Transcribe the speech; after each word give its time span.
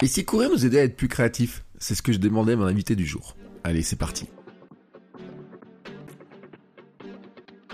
Et 0.00 0.06
si 0.06 0.24
courir 0.24 0.50
nous 0.50 0.64
aidait 0.64 0.80
à 0.80 0.84
être 0.84 0.96
plus 0.96 1.08
créatifs? 1.08 1.64
C'est 1.78 1.96
ce 1.96 2.02
que 2.02 2.12
je 2.12 2.18
demandais 2.18 2.52
à 2.52 2.56
mon 2.56 2.66
invité 2.66 2.94
du 2.94 3.04
jour. 3.04 3.36
Allez, 3.64 3.82
c'est 3.82 3.96
parti. 3.96 4.26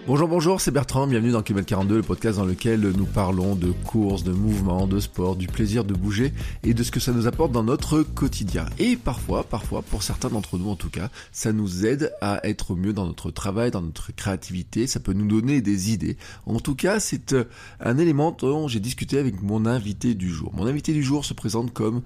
Bonjour, 0.06 0.28
bonjour, 0.28 0.60
c'est 0.60 0.70
Bertrand, 0.70 1.06
bienvenue 1.06 1.32
dans 1.32 1.42
Kilomètre 1.42 1.68
42, 1.68 1.96
le 1.96 2.02
podcast 2.02 2.36
dans 2.36 2.44
lequel 2.44 2.80
nous 2.80 3.06
parlons 3.06 3.54
de 3.54 3.70
course, 3.70 4.22
de 4.22 4.32
mouvement, 4.32 4.86
de 4.86 5.00
sport, 5.00 5.34
du 5.34 5.46
plaisir 5.46 5.82
de 5.82 5.94
bouger 5.94 6.34
et 6.62 6.74
de 6.74 6.82
ce 6.82 6.90
que 6.90 7.00
ça 7.00 7.10
nous 7.10 7.26
apporte 7.26 7.52
dans 7.52 7.62
notre 7.62 8.02
quotidien. 8.02 8.66
Et 8.78 8.96
parfois, 8.96 9.44
parfois, 9.44 9.80
pour 9.80 10.02
certains 10.02 10.28
d'entre 10.28 10.58
nous 10.58 10.68
en 10.68 10.76
tout 10.76 10.90
cas, 10.90 11.08
ça 11.32 11.54
nous 11.54 11.86
aide 11.86 12.12
à 12.20 12.46
être 12.46 12.74
mieux 12.74 12.92
dans 12.92 13.06
notre 13.06 13.30
travail, 13.30 13.70
dans 13.70 13.80
notre 13.80 14.12
créativité, 14.14 14.86
ça 14.86 15.00
peut 15.00 15.14
nous 15.14 15.26
donner 15.26 15.62
des 15.62 15.94
idées. 15.94 16.18
En 16.44 16.60
tout 16.60 16.74
cas, 16.74 17.00
c'est 17.00 17.32
euh, 17.32 17.44
un 17.80 17.96
élément 17.96 18.36
dont 18.38 18.68
j'ai 18.68 18.80
discuté 18.80 19.16
avec 19.16 19.40
mon 19.40 19.64
invité 19.64 20.12
du 20.12 20.28
jour. 20.28 20.52
Mon 20.54 20.66
invité 20.66 20.92
du 20.92 21.02
jour 21.02 21.24
se 21.24 21.32
présente 21.32 21.72
comme 21.72 22.02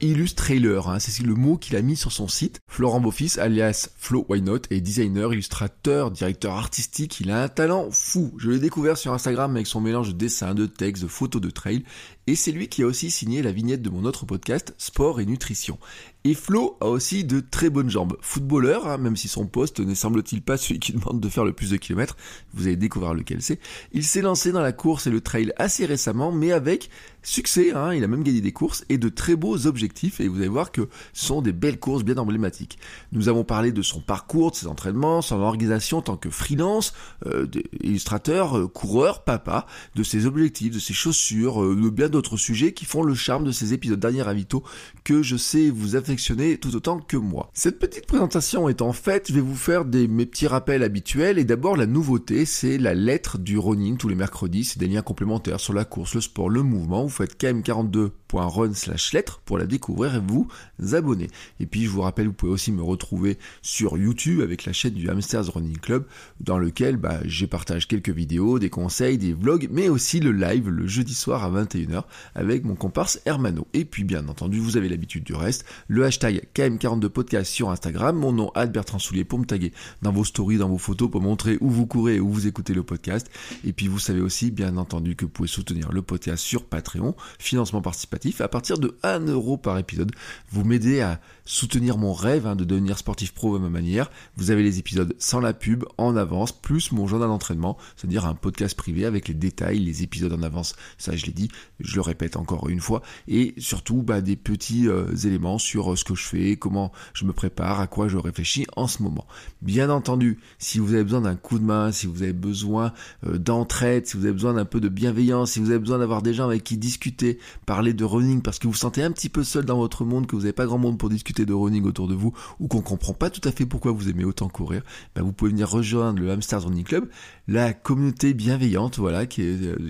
illustrator, 0.00 0.90
hein, 0.90 0.98
c'est 0.98 1.22
le 1.22 1.34
mot 1.34 1.56
qu'il 1.56 1.76
a 1.76 1.82
mis 1.82 1.96
sur 1.96 2.12
son 2.12 2.28
site. 2.28 2.60
Florent 2.68 3.00
Beaufils, 3.00 3.38
alias 3.38 3.88
Flo 3.96 4.26
Why 4.28 4.42
est 4.70 4.80
designer, 4.80 5.32
illustrateur, 5.32 6.10
directeur 6.10 6.54
artistique. 6.54 7.20
Il 7.20 7.30
a 7.30 7.42
un 7.42 7.48
talent 7.48 7.88
fou. 7.90 8.34
Je 8.38 8.50
l'ai 8.50 8.58
découvert 8.58 8.96
sur 8.98 9.12
Instagram 9.12 9.54
avec 9.54 9.66
son 9.66 9.80
mélange 9.80 10.08
de 10.08 10.18
dessins, 10.18 10.54
de 10.54 10.66
textes, 10.66 11.02
de 11.02 11.08
photos, 11.08 11.40
de 11.40 11.50
trails. 11.50 11.84
Et 12.26 12.36
c'est 12.36 12.52
lui 12.52 12.68
qui 12.68 12.82
a 12.82 12.86
aussi 12.86 13.10
signé 13.10 13.42
la 13.42 13.52
vignette 13.52 13.82
de 13.82 13.90
mon 13.90 14.04
autre 14.04 14.24
podcast, 14.24 14.74
Sport 14.78 15.20
et 15.20 15.26
Nutrition. 15.26 15.78
Et 16.26 16.32
Flo 16.32 16.78
a 16.80 16.86
aussi 16.86 17.22
de 17.24 17.40
très 17.40 17.68
bonnes 17.68 17.90
jambes. 17.90 18.16
Footballeur, 18.22 18.88
hein, 18.88 18.96
même 18.96 19.14
si 19.14 19.28
son 19.28 19.46
poste 19.46 19.80
ne 19.80 19.94
semble-t-il 19.94 20.40
pas 20.40 20.56
celui 20.56 20.80
qui 20.80 20.92
demande 20.92 21.20
de 21.20 21.28
faire 21.28 21.44
le 21.44 21.52
plus 21.52 21.68
de 21.68 21.76
kilomètres, 21.76 22.16
vous 22.54 22.66
allez 22.66 22.76
découvrir 22.76 23.12
lequel 23.12 23.42
c'est. 23.42 23.60
Il 23.92 24.04
s'est 24.04 24.22
lancé 24.22 24.50
dans 24.50 24.62
la 24.62 24.72
course 24.72 25.06
et 25.06 25.10
le 25.10 25.20
trail 25.20 25.52
assez 25.58 25.84
récemment, 25.84 26.32
mais 26.32 26.50
avec 26.50 26.88
succès. 27.22 27.72
Hein, 27.72 27.92
il 27.92 28.02
a 28.04 28.08
même 28.08 28.22
gagné 28.22 28.40
des 28.40 28.52
courses 28.52 28.86
et 28.88 28.96
de 28.96 29.10
très 29.10 29.36
beaux 29.36 29.66
objectifs. 29.66 30.18
Et 30.20 30.28
vous 30.28 30.38
allez 30.38 30.48
voir 30.48 30.72
que 30.72 30.88
ce 31.12 31.26
sont 31.26 31.42
des 31.42 31.52
belles 31.52 31.78
courses 31.78 32.04
bien 32.04 32.16
emblématiques. 32.16 32.78
Nous 33.12 33.28
avons 33.28 33.44
parlé 33.44 33.70
de 33.70 33.82
son 33.82 34.00
parcours, 34.00 34.52
de 34.52 34.56
ses 34.56 34.66
entraînements, 34.66 35.20
son 35.20 35.42
organisation 35.42 35.98
en 35.98 36.02
tant 36.02 36.16
que 36.16 36.30
freelance, 36.30 36.94
euh, 37.26 37.46
illustrateur, 37.82 38.56
euh, 38.56 38.66
coureur, 38.66 39.24
papa, 39.24 39.66
de 39.94 40.02
ses 40.02 40.24
objectifs, 40.24 40.72
de 40.72 40.78
ses 40.78 40.94
chaussures, 40.94 41.62
euh, 41.62 41.76
de 41.76 41.90
bien 41.90 42.08
d'autres 42.14 42.36
sujets 42.36 42.72
qui 42.72 42.84
font 42.84 43.02
le 43.02 43.14
charme 43.14 43.44
de 43.44 43.52
ces 43.52 43.74
épisodes. 43.74 44.00
Derniers 44.00 44.22
ravito 44.22 44.64
que 45.04 45.22
je 45.22 45.36
sais 45.36 45.68
vous 45.68 45.96
affectionner 45.96 46.56
tout 46.56 46.74
autant 46.74 46.98
que 46.98 47.18
moi. 47.18 47.50
Cette 47.52 47.78
petite 47.78 48.06
présentation 48.06 48.68
étant 48.70 48.92
faite, 48.94 49.28
je 49.28 49.34
vais 49.34 49.42
vous 49.42 49.54
faire 49.54 49.84
des, 49.84 50.08
mes 50.08 50.24
petits 50.24 50.46
rappels 50.46 50.82
habituels 50.82 51.38
et 51.38 51.44
d'abord 51.44 51.76
la 51.76 51.86
nouveauté, 51.86 52.46
c'est 52.46 52.78
la 52.78 52.94
lettre 52.94 53.36
du 53.36 53.58
running 53.58 53.98
tous 53.98 54.08
les 54.08 54.14
mercredis, 54.14 54.64
c'est 54.64 54.78
des 54.78 54.88
liens 54.88 55.02
complémentaires 55.02 55.60
sur 55.60 55.74
la 55.74 55.84
course, 55.84 56.14
le 56.14 56.22
sport, 56.22 56.48
le 56.48 56.62
mouvement, 56.62 57.04
vous 57.04 57.10
faites 57.10 57.38
km42.run 57.38 58.72
slash 58.72 59.12
lettre 59.12 59.42
pour 59.44 59.58
la 59.58 59.66
découvrir 59.66 60.14
et 60.14 60.20
vous 60.26 60.48
abonner. 60.92 61.28
Et 61.60 61.66
puis 61.66 61.84
je 61.84 61.90
vous 61.90 62.00
rappelle, 62.00 62.28
vous 62.28 62.32
pouvez 62.32 62.52
aussi 62.52 62.72
me 62.72 62.82
retrouver 62.82 63.38
sur 63.60 63.98
YouTube 63.98 64.40
avec 64.40 64.64
la 64.64 64.72
chaîne 64.72 64.94
du 64.94 65.10
Hamsters 65.10 65.52
Running 65.52 65.78
Club 65.78 66.06
dans 66.40 66.58
lequel 66.58 66.96
bah, 66.96 67.20
je 67.26 67.44
partage 67.44 67.88
quelques 67.88 68.08
vidéos, 68.08 68.58
des 68.58 68.70
conseils, 68.70 69.18
des 69.18 69.34
vlogs, 69.34 69.68
mais 69.70 69.90
aussi 69.90 70.20
le 70.20 70.32
live 70.32 70.70
le 70.70 70.86
jeudi 70.86 71.14
soir 71.14 71.44
à 71.44 71.50
21h 71.50 72.04
avec 72.34 72.64
mon 72.64 72.74
comparse 72.74 73.20
Hermano. 73.26 73.66
Et 73.74 73.84
puis 73.84 74.04
bien 74.04 74.26
entendu, 74.28 74.60
vous 74.60 74.78
avez 74.78 74.93
l'habitude 74.94 75.24
du 75.24 75.34
reste, 75.34 75.64
le 75.88 76.04
hashtag 76.04 76.46
KM42podcast 76.54 77.44
sur 77.44 77.70
Instagram, 77.70 78.16
mon 78.16 78.32
nom 78.32 78.52
Bertrand 78.72 79.00
Soulier 79.00 79.24
pour 79.24 79.38
me 79.38 79.44
taguer 79.44 79.72
dans 80.02 80.12
vos 80.12 80.24
stories, 80.24 80.58
dans 80.58 80.68
vos 80.68 80.78
photos 80.78 81.10
pour 81.10 81.20
montrer 81.20 81.58
où 81.60 81.68
vous 81.68 81.86
courez 81.86 82.16
et 82.16 82.20
où 82.20 82.30
vous 82.30 82.46
écoutez 82.46 82.74
le 82.74 82.84
podcast. 82.84 83.28
Et 83.64 83.72
puis 83.72 83.88
vous 83.88 83.98
savez 83.98 84.20
aussi 84.20 84.52
bien 84.52 84.76
entendu 84.76 85.16
que 85.16 85.24
vous 85.24 85.30
pouvez 85.30 85.48
soutenir 85.48 85.90
le 85.90 86.02
podcast 86.02 86.42
sur 86.42 86.64
Patreon, 86.64 87.16
financement 87.38 87.82
participatif, 87.82 88.40
à 88.40 88.48
partir 88.48 88.78
de 88.78 88.96
1 89.02 89.26
euro 89.26 89.56
par 89.56 89.78
épisode. 89.78 90.12
Vous 90.50 90.64
m'aidez 90.64 91.00
à 91.00 91.20
soutenir 91.44 91.98
mon 91.98 92.12
rêve 92.12 92.46
hein, 92.46 92.56
de 92.56 92.64
devenir 92.64 92.98
sportif 92.98 93.32
pro 93.34 93.56
à 93.56 93.58
ma 93.58 93.68
manière. 93.68 94.10
Vous 94.36 94.50
avez 94.50 94.62
les 94.62 94.78
épisodes 94.78 95.14
sans 95.18 95.40
la 95.40 95.52
pub, 95.52 95.84
en 95.98 96.16
avance, 96.16 96.52
plus 96.52 96.92
mon 96.92 97.06
journal 97.06 97.28
d'entraînement, 97.28 97.76
c'est-à-dire 97.96 98.26
un 98.26 98.34
podcast 98.34 98.76
privé 98.76 99.04
avec 99.04 99.28
les 99.28 99.34
détails, 99.34 99.80
les 99.80 100.02
épisodes 100.02 100.32
en 100.32 100.42
avance. 100.42 100.76
Ça, 100.98 101.16
je 101.16 101.26
l'ai 101.26 101.32
dit, 101.32 101.50
je 101.80 101.96
le 101.96 102.00
répète 102.00 102.36
encore 102.36 102.68
une 102.68 102.80
fois. 102.80 103.02
Et 103.28 103.54
surtout, 103.58 104.02
bah, 104.02 104.20
des 104.20 104.36
petits 104.36 104.83
euh, 104.88 105.14
éléments 105.24 105.58
sur 105.58 105.92
euh, 105.92 105.96
ce 105.96 106.04
que 106.04 106.14
je 106.14 106.24
fais, 106.24 106.56
comment 106.56 106.92
je 107.12 107.24
me 107.24 107.32
prépare, 107.32 107.80
à 107.80 107.86
quoi 107.86 108.08
je 108.08 108.16
réfléchis 108.16 108.66
en 108.76 108.86
ce 108.86 109.02
moment. 109.02 109.26
Bien 109.62 109.90
entendu, 109.90 110.38
si 110.58 110.78
vous 110.78 110.94
avez 110.94 111.04
besoin 111.04 111.22
d'un 111.22 111.36
coup 111.36 111.58
de 111.58 111.64
main, 111.64 111.92
si 111.92 112.06
vous 112.06 112.22
avez 112.22 112.32
besoin 112.32 112.92
euh, 113.26 113.38
d'entraide, 113.38 114.06
si 114.06 114.16
vous 114.16 114.24
avez 114.24 114.32
besoin 114.32 114.54
d'un 114.54 114.64
peu 114.64 114.80
de 114.80 114.88
bienveillance, 114.88 115.52
si 115.52 115.60
vous 115.60 115.70
avez 115.70 115.78
besoin 115.78 115.98
d'avoir 115.98 116.22
des 116.22 116.34
gens 116.34 116.44
avec 116.44 116.64
qui 116.64 116.76
discuter, 116.76 117.38
parler 117.66 117.92
de 117.92 118.04
running 118.04 118.42
parce 118.42 118.58
que 118.58 118.66
vous 118.66 118.72
vous 118.72 118.78
sentez 118.78 119.02
un 119.02 119.12
petit 119.12 119.28
peu 119.28 119.44
seul 119.44 119.64
dans 119.64 119.78
votre 119.78 120.04
monde, 120.04 120.26
que 120.26 120.34
vous 120.34 120.42
n'avez 120.42 120.52
pas 120.52 120.66
grand 120.66 120.78
monde 120.78 120.98
pour 120.98 121.08
discuter 121.08 121.46
de 121.46 121.52
running 121.52 121.84
autour 121.84 122.08
de 122.08 122.14
vous 122.14 122.32
ou 122.60 122.68
qu'on 122.68 122.80
comprend 122.80 123.12
pas 123.12 123.30
tout 123.30 123.46
à 123.48 123.52
fait 123.52 123.66
pourquoi 123.66 123.92
vous 123.92 124.08
aimez 124.08 124.24
autant 124.24 124.48
courir, 124.48 124.82
ben 125.14 125.22
vous 125.22 125.32
pouvez 125.32 125.50
venir 125.50 125.70
rejoindre 125.70 126.20
le 126.20 126.30
Hamsters 126.30 126.64
Running 126.64 126.84
Club, 126.84 127.08
la 127.48 127.72
communauté 127.72 128.34
bienveillante, 128.34 128.98
voilà, 128.98 129.26
qui, 129.26 129.42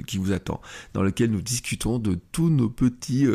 qui 0.07 0.19
vous 0.19 0.33
attend, 0.33 0.61
dans 0.93 1.03
lequel 1.03 1.31
nous 1.31 1.41
discutons 1.41 1.99
de 1.99 2.19
tous 2.33 2.51
nos 2.51 2.69
petits 2.69 3.27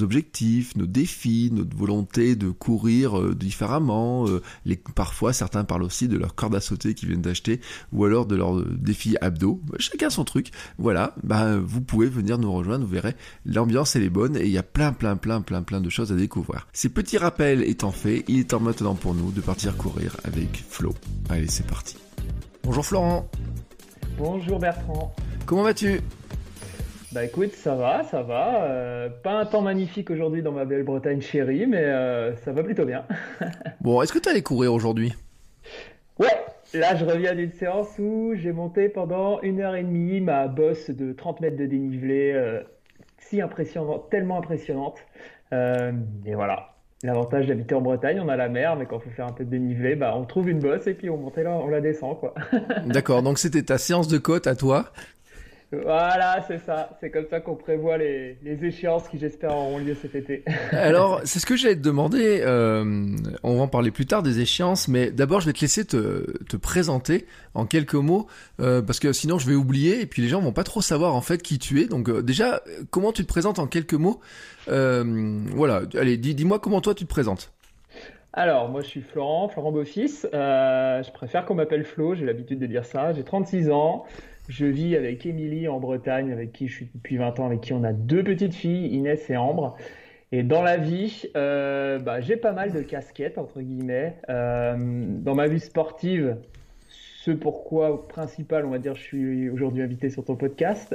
objectifs, 0.00 0.71
nos 0.76 0.86
défis, 0.86 1.50
notre 1.52 1.76
volonté 1.76 2.36
de 2.36 2.50
courir 2.50 3.18
euh, 3.18 3.34
différemment. 3.34 4.26
les, 4.64 4.76
parfois, 4.76 5.32
certains 5.32 5.64
parlent 5.64 5.82
aussi 5.82 6.08
de 6.08 6.16
leur 6.16 6.34
corde 6.34 6.54
à 6.54 6.60
sauter 6.60 6.94
qu'ils 6.94 7.08
viennent 7.08 7.22
d'acheter 7.22 7.60
ou 7.92 8.04
alors 8.04 8.26
de 8.26 8.36
leur 8.36 8.64
défi 8.64 9.16
abdos. 9.20 9.60
Chacun 9.78 10.10
son 10.10 10.24
truc. 10.24 10.50
Voilà, 10.78 11.14
ben 11.22 11.58
vous 11.58 11.80
pouvez 11.80 12.08
venir 12.08 12.38
nous 12.38 12.52
rejoindre, 12.52 12.84
vous 12.84 12.92
verrez, 12.92 13.14
l'ambiance 13.44 13.96
elle 13.96 14.02
est 14.02 14.10
bonne 14.10 14.36
et 14.36 14.44
il 14.44 14.50
y 14.50 14.58
a 14.58 14.62
plein, 14.62 14.92
plein, 14.92 15.16
plein, 15.16 15.40
plein, 15.40 15.62
plein 15.62 15.80
de 15.80 15.90
choses 15.90 16.12
à 16.12 16.16
découvrir. 16.16 16.66
Ces 16.72 16.88
petits 16.88 17.18
rappel 17.18 17.62
étant 17.62 17.92
fait, 17.92 18.24
il 18.28 18.40
est 18.40 18.50
temps 18.50 18.60
maintenant 18.60 18.94
pour 18.94 19.14
nous 19.14 19.30
de 19.32 19.40
partir 19.40 19.76
courir 19.76 20.16
avec 20.24 20.64
Flo. 20.68 20.94
Allez, 21.28 21.48
c'est 21.48 21.66
parti. 21.66 21.96
Bonjour 22.64 22.84
Florent. 22.84 23.28
Bonjour 24.18 24.58
Bertrand. 24.58 25.14
Comment 25.46 25.62
vas-tu? 25.64 26.00
Bah 27.12 27.26
écoute, 27.26 27.52
ça 27.52 27.74
va, 27.74 28.04
ça 28.04 28.22
va. 28.22 28.64
Euh, 28.64 29.10
pas 29.10 29.32
un 29.32 29.44
temps 29.44 29.60
magnifique 29.60 30.10
aujourd'hui 30.10 30.42
dans 30.42 30.52
ma 30.52 30.64
belle 30.64 30.82
Bretagne 30.82 31.20
chérie, 31.20 31.66
mais 31.66 31.84
euh, 31.84 32.34
ça 32.36 32.52
va 32.52 32.62
plutôt 32.62 32.86
bien. 32.86 33.04
bon, 33.82 34.00
est-ce 34.00 34.14
que 34.14 34.18
tu 34.18 34.30
allé 34.30 34.42
courir 34.42 34.72
aujourd'hui? 34.72 35.12
Ouais, 36.18 36.34
là 36.72 36.96
je 36.96 37.04
reviens 37.04 37.34
d'une 37.34 37.52
séance 37.52 37.98
où 37.98 38.32
j'ai 38.34 38.52
monté 38.52 38.88
pendant 38.88 39.42
une 39.42 39.60
heure 39.60 39.74
et 39.74 39.82
demie 39.82 40.22
ma 40.22 40.48
bosse 40.48 40.88
de 40.88 41.12
30 41.12 41.40
mètres 41.42 41.58
de 41.58 41.66
dénivelé, 41.66 42.32
euh, 42.32 42.62
si 43.18 43.42
impressionnante, 43.42 44.08
tellement 44.08 44.38
impressionnante. 44.38 44.96
et 45.52 46.34
voilà, 46.34 46.72
L'avantage 47.04 47.48
d'habiter 47.48 47.74
en 47.74 47.80
Bretagne, 47.80 48.20
on 48.20 48.28
a 48.28 48.36
la 48.36 48.48
mer, 48.48 48.76
mais 48.76 48.86
quand 48.86 48.98
il 48.98 49.10
faut 49.10 49.16
faire 49.16 49.26
un 49.26 49.32
peu 49.32 49.44
de 49.44 49.50
dénivelé, 49.50 49.96
bah, 49.96 50.14
on 50.16 50.24
trouve 50.24 50.48
une 50.48 50.60
bosse 50.60 50.86
et 50.86 50.94
puis 50.94 51.10
on 51.10 51.16
monte 51.16 51.36
là, 51.36 51.50
on 51.50 51.66
la 51.66 51.80
descend, 51.80 52.18
quoi. 52.18 52.32
D'accord, 52.86 53.22
donc 53.22 53.38
c'était 53.38 53.64
ta 53.64 53.76
séance 53.76 54.06
de 54.06 54.18
côte 54.18 54.46
à 54.46 54.54
toi 54.54 54.92
voilà, 55.72 56.44
c'est 56.46 56.58
ça. 56.58 56.90
C'est 57.00 57.10
comme 57.10 57.26
ça 57.30 57.40
qu'on 57.40 57.56
prévoit 57.56 57.96
les, 57.96 58.36
échéances 58.44 59.08
qui, 59.08 59.18
j'espère, 59.18 59.56
auront 59.56 59.78
lieu 59.78 59.94
cet 59.94 60.14
été. 60.14 60.44
Alors, 60.72 61.22
c'est 61.24 61.38
ce 61.38 61.46
que 61.46 61.56
j'allais 61.56 61.76
te 61.76 61.80
demander. 61.80 62.42
Euh, 62.42 63.16
on 63.42 63.56
va 63.56 63.62
en 63.62 63.68
parler 63.68 63.90
plus 63.90 64.04
tard 64.04 64.22
des 64.22 64.40
échéances, 64.40 64.86
mais 64.88 65.10
d'abord, 65.10 65.40
je 65.40 65.46
vais 65.46 65.54
te 65.54 65.60
laisser 65.62 65.86
te, 65.86 66.30
te 66.44 66.56
présenter 66.58 67.26
en 67.54 67.64
quelques 67.64 67.94
mots, 67.94 68.26
euh, 68.60 68.82
parce 68.82 69.00
que 69.00 69.14
sinon, 69.14 69.38
je 69.38 69.48
vais 69.48 69.54
oublier 69.54 70.02
et 70.02 70.06
puis 70.06 70.20
les 70.20 70.28
gens 70.28 70.40
vont 70.40 70.52
pas 70.52 70.64
trop 70.64 70.82
savoir 70.82 71.14
en 71.14 71.22
fait 71.22 71.42
qui 71.42 71.58
tu 71.58 71.80
es. 71.80 71.86
Donc, 71.86 72.10
euh, 72.10 72.22
déjà, 72.22 72.60
comment 72.90 73.12
tu 73.12 73.22
te 73.22 73.28
présentes 73.28 73.58
en 73.58 73.66
quelques 73.66 73.94
mots 73.94 74.20
Voilà. 74.66 75.82
Allez, 75.98 76.18
dis-moi 76.18 76.58
comment 76.58 76.82
toi 76.82 76.94
tu 76.94 77.04
te 77.04 77.10
présentes. 77.10 77.50
Alors, 78.34 78.70
moi 78.70 78.80
je 78.80 78.86
suis 78.86 79.02
Florent, 79.02 79.48
Florent 79.48 79.72
Beaufils. 79.72 80.26
je 80.32 81.12
préfère 81.12 81.44
qu'on 81.44 81.54
m'appelle 81.54 81.84
Flo, 81.84 82.14
j'ai 82.14 82.24
l'habitude 82.24 82.58
de 82.58 82.66
dire 82.66 82.84
ça. 82.84 83.12
J'ai 83.12 83.24
36 83.24 83.70
ans. 83.70 84.04
Je 84.48 84.66
vis 84.66 84.96
avec 84.96 85.24
Émilie 85.24 85.68
en 85.68 85.78
Bretagne, 85.78 86.32
avec 86.32 86.52
qui 86.52 86.68
je 86.68 86.74
suis 86.74 86.90
depuis 86.94 87.16
20 87.16 87.38
ans, 87.40 87.46
avec 87.46 87.60
qui 87.60 87.72
on 87.72 87.84
a 87.84 87.92
deux 87.92 88.24
petites 88.24 88.54
filles, 88.54 88.86
Inès 88.88 89.30
et 89.30 89.36
Ambre. 89.36 89.76
Et 90.32 90.42
dans 90.42 90.62
la 90.62 90.78
vie, 90.78 91.24
euh, 91.36 91.98
bah, 91.98 92.20
j'ai 92.20 92.36
pas 92.36 92.52
mal 92.52 92.72
de 92.72 92.82
casquettes, 92.82 93.38
entre 93.38 93.60
guillemets. 93.60 94.16
Euh, 94.28 94.74
dans 94.78 95.34
ma 95.34 95.46
vie 95.46 95.60
sportive, 95.60 96.36
ce 96.88 97.30
pourquoi 97.30 98.08
principal, 98.08 98.66
on 98.66 98.70
va 98.70 98.78
dire, 98.78 98.94
je 98.94 99.02
suis 99.02 99.50
aujourd'hui 99.50 99.82
invité 99.82 100.10
sur 100.10 100.24
ton 100.24 100.34
podcast. 100.34 100.94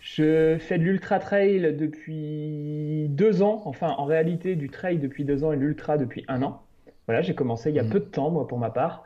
je 0.00 0.56
fais 0.58 0.78
de 0.78 0.82
l'ultra 0.82 1.20
trail 1.20 1.76
depuis 1.78 3.06
deux 3.10 3.42
ans, 3.42 3.62
enfin 3.66 3.94
en 3.98 4.04
réalité 4.04 4.56
du 4.56 4.68
trail 4.68 4.98
depuis 4.98 5.24
deux 5.24 5.44
ans 5.44 5.52
et 5.52 5.56
l'ultra 5.56 5.96
depuis 5.96 6.24
un 6.26 6.42
an. 6.42 6.62
Voilà, 7.06 7.22
j'ai 7.22 7.34
commencé 7.34 7.70
il 7.70 7.76
y 7.76 7.80
a 7.80 7.84
mmh. 7.84 7.90
peu 7.90 8.00
de 8.00 8.04
temps, 8.04 8.30
moi, 8.30 8.46
pour 8.46 8.58
ma 8.58 8.70
part. 8.70 9.04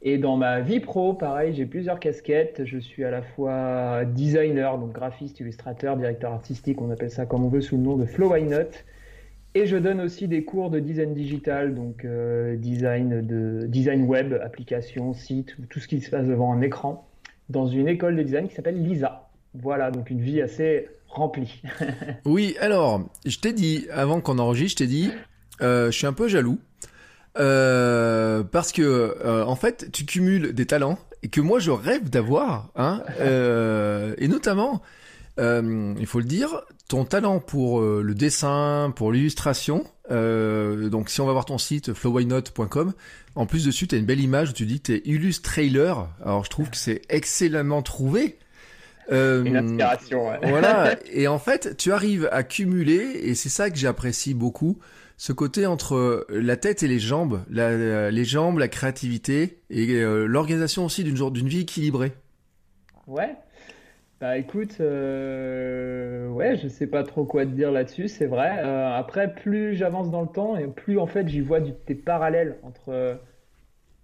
Et 0.00 0.16
dans 0.16 0.36
ma 0.36 0.60
vie 0.60 0.80
pro, 0.80 1.12
pareil, 1.12 1.54
j'ai 1.54 1.66
plusieurs 1.66 1.98
casquettes. 1.98 2.62
Je 2.64 2.78
suis 2.78 3.04
à 3.04 3.10
la 3.10 3.22
fois 3.22 4.04
designer, 4.04 4.78
donc 4.78 4.92
graphiste, 4.92 5.40
illustrateur, 5.40 5.96
directeur 5.96 6.32
artistique, 6.32 6.80
on 6.80 6.90
appelle 6.90 7.10
ça 7.10 7.26
comme 7.26 7.44
on 7.44 7.48
veut 7.48 7.60
sous 7.60 7.76
le 7.76 7.82
nom 7.82 7.96
de 7.96 8.04
Flow 8.04 8.32
Why 8.32 8.44
Not? 8.44 8.70
Et 9.54 9.66
je 9.66 9.76
donne 9.76 10.00
aussi 10.00 10.28
des 10.28 10.44
cours 10.44 10.70
de 10.70 10.78
design 10.78 11.14
digital, 11.14 11.74
donc 11.74 12.04
euh, 12.04 12.54
design, 12.54 13.26
de, 13.26 13.66
design 13.66 14.04
web, 14.04 14.34
application, 14.40 15.14
site, 15.14 15.56
tout 15.68 15.80
ce 15.80 15.88
qui 15.88 16.00
se 16.00 16.10
passe 16.10 16.28
devant 16.28 16.52
un 16.52 16.60
écran, 16.60 17.08
dans 17.48 17.66
une 17.66 17.88
école 17.88 18.14
de 18.14 18.22
design 18.22 18.46
qui 18.46 18.54
s'appelle 18.54 18.80
LISA. 18.80 19.28
Voilà, 19.54 19.90
donc 19.90 20.10
une 20.10 20.20
vie 20.20 20.40
assez 20.42 20.86
remplie. 21.08 21.62
oui, 22.24 22.54
alors, 22.60 23.08
je 23.26 23.38
t'ai 23.38 23.52
dit, 23.52 23.86
avant 23.90 24.20
qu'on 24.20 24.38
enregistre, 24.38 24.78
je 24.78 24.84
t'ai 24.84 24.88
dit, 24.88 25.10
euh, 25.62 25.86
je 25.86 25.96
suis 25.96 26.06
un 26.06 26.12
peu 26.12 26.28
jaloux 26.28 26.58
euh, 27.36 28.42
parce 28.42 28.72
que 28.72 28.82
euh, 28.82 29.44
en 29.44 29.56
fait, 29.56 29.90
tu 29.92 30.04
cumules 30.04 30.52
des 30.52 30.66
talents 30.66 30.98
et 31.22 31.28
que 31.28 31.40
moi 31.40 31.58
je 31.58 31.70
rêve 31.70 32.10
d'avoir, 32.10 32.70
hein, 32.76 33.02
euh, 33.20 34.14
et 34.18 34.28
notamment, 34.28 34.82
il 35.38 36.06
faut 36.06 36.18
le 36.18 36.24
dire, 36.24 36.62
ton 36.88 37.04
talent 37.04 37.38
pour 37.38 37.80
le 37.80 38.14
dessin, 38.14 38.92
pour 38.96 39.12
l'illustration. 39.12 39.84
donc, 40.10 41.10
si 41.10 41.20
on 41.20 41.26
va 41.26 41.32
voir 41.32 41.44
ton 41.44 41.58
site 41.58 41.92
flowwhynote.com, 41.92 42.92
en 43.36 43.46
plus 43.46 43.64
dessus, 43.64 43.86
tu 43.86 43.94
as 43.94 43.98
une 43.98 44.04
belle 44.04 44.20
image 44.20 44.50
où 44.50 44.52
tu 44.52 44.66
dis 44.66 44.80
que 44.80 44.92
tu 44.92 45.70
es. 45.70 45.78
Alors, 45.78 46.44
je 46.44 46.50
trouve 46.50 46.70
que 46.70 46.76
c'est 46.76 47.02
excellemment 47.08 47.82
trouvé. 47.82 48.36
une 49.12 49.56
inspiration. 49.56 50.28
Ouais. 50.28 50.38
voilà. 50.42 50.96
Et 51.12 51.28
en 51.28 51.38
fait, 51.38 51.76
tu 51.76 51.92
arrives 51.92 52.28
à 52.32 52.42
cumuler, 52.42 53.20
et 53.22 53.36
c'est 53.36 53.48
ça 53.48 53.70
que 53.70 53.76
j'apprécie 53.76 54.34
beaucoup 54.34 54.78
ce 55.18 55.32
côté 55.32 55.66
entre 55.66 56.26
la 56.30 56.56
tête 56.56 56.84
et 56.84 56.88
les 56.88 57.00
jambes, 57.00 57.42
les 57.50 58.24
jambes, 58.24 58.58
la 58.58 58.68
créativité 58.68 59.58
et 59.68 59.96
euh, 59.96 60.26
l'organisation 60.26 60.84
aussi 60.84 61.02
d'une 61.02 61.16
d'une 61.30 61.48
vie 61.48 61.62
équilibrée. 61.62 62.12
Ouais. 63.08 63.34
Bah 64.20 64.38
écoute, 64.38 64.76
euh, 64.80 66.28
ouais, 66.28 66.56
je 66.56 66.68
sais 66.68 66.86
pas 66.86 67.02
trop 67.02 67.24
quoi 67.24 67.44
te 67.44 67.50
dire 67.50 67.72
là-dessus, 67.72 68.06
c'est 68.06 68.26
vrai. 68.26 68.58
Euh, 68.58 68.92
après, 68.92 69.34
plus 69.34 69.74
j'avance 69.74 70.10
dans 70.10 70.22
le 70.22 70.28
temps 70.28 70.56
et 70.56 70.68
plus 70.68 70.98
en 70.98 71.06
fait 71.06 71.28
j'y 71.28 71.40
vois 71.40 71.60
des 71.60 71.94
parallèles 71.96 72.56
entre, 72.62 73.18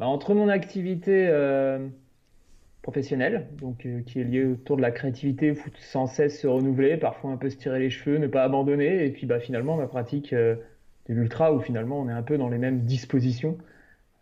bah, 0.00 0.06
entre 0.06 0.34
mon 0.34 0.48
activité 0.48 1.30
professionnelle, 2.82 3.46
donc 3.60 3.86
qui 4.06 4.20
est 4.20 4.24
liée 4.24 4.44
autour 4.44 4.76
de 4.76 4.82
la 4.82 4.90
créativité, 4.90 5.54
faut 5.54 5.70
sans 5.78 6.06
cesse 6.06 6.40
se 6.40 6.46
renouveler, 6.48 6.96
parfois 6.96 7.30
un 7.30 7.36
peu 7.36 7.50
se 7.50 7.56
tirer 7.56 7.78
les 7.78 7.90
cheveux, 7.90 8.18
ne 8.18 8.26
pas 8.26 8.42
abandonner, 8.42 9.06
et 9.06 9.10
puis 9.10 9.26
bah 9.26 9.40
finalement 9.40 9.76
ma 9.76 9.86
pratique 9.86 10.34
de 11.08 11.14
l'ultra 11.14 11.52
où 11.52 11.60
finalement 11.60 12.00
on 12.00 12.08
est 12.08 12.12
un 12.12 12.22
peu 12.22 12.38
dans 12.38 12.48
les 12.48 12.58
mêmes 12.58 12.80
dispositions. 12.80 13.58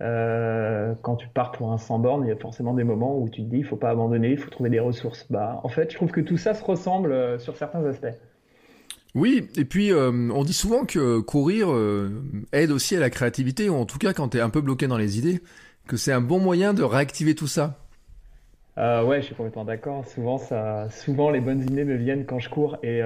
Euh, 0.01 0.95
quand 1.03 1.17
tu 1.17 1.29
pars 1.29 1.53
pour 1.53 1.73
un 1.73 1.79
100 1.79 2.01
bornes, 2.01 2.25
il 2.25 2.29
y 2.29 2.33
a 2.33 2.37
forcément 2.37 2.75
des 2.75 2.83
moments 2.83 3.19
où 3.19 3.29
tu 3.29 3.43
te 3.43 3.47
dis 3.49 3.59
il 3.59 3.65
faut 3.65 3.77
pas 3.77 3.91
abandonner, 3.91 4.31
il 4.31 4.39
faut 4.39 4.51
trouver 4.51 4.71
des 4.71 4.81
ressources. 4.81 5.27
Bah, 5.31 5.61
en 5.63 5.69
fait, 5.69 5.91
je 5.91 5.97
trouve 5.97 6.11
que 6.11 6.21
tout 6.21 6.37
ça 6.37 6.55
se 6.55 6.65
ressemble 6.65 7.13
euh, 7.13 7.39
sur 7.39 7.57
certains 7.57 7.85
aspects. 7.85 8.15
Oui, 9.15 9.49
et 9.57 9.65
puis 9.65 9.93
euh, 9.93 10.11
on 10.33 10.43
dit 10.43 10.55
souvent 10.55 10.85
que 10.87 11.21
courir 11.21 11.69
aide 12.53 12.71
aussi 12.71 12.97
à 12.97 13.01
la 13.01 13.11
créativité, 13.11 13.69
ou 13.69 13.75
en 13.75 13.85
tout 13.85 13.99
cas 13.99 14.15
quand 14.15 14.31
tu 14.31 14.39
es 14.39 14.41
un 14.41 14.49
peu 14.51 14.63
bloqué 14.63 14.87
dans 14.87 14.97
les 14.97 15.19
idées, 15.19 15.43
que 15.87 15.97
c'est 15.97 16.13
un 16.13 16.23
bon 16.23 16.41
moyen 16.41 16.73
de 16.73 16.83
réactiver 16.83 17.35
tout 17.35 17.47
ça. 17.47 17.79
ouais, 18.79 19.21
je 19.21 19.27
suis 19.27 19.35
complètement 19.35 19.67
d'accord. 19.67 20.07
Souvent, 20.07 20.39
ça, 20.39 20.89
souvent 20.91 21.31
les 21.31 21.41
bonnes 21.41 21.63
idées 21.63 21.85
me 21.85 21.97
viennent 21.97 22.25
quand 22.25 22.39
je 22.39 22.49
cours 22.49 22.79
et 22.83 23.03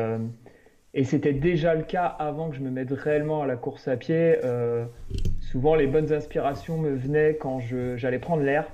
et 0.97 1.05
c'était 1.05 1.35
déjà 1.35 1.75
le 1.75 1.83
cas 1.83 2.07
avant 2.07 2.49
que 2.49 2.57
je 2.57 2.63
me 2.63 2.71
mette 2.71 2.91
réellement 2.91 3.43
à 3.43 3.47
la 3.47 3.57
course 3.57 3.87
à 3.87 3.99
pied. 3.99 4.39
Euh, 4.43 4.87
souvent, 5.43 5.75
les 5.75 5.87
bonnes 5.87 6.11
inspirations 6.11 6.79
me 6.79 6.95
venaient 6.95 7.37
quand 7.39 7.61
j'allais 7.97 8.19
prendre 8.19 8.43
l'air 8.43 8.65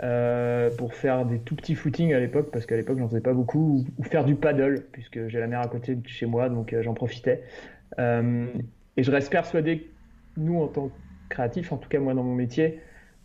euh, 0.00 0.70
pour 0.78 0.94
faire 0.94 1.26
des 1.26 1.40
tout 1.40 1.56
petits 1.56 1.74
footings 1.74 2.14
à 2.14 2.20
l'époque, 2.20 2.50
parce 2.52 2.64
qu'à 2.64 2.76
l'époque, 2.76 2.98
j'en 3.00 3.08
faisais 3.08 3.20
pas 3.20 3.32
beaucoup, 3.32 3.84
ou, 3.98 4.04
faire 4.04 4.24
du 4.24 4.36
paddle, 4.36 4.84
puisque 4.92 5.26
j'ai 5.26 5.40
la 5.40 5.48
mer 5.48 5.60
à 5.60 5.66
côté 5.66 5.96
de 5.96 6.06
chez 6.06 6.26
moi, 6.26 6.48
donc 6.48 6.72
euh, 6.72 6.80
j'en 6.80 6.94
profitais. 6.94 7.42
et 7.98 9.02
je 9.02 9.10
reste 9.10 9.32
persuadé 9.32 9.90
nous, 10.36 10.62
en 10.62 10.68
tant 10.68 10.86
que 10.88 10.94
créatifs, 11.28 11.72
en 11.72 11.76
tout 11.76 11.88
cas 11.88 11.98
moi 11.98 12.14
dans 12.14 12.22
mon 12.22 12.36
métier, 12.36 12.78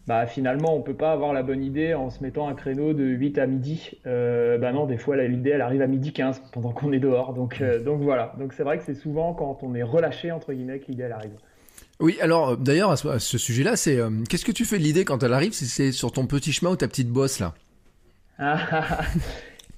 bah 0.09 0.25
finalement 0.25 0.75
on 0.75 0.81
peut 0.81 0.95
pas 0.95 1.11
avoir 1.11 1.33
la 1.33 1.43
bonne 1.43 1.63
idée 1.63 1.93
en 1.93 2.09
se 2.09 2.23
mettant 2.23 2.47
un 2.47 2.55
créneau 2.55 2.93
de 2.93 3.03
8 3.03 3.37
à 3.37 3.45
midi. 3.45 3.91
Euh, 4.07 4.57
bah 4.57 4.71
non, 4.71 4.87
des 4.87 4.97
fois 4.97 5.15
l'idée 5.17 5.51
elle 5.51 5.61
arrive 5.61 5.83
à 5.83 5.87
midi 5.87 6.11
15 6.13 6.41
pendant 6.51 6.71
qu'on 6.71 6.91
est 6.91 6.99
dehors. 6.99 7.35
Donc, 7.35 7.61
euh, 7.61 7.79
donc 7.83 8.01
voilà. 8.01 8.33
Donc 8.39 8.53
c'est 8.53 8.63
vrai 8.63 8.79
que 8.79 8.83
c'est 8.83 8.95
souvent 8.95 9.35
quand 9.35 9.59
on 9.61 9.75
est 9.75 9.83
relâché 9.83 10.31
entre 10.31 10.51
guillemets 10.51 10.79
que 10.79 10.87
l'idée 10.87 11.03
elle 11.03 11.11
arrive. 11.11 11.35
Oui, 11.99 12.17
alors 12.21 12.57
d'ailleurs 12.57 12.89
à 12.89 13.19
ce, 13.19 13.37
sujet-là, 13.37 13.75
c'est 13.75 13.97
euh, 13.97 14.09
qu'est-ce 14.27 14.45
que 14.45 14.51
tu 14.51 14.65
fais 14.65 14.79
de 14.79 14.83
l'idée 14.83 15.05
quand 15.05 15.21
elle 15.21 15.31
arrive? 15.33 15.53
Si 15.53 15.67
c'est 15.67 15.91
sur 15.91 16.11
ton 16.11 16.25
petit 16.25 16.53
chemin 16.53 16.71
ou 16.71 16.75
ta 16.75 16.87
petite 16.87 17.09
bosse 17.09 17.39
là? 17.39 17.53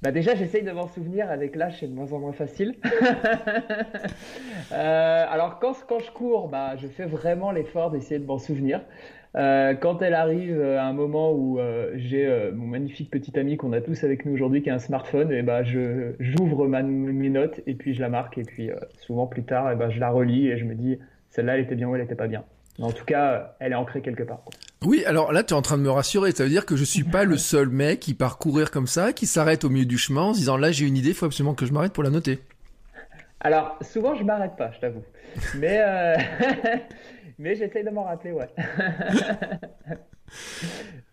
Bah 0.01 0.09
déjà, 0.11 0.33
j'essaye 0.33 0.63
de 0.63 0.71
m'en 0.71 0.87
souvenir. 0.87 1.29
Avec 1.29 1.55
l'âge, 1.55 1.77
c'est 1.79 1.87
de 1.87 1.93
moins 1.93 2.11
en 2.11 2.17
moins 2.17 2.33
facile. 2.33 2.73
alors 4.71 5.59
quand, 5.59 5.75
quand 5.87 5.99
je 5.99 6.09
cours, 6.09 6.47
bah, 6.47 6.75
je 6.77 6.87
fais 6.87 7.05
vraiment 7.05 7.51
l'effort 7.51 7.91
d'essayer 7.91 8.19
de 8.19 8.25
m'en 8.25 8.39
souvenir. 8.39 8.81
Euh, 9.35 9.75
quand 9.75 10.01
elle 10.01 10.13
arrive 10.13 10.59
euh, 10.59 10.77
à 10.77 10.83
un 10.83 10.93
moment 10.93 11.31
où 11.31 11.57
euh, 11.57 11.91
j'ai 11.95 12.51
mon 12.53 12.67
magnifique 12.67 13.09
petit 13.09 13.37
ami 13.39 13.55
qu'on 13.55 13.71
a 13.71 13.79
tous 13.79 14.03
avec 14.03 14.25
nous 14.25 14.33
aujourd'hui 14.33 14.61
qui 14.61 14.69
a 14.69 14.75
un 14.75 14.79
smartphone, 14.79 15.31
et 15.31 15.41
ben 15.41 15.63
je 15.63 16.13
j'ouvre 16.19 16.67
mes 16.67 17.29
notes 17.29 17.61
et 17.65 17.75
puis 17.75 17.93
je 17.93 18.01
la 18.01 18.09
marque 18.09 18.37
et 18.37 18.43
puis 18.43 18.69
souvent 18.99 19.27
plus 19.27 19.43
tard, 19.43 19.71
et 19.71 19.75
ben 19.75 19.89
je 19.89 19.99
la 19.99 20.09
relis 20.09 20.47
et 20.47 20.57
je 20.57 20.65
me 20.65 20.75
dis 20.75 20.97
celle-là 21.29 21.57
elle 21.57 21.63
était 21.63 21.75
bien 21.75 21.87
ou 21.87 21.95
elle 21.95 22.01
était 22.01 22.15
pas 22.15 22.27
bien. 22.27 22.43
Mais 22.79 22.85
en 22.85 22.91
tout 22.91 23.05
cas, 23.05 23.55
elle 23.59 23.73
est 23.73 23.75
ancrée 23.75 24.01
quelque 24.01 24.23
part. 24.23 24.43
Oui, 24.83 25.03
alors 25.05 25.31
là, 25.31 25.43
tu 25.43 25.53
es 25.53 25.57
en 25.57 25.61
train 25.61 25.77
de 25.77 25.83
me 25.83 25.91
rassurer. 25.91 26.31
Ça 26.31 26.43
veut 26.43 26.49
dire 26.49 26.65
que 26.65 26.75
je 26.75 26.83
suis 26.83 27.03
pas 27.03 27.25
le 27.25 27.37
seul 27.37 27.69
mec 27.69 27.99
qui 27.99 28.13
part 28.13 28.37
courir 28.37 28.71
comme 28.71 28.87
ça, 28.87 29.13
qui 29.13 29.27
s'arrête 29.27 29.63
au 29.63 29.69
milieu 29.69 29.85
du 29.85 29.97
chemin 29.97 30.21
en 30.21 30.33
se 30.33 30.39
disant 30.39 30.57
là, 30.57 30.71
j'ai 30.71 30.87
une 30.87 30.97
idée, 30.97 31.09
il 31.09 31.15
faut 31.15 31.25
absolument 31.25 31.53
que 31.53 31.65
je 31.65 31.73
m'arrête 31.73 31.93
pour 31.93 32.03
la 32.03 32.09
noter. 32.09 32.39
Alors, 33.39 33.77
souvent, 33.81 34.15
je 34.15 34.23
m'arrête 34.23 34.55
pas, 34.55 34.71
je 34.73 34.79
t'avoue. 34.79 35.03
Mais, 35.57 35.79
Mais 37.41 37.55
j'essaye 37.55 37.83
de 37.83 37.89
m'en 37.89 38.03
rappeler, 38.03 38.33
ouais. 38.33 38.47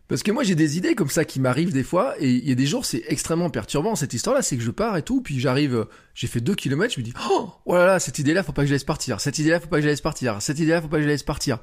Parce 0.08 0.22
que 0.22 0.30
moi 0.30 0.42
j'ai 0.42 0.54
des 0.54 0.78
idées 0.78 0.94
comme 0.94 1.08
ça 1.08 1.24
qui 1.24 1.38
m'arrivent 1.38 1.72
des 1.72 1.82
fois 1.82 2.14
et 2.18 2.30
il 2.30 2.48
y 2.48 2.52
a 2.52 2.54
des 2.54 2.64
jours 2.64 2.86
c'est 2.86 3.02
extrêmement 3.08 3.50
perturbant 3.50 3.94
cette 3.94 4.14
histoire-là, 4.14 4.40
c'est 4.40 4.56
que 4.56 4.62
je 4.62 4.70
pars 4.70 4.96
et 4.96 5.02
tout, 5.02 5.20
puis 5.20 5.38
j'arrive, 5.38 5.86
j'ai 6.14 6.26
fait 6.26 6.40
deux 6.40 6.54
kilomètres, 6.54 6.94
je 6.94 7.00
me 7.00 7.04
dis 7.04 7.12
oh, 7.30 7.50
oh 7.66 7.74
là 7.74 7.84
là 7.84 7.98
cette 7.98 8.18
idée-là 8.18 8.42
faut 8.42 8.52
pas 8.52 8.62
que 8.62 8.68
je 8.68 8.72
laisse 8.72 8.84
partir, 8.84 9.20
cette 9.20 9.38
idée-là 9.38 9.60
faut 9.60 9.68
pas 9.68 9.76
que 9.76 9.82
je 9.82 9.88
laisse 9.88 10.00
partir, 10.00 10.40
cette 10.40 10.58
idée-là 10.58 10.80
faut 10.80 10.88
pas 10.88 10.96
que 10.96 11.02
je 11.02 11.08
laisse 11.08 11.22
partir. 11.22 11.58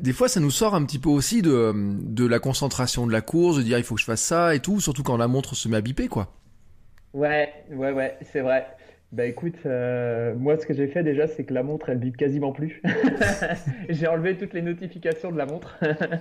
Des 0.00 0.14
fois 0.14 0.28
ça 0.28 0.40
nous 0.40 0.50
sort 0.50 0.74
un 0.74 0.84
petit 0.86 0.98
peu 0.98 1.10
aussi 1.10 1.42
de 1.42 1.74
de 1.74 2.26
la 2.26 2.38
concentration 2.38 3.06
de 3.06 3.12
la 3.12 3.20
course, 3.20 3.58
de 3.58 3.62
dire 3.62 3.76
il 3.76 3.84
faut 3.84 3.96
que 3.96 4.00
je 4.00 4.06
fasse 4.06 4.22
ça 4.22 4.54
et 4.54 4.60
tout, 4.60 4.80
surtout 4.80 5.02
quand 5.02 5.18
la 5.18 5.28
montre 5.28 5.54
se 5.54 5.68
met 5.68 5.76
à 5.76 5.82
biper 5.82 6.08
quoi. 6.08 6.32
Ouais 7.12 7.52
ouais 7.70 7.92
ouais 7.92 8.16
c'est 8.32 8.40
vrai. 8.40 8.66
Bah 9.10 9.24
écoute, 9.24 9.54
euh, 9.64 10.34
moi 10.36 10.58
ce 10.58 10.66
que 10.66 10.74
j'ai 10.74 10.86
fait 10.86 11.02
déjà, 11.02 11.26
c'est 11.26 11.44
que 11.44 11.54
la 11.54 11.62
montre 11.62 11.88
elle 11.88 11.98
bip 11.98 12.16
quasiment 12.18 12.52
plus. 12.52 12.82
j'ai 13.88 14.06
enlevé 14.06 14.36
toutes 14.36 14.52
les 14.52 14.60
notifications 14.60 15.32
de 15.32 15.38
la 15.38 15.46
montre. 15.46 15.78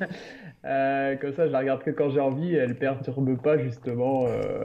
euh, 0.66 1.18
comme 1.18 1.34
ça, 1.34 1.48
je 1.48 1.52
la 1.52 1.60
regarde 1.60 1.84
que 1.84 1.92
quand 1.92 2.10
j'ai 2.12 2.22
envie 2.22 2.54
et 2.54 2.58
elle 2.58 2.76
perturbe 2.76 3.42
pas 3.42 3.58
justement 3.58 4.26
euh, 4.28 4.64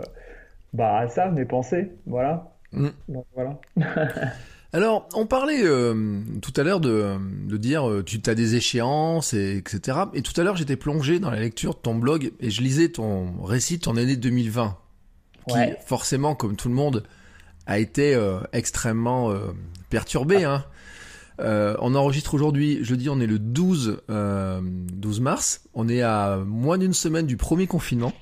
bah 0.72 1.08
ça, 1.08 1.30
mes 1.32 1.44
pensées. 1.44 1.90
Voilà. 2.06 2.54
Mm. 2.70 2.88
voilà. 3.34 3.60
Alors, 4.72 5.08
on 5.14 5.26
parlait 5.26 5.64
euh, 5.64 6.20
tout 6.40 6.52
à 6.56 6.62
l'heure 6.62 6.80
de, 6.80 7.16
de 7.48 7.56
dire 7.56 7.90
tu 8.06 8.20
as 8.24 8.34
des 8.36 8.54
échéances, 8.54 9.34
et, 9.34 9.56
etc. 9.56 9.98
Et 10.14 10.22
tout 10.22 10.40
à 10.40 10.44
l'heure, 10.44 10.56
j'étais 10.56 10.76
plongé 10.76 11.18
dans 11.18 11.30
la 11.30 11.40
lecture 11.40 11.74
de 11.74 11.80
ton 11.80 11.96
blog 11.96 12.30
et 12.40 12.50
je 12.50 12.62
lisais 12.62 12.88
ton 12.88 13.42
récit 13.42 13.80
ton 13.80 13.96
année 13.96 14.16
2020. 14.16 14.78
Qui, 15.48 15.56
forcément, 15.84 16.36
comme 16.36 16.54
tout 16.54 16.68
le 16.68 16.74
monde, 16.76 17.02
a 17.66 17.78
été 17.78 18.14
euh, 18.14 18.40
extrêmement 18.52 19.30
euh, 19.30 19.52
perturbé. 19.90 20.44
Hein. 20.44 20.64
Euh, 21.40 21.76
on 21.80 21.94
enregistre 21.94 22.34
aujourd'hui, 22.34 22.84
jeudi, 22.84 23.08
on 23.08 23.20
est 23.20 23.26
le 23.26 23.38
12, 23.38 24.02
12 24.08 25.20
mars. 25.20 25.64
On 25.74 25.88
est 25.88 26.02
à 26.02 26.38
moins 26.46 26.78
d'une 26.78 26.92
semaine 26.92 27.26
du 27.26 27.36
premier 27.36 27.66
confinement. 27.66 28.12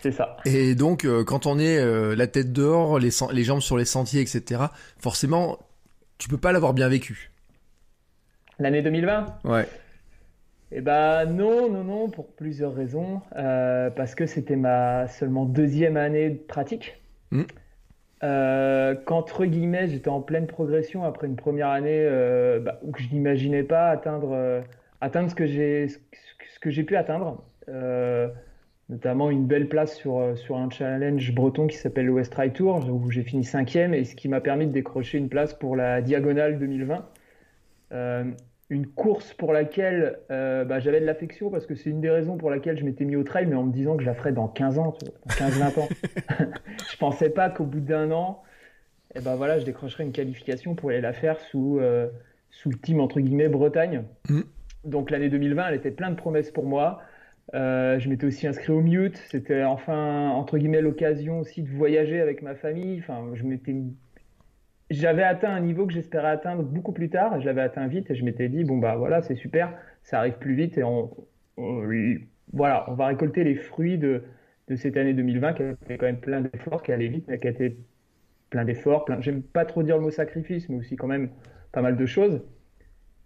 C'est 0.00 0.12
ça. 0.12 0.36
Et 0.44 0.74
donc, 0.74 1.06
quand 1.24 1.46
on 1.46 1.58
est 1.58 2.14
la 2.16 2.26
tête 2.26 2.52
dehors, 2.52 2.98
les, 2.98 3.10
les 3.32 3.44
jambes 3.44 3.60
sur 3.60 3.76
les 3.76 3.84
sentiers, 3.84 4.20
etc., 4.20 4.62
forcément, 4.98 5.58
tu 6.18 6.28
peux 6.28 6.38
pas 6.38 6.52
l'avoir 6.52 6.74
bien 6.74 6.88
vécu. 6.88 7.30
L'année 8.58 8.82
2020 8.82 9.40
Ouais. 9.44 9.68
Eh 10.72 10.80
ben 10.80 11.26
non, 11.26 11.70
non, 11.70 11.84
non, 11.84 12.08
pour 12.08 12.34
plusieurs 12.34 12.74
raisons. 12.74 13.20
parce 13.34 14.14
que 14.14 14.26
c'était 14.26 14.56
ma 14.56 15.06
seulement 15.08 15.44
deuxième 15.44 15.96
année 15.96 16.30
de 16.30 16.38
pratique. 16.38 17.00
Mmh 17.30 17.42
euh, 18.22 18.94
qu'entre 18.94 19.44
guillemets 19.44 19.88
j'étais 19.88 20.08
en 20.08 20.22
pleine 20.22 20.46
progression 20.46 21.04
après 21.04 21.26
une 21.26 21.36
première 21.36 21.68
année 21.68 22.00
euh, 22.00 22.60
bah, 22.60 22.80
où 22.82 22.92
je 22.96 23.08
n'imaginais 23.12 23.62
pas 23.62 23.90
atteindre, 23.90 24.32
euh, 24.32 24.62
atteindre 25.00 25.30
ce 25.30 25.34
que 25.34 25.46
j'ai 26.70 26.82
pu 26.84 26.96
atteindre. 26.96 27.44
Euh, 27.68 28.28
notamment 28.88 29.30
une 29.30 29.46
belle 29.46 29.68
place 29.68 29.96
sur, 29.96 30.38
sur 30.38 30.56
un 30.56 30.70
challenge 30.70 31.34
breton 31.34 31.66
qui 31.66 31.76
s'appelle 31.76 32.06
le 32.06 32.12
West 32.12 32.32
Ride 32.36 32.52
Tour, 32.52 32.88
où 32.88 33.10
j'ai 33.10 33.24
fini 33.24 33.42
cinquième, 33.42 33.92
et 33.94 34.04
ce 34.04 34.14
qui 34.14 34.28
m'a 34.28 34.40
permis 34.40 34.68
de 34.68 34.72
décrocher 34.72 35.18
une 35.18 35.28
place 35.28 35.52
pour 35.52 35.74
la 35.74 36.00
Diagonale 36.00 36.56
2020. 36.60 37.04
Une 38.68 38.86
course 38.86 39.32
pour 39.34 39.52
laquelle 39.52 40.18
bah, 40.28 40.80
j'avais 40.80 41.00
de 41.00 41.06
l'affection, 41.06 41.50
parce 41.50 41.66
que 41.66 41.74
c'est 41.74 41.90
une 41.90 42.00
des 42.00 42.10
raisons 42.10 42.36
pour 42.36 42.50
laquelle 42.50 42.76
je 42.76 42.84
m'étais 42.84 43.04
mis 43.04 43.16
au 43.16 43.22
trail, 43.22 43.46
mais 43.46 43.54
en 43.54 43.64
me 43.64 43.72
disant 43.72 43.96
que 43.96 44.02
je 44.02 44.06
la 44.08 44.14
ferais 44.14 44.32
dans 44.32 44.48
15 44.48 44.78
ans, 44.78 44.94
15-20 45.28 45.80
ans. 45.80 45.88
je 46.90 46.96
pensais 46.96 47.30
pas 47.30 47.50
qu'au 47.50 47.64
bout 47.64 47.80
d'un 47.80 48.10
an, 48.10 48.42
eh 49.16 49.20
ben 49.20 49.34
voilà, 49.34 49.58
je 49.58 49.64
décrocherai 49.64 50.04
une 50.04 50.12
qualification 50.12 50.74
pour 50.74 50.90
aller 50.90 51.00
la 51.00 51.12
faire 51.12 51.40
sous, 51.40 51.78
euh, 51.80 52.08
sous 52.50 52.70
le 52.70 52.76
team 52.76 53.00
entre 53.00 53.20
guillemets 53.20 53.48
Bretagne. 53.48 54.04
Mm. 54.28 54.42
Donc 54.84 55.10
l'année 55.10 55.28
2020, 55.30 55.68
elle 55.68 55.74
était 55.74 55.90
plein 55.90 56.10
de 56.10 56.16
promesses 56.16 56.50
pour 56.50 56.66
moi. 56.66 57.00
Euh, 57.54 57.98
je 57.98 58.08
m'étais 58.08 58.26
aussi 58.26 58.46
inscrit 58.46 58.72
au 58.72 58.80
Mute. 58.80 59.16
C'était 59.30 59.62
enfin 59.64 60.30
entre 60.30 60.58
guillemets 60.58 60.82
l'occasion 60.82 61.40
aussi 61.40 61.62
de 61.62 61.70
voyager 61.70 62.20
avec 62.20 62.42
ma 62.42 62.54
famille. 62.54 62.98
Enfin, 63.00 63.30
je 63.34 63.44
m'étais, 63.44 63.74
j'avais 64.90 65.22
atteint 65.22 65.50
un 65.50 65.60
niveau 65.60 65.86
que 65.86 65.92
j'espérais 65.92 66.28
atteindre 66.30 66.62
beaucoup 66.62 66.92
plus 66.92 67.10
tard. 67.10 67.40
Je 67.40 67.46
l'avais 67.46 67.62
atteint 67.62 67.86
vite 67.88 68.10
et 68.10 68.14
je 68.14 68.24
m'étais 68.24 68.48
dit 68.48 68.64
bon 68.64 68.78
bah 68.78 68.96
voilà, 68.96 69.22
c'est 69.22 69.34
super, 69.36 69.76
ça 70.02 70.18
arrive 70.20 70.38
plus 70.38 70.54
vite 70.54 70.78
et 70.78 70.84
on, 70.84 71.10
voilà, 72.52 72.84
on 72.90 72.94
va 72.94 73.06
récolter 73.06 73.44
les 73.44 73.56
fruits 73.56 73.98
de, 73.98 74.22
de 74.68 74.76
cette 74.76 74.96
année 74.96 75.14
2020 75.14 75.52
qui 75.54 75.62
avait 75.62 75.98
quand 75.98 76.06
même 76.06 76.20
plein 76.20 76.40
d'efforts, 76.42 76.82
qui 76.82 76.92
allait 76.92 77.08
vite, 77.08 77.26
mais 77.28 77.38
qui 77.38 77.46
a 77.48 77.50
été 77.50 77.78
plein 78.50 78.64
d'efforts, 78.64 79.04
plein... 79.04 79.20
j'aime 79.20 79.42
pas 79.42 79.64
trop 79.64 79.82
dire 79.82 79.96
le 79.96 80.02
mot 80.02 80.10
sacrifice, 80.10 80.68
mais 80.68 80.76
aussi 80.76 80.96
quand 80.96 81.08
même 81.08 81.30
pas 81.72 81.82
mal 81.82 81.96
de 81.96 82.06
choses. 82.06 82.42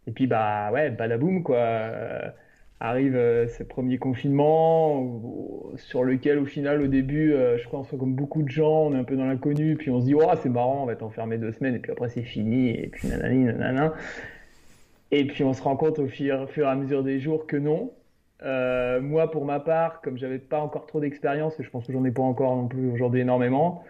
Et 0.06 0.12
puis 0.12 0.26
bah 0.26 0.70
ouais, 0.72 0.90
badaboum 0.90 1.42
quoi. 1.42 2.34
Euh, 2.82 2.86
arrive 2.86 3.16
euh, 3.16 3.48
ce 3.48 3.62
premier 3.62 3.98
confinement 3.98 5.20
sur 5.76 6.04
lequel 6.04 6.38
au 6.38 6.46
final 6.46 6.82
au 6.82 6.86
début, 6.86 7.32
euh, 7.32 7.58
je 7.58 7.68
pense 7.68 7.88
comme 7.90 8.14
beaucoup 8.14 8.42
de 8.42 8.48
gens, 8.48 8.86
on 8.86 8.94
est 8.94 8.98
un 8.98 9.04
peu 9.04 9.16
dans 9.16 9.26
l'inconnu, 9.26 9.76
puis 9.76 9.90
on 9.90 10.00
se 10.00 10.06
dit 10.06 10.14
oh 10.14 10.22
c'est 10.42 10.48
marrant, 10.48 10.82
on 10.82 10.86
va 10.86 10.96
t'enfermer 10.96 11.38
deux 11.38 11.52
semaines 11.52 11.74
et 11.74 11.78
puis 11.78 11.92
après 11.92 12.08
c'est 12.08 12.22
fini 12.22 12.70
et 12.70 12.88
puis 12.88 13.08
nanani 13.08 13.44
nanana. 13.44 13.92
Et 15.10 15.26
puis 15.26 15.44
on 15.44 15.52
se 15.52 15.62
rend 15.62 15.76
compte 15.76 15.98
au 15.98 16.06
fur, 16.06 16.48
fur 16.50 16.66
et 16.66 16.70
à 16.70 16.74
mesure 16.74 17.02
des 17.02 17.20
jours 17.20 17.46
que 17.46 17.56
non. 17.56 17.92
moi 19.02 19.30
pour 19.30 19.44
ma 19.44 19.60
part, 19.60 20.00
comme 20.02 20.16
j'avais 20.16 20.38
pas 20.38 20.60
encore 20.60 20.86
trop 20.86 21.00
d'expérience 21.00 21.58
et 21.60 21.62
je 21.62 21.70
pense 21.70 21.86
que 21.86 21.92
j'en 21.92 22.04
ai 22.04 22.12
pas 22.12 22.22
encore 22.22 22.56
non 22.56 22.68
plus 22.68 22.90
aujourd'hui 22.90 23.20
énormément, 23.20 23.84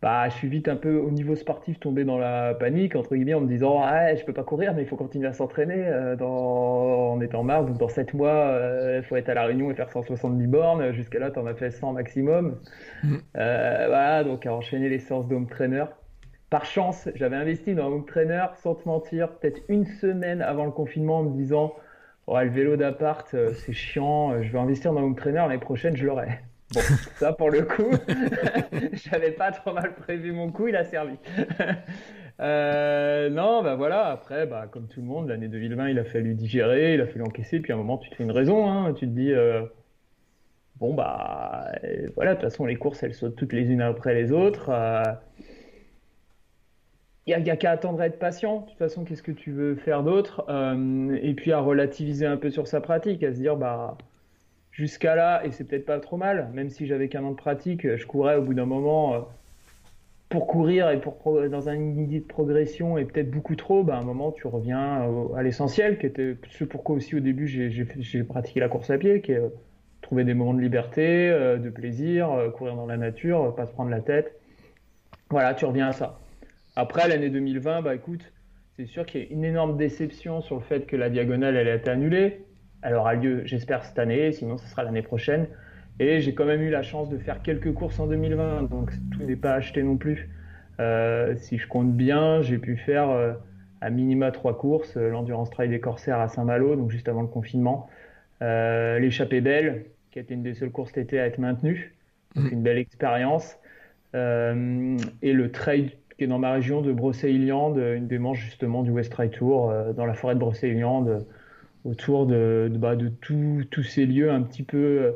bah, 0.00 0.28
je 0.28 0.34
suis 0.36 0.48
vite 0.48 0.68
un 0.68 0.76
peu 0.76 0.96
au 0.96 1.10
niveau 1.10 1.34
sportif 1.34 1.80
tombé 1.80 2.04
dans 2.04 2.18
la 2.18 2.54
panique, 2.54 2.94
entre 2.94 3.16
guillemets, 3.16 3.34
en 3.34 3.40
me 3.40 3.48
disant 3.48 3.80
ah, 3.82 4.14
je 4.14 4.24
peux 4.24 4.32
pas 4.32 4.44
courir, 4.44 4.72
mais 4.74 4.82
il 4.82 4.88
faut 4.88 4.96
continuer 4.96 5.26
à 5.26 5.32
s'entraîner 5.32 5.86
euh, 5.88 6.14
dans... 6.14 7.14
en 7.14 7.20
étant 7.20 7.42
marre. 7.42 7.64
Donc, 7.64 7.78
dans 7.78 7.88
7 7.88 8.14
mois, 8.14 8.30
il 8.30 8.62
euh, 8.62 9.02
faut 9.02 9.16
être 9.16 9.28
à 9.28 9.34
La 9.34 9.44
Réunion 9.44 9.72
et 9.72 9.74
faire 9.74 9.90
170 9.90 10.46
bornes. 10.46 10.92
Jusqu'à 10.92 11.18
là, 11.18 11.32
tu 11.32 11.40
en 11.40 11.46
as 11.46 11.54
fait 11.54 11.72
100 11.72 11.94
maximum. 11.94 12.60
Mm. 13.02 13.16
Euh, 13.38 13.84
voilà, 13.88 14.22
donc 14.22 14.46
à 14.46 14.54
enchaîner 14.54 14.88
les 14.88 15.00
séances 15.00 15.26
d'home 15.26 15.48
trainer. 15.48 15.86
Par 16.48 16.64
chance, 16.64 17.08
j'avais 17.16 17.36
investi 17.36 17.74
dans 17.74 17.86
un 17.86 17.88
home 17.88 18.06
trainer, 18.06 18.46
sans 18.62 18.76
te 18.76 18.88
mentir, 18.88 19.30
peut-être 19.32 19.62
une 19.68 19.84
semaine 19.84 20.42
avant 20.42 20.64
le 20.64 20.70
confinement, 20.70 21.18
en 21.18 21.24
me 21.24 21.36
disant 21.36 21.74
oh, 22.28 22.38
le 22.38 22.48
vélo 22.48 22.76
d'appart, 22.76 23.28
c'est 23.52 23.72
chiant, 23.72 24.40
je 24.42 24.50
vais 24.50 24.58
investir 24.58 24.92
dans 24.92 25.00
un 25.00 25.02
home 25.02 25.16
trainer, 25.16 25.38
l'année 25.40 25.58
prochaine, 25.58 25.96
je 25.96 26.06
l'aurai. 26.06 26.38
Bon, 26.74 26.80
ça 27.16 27.32
pour 27.32 27.50
le 27.50 27.62
coup, 27.62 27.90
j'avais 28.92 29.30
pas 29.30 29.52
trop 29.52 29.72
mal 29.72 29.94
prévu 29.94 30.32
mon 30.32 30.50
coup, 30.52 30.68
il 30.68 30.76
a 30.76 30.84
servi. 30.84 31.14
euh, 32.40 33.30
non, 33.30 33.62
bah 33.62 33.74
voilà, 33.74 34.06
après, 34.06 34.46
bah, 34.46 34.66
comme 34.70 34.86
tout 34.86 35.00
le 35.00 35.06
monde, 35.06 35.28
l'année 35.28 35.48
2020, 35.48 35.88
il 35.88 35.98
a 35.98 36.04
fallu 36.04 36.34
digérer, 36.34 36.94
il 36.94 37.00
a 37.00 37.06
fallu 37.06 37.22
encaisser, 37.22 37.60
puis 37.60 37.72
à 37.72 37.74
un 37.74 37.78
moment, 37.78 37.96
tu 37.96 38.10
te 38.10 38.16
fais 38.16 38.24
une 38.24 38.32
raison, 38.32 38.68
hein, 38.68 38.92
tu 38.92 39.06
te 39.06 39.12
dis, 39.12 39.32
euh, 39.32 39.62
bon, 40.76 40.92
bah 40.92 41.72
voilà, 42.14 42.34
de 42.34 42.40
toute 42.40 42.50
façon, 42.50 42.66
les 42.66 42.76
courses, 42.76 43.02
elles 43.02 43.14
sautent 43.14 43.36
toutes 43.36 43.54
les 43.54 43.70
unes 43.70 43.82
après 43.82 44.14
les 44.14 44.30
autres. 44.32 44.70
Il 47.26 47.34
euh, 47.34 47.38
n'y 47.40 47.50
a, 47.50 47.56
qu'à 47.56 47.70
attendre 47.70 48.00
à 48.02 48.06
être 48.06 48.18
patient. 48.18 48.60
De 48.60 48.66
toute 48.68 48.78
façon, 48.78 49.04
qu'est-ce 49.04 49.22
que 49.22 49.32
tu 49.32 49.52
veux 49.52 49.74
faire 49.76 50.02
d'autre 50.02 50.44
euh, 50.50 51.16
Et 51.22 51.32
puis 51.32 51.52
à 51.52 51.60
relativiser 51.60 52.26
un 52.26 52.36
peu 52.36 52.50
sur 52.50 52.68
sa 52.68 52.82
pratique, 52.82 53.22
à 53.22 53.32
se 53.32 53.38
dire, 53.38 53.56
bah 53.56 53.96
jusqu'à 54.78 55.16
là, 55.16 55.44
et 55.44 55.50
c'est 55.50 55.64
peut-être 55.64 55.86
pas 55.86 55.98
trop 55.98 56.16
mal, 56.16 56.50
même 56.54 56.70
si 56.70 56.86
j'avais 56.86 57.08
qu'un 57.08 57.24
an 57.24 57.32
de 57.32 57.36
pratique, 57.36 57.96
je 57.96 58.06
courais 58.06 58.36
au 58.36 58.42
bout 58.42 58.54
d'un 58.54 58.64
moment 58.64 59.14
euh, 59.14 59.18
pour 60.28 60.46
courir 60.46 60.88
et 60.90 61.00
pour 61.00 61.18
dans 61.50 61.68
une 61.68 61.98
idée 61.98 62.20
de 62.20 62.24
progression 62.24 62.96
et 62.96 63.04
peut-être 63.04 63.28
beaucoup 63.28 63.56
trop, 63.56 63.82
bah, 63.82 63.96
à 63.96 63.98
un 63.98 64.04
moment 64.04 64.30
tu 64.30 64.46
reviens 64.46 65.10
à 65.36 65.42
l'essentiel, 65.42 65.98
qui 65.98 66.06
était 66.06 66.36
ce 66.50 66.62
pourquoi 66.62 66.94
aussi 66.94 67.16
au 67.16 67.20
début 67.20 67.48
j'ai 67.48 68.22
pratiqué 68.22 68.60
la 68.60 68.68
course 68.68 68.88
à 68.90 68.98
pied, 68.98 69.20
qui 69.20 69.32
est 69.32 69.38
euh, 69.38 69.48
trouver 70.00 70.22
des 70.22 70.34
moments 70.34 70.54
de 70.54 70.60
liberté, 70.60 71.28
euh, 71.28 71.56
de 71.56 71.70
plaisir, 71.70 72.30
courir 72.54 72.76
dans 72.76 72.86
la 72.86 72.96
nature, 72.96 73.56
pas 73.56 73.66
se 73.66 73.72
prendre 73.72 73.90
la 73.90 74.00
tête. 74.00 74.38
Voilà, 75.28 75.54
tu 75.54 75.64
reviens 75.64 75.88
à 75.88 75.92
ça. 75.92 76.20
Après 76.76 77.08
l'année 77.08 77.30
2020, 77.30 77.82
bah 77.82 77.96
écoute, 77.96 78.32
c'est 78.76 78.86
sûr 78.86 79.04
qu'il 79.06 79.22
y 79.22 79.24
a 79.24 79.26
une 79.28 79.44
énorme 79.44 79.76
déception 79.76 80.40
sur 80.40 80.54
le 80.54 80.62
fait 80.62 80.86
que 80.86 80.94
la 80.94 81.10
diagonale 81.10 81.56
elle 81.56 81.68
a 81.68 81.74
été 81.74 81.90
annulée 81.90 82.44
elle 82.82 82.94
aura 82.94 83.14
lieu, 83.14 83.42
j'espère, 83.44 83.84
cette 83.84 83.98
année, 83.98 84.32
sinon 84.32 84.56
ce 84.58 84.66
sera 84.68 84.82
l'année 84.82 85.02
prochaine. 85.02 85.46
Et 86.00 86.20
j'ai 86.20 86.34
quand 86.34 86.44
même 86.44 86.62
eu 86.62 86.70
la 86.70 86.82
chance 86.82 87.08
de 87.08 87.18
faire 87.18 87.42
quelques 87.42 87.72
courses 87.74 87.98
en 87.98 88.06
2020, 88.06 88.70
donc 88.70 88.92
tout 89.12 89.22
n'est 89.22 89.36
pas 89.36 89.54
acheté 89.54 89.82
non 89.82 89.96
plus. 89.96 90.28
Euh, 90.80 91.34
si 91.36 91.58
je 91.58 91.66
compte 91.66 91.92
bien, 91.94 92.40
j'ai 92.42 92.58
pu 92.58 92.76
faire 92.76 93.10
euh, 93.10 93.32
à 93.80 93.90
minima 93.90 94.30
trois 94.30 94.56
courses, 94.56 94.96
euh, 94.96 95.10
l'Endurance 95.10 95.50
Trail 95.50 95.68
des 95.68 95.80
Corsaires 95.80 96.20
à 96.20 96.28
Saint-Malo, 96.28 96.76
donc 96.76 96.90
juste 96.90 97.08
avant 97.08 97.22
le 97.22 97.28
confinement, 97.28 97.88
l'échappée 98.40 99.40
belle, 99.40 99.86
qui 100.12 100.20
a 100.20 100.22
été 100.22 100.34
une 100.34 100.44
des 100.44 100.54
seules 100.54 100.70
courses 100.70 100.92
d'été 100.92 101.18
à 101.18 101.26
être 101.26 101.38
maintenue, 101.38 101.96
donc 102.36 102.44
mmh. 102.44 102.54
une 102.54 102.62
belle 102.62 102.78
expérience, 102.78 103.58
et 104.14 105.32
le 105.32 105.50
trail 105.50 105.96
qui 106.16 106.24
est 106.24 106.26
dans 106.28 106.38
ma 106.38 106.52
région 106.52 106.80
de 106.80 106.92
Brocéliande, 106.92 107.78
une 107.78 108.06
des 108.06 108.18
manches 108.18 108.44
justement 108.44 108.84
du 108.84 108.90
West 108.92 109.10
Trail 109.10 109.30
Tour, 109.30 109.72
dans 109.96 110.06
la 110.06 110.14
forêt 110.14 110.34
de 110.34 110.40
Brocéliande, 110.40 111.26
autour 111.88 112.26
de, 112.26 112.68
de, 112.70 112.78
bah, 112.78 112.96
de 112.96 113.08
tous 113.08 113.82
ces 113.82 114.06
lieux 114.06 114.30
un 114.30 114.42
petit 114.42 114.62
peu 114.62 114.76
euh, 114.76 115.12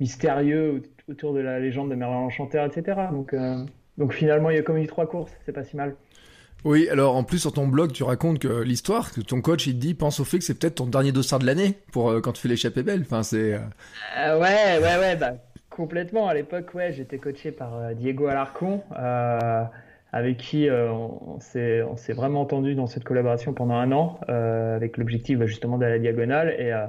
mystérieux 0.00 0.82
autour 1.08 1.34
de 1.34 1.40
la 1.40 1.60
légende 1.60 1.90
de 1.90 1.94
Merlin 1.94 2.20
l'Enchanteur, 2.22 2.64
etc. 2.64 2.98
Donc, 3.12 3.34
euh, 3.34 3.64
donc 3.98 4.12
finalement, 4.12 4.50
il 4.50 4.56
y 4.56 4.58
a 4.58 4.62
comme 4.62 4.78
eu 4.78 4.86
trois 4.86 5.06
courses, 5.06 5.32
c'est 5.44 5.52
pas 5.52 5.64
si 5.64 5.76
mal. 5.76 5.94
Oui, 6.64 6.88
alors 6.88 7.14
en 7.14 7.24
plus 7.24 7.40
sur 7.40 7.52
ton 7.52 7.66
blog, 7.66 7.92
tu 7.92 8.04
racontes 8.04 8.38
que 8.38 8.62
l'histoire, 8.62 9.12
que 9.12 9.20
ton 9.20 9.42
coach 9.42 9.66
il 9.66 9.74
te 9.74 9.80
dit, 9.80 9.92
pense 9.92 10.18
au 10.18 10.24
fait 10.24 10.38
que 10.38 10.44
c'est 10.44 10.58
peut-être 10.58 10.76
ton 10.76 10.86
dernier 10.86 11.12
dossard 11.12 11.38
de 11.38 11.44
l'année 11.44 11.74
pour 11.92 12.08
euh, 12.08 12.20
quand 12.22 12.32
tu 12.32 12.40
fais 12.40 12.48
l'échappée 12.48 12.82
belle. 12.82 13.02
Enfin, 13.02 13.22
c'est. 13.22 13.54
ouais, 14.16 14.78
ouais, 14.78 14.98
ouais, 14.98 15.16
bah 15.16 15.34
complètement. 15.68 16.26
À 16.26 16.32
l'époque, 16.32 16.72
ouais, 16.72 16.92
j'étais 16.92 17.18
coaché 17.18 17.52
par 17.52 17.94
Diego 17.94 18.28
Alarcon 18.28 18.80
avec 20.14 20.36
qui 20.36 20.68
euh, 20.68 20.92
on, 20.92 21.40
s'est 21.40 22.12
vraiment 22.12 22.42
entendu 22.42 22.76
dans 22.76 22.86
cette 22.86 23.02
collaboration 23.02 23.52
pendant 23.52 23.74
un 23.74 23.90
an, 23.90 24.20
euh, 24.28 24.76
avec 24.76 24.96
l'objectif 24.96 25.40
bah, 25.40 25.46
justement 25.46 25.76
de 25.76 25.86
la 25.86 25.98
diagonale. 25.98 26.54
Et, 26.56 26.72
euh, 26.72 26.86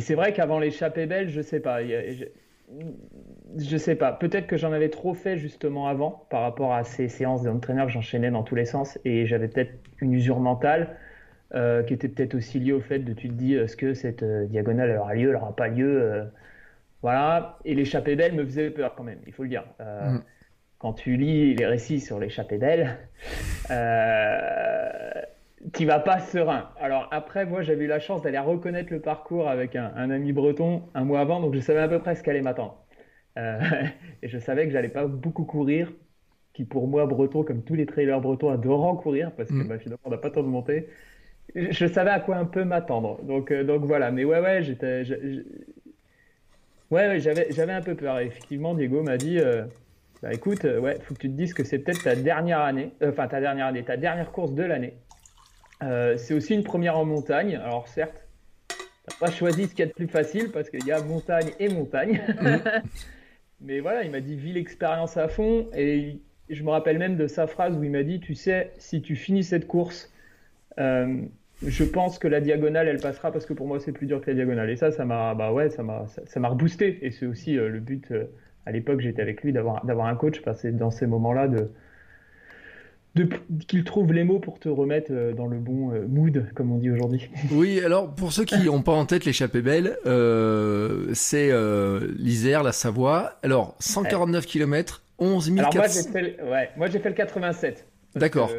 c'est 0.00 0.14
vrai 0.14 0.32
qu'avant 0.32 0.58
l'échappée 0.58 1.04
belge, 1.04 1.30
je 1.30 1.42
sais 1.42 1.60
pas. 1.60 1.80
Je 1.82 3.76
sais 3.76 3.96
pas. 3.96 4.12
Peut-être 4.12 4.46
que 4.46 4.56
j'en 4.56 4.72
avais 4.72 4.88
trop 4.88 5.12
fait 5.12 5.36
justement 5.36 5.88
avant 5.88 6.26
par 6.30 6.40
rapport 6.40 6.72
à 6.72 6.84
ces 6.84 7.08
séances 7.08 7.42
d'entraîneur 7.42 7.84
que 7.84 7.92
j'enchaînais 7.92 8.30
dans 8.30 8.42
tous 8.42 8.54
les 8.54 8.64
sens 8.64 8.98
et 9.04 9.26
j'avais 9.26 9.48
peut-être 9.48 9.74
une 10.00 10.14
usure 10.14 10.40
mentale 10.40 10.96
qui 11.86 11.92
était 11.92 12.08
peut-être 12.08 12.34
aussi 12.34 12.60
liée 12.60 12.72
au 12.72 12.80
fait 12.80 13.00
de 13.00 13.12
tu 13.12 13.28
te 13.28 13.34
dis 13.34 13.52
est-ce 13.56 13.76
que 13.76 13.92
cette 13.92 14.24
diagonale 14.24 14.96
aura 14.96 15.12
lieu, 15.12 15.28
elle 15.28 15.36
aura 15.36 15.54
pas 15.54 15.68
lieu. 15.68 16.24
voilà. 17.02 17.58
Et 17.66 17.74
l'échappée 17.74 18.16
belle 18.16 18.32
me 18.32 18.46
faisait 18.46 18.70
peur 18.70 18.94
quand 18.94 19.04
même, 19.04 19.20
il 19.26 19.34
faut 19.34 19.42
le 19.42 19.50
dire. 19.50 19.64
Mm 19.78 20.20
quand 20.82 20.92
tu 20.92 21.16
lis 21.16 21.54
les 21.54 21.64
récits 21.64 22.00
sur 22.00 22.18
l'échappée 22.18 22.58
d'elle, 22.58 22.98
euh, 23.70 25.12
tu 25.72 25.86
vas 25.86 26.00
pas 26.00 26.18
serein. 26.18 26.70
Alors 26.80 27.06
après, 27.12 27.46
moi, 27.46 27.62
j'avais 27.62 27.84
eu 27.84 27.86
la 27.86 28.00
chance 28.00 28.20
d'aller 28.22 28.40
reconnaître 28.40 28.92
le 28.92 29.00
parcours 29.00 29.48
avec 29.48 29.76
un, 29.76 30.10
ami 30.10 30.32
breton 30.32 30.82
un 30.94 31.04
mois 31.04 31.20
avant, 31.20 31.38
donc 31.38 31.54
je 31.54 31.60
savais 31.60 31.78
à 31.78 31.88
peu 31.88 32.00
près 32.00 32.16
ce 32.16 32.24
qu'allait 32.24 32.42
m'attendre. 32.42 32.84
Euh, 33.38 33.60
et 34.22 34.28
je 34.28 34.38
savais 34.38 34.66
que 34.66 34.72
j'allais 34.72 34.88
pas 34.88 35.06
beaucoup 35.06 35.44
courir, 35.44 35.92
qui 36.52 36.64
pour 36.64 36.88
moi, 36.88 37.06
breton, 37.06 37.44
comme 37.44 37.62
tous 37.62 37.76
les 37.76 37.86
trailers 37.86 38.20
bretons, 38.20 38.50
adorant 38.50 38.96
courir, 38.96 39.30
parce 39.36 39.50
que 39.50 39.54
mm. 39.54 39.68
bah, 39.68 39.78
finalement, 39.78 40.02
on 40.04 40.10
n'a 40.10 40.18
pas 40.18 40.30
tant 40.30 40.42
de 40.42 40.48
montée. 40.48 40.88
Je, 41.54 41.86
savais 41.86 42.10
à 42.10 42.18
quoi 42.18 42.36
un 42.36 42.44
peu 42.44 42.64
m'attendre. 42.64 43.22
Donc, 43.22 43.52
euh, 43.52 43.62
donc 43.62 43.84
voilà. 43.84 44.10
Mais 44.10 44.24
ouais, 44.24 44.40
ouais, 44.40 44.64
j'étais. 44.64 45.04
Ouais, 46.90 47.20
j'avais, 47.20 47.46
j'avais 47.52 47.72
un 47.72 47.82
peu 47.82 47.94
peur. 47.94 48.18
effectivement, 48.18 48.74
Diego 48.74 49.02
m'a 49.02 49.16
dit 49.16 49.38
euh, 49.38 49.64
bah 50.22 50.32
écoute, 50.32 50.64
euh, 50.64 50.78
ouais, 50.78 50.98
faut 51.02 51.14
que 51.14 51.18
tu 51.18 51.28
te 51.28 51.36
dises 51.36 51.52
que 51.52 51.64
c'est 51.64 51.80
peut-être 51.80 52.04
ta 52.04 52.14
dernière 52.14 52.60
année, 52.60 52.92
euh, 53.02 53.10
enfin 53.10 53.26
ta 53.26 53.40
dernière 53.40 53.66
année, 53.66 53.82
ta 53.82 53.96
dernière 53.96 54.30
course 54.30 54.52
de 54.52 54.62
l'année. 54.62 54.94
Euh, 55.82 56.16
c'est 56.16 56.32
aussi 56.32 56.54
une 56.54 56.62
première 56.62 56.96
en 56.96 57.04
montagne. 57.04 57.56
Alors 57.56 57.88
certes, 57.88 58.14
t'as 58.68 59.16
pas 59.18 59.32
choisi 59.32 59.66
ce 59.66 59.70
qu'il 59.70 59.80
y 59.80 59.82
a 59.82 59.86
de 59.86 59.92
plus 59.92 60.06
facile 60.06 60.52
parce 60.52 60.70
qu'il 60.70 60.86
y 60.86 60.92
a 60.92 61.02
montagne 61.02 61.50
et 61.58 61.68
montagne. 61.68 62.22
Mm. 62.40 62.56
Mais 63.62 63.80
voilà, 63.80 64.04
il 64.04 64.12
m'a 64.12 64.20
dit 64.20 64.36
vis 64.36 64.52
l'expérience 64.52 65.16
à 65.16 65.26
fond 65.26 65.68
et 65.74 66.20
je 66.48 66.62
me 66.62 66.70
rappelle 66.70 66.98
même 66.98 67.16
de 67.16 67.26
sa 67.26 67.48
phrase 67.48 67.76
où 67.76 67.82
il 67.82 67.90
m'a 67.90 68.02
dit, 68.04 68.20
tu 68.20 68.34
sais, 68.34 68.70
si 68.78 69.02
tu 69.02 69.16
finis 69.16 69.44
cette 69.44 69.66
course 69.66 70.08
je 71.64 71.84
pense 71.84 72.18
que 72.18 72.26
la 72.26 72.40
diagonale, 72.40 72.88
elle 72.88 72.98
passera 72.98 73.30
parce 73.30 73.46
que 73.46 73.52
pour 73.52 73.68
moi, 73.68 73.78
c'est 73.78 73.92
plus 73.92 74.08
dur 74.08 74.20
que 74.20 74.28
la 74.28 74.34
diagonale. 74.34 74.68
Et 74.68 74.74
ça, 74.74 74.90
ça 74.90 75.04
m'a, 75.04 75.32
bah 75.36 75.52
ouais, 75.52 75.70
ça 75.70 75.84
m'a, 75.84 76.06
ça, 76.08 76.40
m'a 76.40 76.48
reboosté. 76.48 76.98
Et 77.02 77.12
c'est 77.12 77.24
aussi 77.24 77.52
le 77.52 77.78
but. 77.78 78.12
À 78.66 78.72
l'époque, 78.72 79.00
j'étais 79.00 79.22
avec 79.22 79.42
lui 79.42 79.52
d'avoir, 79.52 80.06
un 80.06 80.14
coach 80.14 80.40
parce 80.42 80.62
que 80.62 80.68
dans 80.68 80.90
ces 80.90 81.06
moments-là 81.06 81.48
de 81.48 81.70
qu'il 83.68 83.84
trouve 83.84 84.12
les 84.12 84.24
mots 84.24 84.38
pour 84.38 84.58
te 84.58 84.68
remettre 84.68 85.10
euh, 85.10 85.34
dans 85.34 85.46
le 85.46 85.58
bon 85.58 85.92
euh, 85.92 86.06
mood, 86.08 86.46
comme 86.54 86.72
on 86.72 86.78
dit 86.78 86.90
aujourd'hui. 86.90 87.28
Oui, 87.50 87.80
alors 87.84 88.14
pour 88.14 88.32
ceux 88.32 88.44
qui 88.44 88.58
n'ont 88.64 88.82
pas 88.82 88.92
en 88.92 89.04
tête 89.04 89.24
l'échappée 89.24 89.60
belle, 89.60 89.98
euh, 90.06 91.10
c'est 91.12 91.50
euh, 91.50 92.08
l'Isère, 92.16 92.62
la 92.62 92.72
Savoie. 92.72 93.38
Alors 93.42 93.76
149 93.80 94.46
km, 94.46 95.02
11 95.18 95.54
400. 95.54 95.58
Alors 95.58 95.74
moi 95.74 95.86
j'ai 95.88 96.02
fait, 96.10 96.42
ouais, 96.42 96.70
moi 96.76 96.86
j'ai 96.88 96.98
fait 97.00 97.10
le 97.10 97.14
87. 97.14 97.86
D'accord. 98.14 98.50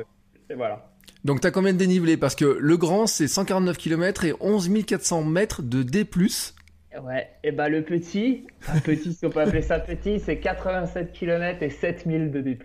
voilà. 0.56 0.88
Donc 1.26 1.40
t'as 1.42 1.52
combien 1.52 1.74
de 1.74 1.78
dénivelé? 1.78 2.18
Parce 2.18 2.36
que 2.36 2.58
le 2.60 2.78
grand 2.78 3.08
c'est 3.08 3.28
149 3.28 3.78
km 3.78 4.26
et 4.26 4.34
11 4.40 4.70
400 4.86 5.24
mètres 5.24 5.64
de 5.64 5.82
D+. 5.82 6.06
Ouais, 7.02 7.28
et 7.44 7.52
bah 7.52 7.70
le 7.70 7.84
petit, 7.84 8.46
un 8.68 8.80
petit 8.80 9.14
si 9.14 9.26
on 9.26 9.30
peut 9.30 9.42
appeler 9.42 9.62
ça 9.62 9.80
petit, 9.80 10.20
c'est 10.20 10.38
87 10.38 11.12
km 11.12 11.64
et 11.64 11.70
7000 11.70 12.32
de 12.32 12.42
D+. 12.42 12.58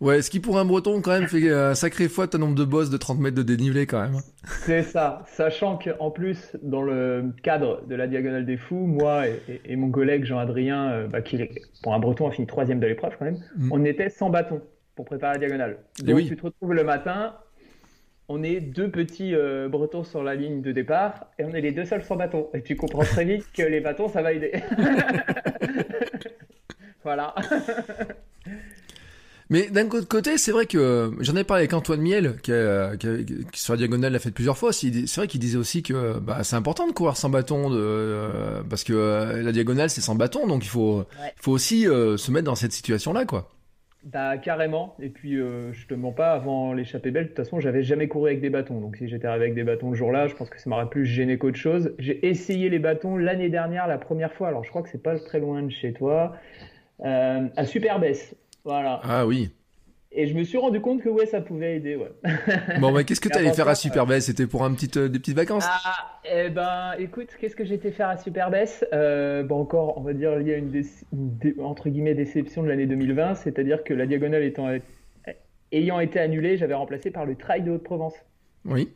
Ouais, 0.00 0.22
ce 0.22 0.30
qui 0.30 0.38
pour 0.38 0.58
un 0.58 0.64
breton 0.64 1.00
quand 1.00 1.10
même 1.10 1.26
fait 1.26 1.50
un 1.50 1.74
sacré 1.74 2.08
fois 2.08 2.28
ta 2.28 2.38
nombre 2.38 2.54
de 2.54 2.64
bosses 2.64 2.90
de 2.90 2.96
30 2.96 3.18
mètres 3.18 3.36
de 3.36 3.42
dénivelé 3.42 3.86
quand 3.86 4.00
même. 4.00 4.20
C'est 4.44 4.82
ça, 4.82 5.24
sachant 5.26 5.76
qu'en 5.76 6.10
plus, 6.10 6.56
dans 6.62 6.82
le 6.82 7.32
cadre 7.42 7.84
de 7.86 7.94
la 7.96 8.06
Diagonale 8.06 8.46
des 8.46 8.56
Fous, 8.56 8.86
moi 8.86 9.24
et, 9.26 9.76
mon 9.76 9.90
collègue 9.90 10.24
Jean-Adrien, 10.24 10.90
euh, 10.90 11.06
bah, 11.08 11.20
qui 11.20 11.48
pour 11.82 11.94
un 11.94 11.98
breton 11.98 12.28
a 12.28 12.30
fini 12.30 12.46
troisième 12.46 12.78
de 12.78 12.86
l'épreuve 12.86 13.16
quand 13.18 13.24
même, 13.24 13.40
mm. 13.56 13.72
on 13.72 13.84
était 13.84 14.10
sans 14.10 14.30
bâton 14.30 14.62
pour 14.94 15.04
préparer 15.04 15.34
la 15.34 15.38
Diagonale. 15.38 15.78
Donc 16.04 16.16
oui. 16.16 16.28
tu 16.28 16.36
te 16.36 16.42
retrouves 16.42 16.74
le 16.74 16.84
matin, 16.84 17.34
on 18.28 18.42
est 18.42 18.60
deux 18.60 18.90
petits 18.90 19.34
euh, 19.34 19.68
bretons 19.68 20.04
sur 20.04 20.22
la 20.22 20.34
ligne 20.34 20.60
de 20.62 20.72
départ 20.72 21.26
et 21.38 21.44
on 21.44 21.54
est 21.54 21.60
les 21.60 21.72
deux 21.72 21.84
seuls 21.84 22.04
sans 22.04 22.16
bâton. 22.16 22.48
Et 22.54 22.62
tu 22.62 22.76
comprends 22.76 23.04
très 23.04 23.24
vite 23.24 23.46
que 23.52 23.62
les 23.62 23.80
bâtons, 23.80 24.08
ça 24.08 24.22
va 24.22 24.32
aider. 24.32 24.52
voilà. 27.02 27.34
Mais 29.50 29.70
d'un 29.70 29.86
autre 29.86 30.08
côté, 30.08 30.36
c'est 30.36 30.52
vrai 30.52 30.66
que 30.66 31.10
j'en 31.20 31.34
ai 31.34 31.42
parlé 31.42 31.62
avec 31.62 31.72
Antoine 31.72 32.02
Miel, 32.02 32.36
qui, 32.42 32.52
qui, 33.50 33.60
sur 33.60 33.72
la 33.72 33.78
diagonale 33.78 34.12
l'a 34.12 34.18
fait 34.18 34.30
plusieurs 34.30 34.58
fois. 34.58 34.72
C'est 34.74 34.90
vrai 35.16 35.26
qu'il 35.26 35.40
disait 35.40 35.56
aussi 35.56 35.82
que 35.82 36.18
bah, 36.18 36.44
c'est 36.44 36.56
important 36.56 36.86
de 36.86 36.92
courir 36.92 37.16
sans 37.16 37.30
bâton, 37.30 37.70
de, 37.70 37.76
euh, 37.78 38.62
parce 38.68 38.84
que 38.84 38.92
euh, 38.92 39.42
la 39.42 39.52
diagonale 39.52 39.88
c'est 39.88 40.02
sans 40.02 40.14
bâton, 40.14 40.46
donc 40.46 40.64
il 40.64 40.68
faut, 40.68 41.04
il 41.24 41.42
faut 41.42 41.52
aussi 41.52 41.88
euh, 41.88 42.18
se 42.18 42.30
mettre 42.30 42.44
dans 42.44 42.56
cette 42.56 42.72
situation-là, 42.72 43.24
quoi. 43.24 43.48
Bah 44.10 44.38
carrément. 44.38 44.96
Et 45.00 45.10
puis 45.10 45.34
je 45.36 45.86
te 45.86 45.92
mens 45.92 46.12
pas, 46.12 46.32
avant 46.32 46.72
l'échappée 46.72 47.10
belle, 47.10 47.24
de 47.24 47.28
toute 47.28 47.36
façon, 47.36 47.60
j'avais 47.60 47.82
jamais 47.82 48.08
couru 48.08 48.30
avec 48.30 48.40
des 48.40 48.48
bâtons. 48.48 48.80
Donc 48.80 48.96
si 48.96 49.06
j'étais 49.06 49.26
arrivé 49.26 49.44
avec 49.44 49.54
des 49.54 49.64
bâtons 49.64 49.90
le 49.90 49.96
jour-là, 49.96 50.28
je 50.28 50.34
pense 50.34 50.48
que 50.48 50.58
ça 50.58 50.70
m'aurait 50.70 50.88
plus 50.88 51.04
gêné 51.04 51.36
qu'autre 51.36 51.58
chose. 51.58 51.94
J'ai 51.98 52.26
essayé 52.26 52.70
les 52.70 52.78
bâtons 52.78 53.18
l'année 53.18 53.50
dernière, 53.50 53.86
la 53.86 53.98
première 53.98 54.32
fois. 54.32 54.48
Alors 54.48 54.64
je 54.64 54.70
crois 54.70 54.82
que 54.82 54.88
c'est 54.88 55.02
pas 55.02 55.18
très 55.18 55.40
loin 55.40 55.62
de 55.62 55.70
chez 55.70 55.92
toi, 55.92 56.36
à 57.04 57.64
Superbès. 57.64 58.34
Voilà. 58.64 59.00
Ah 59.02 59.26
oui. 59.26 59.50
Et 60.10 60.26
je 60.26 60.34
me 60.34 60.42
suis 60.42 60.56
rendu 60.56 60.80
compte 60.80 61.02
que 61.02 61.08
ouais, 61.08 61.26
ça 61.26 61.40
pouvait 61.40 61.76
aider. 61.76 61.96
Ouais. 61.96 62.10
bon, 62.80 62.92
mais 62.92 63.04
qu'est-ce 63.04 63.20
que 63.20 63.28
tu 63.28 63.36
allais 63.36 63.52
faire 63.52 63.68
à 63.68 63.74
Superbès 63.74 64.24
C'était 64.24 64.46
pour 64.46 64.64
un 64.64 64.72
petit, 64.72 64.98
euh, 64.98 65.08
des 65.08 65.18
petites 65.18 65.36
vacances? 65.36 65.66
Ah, 65.68 66.20
eh 66.24 66.48
ben, 66.48 66.94
écoute, 66.98 67.28
qu'est-ce 67.38 67.54
que 67.54 67.64
j'étais 67.64 67.90
faire 67.90 68.08
à 68.08 68.16
Superbès 68.16 68.86
euh, 68.94 69.42
bon, 69.42 69.60
Encore, 69.60 69.98
on 69.98 70.00
va 70.00 70.14
dire, 70.14 70.34
lié 70.36 70.54
à 70.54 70.56
une, 70.56 70.82
entre 71.62 71.90
guillemets 71.90 72.14
déception 72.14 72.62
de 72.62 72.68
l'année 72.68 72.86
2020, 72.86 73.34
c'est-à-dire 73.34 73.84
que 73.84 73.92
la 73.92 74.06
diagonale 74.06 74.44
étant, 74.44 74.68
ayant 75.72 76.00
été 76.00 76.18
annulée, 76.18 76.56
j'avais 76.56 76.74
remplacé 76.74 77.10
par 77.10 77.26
le 77.26 77.34
Trail 77.34 77.62
de 77.62 77.72
Haute-Provence. 77.72 78.14
Oui. 78.64 78.92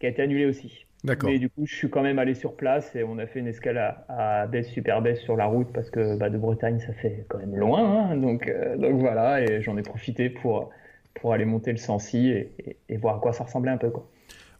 Qui 0.00 0.06
a 0.06 0.08
été 0.08 0.22
annulé 0.22 0.46
aussi. 0.46 0.86
D'accord. 1.04 1.30
Mais 1.30 1.38
du 1.38 1.50
coup, 1.50 1.66
je 1.66 1.74
suis 1.74 1.90
quand 1.90 2.02
même 2.02 2.18
allé 2.18 2.34
sur 2.34 2.54
place 2.54 2.94
et 2.94 3.02
on 3.02 3.18
a 3.18 3.26
fait 3.26 3.40
une 3.40 3.48
escale 3.48 3.78
à, 3.78 4.04
à 4.08 4.46
Besse, 4.46 4.68
super 4.68 5.02
Besse 5.02 5.20
sur 5.20 5.36
la 5.36 5.46
route 5.46 5.68
parce 5.72 5.90
que 5.90 6.16
bah, 6.16 6.30
de 6.30 6.38
Bretagne, 6.38 6.78
ça 6.78 6.92
fait 6.92 7.24
quand 7.28 7.38
même 7.38 7.56
loin. 7.56 8.10
Hein. 8.10 8.16
donc, 8.16 8.46
euh, 8.46 8.76
donc 8.76 9.00
voilà, 9.00 9.42
et 9.42 9.62
j'en 9.62 9.76
ai 9.76 9.82
profité 9.82 10.30
pour, 10.30 10.70
pour 11.14 11.32
aller 11.32 11.44
monter 11.44 11.72
le 11.72 11.78
Sancy 11.78 12.28
et, 12.28 12.76
et, 12.88 12.96
voir 12.98 13.16
à 13.16 13.18
quoi 13.18 13.32
ça 13.32 13.44
ressemblait 13.44 13.72
un 13.72 13.78
peu. 13.78 13.90
Quoi. 13.90 14.08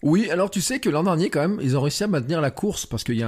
Oui, 0.03 0.31
alors 0.31 0.51
tu 0.51 0.61
sais 0.61 0.81
que 0.81 0.91
l'an 0.91 1.05
dernier, 1.05 1.31
quand 1.31 1.49
même, 1.49 1.59
ils 1.63 1.77
ont 1.77 1.81
réussi 1.81 2.03
à 2.03 2.09
maintenir 2.09 2.41
la 2.41 2.51
course 2.51 2.87
parce 2.87 3.05
qu'il 3.05 3.15
y, 3.15 3.21
y, 3.21 3.23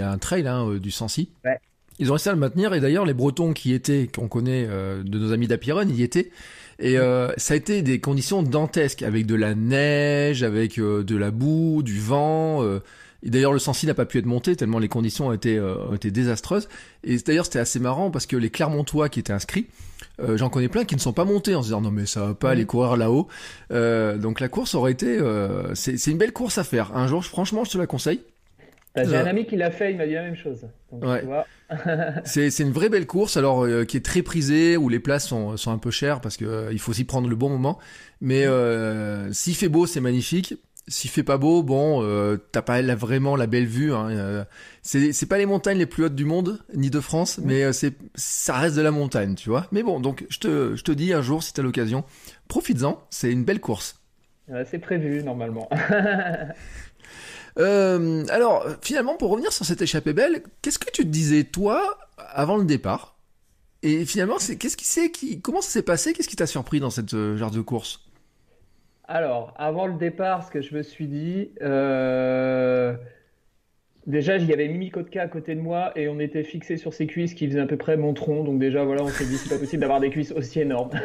a 0.00 0.10
un 0.10 0.18
trail 0.18 0.46
hein, 0.46 0.68
euh, 0.68 0.78
du 0.78 0.92
Sancy. 0.92 1.32
Ouais. 1.44 1.58
Ils 1.98 2.10
ont 2.10 2.14
réussi 2.14 2.28
à 2.28 2.32
le 2.32 2.38
maintenir 2.38 2.74
et 2.74 2.80
d'ailleurs, 2.80 3.06
les 3.06 3.14
Bretons 3.14 3.54
qui 3.54 3.72
étaient, 3.72 4.06
qu'on 4.06 4.28
connaît 4.28 4.66
euh, 4.68 5.02
de 5.02 5.18
nos 5.18 5.32
amis 5.32 5.48
d'Apiron, 5.48 5.88
y 5.88 6.02
étaient. 6.02 6.30
Et 6.78 6.98
euh, 6.98 7.32
ça 7.36 7.54
a 7.54 7.56
été 7.56 7.82
des 7.82 8.00
conditions 8.00 8.42
dantesques, 8.42 9.02
avec 9.02 9.26
de 9.26 9.34
la 9.34 9.54
neige, 9.54 10.42
avec 10.42 10.78
euh, 10.78 11.02
de 11.02 11.16
la 11.16 11.30
boue, 11.30 11.82
du 11.82 11.98
vent. 11.98 12.62
Euh. 12.62 12.80
et 13.22 13.30
d'ailleurs, 13.30 13.52
le 13.52 13.58
Sancy 13.58 13.86
n'a 13.86 13.94
pas 13.94 14.04
pu 14.04 14.18
être 14.18 14.26
monté 14.26 14.56
tellement 14.56 14.78
les 14.78 14.88
conditions 14.88 15.28
ont 15.28 15.32
été, 15.32 15.58
ont 15.60 15.94
été 15.94 16.10
désastreuses. 16.10 16.68
Et 17.02 17.16
d'ailleurs, 17.18 17.46
c'était 17.46 17.58
assez 17.58 17.80
marrant 17.80 18.10
parce 18.10 18.26
que 18.26 18.36
les 18.36 18.50
Clermontois 18.50 19.08
qui 19.08 19.20
étaient 19.20 19.32
inscrits, 19.32 19.66
j'en 20.18 20.48
connais 20.48 20.68
plein 20.68 20.84
qui 20.84 20.94
ne 20.94 21.00
sont 21.00 21.12
pas 21.12 21.24
montés 21.24 21.54
en 21.54 21.62
se 21.62 21.68
disant 21.68 21.82
non 21.82 21.90
mais 21.90 22.06
ça 22.06 22.26
va 22.26 22.34
pas 22.34 22.50
aller 22.50 22.64
courir 22.64 22.96
là-haut. 22.96 23.28
donc 23.70 24.40
la 24.40 24.48
course 24.48 24.74
aurait 24.74 24.92
été, 24.92 25.18
c'est 25.74 26.06
une 26.06 26.18
belle 26.18 26.32
course 26.32 26.58
à 26.58 26.64
faire. 26.64 26.96
Un 26.96 27.06
jour, 27.06 27.24
franchement, 27.24 27.64
je 27.64 27.72
te 27.72 27.78
la 27.78 27.86
conseille. 27.86 28.20
Bah, 28.96 29.04
j'ai 29.04 29.16
un 29.16 29.26
ami 29.26 29.44
qui 29.44 29.56
l'a 29.56 29.70
fait, 29.70 29.90
il 29.90 29.98
m'a 29.98 30.06
dit 30.06 30.14
la 30.14 30.22
même 30.22 30.36
chose. 30.36 30.66
c'est 32.24 32.58
une 32.60 32.72
vraie 32.72 32.88
belle 32.88 33.06
course, 33.06 33.36
alors 33.36 33.64
euh, 33.64 33.84
qui 33.84 33.98
est 33.98 34.04
très 34.04 34.22
prisée, 34.22 34.78
où 34.78 34.88
les 34.88 35.00
places 35.00 35.28
sont, 35.28 35.58
sont 35.58 35.70
un 35.70 35.78
peu 35.78 35.90
chères 35.90 36.22
parce 36.22 36.38
que 36.38 36.46
euh, 36.46 36.78
faut 36.78 36.92
aussi 36.92 37.04
prendre 37.04 37.28
le 37.28 37.36
bon 37.36 37.50
moment. 37.50 37.78
Mais 38.22 38.46
euh, 38.46 39.30
s'il 39.32 39.54
fait 39.54 39.68
beau, 39.68 39.84
c'est 39.86 40.00
magnifique. 40.00 40.54
S'il 40.88 41.10
fait 41.10 41.24
pas 41.24 41.36
beau, 41.36 41.64
bon, 41.64 42.00
t'as 42.52 42.62
pas 42.62 42.80
vraiment 42.94 43.34
la 43.34 43.48
belle 43.48 43.66
vue. 43.66 43.92
Hein, 43.92 44.46
c'est 44.82 45.28
pas 45.28 45.36
les 45.36 45.44
montagnes 45.44 45.78
les 45.78 45.86
plus 45.86 46.04
hautes 46.04 46.14
du 46.14 46.24
monde, 46.24 46.60
ni 46.74 46.90
de 46.90 47.00
France, 47.00 47.40
mais 47.42 47.72
c'est 47.72 47.94
ça 48.14 48.56
reste 48.56 48.76
de 48.76 48.82
la 48.82 48.92
montagne, 48.92 49.34
tu 49.34 49.50
vois. 49.50 49.66
Mais 49.72 49.82
bon, 49.82 49.98
donc 49.98 50.24
je 50.28 50.38
te, 50.38 50.76
je 50.76 50.84
te 50.84 50.92
dis 50.92 51.12
un 51.12 51.22
jour, 51.22 51.42
si 51.42 51.52
t'as 51.52 51.62
l'occasion, 51.62 52.04
profites-en. 52.46 53.04
C'est 53.10 53.32
une 53.32 53.42
belle 53.42 53.58
course. 53.58 54.00
c'est 54.70 54.78
prévu 54.78 55.24
normalement. 55.24 55.68
Euh, 57.58 58.24
alors, 58.28 58.66
finalement, 58.82 59.16
pour 59.16 59.30
revenir 59.30 59.52
sur 59.52 59.64
cette 59.64 59.82
échappée 59.82 60.12
belle, 60.12 60.42
qu'est-ce 60.62 60.78
que 60.78 60.90
tu 60.90 61.02
te 61.02 61.08
disais, 61.08 61.44
toi, 61.44 61.98
avant 62.18 62.56
le 62.56 62.64
départ? 62.64 63.16
Et 63.82 64.04
finalement, 64.04 64.38
c'est, 64.38 64.56
qu'est-ce 64.56 64.76
qui 64.76 64.84
c'est 64.84 65.10
qui, 65.10 65.40
comment 65.40 65.60
ça 65.60 65.70
s'est 65.70 65.82
passé? 65.82 66.12
Qu'est-ce 66.12 66.28
qui 66.28 66.36
t'a 66.36 66.46
surpris 66.46 66.80
dans 66.80 66.90
cette 66.90 67.14
euh, 67.14 67.36
genre 67.36 67.50
de 67.50 67.60
course? 67.60 68.00
Alors, 69.08 69.54
avant 69.56 69.86
le 69.86 69.94
départ, 69.94 70.44
ce 70.44 70.50
que 70.50 70.60
je 70.60 70.74
me 70.74 70.82
suis 70.82 71.06
dit, 71.06 71.52
euh... 71.62 72.96
déjà, 74.06 74.36
il 74.36 74.46
y 74.46 74.52
avait 74.52 74.66
Mimi 74.66 74.90
Kotka 74.90 75.22
à 75.22 75.28
côté 75.28 75.54
de 75.54 75.60
moi 75.60 75.92
et 75.94 76.08
on 76.08 76.18
était 76.18 76.42
fixé 76.42 76.76
sur 76.76 76.92
ses 76.92 77.06
cuisses 77.06 77.34
qui 77.34 77.46
faisaient 77.46 77.60
à 77.60 77.66
peu 77.66 77.76
près 77.76 77.96
mon 77.96 78.14
tronc. 78.14 78.42
Donc 78.42 78.58
déjà, 78.58 78.84
voilà, 78.84 79.04
on 79.04 79.08
s'est 79.08 79.26
dit, 79.26 79.38
c'est 79.38 79.48
pas 79.48 79.60
possible 79.60 79.80
d'avoir 79.82 80.00
des 80.00 80.10
cuisses 80.10 80.32
aussi 80.32 80.60
énormes. 80.60 80.90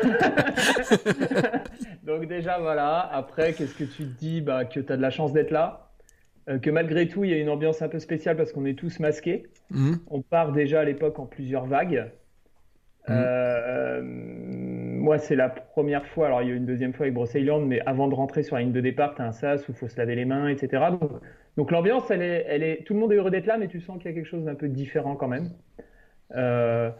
donc 2.04 2.26
déjà, 2.26 2.58
voilà. 2.58 3.02
Après, 3.14 3.54
qu'est-ce 3.54 3.76
que 3.76 3.84
tu 3.84 4.06
te 4.06 4.20
dis? 4.20 4.42
Bah, 4.42 4.66
Que 4.66 4.80
tu 4.80 4.92
as 4.92 4.98
de 4.98 5.02
la 5.02 5.12
chance 5.12 5.32
d'être 5.32 5.52
là 5.52 5.91
que 6.62 6.70
malgré 6.70 7.08
tout, 7.08 7.24
il 7.24 7.32
y 7.32 7.34
a 7.34 7.38
une 7.38 7.50
ambiance 7.50 7.82
un 7.82 7.90
peu 7.90 8.00
spéciale 8.00 8.36
parce 8.36 8.52
qu'on 8.52 8.66
est 8.66 8.78
tous 8.78 9.00
masqués. 9.00 9.44
Mhm. 9.70 10.00
On 10.08 10.22
part 10.22 10.52
déjà 10.52 10.82
à 10.82 10.84
l'époque 10.84 11.20
en 11.20 11.26
plusieurs 11.26 11.66
vagues. 11.66 12.12
Mhm. 13.08 13.16
Euh, 13.16 14.02
moi, 14.04 15.18
c'est 15.18 15.36
la 15.36 15.50
première 15.50 16.06
fois. 16.08 16.28
Alors, 16.28 16.42
il 16.42 16.50
y 16.50 16.52
a 16.52 16.54
eu 16.54 16.58
une 16.58 16.66
deuxième 16.66 16.94
fois 16.94 17.06
avec 17.06 17.14
Brosseilland, 17.14 17.66
mais 17.66 17.82
avant 17.86 18.08
de 18.08 18.14
rentrer 18.14 18.44
sur 18.44 18.56
la 18.56 18.62
ligne 18.62 18.72
de 18.72 18.82
départ, 18.82 19.16
tu 19.16 19.22
as 19.22 19.26
un 19.26 19.32
sas 19.32 19.68
où 19.68 19.72
il 19.72 19.78
faut 19.78 19.88
se 19.88 19.98
laver 19.98 20.16
les 20.16 20.26
mains, 20.26 20.48
etc. 20.48 20.84
Donc, 21.58 21.72
l'ambiance, 21.72 22.10
elle 22.12 22.22
est, 22.22 22.46
elle 22.48 22.64
est, 22.64 22.84
tout 22.86 22.94
le 22.94 23.00
monde 23.00 23.12
est 23.12 23.16
heureux 23.16 23.32
d'être 23.32 23.48
là, 23.48 23.58
mais 23.58 23.68
tu 23.68 23.82
sens 23.82 23.98
qu'il 23.98 24.10
y 24.10 24.14
a 24.14 24.16
quelque 24.16 24.30
chose 24.30 24.46
d'un 24.46 24.56
peu 24.56 24.68
différent 24.68 25.16
quand 25.16 25.28
même. 25.28 25.50
Euh, 26.36 26.92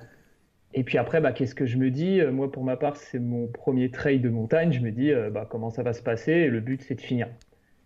et 0.74 0.84
puis 0.84 0.98
après, 0.98 1.22
bah, 1.22 1.32
qu'est-ce 1.32 1.56
que 1.56 1.66
je 1.66 1.78
me 1.78 1.92
dis? 1.92 2.22
Moi, 2.32 2.52
pour 2.52 2.64
ma 2.64 2.78
part, 2.78 2.96
c'est 2.96 3.20
mon 3.20 3.48
premier 3.48 3.92
trail 3.92 4.20
de 4.20 4.30
montagne. 4.30 4.72
Je 4.72 4.82
me 4.82 4.92
dis, 4.92 5.12
bah, 5.32 5.48
comment 5.50 5.70
ça 5.70 5.84
va 5.84 5.94
se 5.94 6.02
passer? 6.02 6.32
Et 6.32 6.48
le 6.48 6.62
but, 6.62 6.82
c'est 6.82 6.96
de 6.96 7.02
finir. 7.02 7.28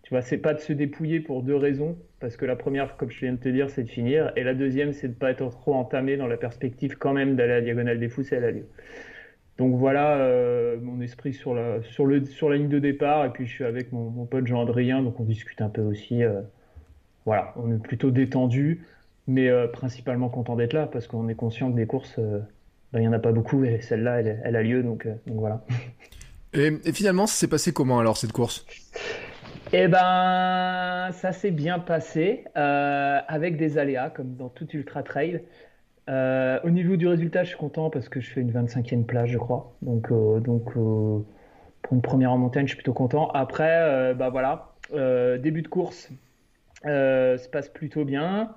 Tu 0.06 0.12
vois, 0.12 0.22
c'est 0.22 0.38
pas 0.38 0.54
de 0.54 0.60
se 0.60 0.72
dépouiller 0.72 1.20
pour 1.20 1.42
deux 1.42 1.56
raisons, 1.56 1.98
parce 2.20 2.38
que 2.38 2.46
la 2.46 2.56
première, 2.56 2.96
comme 2.96 3.10
je 3.10 3.22
viens 3.22 3.34
de 3.34 3.40
te 3.40 3.50
dire, 3.50 3.72
c'est 3.72 3.82
de 3.82 3.90
finir, 3.90 4.32
et 4.36 4.44
la 4.44 4.54
deuxième, 4.54 4.94
c'est 4.94 5.08
de 5.08 5.16
pas 5.16 5.32
être 5.32 5.50
trop 5.50 5.74
entamé 5.74 6.16
dans 6.16 6.28
la 6.28 6.38
perspective 6.38 6.96
quand 7.00 7.12
même 7.12 7.36
d'aller 7.36 7.54
à 7.54 7.56
la 7.56 7.62
diagonale 7.62 8.00
des 8.00 8.08
fous 8.08 8.22
si 8.22 8.36
elle 8.36 8.44
a 8.44 8.52
lieu. 8.52 8.68
Donc 9.58 9.76
voilà 9.76 10.18
euh, 10.18 10.78
mon 10.80 11.02
esprit 11.02 11.34
sur 11.34 11.56
la, 11.56 11.82
sur, 11.82 12.06
le, 12.06 12.24
sur 12.24 12.52
la 12.52 12.58
ligne 12.58 12.70
de 12.70 12.78
départ, 12.78 13.26
et 13.26 13.32
puis 13.32 13.48
je 13.48 13.52
suis 13.52 13.64
avec 13.64 13.92
mon, 13.92 14.26
pote 14.26 14.46
Jean-Adrien, 14.46 15.02
donc 15.02 15.20
on 15.20 15.24
discute 15.24 15.60
un 15.62 15.70
peu 15.70 15.82
aussi. 15.82 16.24
Euh, 16.24 16.42
voilà, 17.26 17.56
on 17.56 17.74
est 17.74 17.82
plutôt 17.82 18.12
détendu, 18.12 18.86
mais 19.26 19.50
euh, 19.50 19.66
principalement 19.68 20.30
content 20.30 20.56
d'être 20.56 20.74
là, 20.74 20.86
parce 20.86 21.08
qu'on 21.08 21.28
est 21.30 21.36
conscient 21.36 21.72
que 21.72 21.78
des 21.78 21.88
courses, 21.88 22.20
ben, 22.20 23.00
il 23.00 23.02
n'y 23.02 23.08
en 23.08 23.14
a 23.14 23.20
pas 23.20 23.32
beaucoup, 23.32 23.64
et 23.64 23.82
celle-là, 23.82 24.20
elle, 24.20 24.40
elle, 24.44 24.56
a 24.56 24.62
lieu, 24.62 24.84
donc, 24.84 25.08
donc 25.26 25.38
voilà. 25.40 25.66
Et, 26.54 26.72
et 26.86 26.94
finalement, 26.94 27.26
ça 27.26 27.34
s'est 27.34 27.48
passé 27.48 27.74
comment 27.74 28.00
alors 28.00 28.18
cette 28.18 28.34
course? 28.34 28.68
Eh 29.78 29.88
ben, 29.90 31.10
ça 31.12 31.34
s'est 31.34 31.52
bien 31.52 31.80
passé 31.80 32.46
euh, 32.56 33.20
avec 33.28 33.58
des 33.58 33.78
aléas 33.78 34.10
comme 34.10 34.36
dans 34.36 34.48
tout 34.48 34.70
ultra 34.72 35.04
trail. 35.04 35.44
Euh, 36.10 36.60
au 36.64 36.70
niveau 36.70 36.96
du 36.96 37.08
résultat, 37.08 37.44
je 37.44 37.50
suis 37.50 37.58
content 37.58 37.90
parce 37.90 38.08
que 38.08 38.22
je 38.22 38.32
fais 38.32 38.40
une 38.40 38.52
25e 38.52 39.04
place, 39.04 39.30
je 39.30 39.38
crois. 39.38 39.76
Donc, 39.82 40.12
euh, 40.12 40.40
pour 40.40 41.94
une 41.94 42.02
première 42.02 42.32
en 42.32 42.38
montagne, 42.38 42.68
je 42.68 42.70
suis 42.70 42.78
plutôt 42.78 42.94
content. 42.94 43.30
Après, 43.32 44.14
bah 44.16 44.30
voilà, 44.30 44.76
début 45.40 45.62
de 45.62 45.68
course 45.68 46.10
se 46.84 47.50
passe 47.50 47.68
plutôt 47.70 48.06
bien. 48.06 48.56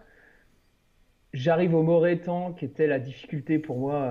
J'arrive 1.33 1.75
au 1.75 1.83
Morétan, 1.83 2.53
qui 2.53 2.65
était 2.65 2.87
la 2.87 3.01
difficulté 3.01 3.59
pour 3.59 3.79
moi 3.79 4.09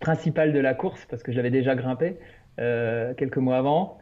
principale 0.00 0.52
de 0.52 0.60
la 0.60 0.74
course, 0.74 1.06
parce 1.06 1.22
que 1.22 1.32
j'avais 1.32 1.50
déjà 1.50 1.74
grimpé 1.74 2.18
quelques 2.58 3.38
mois 3.38 3.56
avant. 3.56 3.98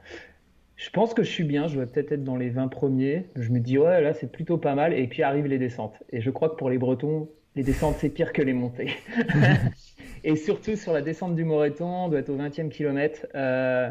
Je 0.80 0.88
pense 0.88 1.12
que 1.12 1.22
je 1.22 1.28
suis 1.28 1.44
bien, 1.44 1.68
je 1.68 1.78
vais 1.78 1.84
peut-être 1.84 2.12
être 2.12 2.24
dans 2.24 2.36
les 2.36 2.48
20 2.48 2.68
premiers. 2.68 3.26
Je 3.36 3.50
me 3.50 3.60
dis, 3.60 3.76
ouais, 3.76 4.00
là, 4.00 4.14
c'est 4.14 4.32
plutôt 4.32 4.56
pas 4.56 4.74
mal. 4.74 4.94
Et 4.94 5.06
puis 5.08 5.22
arrivent 5.22 5.46
les 5.46 5.58
descentes. 5.58 6.02
Et 6.10 6.22
je 6.22 6.30
crois 6.30 6.48
que 6.48 6.54
pour 6.54 6.70
les 6.70 6.78
Bretons, 6.78 7.28
les 7.54 7.62
descentes, 7.62 7.96
c'est 7.98 8.08
pire 8.08 8.32
que 8.32 8.40
les 8.40 8.54
montées. 8.54 8.88
et 10.24 10.36
surtout 10.36 10.76
sur 10.76 10.94
la 10.94 11.02
descente 11.02 11.36
du 11.36 11.44
Moreton, 11.44 12.06
on 12.06 12.08
doit 12.08 12.20
être 12.20 12.30
au 12.30 12.38
20e 12.38 12.70
kilomètre. 12.70 13.26
Euh, 13.34 13.90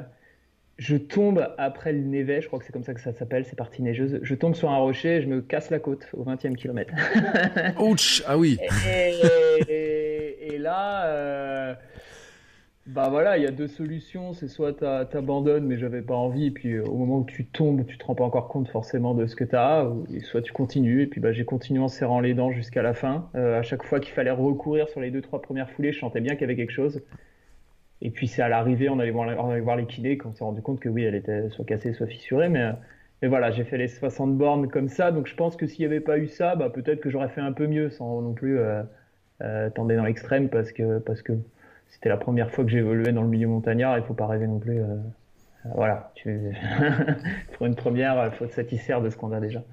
je 0.78 0.98
tombe 0.98 1.48
après 1.60 1.94
le 1.94 2.00
Névet, 2.00 2.42
je 2.42 2.48
crois 2.48 2.58
que 2.58 2.66
c'est 2.66 2.74
comme 2.74 2.84
ça 2.84 2.96
que 2.96 3.02
ça 3.02 3.14
s'appelle, 3.14 3.46
c'est 3.46 3.56
partie 3.56 3.84
neigeuse. 3.84 4.20
Je 4.24 4.34
tombe 4.34 4.56
sur 4.56 4.72
un 4.72 4.78
rocher 4.78 5.18
et 5.18 5.22
je 5.22 5.28
me 5.28 5.42
casse 5.42 5.70
la 5.70 5.78
côte 5.78 6.08
au 6.14 6.24
20e 6.24 6.56
kilomètre. 6.56 6.96
Ouch, 7.80 8.24
ah 8.26 8.36
oui. 8.36 8.58
Et, 9.70 10.58
là, 10.58 11.06
euh, 11.06 11.76
bah 12.90 13.08
voilà, 13.10 13.38
il 13.38 13.44
y 13.44 13.48
a 13.48 13.52
deux 13.52 13.68
solutions. 13.68 14.34
C'est 14.34 14.48
soit 14.48 14.74
tu 14.74 15.18
abandonnes, 15.18 15.66
mais 15.68 15.78
j'avais 15.78 16.02
pas 16.02 16.16
envie, 16.16 16.48
et 16.48 16.52
puis 16.52 16.74
euh, 16.74 16.84
au 16.86 16.98
moment 16.98 17.20
où 17.20 17.26
tu 17.26 17.46
tombes, 17.46 17.86
tu 17.86 17.98
te 18.00 18.04
rends 18.06 18.16
pas 18.16 18.24
encore 18.24 18.48
compte 18.48 18.68
forcément 18.68 19.14
de 19.14 19.28
ce 19.28 19.36
que 19.36 19.44
tu 19.44 19.56
as, 19.56 19.86
ou, 19.86 20.08
soit 20.22 20.42
tu 20.42 20.52
continues, 20.54 21.04
et 21.04 21.08
puis 21.08 21.22
bah, 21.22 21.32
j'ai 21.32 21.46
continué 21.46 21.80
en 21.80 21.88
serrant 21.88 22.20
les 22.20 22.34
dents 22.34 22.52
jusqu'à 22.52 22.82
la 22.82 22.96
fin. 22.96 23.30
Euh, 23.36 23.60
à 23.60 23.62
chaque 23.62 23.84
fois 23.84 24.00
qu'il 24.00 24.14
fallait 24.14 24.32
recourir 24.32 24.90
sur 24.90 25.02
les 25.02 25.12
deux, 25.12 25.22
trois 25.22 25.42
premières 25.42 25.70
foulées, 25.70 25.94
je 25.94 26.00
sentais 26.00 26.20
bien 26.20 26.34
qu'il 26.34 26.42
y 26.42 26.44
avait 26.46 26.56
quelque 26.56 26.72
chose. 26.72 27.04
Et 28.02 28.10
puis 28.10 28.28
c'est 28.28 28.42
à 28.42 28.50
l'arrivée, 28.50 28.90
on 28.90 28.98
allait 29.00 29.12
voir, 29.12 29.28
on 29.46 29.76
les 29.76 29.86
kinés, 29.86 30.18
qu'on 30.18 30.34
s'est 30.34 30.44
rendu 30.44 30.62
compte 30.64 30.80
que 30.80 30.90
oui, 30.90 31.04
elle 31.04 31.16
était 31.16 31.50
soit 31.52 31.66
cassée, 31.66 31.94
soit 31.94 32.08
fissurée, 32.08 32.50
mais, 32.50 32.72
mais 33.22 33.28
voilà, 33.28 33.52
j'ai 33.52 33.66
fait 33.66 33.78
les 33.78 33.88
60 33.88 34.36
bornes 34.36 34.68
comme 34.68 34.88
ça, 34.90 35.12
donc 35.12 35.28
je 35.28 35.36
pense 35.36 35.56
que 35.58 35.68
s'il 35.68 35.82
n'y 35.82 35.86
avait 35.86 36.00
pas 36.00 36.18
eu 36.18 36.28
ça, 36.28 36.56
bah, 36.56 36.70
peut-être 36.72 37.02
que 37.02 37.12
j'aurais 37.12 37.30
fait 37.30 37.42
un 37.42 37.52
peu 37.52 37.68
mieux 37.68 37.92
sans 37.92 38.22
non 38.22 38.34
plus 38.34 38.58
euh, 38.58 38.82
euh 39.42 39.70
dans 39.76 39.86
l'extrême, 39.86 40.50
parce 40.50 40.72
que, 40.72 41.00
parce 41.00 41.22
que 41.22 41.34
c'était 41.90 42.10
la 42.10 42.18
première 42.18 42.52
fois 42.52 42.64
que 42.64 42.72
j'évoluais 42.72 43.12
dans 43.12 43.24
le 43.24 43.30
milieu 43.30 43.48
montagnard. 43.48 43.98
Il 43.98 44.04
faut 44.04 44.14
pas 44.14 44.28
rêver 44.28 44.48
non 44.48 44.60
plus. 44.60 44.82
Euh, 44.82 44.98
voilà, 45.76 46.14
pour 47.54 47.66
une 47.66 47.76
première, 47.76 48.30
il 48.32 48.38
faut 48.38 48.46
être 48.46 48.54
satisfaire 48.54 49.02
de 49.02 49.10
ce 49.10 49.18
qu'on 49.18 49.32
a 49.32 49.40
déjà. 49.40 49.64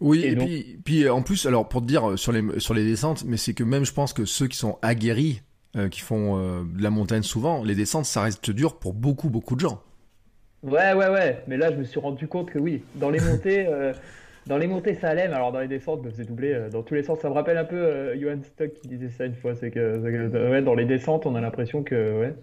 Oui, 0.00 0.22
et, 0.24 0.36
puis, 0.36 0.78
puis 0.84 1.08
en 1.08 1.22
plus, 1.22 1.46
alors 1.46 1.68
pour 1.68 1.80
te 1.80 1.86
dire 1.86 2.18
sur 2.18 2.30
les, 2.30 2.60
sur 2.60 2.74
les 2.74 2.84
descentes, 2.84 3.24
mais 3.24 3.36
c'est 3.36 3.54
que 3.54 3.64
même 3.64 3.84
je 3.84 3.92
pense 3.92 4.12
que 4.12 4.24
ceux 4.24 4.46
qui 4.46 4.56
sont 4.56 4.78
aguerris, 4.82 5.42
euh, 5.76 5.88
qui 5.88 6.00
font 6.00 6.38
euh, 6.38 6.62
de 6.64 6.82
la 6.82 6.90
montagne 6.90 7.22
souvent, 7.22 7.64
les 7.64 7.74
descentes, 7.74 8.04
ça 8.04 8.22
reste 8.22 8.50
dur 8.50 8.78
pour 8.78 8.92
beaucoup, 8.92 9.28
beaucoup 9.28 9.56
de 9.56 9.60
gens. 9.60 9.82
Ouais, 10.62 10.92
ouais, 10.92 11.08
ouais. 11.08 11.42
Mais 11.48 11.56
là, 11.56 11.72
je 11.72 11.76
me 11.76 11.84
suis 11.84 11.98
rendu 12.00 12.28
compte 12.28 12.50
que 12.50 12.58
oui, 12.58 12.82
dans 12.96 13.10
les 13.10 13.20
montées, 13.20 13.66
dans 14.48 14.56
les 14.56 14.66
montées, 14.66 14.94
ça 14.94 15.10
allait, 15.10 15.28
mais 15.28 15.34
alors 15.34 15.52
dans 15.52 15.60
les 15.60 15.68
descentes, 15.68 16.00
je 16.02 16.06
me 16.06 16.10
faisais 16.10 16.24
doubler 16.24 16.54
euh, 16.54 16.70
dans 16.70 16.82
tous 16.82 16.94
les 16.94 17.02
sens. 17.02 17.20
Ça 17.20 17.28
me 17.28 17.34
rappelle 17.34 17.58
un 17.58 17.64
peu 17.64 17.76
euh, 17.76 18.18
Johan 18.18 18.42
Stock 18.42 18.72
qui 18.72 18.88
disait 18.88 19.10
ça 19.10 19.26
une 19.26 19.34
fois. 19.34 19.54
C'est 19.54 19.70
que, 19.70 20.50
ouais, 20.50 20.62
dans 20.62 20.74
les 20.74 20.86
descentes, 20.86 21.26
on 21.26 21.34
a 21.34 21.40
l'impression 21.40 21.82
que. 21.82 22.18
Ouais. 22.18 22.34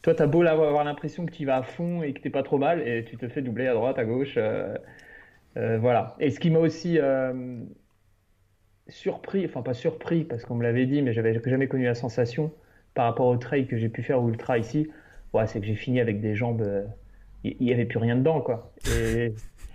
Toi, 0.00 0.14
t'as 0.14 0.26
beau 0.26 0.42
avoir 0.42 0.84
l'impression 0.84 1.26
que 1.26 1.32
tu 1.32 1.44
vas 1.44 1.56
à 1.56 1.62
fond 1.62 2.02
et 2.02 2.14
que 2.14 2.20
t'es 2.20 2.30
pas 2.30 2.42
trop 2.42 2.58
mal, 2.58 2.86
et 2.86 3.04
tu 3.04 3.16
te 3.16 3.28
fais 3.28 3.42
doubler 3.42 3.66
à 3.66 3.74
droite, 3.74 3.98
à 3.98 4.04
gauche. 4.04 4.34
Euh, 4.38 4.76
voilà. 5.56 6.16
Et 6.20 6.30
ce 6.30 6.40
qui 6.40 6.50
m'a 6.50 6.60
aussi 6.60 6.98
surpris, 8.88 9.44
enfin 9.44 9.62
pas 9.62 9.74
surpris 9.74 10.22
parce 10.22 10.44
qu'on 10.44 10.54
me 10.54 10.62
l'avait 10.62 10.86
dit, 10.86 11.02
mais 11.02 11.12
j'avais 11.12 11.38
jamais 11.44 11.66
connu 11.66 11.84
la 11.84 11.94
sensation 11.94 12.52
par 12.94 13.06
rapport 13.06 13.26
au 13.26 13.36
trail 13.36 13.66
que 13.66 13.76
j'ai 13.76 13.88
pu 13.88 14.02
faire 14.02 14.26
ultra 14.26 14.58
ici, 14.58 14.88
c'est 15.46 15.60
que 15.60 15.66
j'ai 15.66 15.74
fini 15.74 16.00
avec 16.00 16.20
des 16.20 16.34
jambes, 16.36 16.64
il 17.42 17.56
n'y 17.60 17.72
avait 17.72 17.84
plus 17.84 17.98
rien 17.98 18.16
dedans, 18.16 18.40
quoi. 18.40 18.72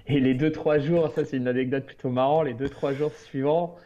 Et 0.08 0.20
les 0.20 0.36
2-3 0.36 0.80
jours, 0.80 1.12
ça 1.14 1.26
c'est 1.26 1.38
une 1.38 1.48
anecdote 1.48 1.86
plutôt 1.86 2.10
marrante, 2.10 2.46
les 2.46 2.54
2-3 2.54 2.94
jours 2.94 3.14
suivants, 3.14 3.78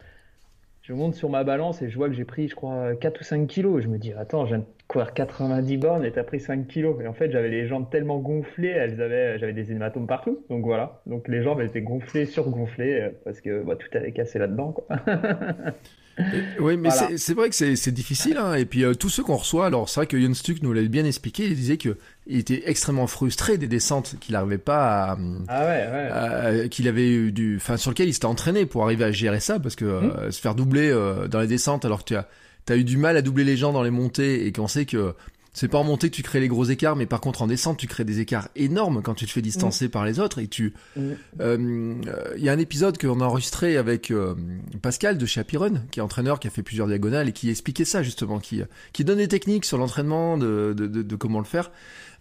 je 0.86 0.92
monte 0.92 1.16
sur 1.16 1.28
ma 1.28 1.42
balance 1.42 1.82
et 1.82 1.90
je 1.90 1.96
vois 1.96 2.08
que 2.08 2.14
j'ai 2.14 2.24
pris, 2.24 2.46
je 2.46 2.54
crois, 2.54 2.94
4 2.94 3.20
ou 3.20 3.24
5 3.24 3.48
kilos. 3.48 3.82
Je 3.82 3.88
me 3.88 3.98
dis, 3.98 4.12
attends, 4.12 4.44
je 4.44 4.50
viens 4.54 4.58
de 4.58 4.64
courir 4.86 5.14
90 5.14 5.76
bornes 5.78 6.04
et 6.04 6.12
t'as 6.12 6.22
pris 6.22 6.38
5 6.38 6.68
kilos. 6.68 6.96
Et 7.02 7.08
en 7.08 7.12
fait, 7.12 7.32
j'avais 7.32 7.48
les 7.48 7.66
jambes 7.66 7.90
tellement 7.90 8.18
gonflées, 8.20 8.68
elles 8.68 9.02
avaient, 9.02 9.36
j'avais 9.36 9.52
des 9.52 9.72
hématomes 9.72 10.06
partout. 10.06 10.44
Donc 10.48 10.64
voilà. 10.64 11.02
Donc 11.06 11.26
les 11.26 11.42
jambes 11.42 11.60
étaient 11.60 11.80
gonflées, 11.80 12.24
surgonflées, 12.24 13.00
euh, 13.00 13.10
parce 13.24 13.40
que 13.40 13.64
bah, 13.64 13.74
tout 13.74 13.88
avait 13.94 14.12
cassé 14.12 14.38
là-dedans. 14.38 14.76
oui, 16.60 16.76
mais 16.76 16.90
c'est 17.16 17.34
vrai 17.34 17.50
que 17.50 17.54
c'est 17.54 17.90
difficile. 17.90 18.38
Hein. 18.38 18.54
Et 18.54 18.64
puis 18.64 18.84
euh, 18.84 18.94
tous 18.94 19.08
ceux 19.08 19.22
qu'on 19.22 19.36
reçoit, 19.36 19.66
alors 19.66 19.88
c'est 19.88 20.00
vrai 20.00 20.06
que 20.06 20.18
Jon 20.20 20.34
Stuck 20.34 20.62
nous 20.62 20.72
l'avait 20.72 20.88
bien 20.88 21.04
expliqué, 21.04 21.44
il 21.46 21.54
disait 21.54 21.76
que 21.76 21.96
il 22.26 22.38
était 22.38 22.62
extrêmement 22.66 23.06
frustré 23.06 23.58
des 23.58 23.68
descentes 23.68 24.16
qu'il 24.18 24.32
n'arrivait 24.32 24.58
pas 24.58 25.12
à, 25.12 25.18
ah 25.48 25.64
ouais, 25.64 26.60
ouais. 26.60 26.68
qu'il 26.68 26.88
avait 26.88 27.08
eu 27.08 27.32
du, 27.32 27.56
enfin 27.56 27.76
sur 27.76 27.90
lequel 27.90 28.08
il 28.08 28.14
s'était 28.14 28.26
entraîné 28.26 28.66
pour 28.66 28.84
arriver 28.84 29.04
à 29.04 29.12
gérer 29.12 29.40
ça, 29.40 29.60
parce 29.60 29.76
que 29.76 29.84
euh, 29.84 30.00
hmm. 30.28 30.32
se 30.32 30.40
faire 30.40 30.54
doubler 30.54 30.90
euh, 30.90 31.28
dans 31.28 31.40
les 31.40 31.46
descentes 31.46 31.84
alors 31.84 32.00
que 32.00 32.08
tu 32.08 32.16
as 32.16 32.26
as 32.68 32.76
eu 32.76 32.84
du 32.84 32.96
mal 32.96 33.16
à 33.16 33.22
doubler 33.22 33.44
les 33.44 33.56
gens 33.56 33.72
dans 33.72 33.82
les 33.82 33.90
montées 33.90 34.46
et 34.46 34.52
qu'on 34.52 34.66
sait 34.66 34.86
que 34.86 35.14
c'est 35.56 35.68
pas 35.68 35.78
en 35.78 35.84
montée 35.84 36.10
que 36.10 36.14
tu 36.14 36.22
crées 36.22 36.40
les 36.40 36.48
gros 36.48 36.66
écarts, 36.66 36.96
mais 36.96 37.06
par 37.06 37.22
contre 37.22 37.40
en 37.40 37.46
descente 37.46 37.78
tu 37.78 37.86
crées 37.86 38.04
des 38.04 38.20
écarts 38.20 38.50
énormes 38.56 39.00
quand 39.00 39.14
tu 39.14 39.24
te 39.24 39.30
fais 39.30 39.40
distancer 39.40 39.86
mm. 39.86 39.90
par 39.90 40.04
les 40.04 40.20
autres 40.20 40.38
et 40.38 40.48
tu. 40.48 40.74
Il 40.96 41.02
mm. 41.02 41.16
euh, 41.40 41.94
y 42.36 42.50
a 42.50 42.52
un 42.52 42.58
épisode 42.58 42.98
qu'on 42.98 43.22
a 43.22 43.24
enregistré 43.24 43.78
avec 43.78 44.10
euh, 44.10 44.34
Pascal 44.82 45.16
de 45.16 45.24
Chapiron, 45.24 45.80
qui 45.90 46.00
est 46.00 46.02
entraîneur, 46.02 46.40
qui 46.40 46.46
a 46.46 46.50
fait 46.50 46.62
plusieurs 46.62 46.86
diagonales 46.88 47.30
et 47.30 47.32
qui 47.32 47.48
expliquait 47.48 47.86
ça 47.86 48.02
justement, 48.02 48.38
qui 48.38 48.60
qui 48.92 49.02
donne 49.02 49.16
des 49.16 49.28
techniques 49.28 49.64
sur 49.64 49.78
l'entraînement 49.78 50.36
de, 50.36 50.74
de, 50.76 50.86
de, 50.86 51.16
comment 51.16 51.38
le 51.38 51.46
faire. 51.46 51.70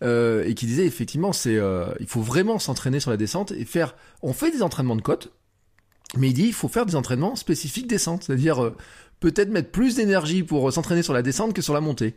Euh, 0.01 0.45
et 0.45 0.53
qui 0.53 0.65
disait 0.65 0.85
effectivement 0.85 1.33
c'est 1.33 1.57
euh, 1.57 1.87
il 1.99 2.07
faut 2.07 2.21
vraiment 2.21 2.57
s'entraîner 2.57 3.01
sur 3.01 3.11
la 3.11 3.17
descente 3.17 3.51
et 3.51 3.65
faire 3.65 3.95
on 4.21 4.31
fait 4.31 4.51
des 4.51 4.61
entraînements 4.61 4.95
de 4.95 5.01
côte 5.01 5.33
mais 6.17 6.29
il 6.29 6.33
dit 6.33 6.47
il 6.47 6.53
faut 6.53 6.67
faire 6.69 6.85
des 6.85 6.95
entraînements 6.95 7.35
spécifiques 7.35 7.87
descente 7.87 8.23
c'est-à-dire 8.23 8.73
peut-être 9.21 9.49
mettre 9.49 9.71
plus 9.71 9.95
d'énergie 9.95 10.43
pour 10.43 10.71
s'entraîner 10.71 11.01
sur 11.01 11.13
la 11.13 11.21
descente 11.21 11.53
que 11.53 11.61
sur 11.61 11.73
la 11.73 11.79
montée 11.79 12.15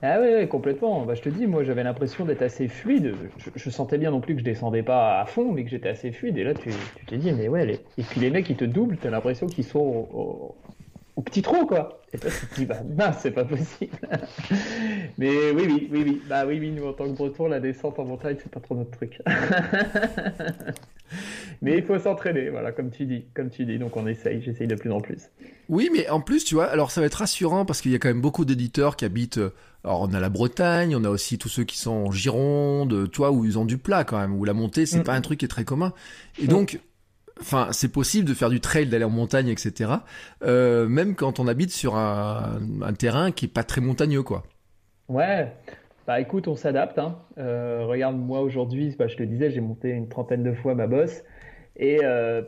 ah 0.00 0.20
oui, 0.20 0.46
complètement. 0.48 1.04
Bah, 1.04 1.14
je 1.14 1.22
te 1.22 1.28
dis, 1.28 1.46
moi 1.46 1.64
j'avais 1.64 1.82
l'impression 1.82 2.24
d'être 2.24 2.42
assez 2.42 2.68
fluide. 2.68 3.16
Je, 3.56 3.70
sentais 3.70 3.98
bien 3.98 4.12
non 4.12 4.20
plus 4.20 4.34
que 4.34 4.40
je 4.40 4.44
descendais 4.44 4.82
pas 4.84 5.20
à 5.20 5.26
fond, 5.26 5.52
mais 5.52 5.64
que 5.64 5.70
j'étais 5.70 5.88
assez 5.88 6.12
fluide. 6.12 6.38
Et 6.38 6.44
là, 6.44 6.54
tu 6.54 6.70
t'es 7.06 7.18
dit, 7.18 7.32
mais 7.32 7.48
ouais, 7.48 7.84
et 7.96 8.02
puis 8.02 8.20
les 8.20 8.30
mecs, 8.30 8.48
ils 8.48 8.56
te 8.56 8.64
doublent, 8.64 8.98
t'as 8.98 9.10
l'impression 9.10 9.48
qu'ils 9.48 9.64
sont 9.64 9.80
au, 9.80 10.54
petit 11.22 11.42
trou, 11.42 11.66
quoi. 11.66 12.00
Et 12.12 12.18
toi, 12.18 12.30
tu 12.30 12.46
te 12.46 12.54
dis, 12.54 12.64
bah 12.64 12.82
mince, 12.96 13.18
c'est 13.20 13.32
pas 13.32 13.44
possible. 13.44 13.92
mais 15.18 15.50
oui, 15.50 15.64
oui, 15.66 15.88
oui, 15.90 16.02
oui. 16.06 16.22
Bah 16.28 16.46
oui, 16.46 16.58
oui, 16.58 16.70
nous 16.70 16.86
en 16.86 16.92
tant 16.94 17.04
que 17.04 17.16
breton, 17.16 17.48
la 17.48 17.60
descente 17.60 17.98
en 17.98 18.04
montagne, 18.04 18.36
c'est 18.42 18.50
pas 18.50 18.60
trop 18.60 18.74
notre 18.74 18.92
truc. 18.92 19.20
mais 21.62 21.76
il 21.76 21.82
faut 21.82 21.98
s'entraîner, 21.98 22.48
voilà, 22.48 22.72
comme 22.72 22.90
tu 22.90 23.04
dis, 23.04 23.26
comme 23.34 23.50
tu 23.50 23.66
dis. 23.66 23.78
Donc 23.78 23.96
on 23.96 24.06
essaye, 24.06 24.40
j'essaye 24.40 24.66
de 24.66 24.74
plus 24.74 24.90
en 24.90 25.00
plus. 25.00 25.28
Oui, 25.68 25.90
mais 25.92 26.08
en 26.08 26.20
plus, 26.20 26.44
tu 26.44 26.54
vois, 26.54 26.66
alors 26.66 26.90
ça 26.90 27.02
va 27.02 27.06
être 27.06 27.16
rassurant 27.16 27.66
parce 27.66 27.82
qu'il 27.82 27.92
y 27.92 27.94
a 27.94 27.98
quand 27.98 28.08
même 28.08 28.22
beaucoup 28.22 28.46
d'éditeurs 28.46 28.96
qui 28.96 29.04
habitent. 29.04 29.38
Euh, 29.38 29.52
alors 29.84 30.02
on 30.02 30.12
a 30.12 30.20
la 30.20 30.28
Bretagne, 30.28 30.96
on 30.96 31.04
a 31.04 31.10
aussi 31.10 31.38
tous 31.38 31.48
ceux 31.48 31.64
qui 31.64 31.78
sont 31.78 31.90
en 31.90 32.10
Gironde, 32.10 33.10
tu 33.10 33.18
vois, 33.18 33.30
où 33.30 33.44
ils 33.44 33.58
ont 33.58 33.64
du 33.64 33.78
plat 33.78 34.04
quand 34.04 34.18
même, 34.18 34.34
où 34.34 34.44
la 34.44 34.54
montée 34.54 34.86
c'est 34.86 35.00
mm. 35.00 35.04
pas 35.04 35.14
un 35.14 35.20
truc 35.20 35.40
qui 35.40 35.44
est 35.44 35.48
très 35.48 35.64
commun. 35.64 35.92
Et 36.40 36.44
mm. 36.44 36.48
donc, 36.48 36.80
enfin, 37.40 37.68
c'est 37.72 37.92
possible 37.92 38.28
de 38.28 38.34
faire 38.34 38.50
du 38.50 38.60
trail, 38.60 38.86
d'aller 38.86 39.04
en 39.04 39.10
montagne, 39.10 39.48
etc. 39.48 39.92
Euh, 40.42 40.88
même 40.88 41.14
quand 41.14 41.40
on 41.40 41.48
habite 41.48 41.70
sur 41.70 41.96
un, 41.96 42.60
terrain 42.98 43.30
qui 43.32 43.46
est 43.46 43.52
pas 43.52 43.64
très 43.64 43.80
montagneux, 43.80 44.22
quoi. 44.22 44.42
Ouais. 45.08 45.52
Bah 46.06 46.20
écoute, 46.20 46.48
on 46.48 46.56
s'adapte. 46.56 46.98
Hein. 46.98 47.18
Euh, 47.38 47.84
regarde, 47.84 48.16
moi 48.16 48.40
aujourd'hui, 48.40 48.94
bah, 48.98 49.08
je 49.08 49.16
te 49.16 49.22
disais, 49.22 49.50
j'ai 49.50 49.60
monté 49.60 49.90
une 49.90 50.08
trentaine 50.08 50.42
de 50.42 50.52
fois 50.52 50.74
ma 50.74 50.86
bosse. 50.86 51.22
Et 51.76 52.00
euh, 52.02 52.42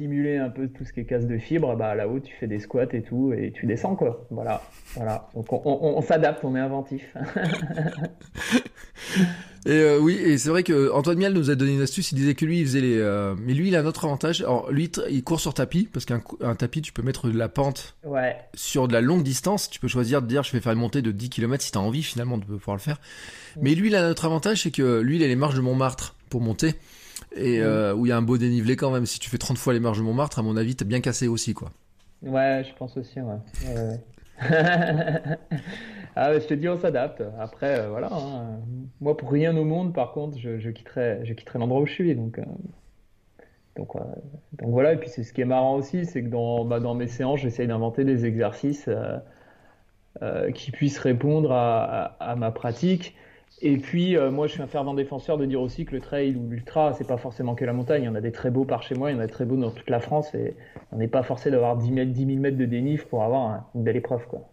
pour 0.00 0.06
simuler 0.06 0.38
un 0.38 0.48
peu 0.48 0.68
tout 0.68 0.84
ce 0.84 0.92
qui 0.92 1.00
est 1.00 1.04
casse 1.04 1.26
de 1.26 1.38
fibre, 1.38 1.76
bah 1.76 1.94
là-haut 1.94 2.20
tu 2.20 2.32
fais 2.38 2.46
des 2.46 2.58
squats 2.58 2.92
et 2.92 3.02
tout 3.02 3.32
et 3.32 3.52
tu 3.52 3.66
descends 3.66 3.96
quoi. 3.96 4.26
Voilà, 4.30 4.62
voilà. 4.94 5.28
Donc 5.34 5.46
on, 5.52 6.02
s'adapte, 6.02 6.44
on 6.44 6.56
est 6.56 6.60
inventif. 6.60 7.14
et 9.66 9.70
euh, 9.70 9.98
oui, 10.00 10.14
et 10.14 10.38
c'est 10.38 10.48
vrai 10.48 10.62
que 10.62 10.90
Antoine 10.92 11.18
Miel 11.18 11.34
nous 11.34 11.50
a 11.50 11.54
donné 11.54 11.74
une 11.74 11.82
astuce. 11.82 12.12
Il 12.12 12.14
disait 12.14 12.34
que 12.34 12.46
lui 12.46 12.60
il 12.60 12.66
faisait 12.66 12.80
les, 12.80 12.98
euh, 12.98 13.34
mais 13.38 13.52
lui 13.52 13.68
il 13.68 13.76
a 13.76 13.80
un 13.80 13.86
autre 13.86 14.06
avantage. 14.06 14.40
Alors 14.40 14.72
lui 14.72 14.90
il 15.10 15.22
court 15.22 15.40
sur 15.40 15.52
tapis 15.52 15.88
parce 15.92 16.06
qu'un 16.06 16.54
tapis 16.56 16.80
tu 16.80 16.92
peux 16.92 17.02
mettre 17.02 17.28
de 17.28 17.36
la 17.36 17.48
pente 17.48 17.96
ouais. 18.04 18.36
sur 18.54 18.88
de 18.88 18.94
la 18.94 19.02
longue 19.02 19.22
distance. 19.22 19.68
Tu 19.68 19.80
peux 19.80 19.88
choisir 19.88 20.22
de 20.22 20.26
dire 20.26 20.42
je 20.42 20.52
vais 20.52 20.60
faire 20.60 20.72
une 20.72 20.78
montée 20.78 21.02
de 21.02 21.12
10 21.12 21.28
km 21.28 21.62
si 21.62 21.72
tu 21.72 21.78
as 21.78 21.82
envie 21.82 22.02
finalement 22.02 22.38
de 22.38 22.44
pouvoir 22.44 22.76
le 22.76 22.82
faire. 22.82 23.00
Mais 23.60 23.74
lui 23.74 23.88
il 23.88 23.96
a 23.96 24.06
un 24.06 24.10
autre 24.10 24.24
avantage, 24.24 24.62
c'est 24.62 24.70
que 24.70 25.00
lui 25.00 25.16
il 25.16 25.24
a 25.24 25.26
les 25.26 25.36
marches 25.36 25.56
de 25.56 25.60
Montmartre 25.60 26.14
pour 26.30 26.40
monter 26.40 26.74
et 27.36 27.60
euh, 27.60 27.94
où 27.94 28.06
il 28.06 28.08
y 28.08 28.12
a 28.12 28.16
un 28.16 28.22
beau 28.22 28.38
dénivelé 28.38 28.76
quand 28.76 28.90
même. 28.90 29.06
Si 29.06 29.18
tu 29.18 29.30
fais 29.30 29.38
30 29.38 29.58
fois 29.58 29.72
les 29.72 29.80
marges 29.80 29.98
de 29.98 30.02
Montmartre, 30.02 30.38
à 30.38 30.42
mon 30.42 30.56
avis, 30.56 30.76
t'es 30.76 30.84
bien 30.84 31.00
cassé 31.00 31.28
aussi, 31.28 31.54
quoi. 31.54 31.70
Ouais, 32.22 32.62
je 32.68 32.74
pense 32.76 32.96
aussi, 32.96 33.20
ouais. 33.20 33.36
ah, 36.16 36.38
je 36.38 36.46
te 36.46 36.54
dis, 36.54 36.68
on 36.68 36.78
s'adapte. 36.78 37.22
Après, 37.38 37.80
euh, 37.80 37.88
voilà. 37.88 38.08
Hein. 38.12 38.60
Moi, 39.00 39.16
pour 39.16 39.30
rien 39.30 39.56
au 39.56 39.64
monde, 39.64 39.94
par 39.94 40.12
contre, 40.12 40.38
je, 40.38 40.58
je 40.58 40.70
quitterai, 40.70 41.20
je 41.24 41.32
quitterai 41.34 41.58
l'endroit 41.58 41.80
où 41.80 41.86
je 41.86 41.92
suis. 41.92 42.14
Donc, 42.14 42.38
euh, 42.38 42.44
donc, 43.76 43.94
donc, 43.94 44.70
voilà. 44.70 44.94
Et 44.94 44.96
puis, 44.96 45.08
c'est 45.08 45.22
ce 45.22 45.32
qui 45.32 45.40
est 45.40 45.46
marrant 45.46 45.76
aussi, 45.76 46.04
c'est 46.04 46.22
que 46.22 46.28
dans, 46.28 46.64
bah, 46.64 46.80
dans 46.80 46.94
mes 46.94 47.06
séances, 47.06 47.40
j'essaye 47.40 47.68
d'inventer 47.68 48.04
des 48.04 48.26
exercices 48.26 48.88
qui 50.54 50.70
puissent 50.72 50.98
répondre 50.98 51.52
à, 51.52 52.16
à, 52.20 52.36
ma 52.36 52.50
pratique 52.50 53.14
Et 53.62 53.76
puis, 53.76 54.16
euh, 54.16 54.30
moi, 54.30 54.46
je 54.46 54.52
suis 54.52 54.62
un 54.62 54.66
fervent 54.66 54.94
défenseur 54.94 55.36
de 55.36 55.44
dire 55.44 55.60
aussi 55.60 55.84
que 55.84 55.94
le 55.94 56.00
trail 56.00 56.34
ou 56.34 56.48
l'ultra, 56.48 56.94
c'est 56.94 57.06
pas 57.06 57.18
forcément 57.18 57.54
que 57.54 57.64
la 57.64 57.72
montagne. 57.72 58.04
Il 58.04 58.06
y 58.06 58.08
en 58.08 58.14
a 58.14 58.20
des 58.20 58.32
très 58.32 58.50
beaux 58.50 58.64
par 58.64 58.82
chez 58.82 58.94
moi, 58.94 59.10
il 59.10 59.14
y 59.14 59.16
en 59.18 59.20
a 59.20 59.26
des 59.26 59.32
très 59.32 59.44
beaux 59.44 59.56
dans 59.56 59.70
toute 59.70 59.90
la 59.90 60.00
France. 60.00 60.34
Et 60.34 60.54
on 60.92 60.96
n'est 60.96 61.08
pas 61.08 61.22
forcé 61.22 61.50
d'avoir 61.50 61.76
10 61.76 61.94
000, 61.94 62.06
10 62.06 62.26
000 62.26 62.38
mètres 62.38 62.56
de 62.56 62.64
dénive 62.64 63.06
pour 63.08 63.22
avoir 63.22 63.70
une 63.74 63.82
belle 63.82 63.96
épreuve, 63.96 64.26
quoi. 64.26 64.48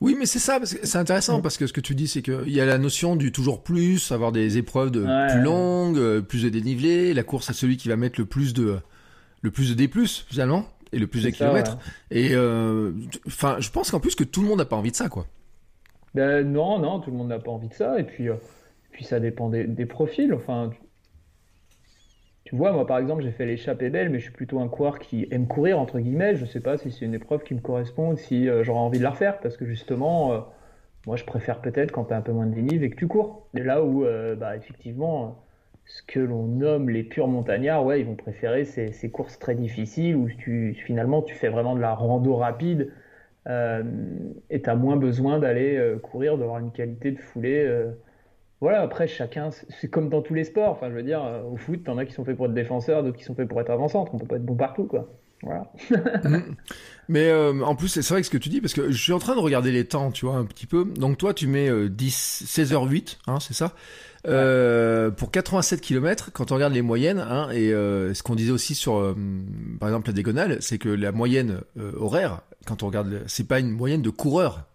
Oui, 0.00 0.16
mais 0.18 0.26
c'est 0.26 0.38
ça, 0.38 0.60
c'est 0.64 0.98
intéressant 0.98 1.40
parce 1.40 1.56
que 1.56 1.66
ce 1.66 1.72
que 1.72 1.80
tu 1.80 1.94
dis, 1.94 2.08
c'est 2.08 2.20
qu'il 2.20 2.50
y 2.50 2.60
a 2.60 2.66
la 2.66 2.78
notion 2.78 3.16
du 3.16 3.32
toujours 3.32 3.62
plus, 3.62 4.12
avoir 4.12 4.32
des 4.32 4.58
épreuves 4.58 4.90
de 4.90 5.06
plus 5.30 5.40
longues, 5.40 5.96
euh, 5.96 6.20
plus 6.20 6.42
de 6.42 6.48
dénivelé. 6.48 7.14
La 7.14 7.22
course, 7.22 7.46
c'est 7.46 7.54
celui 7.54 7.76
qui 7.76 7.88
va 7.88 7.96
mettre 7.96 8.20
le 8.20 8.26
plus 8.26 8.52
de, 8.52 8.80
le 9.40 9.50
plus 9.50 9.70
de 9.70 9.74
D+, 9.74 9.90
finalement, 10.28 10.66
et 10.92 10.98
le 10.98 11.06
plus 11.06 11.22
de 11.22 11.30
kilomètres. 11.30 11.78
Et, 12.10 12.34
euh, 12.34 12.92
je 13.26 13.70
pense 13.70 13.90
qu'en 13.90 14.00
plus 14.00 14.14
que 14.14 14.24
tout 14.24 14.42
le 14.42 14.48
monde 14.48 14.58
n'a 14.58 14.64
pas 14.64 14.76
envie 14.76 14.90
de 14.90 14.96
ça, 14.96 15.08
quoi. 15.08 15.26
Ben, 16.14 16.44
non, 16.44 16.78
non, 16.78 17.00
tout 17.00 17.10
le 17.10 17.16
monde 17.16 17.28
n'a 17.28 17.38
pas 17.38 17.50
envie 17.50 17.68
de 17.68 17.74
ça. 17.74 17.98
Et 17.98 18.04
puis, 18.04 18.28
euh, 18.28 18.36
puis 18.92 19.04
ça 19.04 19.20
dépend 19.20 19.48
des, 19.48 19.86
profils. 19.86 20.32
Enfin, 20.32 20.70
tu, 22.44 22.54
vois, 22.54 22.72
moi 22.72 22.86
par 22.86 22.98
exemple, 22.98 23.22
j'ai 23.22 23.32
fait 23.32 23.46
l'échappée 23.46 23.90
belle, 23.90 24.10
mais 24.10 24.18
je 24.18 24.24
suis 24.24 24.32
plutôt 24.32 24.60
un 24.60 24.68
coureur 24.68 24.98
qui 24.98 25.26
aime 25.30 25.48
courir, 25.48 25.78
entre 25.80 25.98
guillemets. 25.98 26.36
Je 26.36 26.44
sais 26.44 26.60
pas 26.60 26.78
si 26.78 26.92
c'est 26.92 27.04
une 27.04 27.14
épreuve 27.14 27.42
qui 27.42 27.54
me 27.54 27.60
correspond 27.60 28.12
ou 28.12 28.16
si 28.16 28.48
euh, 28.48 28.62
j'aurais 28.62 28.80
envie 28.80 28.98
de 28.98 29.04
la 29.04 29.10
refaire. 29.10 29.40
Parce 29.40 29.56
que 29.56 29.66
justement, 29.66 30.32
euh, 30.32 30.40
moi 31.06 31.16
je 31.16 31.24
préfère 31.24 31.60
peut-être 31.60 31.90
quand 31.90 32.04
tu 32.06 32.14
as 32.14 32.16
un 32.16 32.22
peu 32.22 32.32
moins 32.32 32.46
de 32.46 32.54
dénive 32.54 32.84
et 32.84 32.90
que 32.90 32.96
tu 32.96 33.08
cours. 33.08 33.48
Et 33.54 33.62
là 33.62 33.82
où, 33.84 34.04
bah, 34.38 34.56
effectivement, 34.56 35.44
ce 35.84 36.02
que 36.02 36.20
l'on 36.20 36.46
nomme 36.46 36.90
les 36.90 37.02
purs 37.02 37.28
montagnards, 37.28 37.84
ouais, 37.84 38.00
ils 38.00 38.06
vont 38.06 38.14
préférer 38.16 38.64
ces, 38.64 38.92
ces 38.92 39.10
courses 39.10 39.38
très 39.38 39.54
difficiles 39.54 40.16
où 40.16 40.28
tu, 40.28 40.74
finalement 40.86 41.22
tu 41.22 41.34
fais 41.34 41.48
vraiment 41.48 41.74
de 41.74 41.80
la 41.80 41.94
rando 41.94 42.36
rapide 42.36 42.92
euh, 43.48 43.82
et 44.50 44.62
tu 44.62 44.70
as 44.70 44.74
moins 44.74 44.96
besoin 44.96 45.38
d'aller 45.38 45.76
euh, 45.76 45.98
courir, 45.98 46.38
d'avoir 46.38 46.58
une 46.58 46.72
qualité 46.72 47.12
de 47.12 47.18
foulée. 47.18 47.64
Euh. 47.66 47.90
Voilà, 48.60 48.80
après, 48.80 49.06
chacun, 49.06 49.50
c'est 49.50 49.88
comme 49.88 50.08
dans 50.08 50.22
tous 50.22 50.34
les 50.34 50.44
sports. 50.44 50.70
Enfin, 50.70 50.88
je 50.88 50.94
veux 50.94 51.02
dire, 51.02 51.22
au 51.50 51.56
foot, 51.56 51.84
t'en 51.84 51.98
as 51.98 52.06
qui 52.06 52.12
sont 52.12 52.24
faits 52.24 52.36
pour 52.36 52.46
être 52.46 52.54
défenseurs, 52.54 53.02
d'autres 53.02 53.18
qui 53.18 53.24
sont 53.24 53.34
faits 53.34 53.48
pour 53.48 53.60
être 53.60 53.70
avant-centre. 53.70 54.14
On 54.14 54.18
peut 54.18 54.26
pas 54.26 54.36
être 54.36 54.44
bon 54.44 54.56
partout, 54.56 54.84
quoi. 54.84 55.08
Voilà. 55.42 55.70
Mm. 56.24 56.54
Mais 57.08 57.30
en 57.34 57.76
plus, 57.76 57.88
c'est 57.88 58.08
vrai 58.08 58.22
que 58.22 58.26
ce 58.26 58.30
que 58.30 58.38
tu 58.38 58.48
dis, 58.48 58.62
parce 58.62 58.72
que 58.72 58.90
je 58.90 58.96
suis 58.96 59.12
en 59.12 59.18
train 59.18 59.34
de 59.34 59.40
regarder 59.40 59.70
les 59.70 59.84
temps, 59.84 60.10
tu 60.10 60.24
vois, 60.24 60.36
un 60.36 60.46
petit 60.46 60.64
peu. 60.66 60.86
Donc 60.96 61.18
toi, 61.18 61.34
tu 61.34 61.46
mets 61.46 61.68
10, 61.90 62.44
16h08, 62.46 63.18
hein, 63.26 63.40
c'est 63.40 63.52
ça? 63.52 63.74
Euh, 64.26 65.10
pour 65.10 65.30
87 65.30 65.80
km, 65.80 66.30
quand 66.32 66.52
on 66.52 66.54
regarde 66.54 66.72
les 66.72 66.82
moyennes, 66.82 67.18
hein, 67.18 67.48
et 67.52 67.72
euh, 67.72 68.14
ce 68.14 68.22
qu'on 68.22 68.34
disait 68.34 68.52
aussi 68.52 68.74
sur, 68.74 68.96
euh, 68.96 69.14
par 69.78 69.88
exemple, 69.88 70.08
la 70.08 70.12
diagonale, 70.14 70.58
c'est 70.60 70.78
que 70.78 70.88
la 70.88 71.12
moyenne 71.12 71.60
horaire, 71.98 72.40
quand 72.66 72.82
on 72.82 72.86
regarde, 72.86 73.22
c'est 73.26 73.46
pas 73.46 73.60
une 73.60 73.70
moyenne 73.70 74.02
de 74.02 74.10
coureur. 74.10 74.66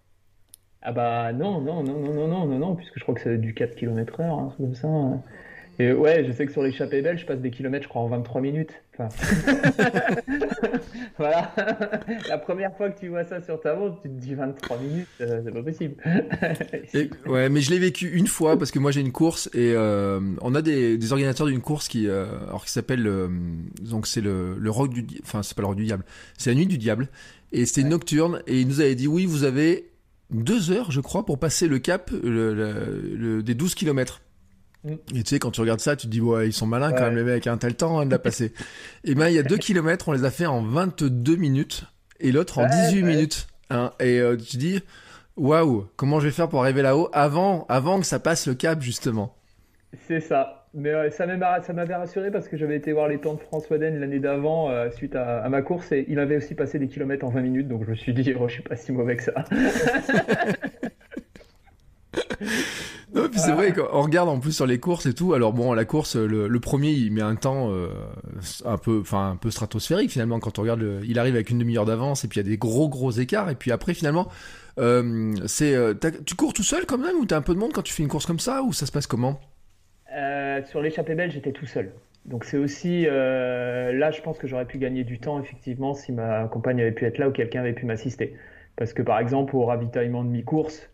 Ah 0.81 0.91
bah 0.91 1.33
non, 1.33 1.59
non, 1.59 1.83
non, 1.83 1.99
non, 1.99 2.13
non, 2.13 2.27
non, 2.27 2.45
non, 2.47 2.59
non, 2.59 2.75
puisque 2.75 2.97
je 2.97 3.03
crois 3.03 3.15
que 3.15 3.21
c'est 3.21 3.37
du 3.37 3.53
4 3.53 3.75
km 3.75 4.21
heure, 4.21 4.39
hein, 4.39 4.53
comme 4.57 4.75
ça. 4.75 4.87
Et 5.81 5.93
ouais, 5.93 6.25
je 6.27 6.33
sais 6.33 6.45
que 6.45 6.51
sur 6.51 6.61
l'échappée 6.61 7.01
belle, 7.01 7.17
je 7.17 7.25
passe 7.25 7.39
des 7.39 7.51
kilomètres, 7.51 7.85
je 7.85 7.89
crois, 7.89 8.01
en 8.01 8.09
23 8.09 8.41
minutes. 8.41 8.73
voilà. 11.17 11.55
La 12.27 12.37
première 12.37 12.75
fois 12.75 12.89
que 12.89 12.99
tu 12.99 13.07
vois 13.07 13.23
ça 13.23 13.41
sur 13.41 13.61
ta 13.61 13.75
montre, 13.75 14.01
tu 14.01 14.09
te 14.09 14.13
dis 14.13 14.35
23 14.35 14.77
minutes, 14.77 15.07
euh, 15.21 15.41
c'est 15.45 15.53
pas 15.53 15.63
possible. 15.63 15.95
ouais, 17.27 17.47
mais 17.47 17.61
je 17.61 17.71
l'ai 17.71 17.79
vécu 17.79 18.09
une 18.09 18.27
fois 18.27 18.57
parce 18.57 18.71
que 18.71 18.79
moi 18.79 18.91
j'ai 18.91 18.99
une 18.99 19.13
course 19.13 19.49
et 19.53 19.71
euh, 19.73 20.19
on 20.41 20.53
a 20.53 20.61
des, 20.61 20.97
des 20.97 21.11
organisateurs 21.13 21.47
d'une 21.47 21.61
course 21.61 21.87
qui, 21.87 22.09
euh, 22.09 22.25
alors 22.49 22.65
qui 22.65 22.71
s'appelle, 22.71 23.09
donc 23.81 24.05
c'est 24.05 24.19
le, 24.19 24.55
le 24.59 24.69
rock 24.69 24.93
du, 24.93 25.07
enfin 25.23 25.43
c'est 25.43 25.55
pas 25.55 25.61
le 25.61 25.67
rock 25.67 25.77
du 25.77 25.85
diable, 25.85 26.03
c'est 26.37 26.49
la 26.49 26.57
nuit 26.57 26.67
du 26.67 26.77
diable 26.77 27.07
et 27.53 27.65
c'était 27.65 27.81
une 27.81 27.89
nocturne 27.89 28.41
et 28.47 28.59
il 28.59 28.67
nous 28.67 28.81
avait 28.81 28.95
dit 28.95 29.07
oui, 29.07 29.25
vous 29.25 29.45
avez 29.45 29.91
deux 30.29 30.71
heures, 30.71 30.91
je 30.91 30.99
crois, 30.99 31.25
pour 31.25 31.39
passer 31.39 31.69
le 31.69 31.79
cap 31.79 32.11
le, 32.11 33.41
des 33.41 33.55
12 33.55 33.75
kilomètres. 33.75 34.21
Mm. 34.83 34.93
Et 35.15 35.23
tu 35.23 35.29
sais, 35.29 35.39
quand 35.39 35.51
tu 35.51 35.61
regardes 35.61 35.79
ça, 35.79 35.95
tu 35.95 36.07
te 36.07 36.11
dis, 36.11 36.21
ouais, 36.21 36.47
ils 36.47 36.53
sont 36.53 36.67
malins 36.67 36.91
quand 36.91 37.05
même, 37.05 37.15
les 37.15 37.23
mecs, 37.23 37.47
un 37.47 37.53
hein, 37.53 37.57
tel 37.57 37.75
temps 37.75 37.99
hein, 37.99 38.05
de 38.05 38.11
la 38.11 38.19
passer. 38.19 38.53
et 39.03 39.15
ben, 39.15 39.27
il 39.27 39.35
y 39.35 39.39
a 39.39 39.43
2 39.43 39.57
km, 39.57 40.09
on 40.09 40.11
les 40.13 40.23
a 40.23 40.31
fait 40.31 40.45
en 40.45 40.61
22 40.61 41.35
minutes, 41.35 41.85
et 42.19 42.31
l'autre 42.31 42.59
en 42.59 42.67
18 42.67 43.03
minutes. 43.03 43.47
Hein, 43.69 43.91
et 43.99 44.19
euh, 44.19 44.35
tu 44.35 44.45
te 44.45 44.57
dis, 44.57 44.79
waouh, 45.37 45.87
comment 45.95 46.19
je 46.19 46.25
vais 46.25 46.31
faire 46.31 46.49
pour 46.49 46.61
arriver 46.61 46.81
là-haut 46.81 47.09
avant, 47.13 47.65
avant 47.69 47.99
que 47.99 48.05
ça 48.05 48.19
passe 48.19 48.47
le 48.47 48.55
cap, 48.55 48.81
justement? 48.81 49.35
C'est 50.07 50.21
ça. 50.21 50.67
Mais 50.73 51.09
ça 51.09 51.25
m'avait 51.25 51.95
rassuré 51.95 52.29
parce 52.29 52.47
que 52.47 52.55
j'avais 52.55 52.75
été 52.75 52.93
voir 52.93 53.07
les 53.07 53.17
temps 53.17 53.33
de 53.33 53.39
François 53.39 53.79
Den 53.79 53.99
l'année 53.99 54.19
d'avant 54.19 54.69
euh, 54.69 54.91
suite 54.91 55.15
à, 55.15 55.39
à, 55.39 55.49
ma 55.49 55.63
course 55.63 55.91
et 55.91 56.05
il 56.07 56.19
avait 56.19 56.37
aussi 56.37 56.53
passé 56.53 56.77
des 56.77 56.87
kilomètres 56.87 57.25
en 57.25 57.29
20 57.29 57.41
minutes 57.41 57.67
donc 57.67 57.85
je 57.85 57.89
me 57.89 57.95
suis 57.95 58.13
dit 58.13 58.35
oh, 58.39 58.47
je 58.47 58.53
suis 58.53 58.61
pas 58.61 58.75
si 58.75 58.91
mauvais 58.91 59.15
que 59.15 59.23
ça. 59.23 59.33
Puis 63.39 63.45
c'est 63.45 63.55
vrai 63.55 63.73
qu'on 63.73 64.01
regarde 64.01 64.29
en 64.29 64.39
plus 64.39 64.51
sur 64.51 64.65
les 64.65 64.79
courses 64.79 65.05
et 65.05 65.13
tout. 65.13 65.33
Alors 65.33 65.53
bon, 65.53 65.73
la 65.73 65.85
course, 65.85 66.15
le, 66.15 66.59
premier, 66.59 66.91
il 66.91 67.11
met 67.11 67.21
un 67.21 67.35
temps 67.35 67.71
euh, 67.71 67.89
un 68.65 68.77
peu, 68.77 68.99
enfin 69.01 69.31
un 69.31 69.35
peu 69.35 69.51
stratosphérique 69.51 70.11
finalement. 70.11 70.39
Quand 70.39 70.59
on 70.59 70.63
regarde, 70.63 70.83
il 71.03 71.17
arrive 71.19 71.35
avec 71.35 71.49
une 71.49 71.59
demi-heure 71.59 71.85
d'avance 71.85 72.25
et 72.25 72.27
puis 72.27 72.39
il 72.39 72.43
y 72.43 72.47
a 72.47 72.49
des 72.49 72.57
gros 72.57 72.89
gros 72.89 73.11
écarts. 73.11 73.49
Et 73.49 73.55
puis 73.55 73.71
après, 73.71 73.93
finalement, 73.93 74.27
euh, 74.77 75.33
c'est, 75.47 75.73
euh, 75.73 75.93
tu 76.25 76.35
cours 76.35 76.53
tout 76.53 76.63
seul 76.63 76.85
quand 76.85 76.97
même 76.97 77.15
ou 77.17 77.25
t'as 77.25 77.37
un 77.37 77.41
peu 77.41 77.53
de 77.53 77.59
monde 77.59 77.71
quand 77.73 77.81
tu 77.81 77.93
fais 77.93 78.03
une 78.03 78.09
course 78.09 78.25
comme 78.25 78.39
ça 78.39 78.61
ou 78.63 78.73
ça 78.73 78.85
se 78.85 78.91
passe 78.91 79.07
comment? 79.07 79.39
Sur 80.65 80.81
l'échappée 80.81 81.15
belle, 81.15 81.31
j'étais 81.31 81.53
tout 81.53 81.65
seul. 81.65 81.93
Donc 82.25 82.43
c'est 82.43 82.57
aussi 82.57 83.03
là, 83.05 84.11
je 84.11 84.21
pense 84.21 84.37
que 84.37 84.47
j'aurais 84.47 84.65
pu 84.65 84.77
gagner 84.77 85.05
du 85.05 85.19
temps 85.19 85.39
effectivement 85.41 85.93
si 85.93 86.11
ma 86.11 86.47
compagne 86.47 86.81
avait 86.81 86.91
pu 86.91 87.05
être 87.05 87.17
là 87.17 87.29
ou 87.29 87.31
quelqu'un 87.31 87.61
avait 87.61 87.73
pu 87.73 87.85
m'assister. 87.85 88.35
Parce 88.75 88.91
que 88.93 89.01
par 89.01 89.19
exemple, 89.19 89.55
au 89.55 89.63
ravitaillement 89.63 90.23
de 90.23 90.29
mi-course 90.29 90.89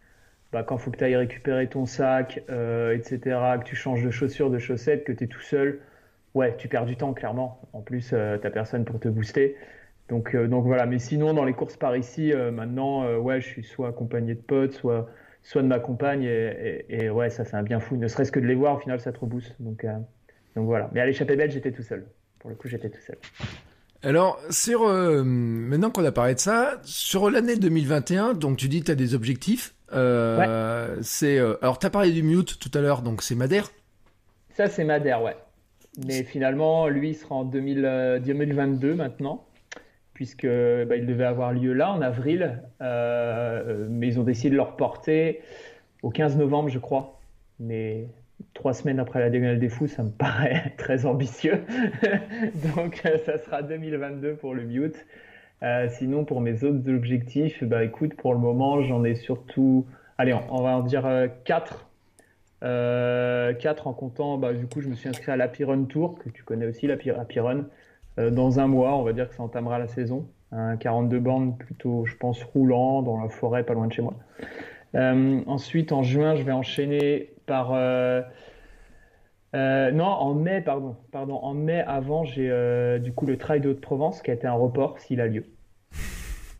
bah, 0.55 0.63
quand 0.63 0.77
faut 0.77 0.89
que 0.89 0.95
tu 0.95 1.03
ailles 1.03 1.17
récupérer 1.17 1.67
ton 1.67 1.85
sac, 1.85 2.41
euh, 2.49 2.95
etc., 2.95 3.19
que 3.59 3.65
tu 3.65 3.75
changes 3.75 4.01
de 4.01 4.09
chaussures, 4.09 4.49
de 4.49 4.57
chaussettes, 4.57 5.03
que 5.03 5.11
tu 5.11 5.25
es 5.25 5.27
tout 5.27 5.41
seul, 5.41 5.81
ouais, 6.33 6.55
tu 6.57 6.69
perds 6.69 6.85
du 6.85 6.95
temps, 6.95 7.13
clairement. 7.13 7.59
En 7.73 7.81
plus, 7.81 8.11
euh, 8.13 8.37
tu 8.37 8.45
n'as 8.45 8.51
personne 8.51 8.85
pour 8.85 8.97
te 9.01 9.09
booster. 9.09 9.57
Donc, 10.07 10.33
euh, 10.33 10.47
donc 10.47 10.63
voilà, 10.63 10.85
mais 10.85 10.97
sinon, 10.97 11.33
dans 11.33 11.43
les 11.43 11.51
courses 11.51 11.75
par 11.75 11.97
ici, 11.97 12.31
maintenant, 12.53 13.17
ouais, 13.17 13.41
je 13.41 13.47
suis 13.47 13.63
soit 13.65 13.89
accompagné 13.89 14.33
de 14.33 14.39
potes, 14.39 14.71
soit, 14.71 15.09
soit 15.43 15.61
de 15.61 15.67
ma 15.67 15.79
compagne, 15.79 16.23
et, 16.23 17.09
ouais, 17.09 17.29
ça, 17.29 17.43
c'est 17.43 17.57
un 17.57 17.63
bien 17.63 17.81
fou. 17.81 17.97
Ne 17.97 18.07
serait-ce 18.07 18.31
que 18.31 18.39
de 18.39 18.47
les 18.47 18.55
voir, 18.55 18.77
au 18.77 18.79
final, 18.79 19.01
ça 19.01 19.11
te 19.11 19.19
rebooste. 19.19 19.57
Donc, 19.59 19.85
donc 20.55 20.65
voilà. 20.67 20.89
Mais 20.93 21.01
à 21.01 21.05
l'échappée 21.05 21.35
belle, 21.35 21.51
j'étais 21.51 21.73
tout 21.73 21.83
seul. 21.83 22.05
Pour 22.39 22.49
le 22.49 22.55
coup, 22.55 22.69
j'étais 22.69 22.89
tout 22.89 23.01
seul. 23.01 23.17
Alors, 24.03 24.39
sur, 24.51 24.87
maintenant 24.87 25.91
qu'on 25.91 26.05
a 26.05 26.13
parlé 26.13 26.35
de 26.35 26.39
ça, 26.39 26.79
sur 26.83 27.29
l'année 27.29 27.57
2021, 27.57 28.35
donc 28.35 28.55
tu 28.55 28.69
dis 28.69 28.79
que 28.79 28.85
tu 28.85 28.91
as 28.91 28.95
des 28.95 29.15
objectifs. 29.15 29.74
Euh, 29.93 30.97
c'est 31.01 31.37
euh, 31.37 31.55
alors 31.61 31.79
t'as 31.79 31.89
parlé 31.89 32.11
du 32.11 32.23
mute 32.23 32.59
tout 32.59 32.71
à 32.73 32.81
l'heure, 32.81 33.01
donc 33.01 33.21
c'est 33.21 33.35
Madère. 33.35 33.71
Ça 34.51 34.67
c'est 34.67 34.83
Madère, 34.83 35.21
ouais. 35.21 35.35
Mais 36.05 36.23
finalement, 36.23 36.87
lui 36.87 37.11
il 37.11 37.15
sera 37.15 37.35
en 37.35 37.45
2022 37.45 38.89
euh, 38.89 38.95
maintenant, 38.95 39.45
puisque 40.13 40.45
bah, 40.45 40.95
il 40.95 41.05
devait 41.05 41.25
avoir 41.25 41.53
lieu 41.53 41.73
là 41.73 41.91
en 41.91 42.01
avril, 42.01 42.61
mais 42.81 44.07
ils 44.07 44.19
ont 44.19 44.23
décidé 44.23 44.49
de 44.49 44.55
le 44.55 44.61
reporter 44.61 45.41
au 46.03 46.09
15 46.09 46.37
novembre, 46.37 46.69
je 46.69 46.79
crois. 46.79 47.19
Mais 47.59 48.07
trois 48.53 48.73
semaines 48.73 48.99
après 48.99 49.19
la 49.19 49.29
Diagonale 49.29 49.59
des 49.59 49.69
Fous, 49.69 49.87
ça 49.87 50.03
me 50.03 50.09
paraît 50.17 50.73
très 50.77 51.05
ambitieux. 51.05 51.63
Donc 52.75 53.03
ça 53.25 53.37
sera 53.37 53.61
2022 53.61 54.35
pour 54.35 54.53
le 54.53 54.63
mute. 54.63 55.05
Euh, 55.63 55.87
sinon, 55.89 56.25
pour 56.25 56.41
mes 56.41 56.63
autres 56.63 56.89
objectifs, 56.89 57.63
bah 57.63 57.83
écoute, 57.83 58.15
pour 58.15 58.33
le 58.33 58.39
moment, 58.39 58.81
j'en 58.83 59.03
ai 59.03 59.15
surtout, 59.15 59.85
allez, 60.17 60.33
on, 60.33 60.61
va 60.61 60.77
en 60.77 60.81
dire 60.81 61.29
4. 61.45 61.87
Euh, 62.63 63.53
4 63.53 63.87
euh, 63.87 63.89
en 63.89 63.93
comptant, 63.93 64.37
bah, 64.37 64.53
du 64.53 64.67
coup, 64.67 64.81
je 64.81 64.89
me 64.89 64.95
suis 64.95 65.09
inscrit 65.09 65.31
à 65.31 65.37
l'Apiron 65.37 65.85
Tour, 65.85 66.19
que 66.19 66.29
tu 66.29 66.43
connais 66.43 66.65
aussi, 66.65 66.87
l'Apiron. 66.87 67.65
Euh, 68.17 68.29
dans 68.29 68.59
un 68.59 68.67
mois, 68.67 68.95
on 68.95 69.03
va 69.03 69.13
dire 69.13 69.29
que 69.29 69.35
ça 69.35 69.43
entamera 69.43 69.79
la 69.79 69.87
saison. 69.87 70.27
Un 70.51 70.77
42 70.77 71.19
bandes 71.19 71.57
plutôt, 71.57 72.05
je 72.05 72.15
pense, 72.15 72.43
roulant, 72.43 73.01
dans 73.01 73.21
la 73.21 73.29
forêt, 73.29 73.63
pas 73.63 73.73
loin 73.73 73.87
de 73.87 73.93
chez 73.93 74.01
moi. 74.01 74.13
ensuite, 74.93 75.91
en 75.91 76.03
juin, 76.03 76.35
je 76.35 76.43
vais 76.43 76.51
enchaîner 76.51 77.31
par... 77.45 77.73
non, 79.55 80.05
en 80.05 80.33
mai, 80.33 80.61
pardon. 80.61 80.95
Pardon, 81.11 81.35
en 81.35 81.53
mai, 81.53 81.81
avant, 81.81 82.23
j'ai 82.25 82.99
du 83.01 83.13
coup 83.13 83.25
le 83.25 83.37
Trail 83.37 83.61
de 83.61 83.69
Haute-Provence 83.69 84.21
qui 84.21 84.31
a 84.31 84.33
été 84.33 84.47
un 84.47 84.53
report 84.53 84.99
s'il 84.99 85.21
a 85.21 85.27
lieu. 85.27 85.45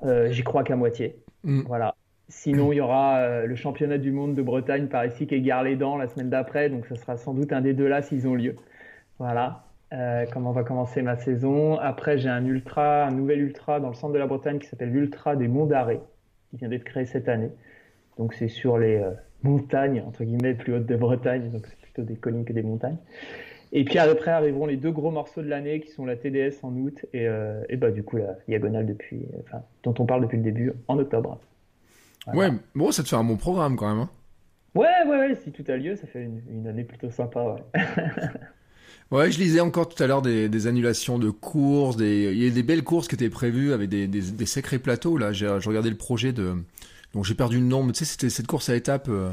Euh, 0.03 0.29
j'y 0.31 0.43
crois 0.43 0.63
qu'à 0.63 0.75
moitié. 0.75 1.17
Mm. 1.43 1.62
Voilà. 1.67 1.95
Sinon, 2.27 2.71
il 2.71 2.77
y 2.77 2.81
aura 2.81 3.19
euh, 3.19 3.45
le 3.45 3.55
championnat 3.55 3.97
du 3.97 4.12
monde 4.12 4.34
de 4.34 4.41
Bretagne 4.41 4.88
par 4.88 5.05
ici 5.05 5.27
qui 5.27 5.36
est 5.36 5.63
les 5.63 5.75
dents 5.75 5.97
la 5.97 6.08
semaine 6.08 6.29
d'après, 6.29 6.69
donc 6.69 6.88
ce 6.88 6.95
sera 6.95 7.17
sans 7.17 7.34
doute 7.34 7.53
un 7.53 7.62
des 7.62 7.73
deux 7.73 7.88
là 7.88 8.01
s'ils 8.01 8.27
ont 8.27 8.36
lieu. 8.36 8.55
Voilà. 9.19 9.63
Euh, 9.93 10.25
comment 10.34 10.51
va 10.51 10.63
commencer 10.63 11.01
ma 11.03 11.15
saison? 11.15 11.77
Après, 11.77 12.17
j'ai 12.17 12.29
un 12.29 12.43
ultra, 12.45 13.05
un 13.05 13.12
nouvel 13.12 13.41
ultra 13.41 13.79
dans 13.79 13.89
le 13.89 13.93
centre 13.93 14.13
de 14.13 14.19
la 14.19 14.27
Bretagne 14.27 14.58
qui 14.58 14.67
s'appelle 14.67 14.91
l'Ultra 14.91 15.36
des 15.36 15.47
Monts 15.47 15.67
d'Arrée, 15.67 16.01
qui 16.49 16.58
vient 16.58 16.69
d'être 16.69 16.84
créé 16.84 17.05
cette 17.05 17.29
année. 17.29 17.51
Donc, 18.17 18.34
c'est 18.34 18.47
sur 18.47 18.79
les 18.79 19.03
montagnes, 19.43 20.03
entre 20.05 20.23
guillemets, 20.23 20.55
plus 20.55 20.73
hautes 20.73 20.88
de 20.88 20.95
Bretagne, 20.95 21.51
donc 21.51 21.67
c'est 21.67 21.77
plutôt 21.95 22.08
des 22.08 22.17
collines 22.17 22.45
que 22.45 22.53
des 22.53 22.63
montagnes. 22.63 22.97
Et 23.71 23.84
puis 23.84 23.97
après 23.97 24.31
arriveront 24.31 24.67
les 24.67 24.77
deux 24.77 24.91
gros 24.91 25.12
morceaux 25.12 25.41
de 25.41 25.47
l'année 25.47 25.79
qui 25.79 25.91
sont 25.91 26.05
la 26.05 26.15
TDS 26.15 26.63
en 26.63 26.73
août 26.75 27.05
et, 27.13 27.27
euh, 27.27 27.63
et 27.69 27.77
bah, 27.77 27.91
du 27.91 28.03
coup 28.03 28.17
la 28.17 28.38
diagonale 28.47 28.86
depuis, 28.86 29.25
dont 29.84 29.93
on 29.97 30.05
parle 30.05 30.21
depuis 30.21 30.38
le 30.38 30.43
début 30.43 30.71
en 30.88 30.97
octobre. 30.99 31.39
Ouais, 32.34 32.49
bon, 32.73 32.91
ça 32.91 33.03
te 33.03 33.10
fait 33.10 33.15
un 33.15 33.23
bon 33.23 33.38
programme 33.38 33.75
quand 33.75 33.88
même. 33.88 33.99
Hein. 33.99 34.10
Ouais, 34.75 34.88
ouais, 35.08 35.17
ouais, 35.17 35.36
si 35.36 35.51
tout 35.51 35.63
a 35.67 35.77
lieu, 35.77 35.95
ça 35.95 36.08
fait 36.08 36.23
une, 36.23 36.41
une 36.49 36.67
année 36.67 36.84
plutôt 36.84 37.10
sympa, 37.10 37.43
ouais. 37.43 37.81
Ouais, 39.12 39.29
je 39.31 39.38
lisais 39.38 39.60
encore 39.60 39.88
tout 39.88 40.01
à 40.01 40.08
l'heure 40.08 40.23
des, 40.23 40.49
des 40.49 40.65
annulations 40.65 41.19
de 41.19 41.29
courses, 41.29 41.95
des, 41.95 42.31
il 42.34 42.43
y 42.43 42.47
a 42.47 42.49
des 42.49 42.63
belles 42.63 42.84
courses 42.84 43.08
qui 43.08 43.13
étaient 43.13 43.29
prévues 43.29 43.71
avec 43.71 43.88
des, 43.88 44.08
des, 44.08 44.21
des 44.21 44.45
sacrés 44.47 44.79
plateaux. 44.79 45.17
Là, 45.17 45.31
j'ai 45.31 45.47
regardé 45.47 45.91
le 45.91 45.95
projet 45.95 46.34
de, 46.34 46.55
donc 47.13 47.23
j'ai 47.23 47.36
perdu 47.36 47.60
le 47.60 47.65
nom, 47.65 47.84
mais 47.84 47.93
tu 47.93 47.99
sais, 47.99 48.05
c'était 48.05 48.31
cette 48.31 48.47
course 48.47 48.69
à 48.69 48.75
étapes. 48.75 49.08
Euh, 49.08 49.31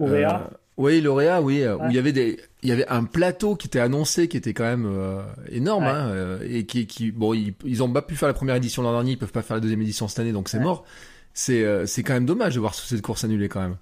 euh, 0.00 0.38
oui, 0.76 1.00
l'Auréa, 1.00 1.40
oui, 1.40 1.62
euh, 1.62 1.76
où 1.76 1.86
il 1.88 1.94
y 1.94 1.98
avait 1.98 2.12
des, 2.12 2.38
il 2.62 2.68
y 2.68 2.72
avait 2.72 2.86
un 2.88 3.04
plateau 3.04 3.54
qui 3.56 3.66
était 3.68 3.80
annoncé, 3.80 4.28
qui 4.28 4.36
était 4.36 4.52
quand 4.54 4.64
même 4.64 4.86
euh, 4.86 5.22
énorme, 5.50 5.84
Ouais. 5.84 5.90
hein, 5.90 6.08
euh, 6.10 6.38
et 6.48 6.64
qui, 6.66 6.86
qui, 6.86 7.12
bon, 7.12 7.32
ils, 7.34 7.54
ils 7.64 7.82
ont 7.82 7.92
pas 7.92 8.02
pu 8.02 8.14
faire 8.16 8.28
la 8.28 8.34
première 8.34 8.56
édition 8.56 8.82
l'an 8.82 8.92
dernier, 8.92 9.12
ils 9.12 9.18
peuvent 9.18 9.32
pas 9.32 9.42
faire 9.42 9.56
la 9.56 9.60
deuxième 9.60 9.82
édition 9.82 10.08
cette 10.08 10.18
année, 10.18 10.32
donc 10.32 10.48
c'est 10.48 10.58
Ouais. 10.58 10.64
mort. 10.64 10.84
C'est, 11.32 11.86
c'est 11.86 12.04
quand 12.04 12.12
même 12.14 12.26
dommage 12.26 12.54
de 12.54 12.60
voir 12.60 12.74
cette 12.74 13.02
course 13.02 13.24
annulée 13.24 13.48
quand 13.48 13.60
même. 13.60 13.76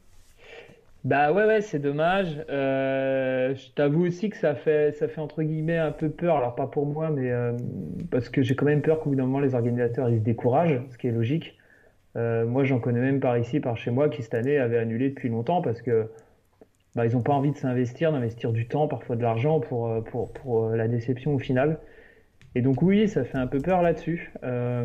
Bah 1.05 1.33
ouais, 1.33 1.45
ouais, 1.45 1.61
c'est 1.61 1.81
dommage. 1.81 2.29
Euh, 2.49 3.55
je 3.57 3.71
t'avoue 3.75 4.07
aussi 4.07 4.31
que 4.31 4.37
ça 4.37 4.55
fait, 4.55 4.93
ça 4.93 5.09
fait 5.09 5.21
entre 5.21 5.43
guillemets 5.43 5.77
un 5.79 5.91
peu 5.91 6.09
peur. 6.09 6.37
Alors 6.37 6.55
pas 6.55 6.67
pour 6.69 6.87
moi, 6.87 7.11
mais 7.11 7.31
euh, 7.31 7.53
parce 8.11 8.29
que 8.29 8.43
j'ai 8.43 8.55
quand 8.55 8.67
même 8.67 8.83
peur 8.83 9.01
qu'au 9.01 9.11
bout 9.11 9.17
d'un 9.17 9.25
moment 9.27 9.41
les 9.41 9.55
organisateurs 9.55 10.09
ils 10.09 10.19
se 10.19 10.23
découragent, 10.23 10.81
ce 10.93 10.97
qui 10.99 11.09
est 11.09 11.13
logique. 11.13 11.59
Euh, 12.17 12.47
moi, 12.47 12.63
j'en 12.65 12.79
connais 12.79 13.01
même 13.01 13.21
par 13.21 13.37
ici, 13.37 13.59
par 13.59 13.77
chez 13.77 13.91
moi, 13.91 14.09
qui 14.09 14.23
cette 14.23 14.35
année 14.35 14.59
avaient 14.59 14.79
annulé 14.79 15.09
depuis 15.11 15.29
longtemps 15.29 15.61
parce 15.61 15.83
que 15.83 16.07
bah, 16.95 17.07
ils 17.07 17.15
n'ont 17.15 17.23
pas 17.23 17.33
envie 17.33 17.53
de 17.53 17.57
s'investir, 17.57 18.13
d'investir 18.13 18.53
du 18.53 18.67
temps, 18.69 18.87
parfois 18.87 19.17
de 19.17 19.23
l'argent 19.23 19.61
pour, 19.61 19.89
euh, 19.89 20.01
pour, 20.03 20.33
pour 20.33 20.67
euh, 20.67 20.77
la 20.77 20.89
déception 20.89 21.35
au 21.35 21.39
final. 21.39 21.79
Et 22.55 22.61
donc 22.61 22.83
oui, 22.83 23.09
ça 23.09 23.25
fait 23.25 23.39
un 23.39 23.47
peu 23.47 23.61
peur 23.61 23.81
là-dessus. 23.81 24.31
Euh, 24.45 24.85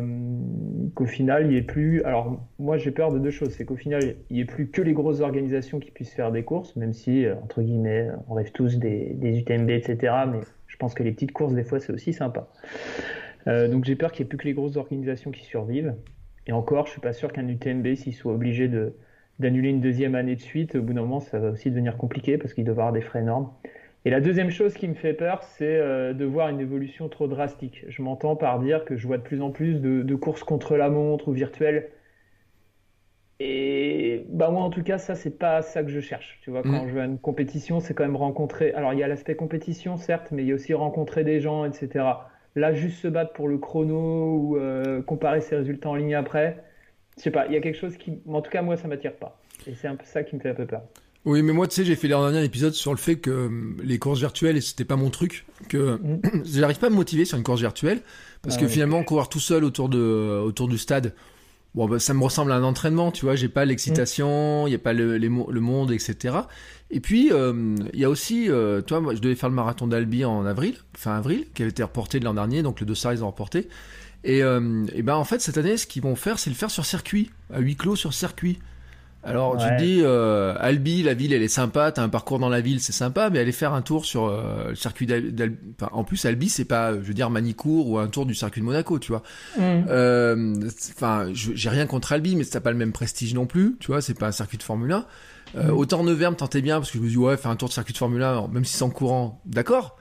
qu'au 0.94 1.04
final, 1.04 1.44
il 1.44 1.48
n'y 1.50 1.56
ait 1.56 1.62
plus... 1.62 2.02
Alors 2.04 2.40
moi, 2.58 2.78
j'ai 2.78 2.92
peur 2.92 3.12
de 3.12 3.18
deux 3.18 3.30
choses. 3.30 3.50
C'est 3.50 3.66
qu'au 3.66 3.76
final, 3.76 4.16
il 4.30 4.36
n'y 4.36 4.40
ait 4.40 4.46
plus 4.46 4.70
que 4.70 4.80
les 4.80 4.94
grosses 4.94 5.20
organisations 5.20 5.78
qui 5.78 5.90
puissent 5.90 6.14
faire 6.14 6.32
des 6.32 6.44
courses, 6.44 6.76
même 6.76 6.94
si, 6.94 7.26
entre 7.30 7.60
guillemets, 7.60 8.08
on 8.28 8.34
rêve 8.34 8.52
tous 8.52 8.78
des, 8.78 9.12
des 9.12 9.40
UTMB, 9.40 9.68
etc. 9.68 10.14
Mais 10.32 10.40
je 10.66 10.76
pense 10.78 10.94
que 10.94 11.02
les 11.02 11.12
petites 11.12 11.32
courses, 11.32 11.52
des 11.52 11.64
fois, 11.64 11.78
c'est 11.78 11.92
aussi 11.92 12.14
sympa. 12.14 12.48
Donc 13.46 13.84
j'ai 13.84 13.96
peur 13.96 14.12
qu'il 14.12 14.24
n'y 14.24 14.26
ait 14.26 14.28
plus 14.28 14.36
que 14.36 14.44
les 14.44 14.52
grosses 14.52 14.76
organisations 14.76 15.30
qui 15.30 15.44
survivent. 15.44 15.94
Et 16.46 16.52
encore, 16.52 16.86
je 16.86 16.92
suis 16.92 17.00
pas 17.00 17.12
sûr 17.12 17.32
qu'un 17.32 17.48
UTMB, 17.48 17.94
s'il 17.94 18.14
soit 18.14 18.32
obligé 18.32 18.68
de 18.68 18.94
d'annuler 19.38 19.70
une 19.70 19.80
deuxième 19.80 20.14
année 20.14 20.36
de 20.36 20.40
suite, 20.40 20.74
au 20.76 20.82
bout 20.82 20.92
d'un 20.92 21.02
moment, 21.02 21.20
ça 21.20 21.38
va 21.38 21.50
aussi 21.50 21.70
devenir 21.70 21.96
compliqué 21.96 22.38
parce 22.38 22.54
qu'il 22.54 22.64
doit 22.64 22.72
avoir 22.72 22.92
des 22.92 23.00
frais 23.02 23.20
énormes. 23.20 23.52
Et 24.04 24.10
la 24.10 24.20
deuxième 24.20 24.50
chose 24.50 24.74
qui 24.74 24.88
me 24.88 24.94
fait 24.94 25.14
peur, 25.14 25.42
c'est 25.42 25.76
euh, 25.76 26.12
de 26.14 26.24
voir 26.24 26.48
une 26.48 26.60
évolution 26.60 27.08
trop 27.08 27.28
drastique. 27.28 27.84
Je 27.88 28.02
m'entends 28.02 28.36
par 28.36 28.58
dire 28.60 28.84
que 28.84 28.96
je 28.96 29.06
vois 29.06 29.18
de 29.18 29.22
plus 29.22 29.42
en 29.42 29.50
plus 29.50 29.80
de, 29.80 30.02
de 30.02 30.14
courses 30.16 30.44
contre 30.44 30.76
la 30.76 30.88
montre 30.90 31.28
ou 31.28 31.32
virtuelles. 31.32 31.90
Et 33.40 34.26
bah 34.30 34.50
moi, 34.50 34.62
en 34.62 34.70
tout 34.70 34.82
cas, 34.82 34.98
ça, 34.98 35.14
c'est 35.14 35.38
pas 35.38 35.62
ça 35.62 35.82
que 35.84 35.90
je 35.90 36.00
cherche. 36.00 36.38
Tu 36.42 36.50
vois, 36.50 36.64
quand 36.64 36.86
Mm. 36.86 36.88
je 36.88 36.94
vais 36.94 37.00
à 37.02 37.04
une 37.04 37.20
compétition, 37.20 37.78
c'est 37.80 37.94
quand 37.94 38.02
même 38.04 38.16
rencontrer. 38.16 38.72
Alors, 38.74 38.92
il 38.94 38.98
y 38.98 39.02
a 39.04 39.08
l'aspect 39.08 39.36
compétition, 39.36 39.96
certes, 39.96 40.32
mais 40.32 40.42
il 40.42 40.48
y 40.48 40.52
a 40.52 40.54
aussi 40.56 40.74
rencontrer 40.74 41.22
des 41.24 41.40
gens, 41.40 41.64
etc. 41.64 42.32
Là, 42.56 42.72
juste 42.72 42.98
se 43.00 43.06
battre 43.08 43.32
pour 43.32 43.46
le 43.48 43.58
chrono 43.58 44.34
ou 44.36 44.56
euh, 44.56 45.02
comparer 45.02 45.40
ses 45.40 45.54
résultats 45.56 45.88
en 45.90 45.94
ligne 45.94 46.16
après, 46.16 46.64
je 47.18 47.24
sais 47.24 47.30
pas, 47.30 47.46
il 47.46 47.52
y 47.52 47.56
a 47.56 47.60
quelque 47.60 47.78
chose 47.78 47.96
qui, 47.96 48.12
en 48.28 48.40
tout 48.40 48.50
cas, 48.50 48.62
moi, 48.62 48.76
ça 48.76 48.88
m'attire 48.88 49.14
pas. 49.14 49.40
Et 49.66 49.74
c'est 49.74 49.88
un 49.88 49.96
peu 49.96 50.04
ça 50.06 50.22
qui 50.22 50.36
me 50.36 50.40
fait 50.40 50.50
un 50.50 50.54
peu 50.54 50.66
peur. 50.66 50.82
Oui, 51.24 51.42
mais 51.42 51.52
moi, 51.52 51.66
tu 51.66 51.74
sais, 51.74 51.84
j'ai 51.84 51.96
fait 51.96 52.08
l'an 52.08 52.22
dernier 52.22 52.44
épisode 52.44 52.72
sur 52.72 52.92
le 52.92 52.96
fait 52.96 53.16
que 53.16 53.30
euh, 53.30 53.48
les 53.82 53.98
courses 53.98 54.20
virtuelles, 54.20 54.56
et 54.56 54.60
c'était 54.60 54.84
pas 54.84 54.96
mon 54.96 55.10
truc, 55.10 55.44
que 55.68 55.96
Mm. 55.96 56.20
j'arrive 56.44 56.78
pas 56.78 56.86
à 56.86 56.90
me 56.90 56.94
motiver 56.94 57.24
sur 57.24 57.36
une 57.36 57.44
course 57.44 57.60
virtuelle, 57.60 58.00
parce 58.42 58.56
Ah 58.56 58.60
que 58.60 58.68
finalement, 58.68 59.02
courir 59.02 59.28
tout 59.28 59.40
seul 59.40 59.64
autour 59.64 59.88
de, 59.88 59.98
autour 59.98 60.68
du 60.68 60.78
stade, 60.78 61.12
bon, 61.74 61.86
bah, 61.86 61.98
ça 61.98 62.14
me 62.14 62.22
ressemble 62.22 62.52
à 62.52 62.54
un 62.54 62.62
entraînement, 62.62 63.10
tu 63.10 63.24
vois, 63.24 63.34
j'ai 63.34 63.48
pas 63.48 63.64
l'excitation, 63.64 64.66
il 64.66 64.70
y 64.70 64.76
a 64.76 64.78
pas 64.78 64.92
le, 64.92 65.18
les 65.18 65.28
le 65.28 65.60
monde, 65.60 65.90
etc. 65.90 66.36
Et 66.90 67.00
puis, 67.00 67.30
euh, 67.32 67.74
il 67.92 68.00
y 68.00 68.04
a 68.04 68.10
aussi, 68.10 68.48
euh, 68.48 68.80
toi, 68.80 69.00
moi, 69.00 69.14
je 69.14 69.20
devais 69.20 69.34
faire 69.34 69.48
le 69.48 69.54
marathon 69.54 69.86
d'Albi 69.86 70.24
en 70.24 70.46
avril, 70.46 70.76
fin 70.96 71.16
avril, 71.16 71.46
qui 71.52 71.62
avait 71.62 71.70
été 71.70 71.82
reporté 71.82 72.20
de 72.20 72.24
l'an 72.24 72.34
dernier, 72.34 72.62
donc 72.62 72.80
le 72.80 72.86
dossard, 72.86 73.12
ils 73.12 73.24
ont 73.24 73.28
reporté. 73.28 73.68
Et, 74.24 74.42
euh, 74.42 74.84
et 74.94 75.02
ben, 75.02 75.14
en 75.14 75.24
fait, 75.24 75.40
cette 75.40 75.58
année, 75.58 75.76
ce 75.76 75.86
qu'ils 75.86 76.02
vont 76.02 76.16
faire, 76.16 76.38
c'est 76.38 76.50
le 76.50 76.56
faire 76.56 76.70
sur 76.70 76.84
circuit, 76.84 77.30
à 77.52 77.60
huis 77.60 77.76
clos 77.76 77.96
sur 77.96 78.12
circuit. 78.12 78.58
Alors 79.24 79.56
tu 79.56 79.64
Ouais. 79.64 79.76
te 79.76 79.82
dis, 79.82 80.00
euh, 80.02 80.54
Albi, 80.60 81.02
la 81.02 81.12
ville, 81.12 81.32
elle 81.32 81.42
est 81.42 81.48
sympa, 81.48 81.90
t'as 81.90 82.02
un 82.02 82.08
parcours 82.08 82.38
dans 82.38 82.48
la 82.48 82.60
ville, 82.60 82.80
c'est 82.80 82.92
sympa, 82.92 83.30
mais 83.30 83.40
aller 83.40 83.50
faire 83.52 83.74
un 83.74 83.82
tour 83.82 84.04
sur 84.04 84.26
euh, 84.26 84.68
le 84.70 84.74
circuit 84.76 85.06
d'Al- 85.06 85.32
d'Al- 85.34 85.56
enfin, 85.78 85.90
en 85.92 86.04
plus, 86.04 86.24
Albi, 86.24 86.48
c'est 86.48 86.64
pas, 86.64 86.92
je 86.94 86.98
veux 87.00 87.14
dire, 87.14 87.28
Manicourt 87.28 87.88
ou 87.90 87.98
un 87.98 88.06
tour 88.06 88.26
du 88.26 88.34
circuit 88.34 88.60
de 88.60 88.66
Monaco, 88.66 88.98
tu 89.00 89.10
vois. 89.10 89.22
Euh, 89.60 90.54
c'est- 90.76 90.92
Enfin, 90.94 91.28
j'ai 91.32 91.68
rien 91.68 91.86
contre 91.86 92.12
Albi, 92.12 92.36
mais 92.36 92.44
ça 92.44 92.60
pas 92.60 92.70
le 92.70 92.76
même 92.76 92.92
prestige 92.92 93.34
non 93.34 93.46
plus, 93.46 93.76
tu 93.80 93.88
vois, 93.88 94.00
c'est 94.02 94.14
pas 94.14 94.28
un 94.28 94.32
circuit 94.32 94.58
de 94.58 94.62
Formule 94.62 94.92
1. 94.92 95.06
Euh, 95.56 95.70
Autant 95.70 96.04
Nevers 96.04 96.30
me 96.30 96.36
tentait 96.36 96.60
bien, 96.62 96.78
parce 96.78 96.90
que 96.90 96.98
je 96.98 97.02
me 97.02 97.08
dis, 97.08 97.16
ouais, 97.16 97.36
faire 97.36 97.50
un 97.50 97.56
tour 97.56 97.68
de 97.68 97.72
circuit 97.74 97.92
de 97.92 97.98
Formule 97.98 98.22
1, 98.22 98.48
même 98.48 98.64
si 98.64 98.76
c'est 98.76 98.82
en 98.84 98.90
courant, 98.90 99.40
d'accord. 99.46 99.96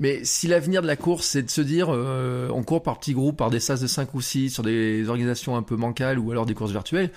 Mais 0.00 0.24
si 0.24 0.48
l'avenir 0.48 0.80
de 0.80 0.86
la 0.86 0.96
course, 0.96 1.26
c'est 1.26 1.42
de 1.42 1.50
se 1.50 1.60
dire, 1.60 1.88
euh, 1.90 2.48
on 2.52 2.62
court 2.62 2.82
par 2.82 2.98
petits 2.98 3.12
groupes, 3.12 3.36
par 3.36 3.50
des 3.50 3.60
sas 3.60 3.80
de 3.80 3.86
5 3.86 4.14
ou 4.14 4.22
6, 4.22 4.48
sur 4.48 4.62
des 4.62 5.08
organisations 5.10 5.56
un 5.56 5.62
peu 5.62 5.76
bancales 5.76 6.18
ou 6.18 6.30
alors 6.30 6.46
des 6.46 6.54
courses 6.54 6.70
virtuelles, 6.72 7.10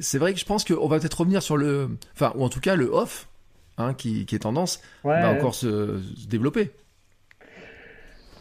c'est 0.00 0.18
vrai 0.18 0.34
que 0.34 0.40
je 0.40 0.44
pense 0.44 0.64
qu'on 0.64 0.88
va 0.88 0.98
peut-être 0.98 1.20
revenir 1.20 1.42
sur 1.42 1.56
le, 1.56 1.88
enfin, 2.14 2.32
ou 2.34 2.42
en 2.42 2.48
tout 2.48 2.58
cas 2.58 2.74
le 2.74 2.86
off, 2.86 3.28
hein, 3.78 3.94
qui, 3.94 4.26
qui 4.26 4.34
est 4.34 4.40
tendance, 4.40 4.82
Ouais, 5.04 5.22
va 5.22 5.30
encore 5.30 5.54
se, 5.54 6.00
se 6.16 6.26
développer. 6.26 6.72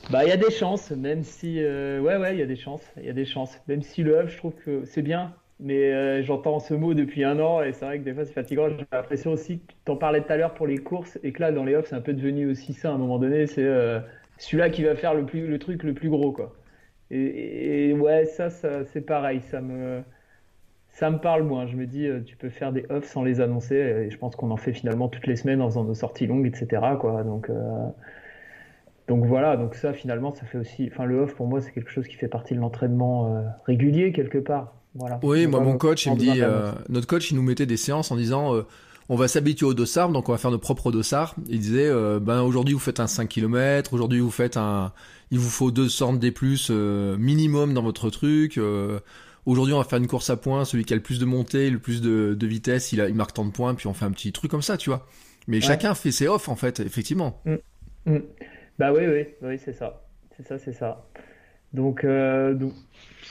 Bah, 0.09 0.23
il 0.25 0.29
y 0.29 0.31
a 0.31 0.37
des 0.37 0.51
chances, 0.51 0.89
même 0.89 1.23
si, 1.23 1.61
euh, 1.61 1.99
ouais, 1.99 2.17
ouais, 2.17 2.33
il 2.33 2.39
y 2.39 2.41
a 2.41 2.47
des 2.47 2.55
chances, 2.55 2.81
il 2.97 3.05
y 3.05 3.09
a 3.09 3.13
des 3.13 3.25
chances. 3.25 3.59
Même 3.67 3.83
si 3.83 4.01
le 4.01 4.19
hub, 4.19 4.27
je 4.27 4.37
trouve 4.37 4.53
que 4.65 4.85
c'est 4.85 5.03
bien, 5.03 5.35
mais 5.59 5.91
euh, 5.91 6.23
j'entends 6.23 6.59
ce 6.59 6.73
mot 6.73 6.93
depuis 6.93 7.23
un 7.23 7.39
an 7.39 7.63
et 7.63 7.73
c'est 7.73 7.85
vrai 7.85 7.99
que 7.99 8.03
des 8.03 8.13
fois 8.13 8.25
c'est 8.25 8.33
fatigant. 8.33 8.69
J'ai 8.69 8.85
l'impression 8.91 9.31
aussi 9.31 9.59
que 9.59 9.73
t'en 9.85 9.95
parlais 9.95 10.21
tout 10.21 10.31
à 10.31 10.37
l'heure 10.37 10.53
pour 10.53 10.67
les 10.67 10.77
courses 10.77 11.17
et 11.23 11.31
que 11.31 11.41
là, 11.41 11.51
dans 11.51 11.63
les 11.63 11.75
offs, 11.75 11.87
c'est 11.87 11.95
un 11.95 12.01
peu 12.01 12.13
devenu 12.13 12.49
aussi 12.49 12.73
ça 12.73 12.89
à 12.89 12.93
un 12.93 12.97
moment 12.97 13.17
donné. 13.17 13.47
C'est 13.47 13.63
euh, 13.63 13.99
celui-là 14.37 14.69
qui 14.69 14.83
va 14.83 14.95
faire 14.95 15.15
le 15.15 15.25
plus, 15.25 15.47
le 15.47 15.57
truc 15.59 15.83
le 15.83 15.93
plus 15.93 16.09
gros, 16.09 16.31
quoi. 16.31 16.53
Et, 17.09 17.93
ouais, 17.93 18.25
ça, 18.25 18.49
c'est 18.49 19.01
pareil, 19.01 19.39
ça 19.41 19.61
me, 19.61 20.01
ça 20.89 21.09
me 21.09 21.19
parle 21.19 21.43
moins. 21.43 21.65
Je 21.65 21.75
me 21.77 21.85
dis, 21.85 22.05
euh, 22.05 22.21
tu 22.21 22.35
peux 22.35 22.49
faire 22.49 22.73
des 22.73 22.85
offs 22.89 23.05
sans 23.05 23.23
les 23.23 23.39
annoncer 23.41 23.75
et 23.75 24.11
je 24.11 24.17
pense 24.17 24.35
qu'on 24.35 24.51
en 24.51 24.57
fait 24.57 24.73
finalement 24.73 25.07
toutes 25.07 25.25
les 25.25 25.37
semaines 25.37 25.61
en 25.61 25.69
faisant 25.69 25.85
nos 25.85 25.93
sorties 25.93 26.27
longues, 26.27 26.45
etc.. 26.45 26.81
Donc, 29.07 29.23
voilà, 29.23 29.55
donc 29.55 29.73
ça 29.75 29.93
finalement, 29.93 30.31
ça 30.31 30.45
fait 30.45 30.57
aussi. 30.57 30.89
Enfin, 30.91 31.05
le 31.05 31.21
off 31.21 31.33
pour 31.33 31.47
moi, 31.47 31.61
c'est 31.61 31.71
quelque 31.71 31.91
chose 31.91 32.07
qui 32.07 32.15
fait 32.17 32.27
partie 32.27 32.53
de 32.53 32.59
l'entraînement 32.59 33.41
régulier 33.65 34.11
quelque 34.11 34.37
part. 34.37 34.77
Voilà. 34.97 35.19
Oui, 35.21 35.47
moi, 35.47 35.59
mon 35.59 35.77
coach, 35.77 36.05
il 36.05 36.13
me 36.13 36.17
dit, 36.17 36.41
euh, 36.41 36.71
notre 36.89 37.07
coach, 37.07 37.29
il 37.31 37.35
nous 37.35 37.43
mettait 37.43 37.65
des 37.65 37.77
séances 37.77 38.11
en 38.11 38.15
disant, 38.15 38.55
euh, 38.55 38.63
on 39.09 39.15
va 39.15 39.27
s'habituer 39.27 39.65
au 39.65 39.73
dossard, 39.73 40.09
donc 40.09 40.27
on 40.27 40.31
va 40.31 40.37
faire 40.37 40.51
nos 40.51 40.57
propres 40.57 40.91
dossards. 40.91 41.35
Il 41.47 41.59
disait, 41.59 41.87
euh, 41.87 42.19
ben 42.19 42.41
aujourd'hui 42.41 42.73
vous 42.73 42.79
faites 42.79 42.99
un 42.99 43.07
5 43.07 43.29
km, 43.29 43.93
aujourd'hui 43.93 44.19
vous 44.19 44.31
faites 44.31 44.57
un, 44.57 44.91
il 45.31 45.39
vous 45.39 45.49
faut 45.49 45.71
deux 45.71 45.87
sortes 45.87 46.19
des 46.19 46.31
plus 46.31 46.71
minimum 46.71 47.73
dans 47.73 47.83
votre 47.83 48.09
truc. 48.09 48.59
aujourd'hui 49.45 49.73
on 49.73 49.77
va 49.77 49.83
faire 49.83 49.99
une 49.99 50.07
course 50.07 50.29
à 50.29 50.35
points, 50.35 50.65
celui 50.65 50.83
qui 50.83 50.93
a 50.93 50.95
le 50.95 51.03
plus 51.03 51.19
de 51.19 51.25
montée, 51.25 51.69
le 51.69 51.79
plus 51.79 52.01
de, 52.01 52.35
de 52.37 52.47
vitesse, 52.47 52.91
il, 52.91 52.99
a, 52.99 53.07
il 53.07 53.15
marque 53.15 53.33
tant 53.33 53.45
de 53.45 53.51
points, 53.51 53.75
puis 53.75 53.87
on 53.87 53.93
fait 53.93 54.05
un 54.05 54.11
petit 54.11 54.31
truc 54.31 54.51
comme 54.51 54.61
ça, 54.61 54.77
tu 54.77 54.89
vois. 54.89 55.07
Mais 55.47 55.61
chacun 55.61 55.93
fait 55.95 56.11
ses 56.11 56.27
off 56.27 56.49
en 56.49 56.55
fait, 56.55 56.79
effectivement. 56.79 57.41
Mm. 58.05 58.17
Bah 58.79 58.91
oui, 58.93 59.05
oui, 59.07 59.25
oui, 59.41 59.59
c'est 59.63 59.73
ça. 59.73 60.03
C'est 60.35 60.47
ça, 60.47 60.59
c'est 60.59 60.73
ça. 60.73 61.05
Donc, 61.73 62.03
euh, 62.03 62.57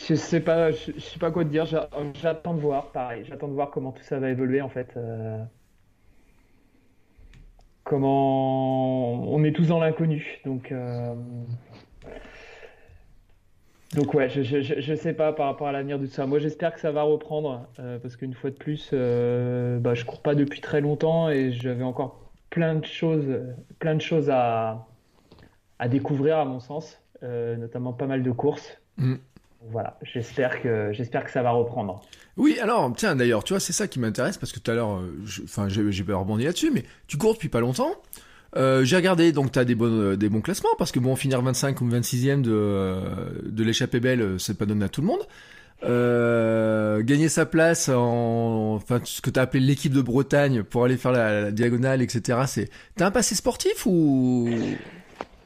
je 0.09 0.15
sais 0.15 0.41
pas, 0.41 0.71
je, 0.73 0.93
sais 1.01 1.19
pas 1.19 1.31
quoi 1.31 1.45
te 1.45 1.51
dire. 1.51 1.67
J'a- 1.67 1.89
J'attends 2.15 2.55
de 2.55 2.61
voir, 2.61 2.93
pareil. 2.93 3.25
J'attends 3.25 3.49
de 3.49 3.55
voir 3.55 3.71
comment 3.71 3.93
tout 3.93 4.03
ça 4.03 4.19
va 4.21 4.31
évoluer 4.31 4.61
en 4.61 4.69
fait. 4.69 4.97
euh, 4.97 5.43
comment 7.85 9.15
on 9.33 9.45
est 9.45 9.53
tous 9.53 9.69
dans 9.69 9.79
l'inconnu. 9.81 10.41
Donc, 10.45 10.73
euh, 10.73 11.15
ouais, 14.15 14.29
je, 14.29 14.43
je 14.43 14.95
sais 14.95 15.15
pas 15.15 15.33
par 15.33 15.47
rapport 15.47 15.69
à 15.69 15.73
l'avenir 15.73 15.99
de 15.99 16.07
tout 16.07 16.13
ça. 16.13 16.27
Moi, 16.27 16.39
j'espère 16.39 16.75
que 16.75 16.81
ça 16.81 16.93
va 16.93 17.03
reprendre 17.03 17.69
euh, 17.79 17.99
parce 17.99 18.17
qu'une 18.17 18.35
fois 18.35 18.51
de 18.51 18.57
plus, 18.57 18.91
bah, 18.93 19.95
je 19.95 20.05
cours 20.05 20.23
pas 20.23 20.35
depuis 20.35 20.61
très 20.61 20.81
longtemps 20.81 21.29
et 21.31 21.53
j'avais 21.53 21.85
encore 21.85 22.33
plein 22.51 22.75
de 22.75 22.85
choses, 22.85 23.27
plein 23.79 23.95
de 23.95 24.01
choses 24.01 24.31
à 25.79 25.89
découvrir 25.89 26.39
à 26.39 26.45
mon 26.45 26.61
sens, 26.61 27.03
notamment 27.23 27.93
pas 27.93 28.07
mal 28.07 28.23
de 28.23 28.31
courses. 28.31 28.79
Mm. 28.99 29.17
Voilà, 29.71 29.99
j'espère 30.03 30.63
que 30.63 30.93
j'espère 30.93 31.25
que 31.25 31.31
ça 31.31 31.43
va 31.43 31.51
reprendre. 31.51 32.01
Oui, 32.37 32.59
alors, 32.61 32.93
tiens, 32.97 33.17
d'ailleurs, 33.17 33.43
tu 33.43 33.53
vois, 33.53 33.61
c'est 33.61 33.73
ça 33.73 33.89
qui 33.89 33.99
m'intéresse, 33.99 34.37
parce 34.37 34.53
que 34.53 34.61
tout 34.61 34.71
à 34.71 34.75
l'heure, 34.75 34.99
euh, 34.99 35.25
enfin, 35.45 35.69
j'ai 35.69 36.05
pas 36.05 36.17
rebondi 36.17 36.45
là-dessus, 36.45 36.71
mais 36.71 36.85
tu 37.07 37.17
cours 37.17 37.35
depuis 37.35 37.49
pas 37.49 37.61
longtemps. 37.61 37.93
Euh, 38.57 38.85
j'ai 38.85 38.97
regardé, 38.97 39.33
donc 39.33 39.53
t'as 39.53 39.65
des, 39.65 39.75
bonnes, 39.75 40.13
euh, 40.13 40.17
des 40.17 40.29
bons 40.29 40.41
classements, 40.41 40.69
parce 40.79 40.93
que 40.93 41.01
bon, 41.01 41.17
finir 41.17 41.43
25 41.43 41.81
ou 41.81 41.89
26e 41.89 42.43
de, 42.43 42.51
euh, 42.53 43.01
de 43.45 43.65
l'échappée 43.65 44.01
belle, 44.01 44.21
euh, 44.21 44.39
c'est 44.39 44.57
pas 44.57 44.67
donné 44.67 44.85
à 44.85 44.89
tout 44.89 45.01
le 45.01 45.07
monde. 45.07 45.27
Euh, 45.85 47.03
gagner 47.03 47.29
sa 47.29 47.45
place 47.45 47.91
en, 47.91 48.77
enfin, 48.77 49.01
ce 49.05 49.21
que 49.21 49.29
t'as 49.29 49.43
appelé 49.43 49.63
l'équipe 49.63 49.93
de 49.93 50.01
Bretagne 50.01 50.63
pour 50.63 50.85
aller 50.85 50.97
faire 50.97 51.13
la, 51.13 51.43
la 51.43 51.51
diagonale, 51.51 52.01
etc. 52.01 52.41
C'est, 52.47 52.71
t'as 52.97 53.07
un 53.07 53.11
passé 53.11 53.35
sportif 53.35 53.85
ou? 53.85 54.49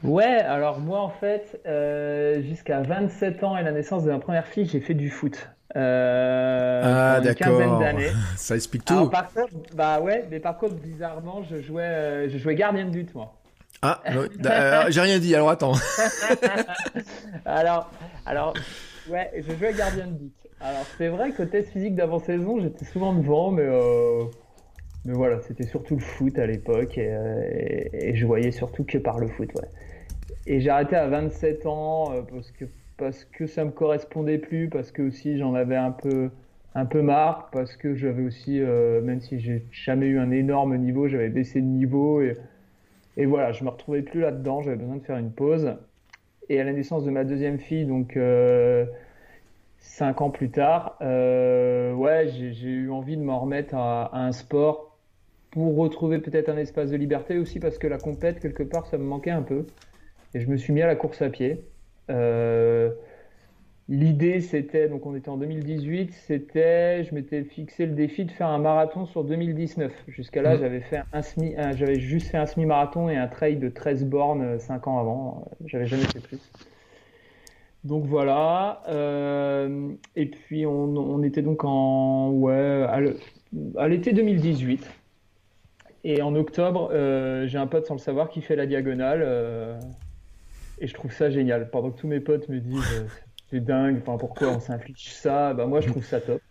Ouais, 0.03 0.25
alors 0.25 0.79
moi 0.79 0.99
en 1.01 1.09
fait, 1.09 1.61
euh, 1.67 2.41
jusqu'à 2.41 2.81
27 2.81 3.43
ans 3.43 3.55
et 3.57 3.63
la 3.63 3.71
naissance 3.71 4.03
de 4.03 4.11
ma 4.11 4.19
première 4.19 4.47
fille, 4.47 4.65
j'ai 4.65 4.79
fait 4.79 4.93
du 4.95 5.09
foot. 5.09 5.49
Euh, 5.75 6.81
ah, 6.83 7.21
d'accord. 7.21 7.79
Ça 8.35 8.55
explique 8.55 8.83
tout. 8.85 8.93
Alors, 8.93 9.09
par 9.09 9.31
contre, 9.31 9.53
bah 9.75 9.99
ouais, 10.01 10.25
mais 10.31 10.39
par 10.39 10.57
contre, 10.57 10.75
bizarrement, 10.75 11.43
je 11.49 11.61
jouais, 11.61 11.83
euh, 11.83 12.29
je 12.29 12.37
jouais 12.37 12.55
gardien 12.55 12.85
de 12.85 12.89
but, 12.91 13.13
moi. 13.15 13.35
Ah, 13.83 14.01
non, 14.13 14.21
euh, 14.45 14.85
j'ai 14.89 15.01
rien 15.01 15.17
dit, 15.19 15.33
alors 15.33 15.49
attends. 15.49 15.73
Alors, 17.45 17.89
alors, 18.25 18.53
ouais, 19.09 19.31
je 19.35 19.53
jouais 19.55 19.73
gardien 19.73 20.05
de 20.07 20.11
but. 20.13 20.33
Alors, 20.59 20.85
c'est 20.97 21.07
vrai 21.07 21.31
que 21.31 21.41
test 21.43 21.71
physique 21.71 21.95
d'avant-saison, 21.95 22.59
j'étais 22.61 22.85
souvent 22.85 23.13
devant, 23.13 23.49
mais, 23.51 23.63
euh, 23.65 24.23
mais 25.05 25.13
voilà, 25.13 25.39
c'était 25.47 25.65
surtout 25.65 25.95
le 25.95 26.01
foot 26.01 26.37
à 26.37 26.45
l'époque 26.45 26.97
et, 26.99 27.07
euh, 27.11 27.41
et- 27.51 28.09
et 28.09 28.15
je 28.15 28.25
voyais 28.27 28.51
surtout 28.51 28.83
que 28.83 28.97
par 28.99 29.17
le 29.19 29.27
foot, 29.27 29.49
ouais. 29.55 29.67
Et 30.45 30.59
j'ai 30.61 30.69
arrêté 30.69 30.95
à 30.95 31.07
27 31.07 31.65
ans 31.65 32.13
euh, 32.13 32.21
parce 32.23 32.51
que, 32.51 32.65
parce 32.97 33.25
que 33.25 33.47
ça 33.47 33.65
me 33.65 33.71
correspondait 33.71 34.37
plus, 34.39 34.69
parce 34.69 34.91
que 34.91 35.01
aussi 35.03 35.37
j'en 35.37 35.53
avais 35.53 35.75
un 35.75 35.91
peu, 35.91 36.31
un 36.75 36.85
peu 36.85 37.01
marre, 37.01 37.49
parce 37.51 37.75
que 37.77 37.95
j'avais 37.95 38.23
aussi, 38.23 38.59
euh, 38.61 39.01
même 39.01 39.21
si 39.21 39.39
j'ai 39.39 39.67
jamais 39.71 40.07
eu 40.07 40.19
un 40.19 40.31
énorme 40.31 40.77
niveau, 40.77 41.07
j'avais 41.07 41.29
baissé 41.29 41.61
de 41.61 41.67
niveau 41.67 42.21
et, 42.21 42.37
et 43.17 43.25
voilà, 43.25 43.51
je 43.51 43.63
me 43.63 43.69
retrouvais 43.69 44.01
plus 44.03 44.21
là-dedans, 44.21 44.61
j'avais 44.61 44.77
besoin 44.77 44.97
de 44.97 45.03
faire 45.03 45.17
une 45.17 45.33
pause. 45.33 45.75
Et 46.49 46.59
à 46.59 46.63
la 46.63 46.73
naissance 46.73 47.05
de 47.05 47.11
ma 47.11 47.23
deuxième 47.25 47.59
fille, 47.59 47.85
donc 47.85 48.17
euh, 48.17 48.85
ans 50.01 50.31
plus 50.31 50.51
tard, 50.51 50.97
euh, 51.01 51.93
ouais, 51.93 52.27
j'ai 52.29 52.53
j'ai 52.53 52.69
eu 52.69 52.91
envie 52.91 53.17
de 53.17 53.23
m'en 53.23 53.39
remettre 53.39 53.75
à, 53.75 54.05
à 54.05 54.19
un 54.19 54.31
sport 54.31 54.99
pour 55.51 55.75
retrouver 55.77 56.19
peut-être 56.19 56.49
un 56.49 56.57
espace 56.57 56.91
de 56.91 56.97
liberté 56.97 57.37
aussi 57.37 57.59
parce 57.59 57.77
que 57.77 57.87
la 57.87 57.99
compète 57.99 58.39
quelque 58.39 58.63
part 58.63 58.87
ça 58.87 58.97
me 58.97 59.03
manquait 59.03 59.31
un 59.31 59.43
peu. 59.43 59.73
Et 60.33 60.41
je 60.41 60.49
me 60.49 60.57
suis 60.57 60.73
mis 60.73 60.81
à 60.81 60.87
la 60.87 60.95
course 60.95 61.21
à 61.21 61.29
pied. 61.29 61.65
Euh, 62.09 62.91
L'idée 63.89 64.39
c'était, 64.41 64.87
donc 64.87 65.05
on 65.05 65.15
était 65.15 65.29
en 65.29 65.37
2018, 65.37 66.13
c'était, 66.13 67.03
je 67.03 67.13
m'étais 67.13 67.43
fixé 67.43 67.85
le 67.85 67.93
défi 67.93 68.23
de 68.25 68.31
faire 68.31 68.47
un 68.47 68.59
marathon 68.59 69.05
sur 69.05 69.23
2019. 69.25 69.91
Jusqu'à 70.07 70.41
là, 70.41 70.55
Mhm. 70.55 70.61
j'avais 70.61 70.79
fait 70.81 71.01
un 71.11 71.21
semi, 71.21 71.55
un- 71.57 71.75
j'avais 71.75 71.99
juste 71.99 72.29
fait 72.29 72.37
un 72.37 72.45
semi-marathon 72.45 73.09
et 73.09 73.17
un 73.17 73.27
trail 73.27 73.57
de 73.57 73.67
13 73.69 74.05
bornes 74.05 74.59
5 74.59 74.87
ans 74.87 74.99
avant. 74.99 75.51
J'avais 75.65 75.87
jamais 75.87 76.07
fait 76.07 76.21
plus. 76.21 76.39
Donc 77.83 78.05
voilà. 78.05 78.83
euh, 78.89 79.93
et 80.15 80.27
puis 80.27 80.65
on, 80.65 80.95
on 80.95 81.23
était 81.23 81.41
donc 81.41 81.63
en 81.63 82.31
ouais 82.31 82.85
à 83.77 83.87
l'été 83.87 84.13
2018. 84.13 84.89
Et 86.03 86.21
en 86.21 86.35
octobre, 86.35 86.89
euh, 86.93 87.47
j'ai 87.47 87.57
un 87.57 87.67
pote 87.67 87.85
sans 87.85 87.95
le 87.95 87.99
savoir 87.99 88.29
qui 88.29 88.41
fait 88.41 88.55
la 88.55 88.65
diagonale. 88.65 89.21
euh, 89.23 89.79
et 90.81 90.87
je 90.87 90.93
trouve 90.93 91.13
ça 91.13 91.29
génial. 91.29 91.69
Pendant 91.69 91.91
que 91.91 91.99
tous 91.99 92.07
mes 92.07 92.19
potes 92.19 92.49
me 92.49 92.59
disent 92.59 92.93
euh, 92.95 93.05
c'est 93.49 93.61
dingue, 93.61 93.99
enfin 94.01 94.17
pourquoi 94.17 94.49
on 94.49 94.59
s'inflige 94.59 95.13
ça, 95.13 95.53
bah 95.53 95.67
moi 95.67 95.79
je 95.79 95.87
trouve 95.87 96.03
ça 96.03 96.19
top. 96.19 96.41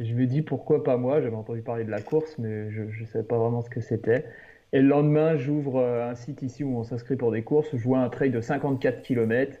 Je 0.00 0.14
me 0.14 0.26
dis 0.26 0.42
pourquoi 0.42 0.84
pas 0.84 0.96
moi? 0.96 1.20
J'avais 1.20 1.36
entendu 1.36 1.62
parler 1.62 1.84
de 1.84 1.90
la 1.90 2.00
course, 2.00 2.36
mais 2.38 2.70
je 2.70 2.82
ne 2.82 3.06
savais 3.06 3.24
pas 3.24 3.38
vraiment 3.38 3.62
ce 3.62 3.70
que 3.70 3.80
c'était. 3.80 4.26
Et 4.72 4.80
le 4.80 4.88
lendemain, 4.88 5.36
j'ouvre 5.36 5.78
euh, 5.78 6.10
un 6.10 6.14
site 6.14 6.42
ici 6.42 6.62
où 6.62 6.76
on 6.76 6.84
s'inscrit 6.84 7.16
pour 7.16 7.32
des 7.32 7.42
courses. 7.42 7.68
Je 7.72 7.82
vois 7.82 8.00
un 8.00 8.10
trail 8.10 8.30
de 8.30 8.40
54 8.40 9.02
km. 9.02 9.56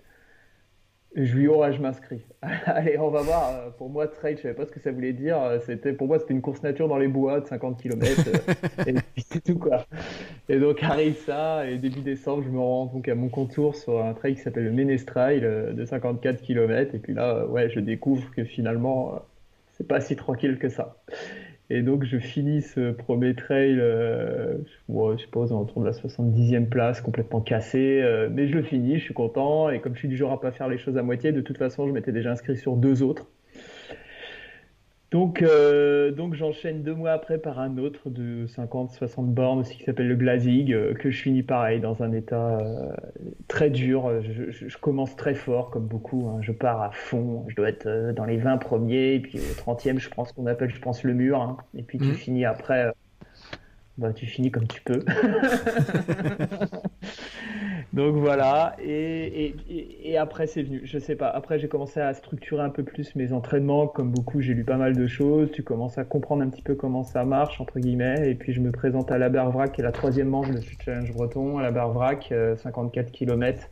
Je 1.20 1.36
lui 1.36 1.48
oh, 1.48 1.64
je 1.72 1.82
m'inscris. 1.82 2.24
Allez, 2.66 2.96
on 2.96 3.10
va 3.10 3.22
voir. 3.22 3.50
Euh, 3.50 3.70
Pour 3.70 3.90
moi, 3.90 4.06
trail, 4.06 4.36
je 4.36 4.42
savais 4.42 4.54
pas 4.54 4.66
ce 4.66 4.70
que 4.70 4.78
ça 4.78 4.92
voulait 4.92 5.12
dire. 5.12 5.36
Euh, 5.36 5.58
C'était, 5.66 5.92
pour 5.92 6.06
moi, 6.06 6.20
c'était 6.20 6.32
une 6.32 6.40
course 6.40 6.62
nature 6.62 6.86
dans 6.86 6.96
les 6.96 7.08
bois 7.08 7.40
de 7.40 7.46
50 7.46 7.82
km. 7.82 8.06
et 8.86 8.92
puis 8.92 9.24
c'est 9.28 9.42
tout, 9.42 9.58
quoi. 9.58 9.84
Et 10.48 10.60
donc, 10.60 10.80
arrive 10.80 11.16
ça. 11.16 11.68
Et 11.68 11.76
début 11.76 12.02
décembre, 12.02 12.44
je 12.44 12.50
me 12.50 12.60
rends 12.60 12.86
donc 12.86 13.08
à 13.08 13.16
mon 13.16 13.28
contour 13.28 13.74
sur 13.74 14.02
un 14.02 14.14
trail 14.14 14.36
qui 14.36 14.42
s'appelle 14.42 14.64
le 14.64 14.70
Ménestrail 14.70 15.44
euh, 15.44 15.72
de 15.72 15.84
54 15.84 16.40
km. 16.40 16.94
Et 16.94 16.98
puis 16.98 17.14
là, 17.14 17.38
euh, 17.38 17.46
ouais, 17.48 17.68
je 17.68 17.80
découvre 17.80 18.30
que 18.30 18.44
finalement, 18.44 19.14
euh, 19.14 19.18
c'est 19.72 19.88
pas 19.88 20.00
si 20.00 20.14
tranquille 20.14 20.58
que 20.58 20.68
ça. 20.68 20.98
Et 21.70 21.82
donc, 21.82 22.04
je 22.04 22.18
finis 22.18 22.62
ce 22.62 22.92
premier 22.92 23.34
trail, 23.34 23.78
euh, 23.80 24.58
je 24.88 25.16
suppose, 25.18 25.52
autour 25.52 25.80
de 25.82 25.86
la 25.86 25.92
70e 25.92 26.68
place, 26.68 27.00
complètement 27.02 27.40
cassé. 27.42 28.00
euh, 28.02 28.28
mais 28.30 28.48
je 28.48 28.54
le 28.54 28.62
finis, 28.62 28.98
je 28.98 29.04
suis 29.04 29.14
content. 29.14 29.68
Et 29.70 29.80
comme 29.80 29.94
je 29.94 29.98
suis 30.00 30.08
du 30.08 30.16
genre 30.16 30.32
à 30.32 30.40
pas 30.40 30.52
faire 30.52 30.68
les 30.68 30.78
choses 30.78 30.96
à 30.96 31.02
moitié, 31.02 31.32
de 31.32 31.40
toute 31.42 31.58
façon, 31.58 31.86
je 31.86 31.92
m'étais 31.92 32.12
déjà 32.12 32.32
inscrit 32.32 32.56
sur 32.56 32.76
deux 32.76 33.02
autres. 33.02 33.30
Donc, 35.10 35.40
euh, 35.40 36.10
donc 36.12 36.34
j'enchaîne 36.34 36.82
deux 36.82 36.94
mois 36.94 37.12
après 37.12 37.38
par 37.38 37.58
un 37.60 37.78
autre 37.78 38.10
de 38.10 38.46
50-60 38.46 39.32
bornes 39.32 39.60
aussi 39.60 39.78
qui 39.78 39.84
s'appelle 39.84 40.06
le 40.08 40.16
Glazig, 40.16 40.70
euh, 40.72 40.92
que 40.92 41.10
je 41.10 41.22
finis 41.22 41.42
pareil 41.42 41.80
dans 41.80 42.02
un 42.02 42.12
état 42.12 42.58
euh, 42.60 42.92
très 43.48 43.70
dur. 43.70 44.20
Je, 44.22 44.50
je- 44.50 44.68
je 44.68 44.78
commence 44.78 45.16
très 45.16 45.34
fort 45.34 45.70
comme 45.70 45.86
beaucoup, 45.86 46.28
hein. 46.28 46.40
je 46.42 46.52
pars 46.52 46.82
à 46.82 46.90
fond, 46.90 47.46
je 47.48 47.56
dois 47.56 47.70
être 47.70 47.86
euh, 47.86 48.12
dans 48.12 48.26
les 48.26 48.36
20 48.36 48.58
premiers, 48.58 49.14
et 49.14 49.20
puis 49.20 49.40
au 49.40 49.54
30e 49.54 49.98
je 49.98 50.10
prends 50.10 50.26
ce 50.26 50.34
qu'on 50.34 50.46
appelle, 50.46 50.70
je 50.74 50.80
pense, 50.80 51.02
le 51.04 51.14
mur, 51.14 51.40
hein. 51.40 51.56
et 51.74 51.82
puis 51.82 51.96
tu 51.98 52.04
Mhm. 52.04 52.14
finis 52.14 52.44
après, 52.44 52.84
euh, 52.88 52.92
bah, 53.96 54.12
tu 54.12 54.26
finis 54.26 54.50
comme 54.50 54.68
tu 54.68 54.82
peux. 54.82 55.04
Donc 57.92 58.16
voilà, 58.16 58.76
et, 58.82 60.16
après 60.18 60.46
c'est 60.46 60.62
venu, 60.62 60.80
je 60.84 60.98
sais 60.98 61.16
pas, 61.16 61.28
après 61.28 61.58
j'ai 61.58 61.68
commencé 61.68 62.00
à 62.00 62.12
structurer 62.14 62.62
un 62.62 62.70
peu 62.70 62.82
plus 62.82 63.14
mes 63.14 63.32
entraînements, 63.32 63.86
comme 63.86 64.10
beaucoup 64.10 64.40
j'ai 64.40 64.54
lu 64.54 64.64
pas 64.64 64.76
mal 64.76 64.96
de 64.96 65.06
choses, 65.06 65.50
tu 65.52 65.62
commences 65.62 65.98
à 65.98 66.04
comprendre 66.04 66.42
un 66.42 66.48
petit 66.48 66.62
peu 66.62 66.74
comment 66.74 67.04
ça 67.04 67.24
marche, 67.24 67.60
entre 67.60 67.78
guillemets, 67.78 68.30
et 68.30 68.34
puis 68.34 68.52
je 68.52 68.60
me 68.60 68.72
présente 68.72 69.10
à 69.12 69.18
la 69.18 69.28
Bervrac, 69.28 69.72
qui 69.72 69.80
est 69.80 69.84
la 69.84 69.92
troisième 69.92 70.28
manche 70.28 70.50
de 70.50 70.60
ce 70.60 70.70
challenge 70.84 71.12
breton, 71.12 71.58
à 71.58 71.62
la 71.62 71.70
Bervrac, 71.70 72.30
euh, 72.32 72.56
54 72.56 73.12
km, 73.12 73.68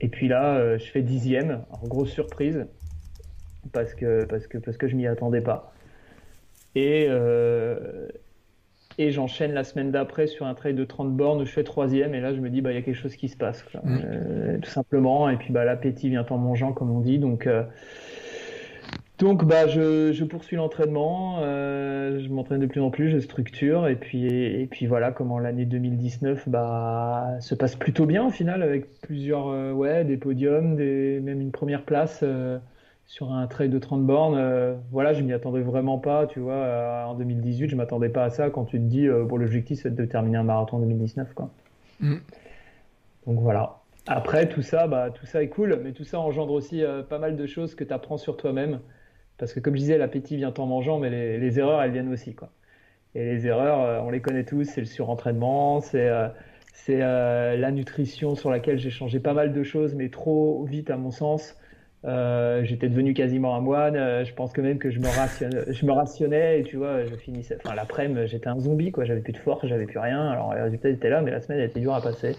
et 0.00 0.08
puis 0.08 0.28
là 0.28 0.56
euh, 0.56 0.78
je 0.78 0.84
fais 0.84 1.02
dixième, 1.02 1.64
en 1.70 1.86
grosse 1.86 2.10
surprise, 2.10 2.66
parce 3.72 3.94
que, 3.94 4.24
parce 4.24 4.46
que, 4.46 4.58
parce 4.58 4.76
que 4.76 4.88
je 4.88 4.96
m'y 4.96 5.06
attendais 5.06 5.40
pas. 5.40 5.72
Et, 6.74 7.06
euh, 7.08 8.08
et 8.98 9.10
j'enchaîne 9.10 9.52
la 9.52 9.64
semaine 9.64 9.90
d'après 9.90 10.26
sur 10.26 10.46
un 10.46 10.54
trail 10.54 10.74
de 10.74 10.84
30 10.84 11.12
bornes 11.12 11.42
où 11.42 11.44
je 11.44 11.50
fais 11.50 11.64
troisième. 11.64 12.14
Et 12.14 12.20
là 12.20 12.34
je 12.34 12.40
me 12.40 12.50
dis 12.50 12.60
bah 12.60 12.72
il 12.72 12.74
y 12.74 12.78
a 12.78 12.82
quelque 12.82 13.00
chose 13.00 13.16
qui 13.16 13.28
se 13.28 13.36
passe 13.36 13.62
quoi. 13.62 13.80
Mm. 13.82 14.00
Euh, 14.04 14.58
tout 14.58 14.70
simplement. 14.70 15.28
Et 15.28 15.36
puis 15.36 15.52
bah 15.52 15.64
l'appétit 15.64 16.08
vient 16.08 16.26
en 16.28 16.38
mangeant 16.38 16.72
comme 16.72 16.90
on 16.90 17.00
dit. 17.00 17.18
Donc 17.18 17.46
euh, 17.46 17.62
donc 19.18 19.44
bah 19.44 19.66
je, 19.66 20.12
je 20.12 20.24
poursuis 20.24 20.56
l'entraînement. 20.56 21.38
Euh, 21.40 22.20
je 22.20 22.28
m'entraîne 22.28 22.60
de 22.60 22.66
plus 22.66 22.80
en 22.80 22.90
plus. 22.90 23.10
Je 23.10 23.18
structure. 23.18 23.88
Et 23.88 23.96
puis 23.96 24.26
et, 24.26 24.66
puis 24.66 24.86
voilà 24.86 25.10
comment 25.10 25.38
l'année 25.38 25.64
2019 25.64 26.48
bah 26.48 27.36
se 27.40 27.54
passe 27.54 27.76
plutôt 27.76 28.06
bien 28.06 28.26
au 28.26 28.30
final 28.30 28.62
avec 28.62 29.00
plusieurs 29.00 29.74
ouais 29.74 30.04
des 30.04 30.16
podiums 30.16 30.76
des 30.76 31.20
même 31.20 31.40
une 31.40 31.52
première 31.52 31.82
place 31.82 32.24
sur 33.06 33.32
un 33.32 33.46
trail 33.46 33.68
de 33.68 33.78
30 33.78 34.04
bornes, 34.04 34.36
euh, 34.36 34.74
voilà, 34.90 35.12
je 35.12 35.22
m'y 35.22 35.32
attendais 35.32 35.60
vraiment 35.60 35.98
pas, 35.98 36.26
tu 36.26 36.40
vois. 36.40 36.54
euh, 36.54 37.04
en 37.04 37.14
2018, 37.14 37.68
je 37.68 37.76
m'attendais 37.76 38.08
pas 38.08 38.24
à 38.24 38.30
ça 38.30 38.50
quand 38.50 38.64
tu 38.64 38.78
te 38.78 38.84
dis, 38.84 39.06
euh, 39.06 39.24
bon, 39.24 39.36
l'objectif 39.36 39.80
c'est 39.82 39.94
de 39.94 40.04
terminer 40.04 40.38
un 40.38 40.42
marathon 40.42 40.78
en 40.78 40.80
2019, 40.80 41.34
quoi. 41.34 41.50
Mm. 42.00 42.16
Donc 43.26 43.40
voilà. 43.40 43.80
Après, 44.06 44.48
tout 44.48 44.62
ça, 44.62 44.86
bah, 44.86 45.10
tout 45.10 45.26
ça 45.26 45.42
est 45.42 45.48
cool, 45.48 45.80
mais 45.82 45.92
tout 45.92 46.04
ça 46.04 46.18
engendre 46.18 46.52
aussi 46.52 46.82
euh, 46.82 47.02
pas 47.02 47.18
mal 47.18 47.36
de 47.36 47.46
choses 47.46 47.74
que 47.74 47.84
tu 47.84 47.92
apprends 47.92 48.18
sur 48.18 48.36
toi-même. 48.36 48.80
Parce 49.38 49.52
que 49.52 49.60
comme 49.60 49.74
je 49.74 49.80
disais, 49.80 49.98
l'appétit 49.98 50.36
vient 50.36 50.52
en 50.56 50.66
mangeant, 50.66 50.98
mais 50.98 51.10
les, 51.10 51.38
les 51.38 51.58
erreurs, 51.58 51.82
elles 51.82 51.92
viennent 51.92 52.12
aussi, 52.12 52.34
quoi. 52.34 52.50
Et 53.14 53.24
les 53.24 53.46
erreurs, 53.46 54.04
on 54.04 54.10
les 54.10 54.20
connaît 54.20 54.44
tous, 54.44 54.64
c'est 54.64 54.80
le 54.80 54.86
surentraînement, 54.86 55.80
c'est 55.80 56.10
c'est 56.72 56.98
la 56.98 57.70
nutrition 57.70 58.34
sur 58.34 58.50
laquelle 58.50 58.76
j'ai 58.78 58.90
changé 58.90 59.20
pas 59.20 59.34
mal 59.34 59.52
de 59.52 59.62
choses, 59.62 59.94
mais 59.94 60.08
trop 60.08 60.64
vite 60.64 60.90
à 60.90 60.96
mon 60.96 61.12
sens. 61.12 61.56
Euh, 62.04 62.62
j'étais 62.64 62.88
devenu 62.88 63.14
quasiment 63.14 63.56
un 63.56 63.60
moine. 63.60 63.96
euh, 63.96 64.24
je 64.24 64.34
pense 64.34 64.52
que 64.52 64.60
même 64.60 64.78
que 64.78 64.90
je 64.90 65.00
me 65.00 65.08
rationnais, 65.08 65.72
je 65.72 65.86
me 65.86 65.92
rationnais 65.92 66.60
et 66.60 66.62
tu 66.62 66.76
vois, 66.76 67.06
je 67.06 67.14
finissais. 67.16 67.56
Enfin, 67.64 67.74
l'après-midi, 67.74 68.26
j'étais 68.26 68.48
un 68.48 68.60
zombie, 68.60 68.92
quoi. 68.92 69.04
J'avais 69.04 69.20
plus 69.20 69.32
de 69.32 69.38
force, 69.38 69.66
j'avais 69.66 69.86
plus 69.86 69.98
rien. 69.98 70.28
Alors, 70.28 70.54
les 70.54 70.60
résultats 70.60 70.90
étaient 70.90 71.08
là, 71.08 71.22
mais 71.22 71.30
la 71.30 71.40
semaine 71.40 71.60
elle 71.60 71.70
était 71.70 71.80
dure 71.80 71.94
à 71.94 72.02
passer. 72.02 72.36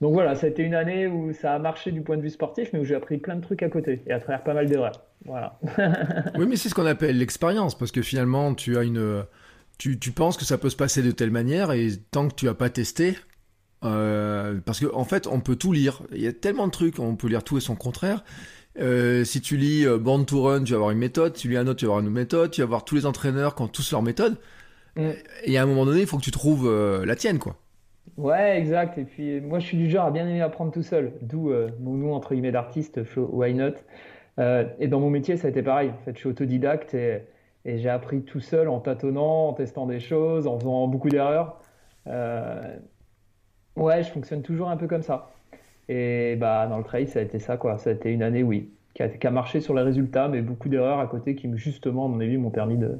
Donc 0.00 0.12
voilà, 0.12 0.34
ça 0.34 0.46
a 0.46 0.50
été 0.50 0.62
une 0.62 0.74
année 0.74 1.06
où 1.06 1.32
ça 1.32 1.54
a 1.54 1.58
marché 1.58 1.90
du 1.90 2.02
point 2.02 2.16
de 2.16 2.22
vue 2.22 2.30
sportif, 2.30 2.68
mais 2.72 2.78
où 2.78 2.84
j'ai 2.84 2.94
appris 2.94 3.16
plein 3.16 3.34
de 3.36 3.40
trucs 3.40 3.62
à 3.62 3.68
côté 3.70 4.02
et 4.06 4.12
à 4.12 4.20
travers 4.20 4.42
pas 4.44 4.54
mal 4.54 4.66
d'erreurs. 4.66 5.02
Voilà. 5.24 5.58
Oui, 6.38 6.46
mais 6.46 6.56
c'est 6.56 6.68
ce 6.68 6.74
qu'on 6.74 6.86
appelle 6.86 7.16
l'expérience, 7.18 7.76
parce 7.76 7.92
que 7.92 8.02
finalement, 8.02 8.54
tu 8.54 8.76
as 8.76 8.82
une, 8.82 9.24
tu, 9.78 9.98
tu 9.98 10.12
penses 10.12 10.36
que 10.36 10.44
ça 10.44 10.58
peut 10.58 10.68
se 10.70 10.76
passer 10.76 11.02
de 11.02 11.10
telle 11.10 11.30
manière, 11.30 11.72
et 11.72 11.88
tant 12.10 12.28
que 12.28 12.34
tu 12.34 12.48
as 12.48 12.54
pas 12.54 12.68
testé, 12.68 13.16
euh, 13.84 14.58
parce 14.64 14.80
que 14.80 14.86
en 14.92 15.04
fait, 15.04 15.26
on 15.26 15.40
peut 15.40 15.56
tout 15.56 15.72
lire. 15.72 16.02
Il 16.12 16.20
y 16.20 16.26
a 16.26 16.32
tellement 16.32 16.66
de 16.66 16.72
trucs, 16.72 16.98
on 16.98 17.16
peut 17.16 17.28
lire 17.28 17.44
tout 17.44 17.56
et 17.56 17.60
son 17.60 17.76
contraire. 17.76 18.24
Euh, 18.78 19.24
si 19.24 19.40
tu 19.40 19.56
lis 19.56 19.86
euh, 19.86 19.98
Born 19.98 20.26
to 20.26 20.42
Run, 20.42 20.64
tu 20.64 20.72
vas 20.72 20.76
avoir 20.76 20.90
une 20.90 20.98
méthode. 20.98 21.36
Si 21.36 21.42
tu 21.42 21.48
lis 21.48 21.56
un 21.56 21.66
autre, 21.66 21.78
tu 21.78 21.86
vas 21.86 21.92
avoir 21.92 22.00
une 22.00 22.06
autre 22.06 22.14
méthode. 22.14 22.50
Tu 22.50 22.60
vas 22.60 22.66
voir 22.66 22.84
tous 22.84 22.94
les 22.96 23.06
entraîneurs 23.06 23.54
qui 23.54 23.62
ont 23.62 23.68
tous 23.68 23.90
leur 23.92 24.02
méthode. 24.02 24.36
Mm. 24.96 25.10
Et 25.44 25.58
à 25.58 25.62
un 25.62 25.66
moment 25.66 25.84
donné, 25.86 26.00
il 26.00 26.06
faut 26.06 26.18
que 26.18 26.22
tu 26.22 26.30
trouves 26.30 26.66
euh, 26.68 27.04
la 27.06 27.16
tienne, 27.16 27.38
quoi. 27.38 27.56
Ouais, 28.16 28.58
exact. 28.58 28.98
Et 28.98 29.04
puis 29.04 29.40
moi, 29.40 29.58
je 29.58 29.66
suis 29.66 29.76
du 29.76 29.90
genre 29.90 30.06
à 30.06 30.10
bien 30.10 30.26
aimer 30.28 30.40
apprendre 30.40 30.72
tout 30.72 30.82
seul, 30.82 31.12
d'où 31.22 31.50
euh, 31.50 31.70
mon 31.80 31.94
nom 31.94 32.14
entre 32.14 32.34
guillemets 32.34 32.52
d'artiste, 32.52 33.04
Flo- 33.04 33.28
Why 33.32 33.54
Not? 33.54 33.74
Et 34.78 34.88
dans 34.88 35.00
mon 35.00 35.10
métier, 35.10 35.36
ça 35.36 35.46
a 35.48 35.50
été 35.50 35.62
pareil. 35.62 35.90
En 35.90 36.04
fait, 36.04 36.12
je 36.14 36.18
suis 36.18 36.28
autodidacte 36.28 36.94
et, 36.94 37.22
et 37.64 37.78
j'ai 37.78 37.88
appris 37.88 38.22
tout 38.22 38.40
seul 38.40 38.68
en 38.68 38.80
tâtonnant, 38.80 39.48
en 39.48 39.52
testant 39.54 39.86
des 39.86 40.00
choses, 40.00 40.46
en 40.46 40.58
faisant 40.58 40.86
beaucoup 40.88 41.08
d'erreurs. 41.08 41.60
Ouais, 43.76 44.02
je 44.02 44.10
fonctionne 44.10 44.42
toujours 44.42 44.68
un 44.70 44.76
peu 44.76 44.86
comme 44.86 45.02
ça. 45.02 45.30
Et 45.88 46.36
bah 46.36 46.66
dans 46.66 46.78
le 46.78 46.84
trail, 46.84 47.06
ça 47.06 47.20
a 47.20 47.22
été 47.22 47.38
ça 47.38 47.56
quoi. 47.56 47.78
Ça 47.78 47.90
a 47.90 47.92
été 47.92 48.12
une 48.12 48.22
année, 48.22 48.42
oui. 48.42 48.70
qui 48.94 49.02
a, 49.02 49.30
marché 49.30 49.60
sur 49.60 49.74
les 49.74 49.82
résultats, 49.82 50.28
mais 50.28 50.42
beaucoup 50.42 50.68
d'erreurs 50.68 50.98
à 50.98 51.06
côté 51.06 51.34
qui, 51.34 51.50
justement, 51.56 52.06
à 52.06 52.08
mon 52.08 52.20
avis, 52.20 52.36
m'ont 52.36 52.50
permis 52.50 52.76
de, 52.76 52.98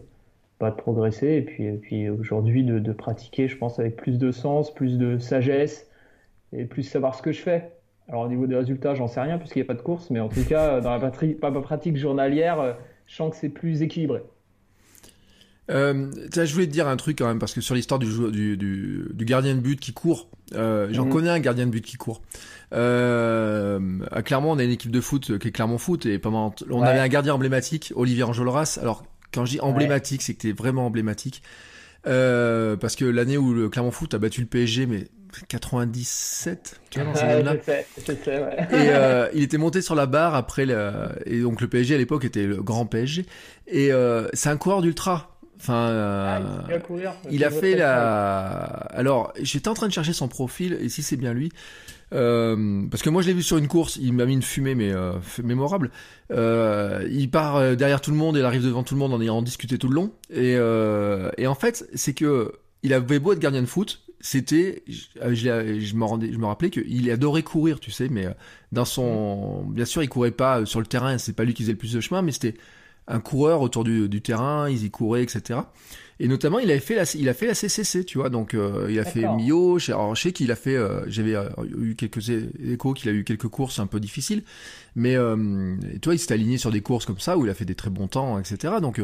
de 0.60 0.70
progresser 0.70 1.28
et 1.36 1.42
puis, 1.42 2.02
et 2.02 2.10
aujourd'hui 2.10 2.64
de, 2.64 2.92
pratiquer, 2.92 3.48
je 3.48 3.56
pense, 3.56 3.78
avec 3.78 3.96
plus 3.96 4.18
de 4.18 4.30
sens, 4.30 4.72
plus 4.72 4.98
de 4.98 5.18
sagesse 5.18 5.90
et 6.52 6.64
plus 6.64 6.82
savoir 6.82 7.14
ce 7.14 7.22
que 7.22 7.32
je 7.32 7.40
fais. 7.40 7.72
Alors 8.08 8.22
au 8.22 8.28
niveau 8.28 8.46
des 8.46 8.54
résultats, 8.54 8.94
j'en 8.94 9.08
sais 9.08 9.20
rien 9.20 9.36
puisqu'il 9.38 9.58
n'y 9.58 9.66
a 9.66 9.66
pas 9.66 9.74
de 9.74 9.82
course, 9.82 10.10
mais 10.10 10.20
en 10.20 10.28
tout 10.28 10.44
cas, 10.48 10.80
dans 10.80 10.92
la 10.92 11.00
pratique, 11.00 11.40
pratique 11.40 11.96
journalière, 11.96 12.76
je 13.06 13.16
sens 13.16 13.30
que 13.30 13.36
c'est 13.36 13.48
plus 13.48 13.82
équilibré. 13.82 14.22
Euh, 15.70 16.10
je 16.32 16.52
voulais 16.52 16.66
te 16.66 16.72
dire 16.72 16.86
un 16.86 16.96
truc 16.96 17.18
quand 17.18 17.26
même 17.26 17.38
parce 17.38 17.52
que 17.52 17.60
sur 17.60 17.74
l'histoire 17.74 17.98
du, 17.98 18.06
du, 18.30 18.56
du, 18.56 19.08
du, 19.12 19.24
gardien 19.24 19.54
de 19.54 19.60
but 19.60 19.80
qui 19.80 19.92
court, 19.92 20.28
euh, 20.54 20.88
j'en 20.92 21.06
mmh. 21.06 21.10
connais 21.10 21.30
un 21.30 21.40
gardien 21.40 21.66
de 21.66 21.70
but 21.70 21.84
qui 21.84 21.96
court. 21.96 22.22
Euh, 22.72 23.98
clairement, 24.24 24.52
on 24.52 24.58
a 24.58 24.64
une 24.64 24.70
équipe 24.70 24.92
de 24.92 25.00
foot 25.00 25.38
qui 25.38 25.48
est 25.48 25.52
Clermont 25.52 25.78
Foot 25.78 26.06
et 26.06 26.18
pendant, 26.18 26.54
on 26.70 26.82
ouais. 26.82 26.88
avait 26.88 27.00
un 27.00 27.08
gardien 27.08 27.34
emblématique, 27.34 27.92
Olivier 27.96 28.22
Enjolras. 28.22 28.78
Alors 28.80 29.04
quand 29.32 29.44
je 29.44 29.52
dis 29.52 29.60
emblématique, 29.60 30.20
ouais. 30.20 30.24
c'est 30.24 30.34
que 30.34 30.42
t'es 30.42 30.52
vraiment 30.52 30.86
emblématique. 30.86 31.42
Euh, 32.06 32.76
parce 32.76 32.94
que 32.94 33.04
l'année 33.04 33.36
où 33.36 33.52
le 33.52 33.68
Clermont 33.68 33.90
Foot 33.90 34.14
a 34.14 34.18
battu 34.18 34.40
le 34.40 34.46
PSG, 34.46 34.86
mais 34.86 35.08
97, 35.48 36.80
tu 36.90 37.00
vois, 37.00 37.12
dans 37.12 37.52
ouais, 37.52 37.86
je 37.98 38.12
sais, 38.12 38.38
ouais. 38.38 38.68
Et 38.70 38.90
euh, 38.90 39.28
il 39.34 39.42
était 39.42 39.58
monté 39.58 39.82
sur 39.82 39.94
la 39.94 40.06
barre 40.06 40.34
après, 40.34 40.66
le, 40.66 40.92
et 41.26 41.40
donc 41.40 41.60
le 41.60 41.68
PSG 41.68 41.94
à 41.94 41.98
l'époque 41.98 42.24
était 42.24 42.46
le 42.46 42.62
grand 42.62 42.86
PSG. 42.86 43.26
Et 43.66 43.92
euh, 43.92 44.28
c'est 44.32 44.48
un 44.48 44.56
coureur 44.56 44.82
d'ultra. 44.82 45.35
Enfin, 45.58 45.88
euh, 45.88 46.40
ah, 46.68 46.78
courir, 46.80 47.14
il 47.30 47.44
a 47.44 47.50
fait 47.50 47.76
la. 47.76 48.52
Alors, 48.90 49.32
j'étais 49.40 49.68
en 49.68 49.74
train 49.74 49.88
de 49.88 49.92
chercher 49.92 50.12
son 50.12 50.28
profil 50.28 50.76
et 50.80 50.88
si 50.88 51.02
c'est 51.02 51.16
bien 51.16 51.32
lui, 51.32 51.50
euh, 52.12 52.86
parce 52.88 53.02
que 53.02 53.10
moi 53.10 53.20
je 53.20 53.26
l'ai 53.26 53.34
vu 53.34 53.42
sur 53.42 53.56
une 53.56 53.66
course, 53.66 53.98
il 54.00 54.12
m'a 54.12 54.26
mis 54.26 54.34
une 54.34 54.42
fumée 54.42 54.74
mais 54.74 54.92
euh, 54.92 55.12
mémorable. 55.42 55.90
Euh, 56.30 57.06
il 57.10 57.30
part 57.30 57.76
derrière 57.76 58.00
tout 58.00 58.10
le 58.10 58.16
monde 58.16 58.36
et 58.36 58.40
il 58.40 58.44
arrive 58.44 58.62
devant 58.62 58.82
tout 58.82 58.94
le 58.94 59.00
monde 59.00 59.12
en 59.12 59.20
ayant 59.20 59.42
discuté 59.42 59.78
tout 59.78 59.88
le 59.88 59.94
long. 59.94 60.12
Et, 60.30 60.52
et 60.52 61.46
en 61.46 61.54
fait, 61.54 61.88
c'est 61.94 62.14
que 62.14 62.52
il 62.82 62.92
avait 62.92 63.18
beau 63.18 63.32
être 63.32 63.40
gardien 63.40 63.62
de 63.62 63.66
foot, 63.66 64.02
c'était, 64.20 64.82
je, 64.86 65.34
je, 65.34 65.94
me 65.94 66.04
rendais, 66.04 66.32
je 66.32 66.38
me 66.38 66.46
rappelais 66.46 66.70
qu'il 66.70 67.10
adorait 67.10 67.42
courir, 67.42 67.80
tu 67.80 67.90
sais, 67.90 68.08
mais 68.08 68.28
dans 68.70 68.84
son, 68.84 69.64
bien 69.64 69.84
sûr, 69.84 70.02
il 70.02 70.08
courait 70.08 70.30
pas 70.30 70.64
sur 70.66 70.80
le 70.80 70.86
terrain, 70.86 71.18
c'est 71.18 71.34
pas 71.34 71.44
lui 71.44 71.54
qui 71.54 71.62
faisait 71.62 71.72
le 71.72 71.78
plus 71.78 71.92
de 71.92 72.00
chemin, 72.00 72.22
mais 72.22 72.32
c'était 72.32 72.54
un 73.08 73.20
coureur 73.20 73.60
autour 73.60 73.84
du, 73.84 74.08
du 74.08 74.22
terrain, 74.22 74.68
ils 74.68 74.84
y 74.84 74.90
couraient, 74.90 75.22
etc. 75.22 75.60
Et 76.18 76.28
notamment, 76.28 76.58
il 76.58 76.70
avait 76.70 76.80
fait 76.80 76.94
la, 76.94 77.04
il 77.14 77.28
a 77.28 77.34
fait 77.34 77.46
la 77.46 77.54
CCC, 77.54 78.04
tu 78.04 78.18
vois. 78.18 78.30
Donc, 78.30 78.54
euh, 78.54 78.86
il 78.88 78.98
a 78.98 79.04
fait 79.04 79.26
Mio. 79.36 79.78
Alors, 79.88 80.14
je 80.14 80.22
sais 80.22 80.32
qu'il 80.32 80.50
a 80.50 80.56
fait. 80.56 80.74
Euh, 80.74 81.04
J'avais 81.08 81.34
euh, 81.34 81.48
eu 81.78 81.94
quelques 81.94 82.30
échos 82.30 82.94
qu'il 82.94 83.10
a 83.10 83.12
eu 83.12 83.22
quelques 83.22 83.48
courses 83.48 83.78
un 83.78 83.86
peu 83.86 84.00
difficiles, 84.00 84.42
mais 84.94 85.14
euh, 85.14 85.76
toi, 86.00 86.14
il 86.14 86.18
s'est 86.18 86.32
aligné 86.32 86.56
sur 86.56 86.70
des 86.70 86.80
courses 86.80 87.04
comme 87.04 87.18
ça 87.18 87.36
où 87.36 87.44
il 87.44 87.50
a 87.50 87.54
fait 87.54 87.66
des 87.66 87.74
très 87.74 87.90
bons 87.90 88.08
temps, 88.08 88.38
etc. 88.38 88.74
Donc, 88.80 89.02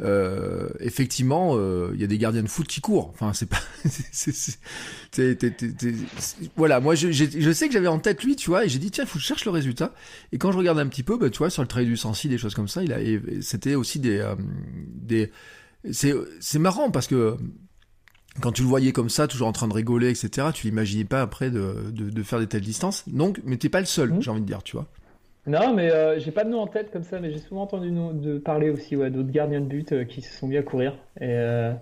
euh, 0.00 0.68
effectivement, 0.80 1.56
il 1.92 2.00
y 2.00 2.04
a 2.04 2.06
des 2.06 2.18
gardiens 2.18 2.42
de 2.42 2.48
foot 2.48 2.66
qui 2.66 2.80
courent. 2.80 3.10
Enfin, 3.14 3.32
c'est 3.32 3.48
pas. 3.48 3.60
voilà, 6.56 6.80
moi, 6.80 6.94
je, 6.94 7.10
je 7.12 7.52
sais 7.52 7.68
que 7.68 7.72
j'avais 7.72 7.86
en 7.86 7.98
tête 7.98 8.22
lui, 8.22 8.36
tu 8.36 8.50
vois, 8.50 8.64
et 8.64 8.68
j'ai 8.68 8.78
dit 8.78 8.90
tiens, 8.90 9.06
faut 9.06 9.14
que 9.14 9.22
je 9.22 9.26
cherche 9.26 9.44
le 9.44 9.50
résultat. 9.50 9.94
Et 10.32 10.38
quand 10.38 10.52
je 10.52 10.58
regarde 10.58 10.78
un 10.78 10.86
petit 10.86 11.02
peu, 11.02 11.16
bah, 11.16 11.30
tu 11.30 11.38
vois, 11.38 11.50
sur 11.50 11.62
le 11.62 11.68
trail 11.68 11.86
du 11.86 11.96
Sensi, 11.96 12.28
des 12.28 12.38
choses 12.38 12.54
comme 12.54 12.68
ça, 12.68 12.82
il 12.82 12.92
a, 12.92 12.98
c'était 13.40 13.74
aussi 13.74 13.98
des, 13.98 14.24
des 14.94 15.30
c'est 15.90 16.14
c'est 16.40 16.58
marrant 16.58 16.90
parce 16.90 17.06
que 17.06 17.36
quand 18.40 18.52
tu 18.52 18.62
le 18.62 18.68
voyais 18.68 18.92
comme 18.92 19.08
ça, 19.08 19.26
toujours 19.26 19.48
en 19.48 19.52
train 19.52 19.68
de 19.68 19.72
rigoler, 19.72 20.10
etc., 20.10 20.48
tu 20.52 20.66
l'imaginais 20.66 21.04
pas 21.04 21.22
après 21.22 21.50
de, 21.50 21.90
de, 21.90 22.10
de, 22.10 22.22
faire 22.22 22.38
des 22.38 22.46
telles 22.46 22.62
distances. 22.62 23.08
Donc, 23.08 23.40
mais 23.44 23.56
t'es 23.56 23.68
pas 23.68 23.80
le 23.80 23.86
seul, 23.86 24.12
mmh. 24.12 24.22
j'ai 24.22 24.30
envie 24.30 24.42
de 24.42 24.46
dire, 24.46 24.62
tu 24.62 24.76
vois. 24.76 24.88
Non, 25.46 25.72
mais 25.72 25.90
euh, 25.90 26.18
j'ai 26.18 26.32
pas 26.32 26.44
de 26.44 26.50
nom 26.50 26.60
en 26.60 26.66
tête 26.66 26.90
comme 26.90 27.04
ça, 27.04 27.20
mais 27.20 27.30
j'ai 27.30 27.38
souvent 27.38 27.62
entendu 27.62 27.90
de 27.90 28.38
parler 28.38 28.70
aussi 28.70 28.96
ouais, 28.96 29.10
d'autres 29.10 29.30
gardiens 29.30 29.60
de 29.60 29.66
but 29.66 29.92
euh, 29.92 30.04
qui 30.04 30.20
se 30.20 30.36
sont 30.36 30.48
mis 30.48 30.56
à 30.56 30.62
courir. 30.62 30.94
Et 31.20 31.28
euh, 31.28 31.72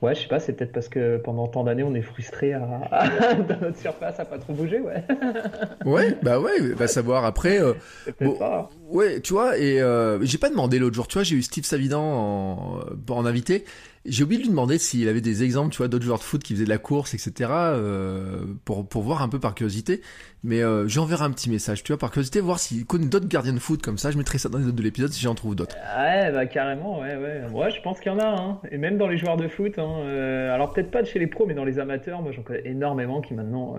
ouais, 0.00 0.14
je 0.14 0.22
sais 0.22 0.28
pas, 0.28 0.40
c'est 0.40 0.54
peut-être 0.54 0.72
parce 0.72 0.88
que 0.88 1.18
pendant 1.18 1.46
tant 1.46 1.62
d'années, 1.62 1.82
on 1.82 1.94
est 1.94 2.00
frustré 2.02 2.54
à, 2.54 2.64
à, 2.90 3.34
dans 3.48 3.60
notre 3.60 3.76
surface 3.78 4.18
à 4.18 4.24
pas 4.24 4.38
trop 4.38 4.54
bouger, 4.54 4.80
ouais. 4.80 5.04
ouais, 5.84 6.16
bah 6.22 6.40
ouais, 6.40 6.60
va 6.60 6.86
savoir 6.86 7.26
après. 7.26 7.60
Euh, 7.60 7.74
bon, 8.22 8.32
pas. 8.32 8.70
Ouais, 8.88 9.20
tu 9.20 9.34
vois, 9.34 9.58
et 9.58 9.82
j'ai 10.22 10.38
pas 10.38 10.48
demandé 10.48 10.78
l'autre 10.78 10.94
jour, 10.96 11.06
tu 11.06 11.14
vois, 11.14 11.22
j'ai 11.22 11.36
eu 11.36 11.42
Steve 11.42 11.64
Savidan 11.64 12.02
en, 12.02 12.80
en 13.10 13.26
invité. 13.26 13.64
J'ai 14.06 14.24
oublié 14.24 14.40
de 14.40 14.44
lui 14.44 14.50
demander 14.50 14.78
s'il 14.78 15.06
avait 15.08 15.20
des 15.20 15.44
exemples, 15.44 15.72
tu 15.72 15.76
vois, 15.76 15.88
d'autres 15.88 16.06
joueurs 16.06 16.18
de 16.18 16.22
foot 16.22 16.42
qui 16.42 16.54
faisaient 16.54 16.64
de 16.64 16.70
la 16.70 16.78
course, 16.78 17.12
etc., 17.12 17.50
euh, 17.52 18.44
pour, 18.64 18.88
pour 18.88 19.02
voir 19.02 19.20
un 19.20 19.28
peu 19.28 19.38
par 19.38 19.54
curiosité. 19.54 20.00
Mais 20.42 20.62
euh, 20.62 20.88
j'enverrai 20.88 21.26
un 21.26 21.30
petit 21.30 21.50
message, 21.50 21.82
tu 21.82 21.92
vois, 21.92 21.98
par 21.98 22.10
curiosité, 22.10 22.40
voir 22.40 22.58
s'il 22.58 22.86
connaît 22.86 23.04
d'autres 23.04 23.28
gardiens 23.28 23.52
de 23.52 23.58
foot 23.58 23.82
comme 23.82 23.98
ça. 23.98 24.10
Je 24.10 24.16
mettrai 24.16 24.38
ça 24.38 24.48
dans 24.48 24.56
les 24.56 24.64
notes 24.64 24.74
de 24.74 24.82
l'épisode 24.82 25.12
si 25.12 25.20
j'en 25.20 25.34
trouve 25.34 25.54
d'autres. 25.54 25.76
Ouais, 25.98 26.32
bah 26.32 26.46
carrément, 26.46 27.00
ouais, 27.00 27.14
ouais. 27.14 27.42
Ouais, 27.52 27.70
je 27.70 27.82
pense 27.82 28.00
qu'il 28.00 28.10
y 28.10 28.14
en 28.14 28.18
a, 28.18 28.24
hein. 28.24 28.58
Et 28.70 28.78
même 28.78 28.96
dans 28.96 29.06
les 29.06 29.18
joueurs 29.18 29.36
de 29.36 29.48
foot, 29.48 29.78
hein. 29.78 29.98
Euh, 30.06 30.54
alors 30.54 30.72
peut-être 30.72 30.90
pas 30.90 31.04
chez 31.04 31.18
les 31.18 31.26
pros, 31.26 31.44
mais 31.44 31.54
dans 31.54 31.66
les 31.66 31.78
amateurs, 31.78 32.22
moi 32.22 32.32
j'en 32.32 32.42
connais 32.42 32.62
énormément 32.64 33.20
qui 33.20 33.34
maintenant 33.34 33.76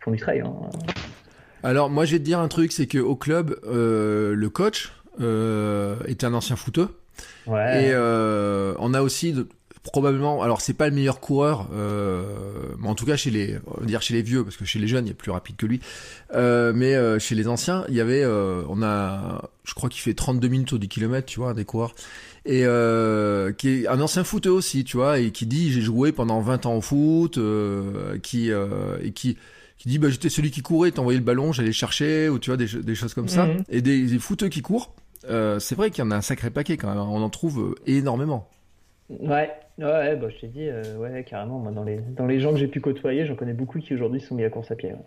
font 0.00 0.10
du 0.10 0.18
trail. 0.18 0.40
Hein. 0.40 0.54
Alors 1.62 1.88
moi 1.88 2.04
je 2.04 2.12
vais 2.12 2.18
te 2.18 2.24
dire 2.24 2.40
un 2.40 2.48
truc, 2.48 2.72
c'est 2.72 2.88
que 2.88 2.98
au 2.98 3.14
club, 3.14 3.60
le 3.64 4.48
coach 4.48 4.92
était 5.20 6.26
un 6.26 6.34
ancien 6.34 6.56
footeux. 6.56 6.88
Ouais. 7.46 7.86
Et 7.86 7.90
euh, 7.92 8.74
on 8.78 8.94
a 8.94 9.02
aussi 9.02 9.32
de, 9.32 9.48
probablement, 9.82 10.42
alors 10.42 10.60
c'est 10.60 10.74
pas 10.74 10.88
le 10.88 10.94
meilleur 10.94 11.18
coureur, 11.20 11.68
euh, 11.72 12.22
mais 12.78 12.88
en 12.88 12.94
tout 12.94 13.04
cas 13.04 13.16
chez 13.16 13.30
les, 13.30 13.56
on 13.66 13.80
va 13.80 13.86
dire 13.86 14.00
chez 14.02 14.14
les 14.14 14.22
vieux, 14.22 14.44
parce 14.44 14.56
que 14.56 14.64
chez 14.64 14.78
les 14.78 14.86
jeunes 14.86 15.06
il 15.06 15.10
est 15.10 15.14
plus 15.14 15.30
rapide 15.32 15.56
que 15.56 15.66
lui, 15.66 15.80
euh, 16.34 16.72
mais 16.74 16.94
euh, 16.94 17.18
chez 17.18 17.34
les 17.34 17.48
anciens, 17.48 17.84
il 17.88 17.94
y 17.94 18.00
avait, 18.00 18.24
on 18.24 18.80
a, 18.82 19.50
je 19.64 19.74
crois 19.74 19.88
qu'il 19.88 20.00
fait 20.02 20.14
32 20.14 20.48
minutes 20.48 20.72
au 20.72 20.78
10 20.78 20.88
km, 20.88 21.26
tu 21.26 21.40
vois, 21.40 21.52
des 21.54 21.64
coureurs, 21.64 21.94
et 22.46 22.64
qui 23.58 23.68
est 23.68 23.86
un 23.88 24.00
ancien 24.00 24.24
footeux 24.24 24.52
aussi, 24.52 24.84
tu 24.84 24.96
vois, 24.96 25.18
et 25.18 25.30
qui 25.32 25.46
dit 25.46 25.72
j'ai 25.72 25.80
joué 25.82 26.12
pendant 26.12 26.40
20 26.40 26.66
ans 26.66 26.74
au 26.76 26.80
foot, 26.80 27.38
qui 28.22 28.50
et 28.50 29.10
qui 29.12 29.36
qui 29.78 29.88
dit 29.88 29.98
bah 29.98 30.10
j'étais 30.10 30.28
celui 30.28 30.52
qui 30.52 30.62
courait, 30.62 30.92
t'envoyais 30.92 31.18
le 31.18 31.24
ballon, 31.24 31.52
j'allais 31.52 31.72
chercher, 31.72 32.28
ou 32.28 32.38
tu 32.38 32.50
vois 32.50 32.56
des, 32.56 32.66
des 32.66 32.94
choses 32.94 33.14
comme 33.14 33.26
ça, 33.28 33.46
Mhm. 33.46 33.64
et 33.68 33.82
des, 33.82 34.02
des 34.06 34.18
footeux 34.20 34.48
qui 34.48 34.62
courent. 34.62 34.94
Euh, 35.28 35.58
c'est 35.58 35.74
vrai 35.74 35.90
qu'il 35.90 36.04
y 36.04 36.06
en 36.06 36.10
a 36.10 36.16
un 36.16 36.20
sacré 36.22 36.50
paquet 36.50 36.76
quand 36.76 36.88
même, 36.88 36.98
on 36.98 37.22
en 37.22 37.30
trouve 37.30 37.74
énormément. 37.86 38.48
Ouais, 39.10 39.50
ouais, 39.78 40.16
bah, 40.16 40.28
je 40.30 40.40
t'ai 40.40 40.46
dit, 40.48 40.68
euh, 40.68 40.96
ouais, 40.96 41.24
carrément. 41.24 41.58
Moi, 41.58 41.72
dans 41.72 41.84
les, 41.84 41.98
dans 41.98 42.26
les 42.26 42.40
gens 42.40 42.52
que 42.52 42.58
j'ai 42.58 42.68
pu 42.68 42.80
côtoyer, 42.80 43.26
j'en 43.26 43.34
connais 43.34 43.52
beaucoup 43.52 43.78
qui 43.78 43.94
aujourd'hui 43.94 44.20
sont 44.20 44.34
mis 44.34 44.44
à 44.44 44.50
course 44.50 44.70
à 44.70 44.74
pied. 44.74 44.90
Ouais. 44.92 44.98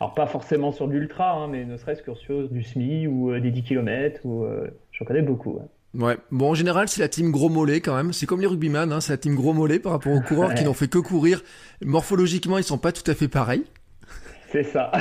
Alors, 0.00 0.14
pas 0.14 0.26
forcément 0.26 0.72
sur 0.72 0.88
de 0.88 0.92
l'ultra, 0.92 1.32
hein, 1.32 1.48
mais 1.48 1.64
ne 1.64 1.76
serait-ce 1.76 2.02
que 2.02 2.14
sur 2.14 2.48
du 2.48 2.62
semi 2.62 3.06
ou 3.06 3.32
euh, 3.32 3.40
des 3.40 3.50
10 3.50 3.62
km, 3.62 4.20
ou 4.24 4.44
euh, 4.44 4.68
j'en 4.92 5.04
connais 5.04 5.22
beaucoup. 5.22 5.54
Ouais. 5.54 5.64
Ouais, 5.94 6.18
bon 6.30 6.50
en 6.50 6.54
général 6.54 6.86
c'est 6.86 7.00
la 7.00 7.08
team 7.08 7.30
gros 7.30 7.48
mollet 7.48 7.80
quand 7.80 7.96
même, 7.96 8.12
c'est 8.12 8.26
comme 8.26 8.42
les 8.42 8.46
rugbyman, 8.46 8.92
hein, 8.92 9.00
c'est 9.00 9.14
la 9.14 9.16
team 9.16 9.34
gros 9.34 9.54
mollet 9.54 9.78
par 9.78 9.92
rapport 9.92 10.12
aux 10.12 10.20
coureurs 10.20 10.50
Ouais. 10.50 10.54
qui 10.54 10.64
n'ont 10.64 10.74
fait 10.74 10.86
que 10.86 10.98
courir. 10.98 11.42
Morphologiquement 11.82 12.58
ils 12.58 12.62
sont 12.62 12.76
pas 12.76 12.92
tout 12.92 13.10
à 13.10 13.14
fait 13.14 13.26
pareils. 13.26 13.64
C'est 14.52 14.64
ça. 14.64 14.92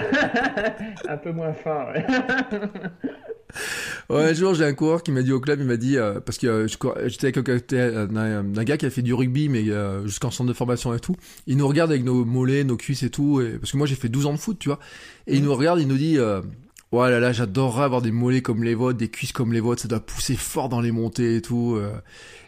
un 1.09 1.17
peu 1.17 1.33
moins 1.33 1.51
fin, 1.51 1.87
ouais. 1.91 2.05
Ouais, 4.09 4.23
un 4.23 4.33
jour 4.33 4.53
j'ai 4.53 4.63
un 4.65 4.73
coureur 4.73 5.03
qui 5.03 5.11
m'a 5.11 5.21
dit 5.21 5.31
au 5.33 5.39
club, 5.39 5.59
il 5.59 5.65
m'a 5.65 5.77
dit 5.77 5.97
euh, 5.97 6.19
parce 6.19 6.37
que 6.37 6.47
euh, 6.47 6.67
j'étais 7.07 7.27
avec 7.27 7.37
un, 7.49 8.55
un 8.55 8.63
gars 8.63 8.77
qui 8.77 8.85
a 8.85 8.89
fait 8.89 9.01
du 9.01 9.13
rugby 9.13 9.49
mais 9.49 9.69
euh, 9.69 10.05
jusqu'en 10.05 10.31
centre 10.31 10.47
de 10.47 10.53
formation 10.53 10.93
et 10.93 10.99
tout. 10.99 11.15
Il 11.45 11.57
nous 11.57 11.67
regarde 11.67 11.91
avec 11.91 12.03
nos 12.03 12.23
mollets, 12.25 12.63
nos 12.63 12.77
cuisses 12.77 13.03
et 13.03 13.09
tout, 13.09 13.41
et, 13.41 13.57
parce 13.57 13.71
que 13.71 13.77
moi 13.77 13.87
j'ai 13.87 13.95
fait 13.95 14.09
12 14.09 14.25
ans 14.27 14.33
de 14.33 14.37
foot, 14.37 14.57
tu 14.59 14.69
vois. 14.69 14.79
Et 15.27 15.35
il 15.37 15.43
nous 15.43 15.53
regarde, 15.53 15.79
il 15.81 15.87
nous 15.87 15.97
dit 15.97 16.17
euh, 16.17 16.41
ouais 16.91 17.09
là 17.09 17.19
là 17.19 17.33
j'adorerais 17.33 17.83
avoir 17.83 18.01
des 18.01 18.11
mollets 18.11 18.41
comme 18.41 18.63
les 18.63 18.75
vôtres, 18.75 18.97
des 18.97 19.09
cuisses 19.09 19.33
comme 19.33 19.51
les 19.53 19.59
vôtres, 19.59 19.81
ça 19.81 19.87
doit 19.87 19.99
pousser 19.99 20.35
fort 20.35 20.69
dans 20.69 20.81
les 20.81 20.91
montées 20.91 21.35
et 21.37 21.41
tout. 21.41 21.75
euh. 21.75 21.91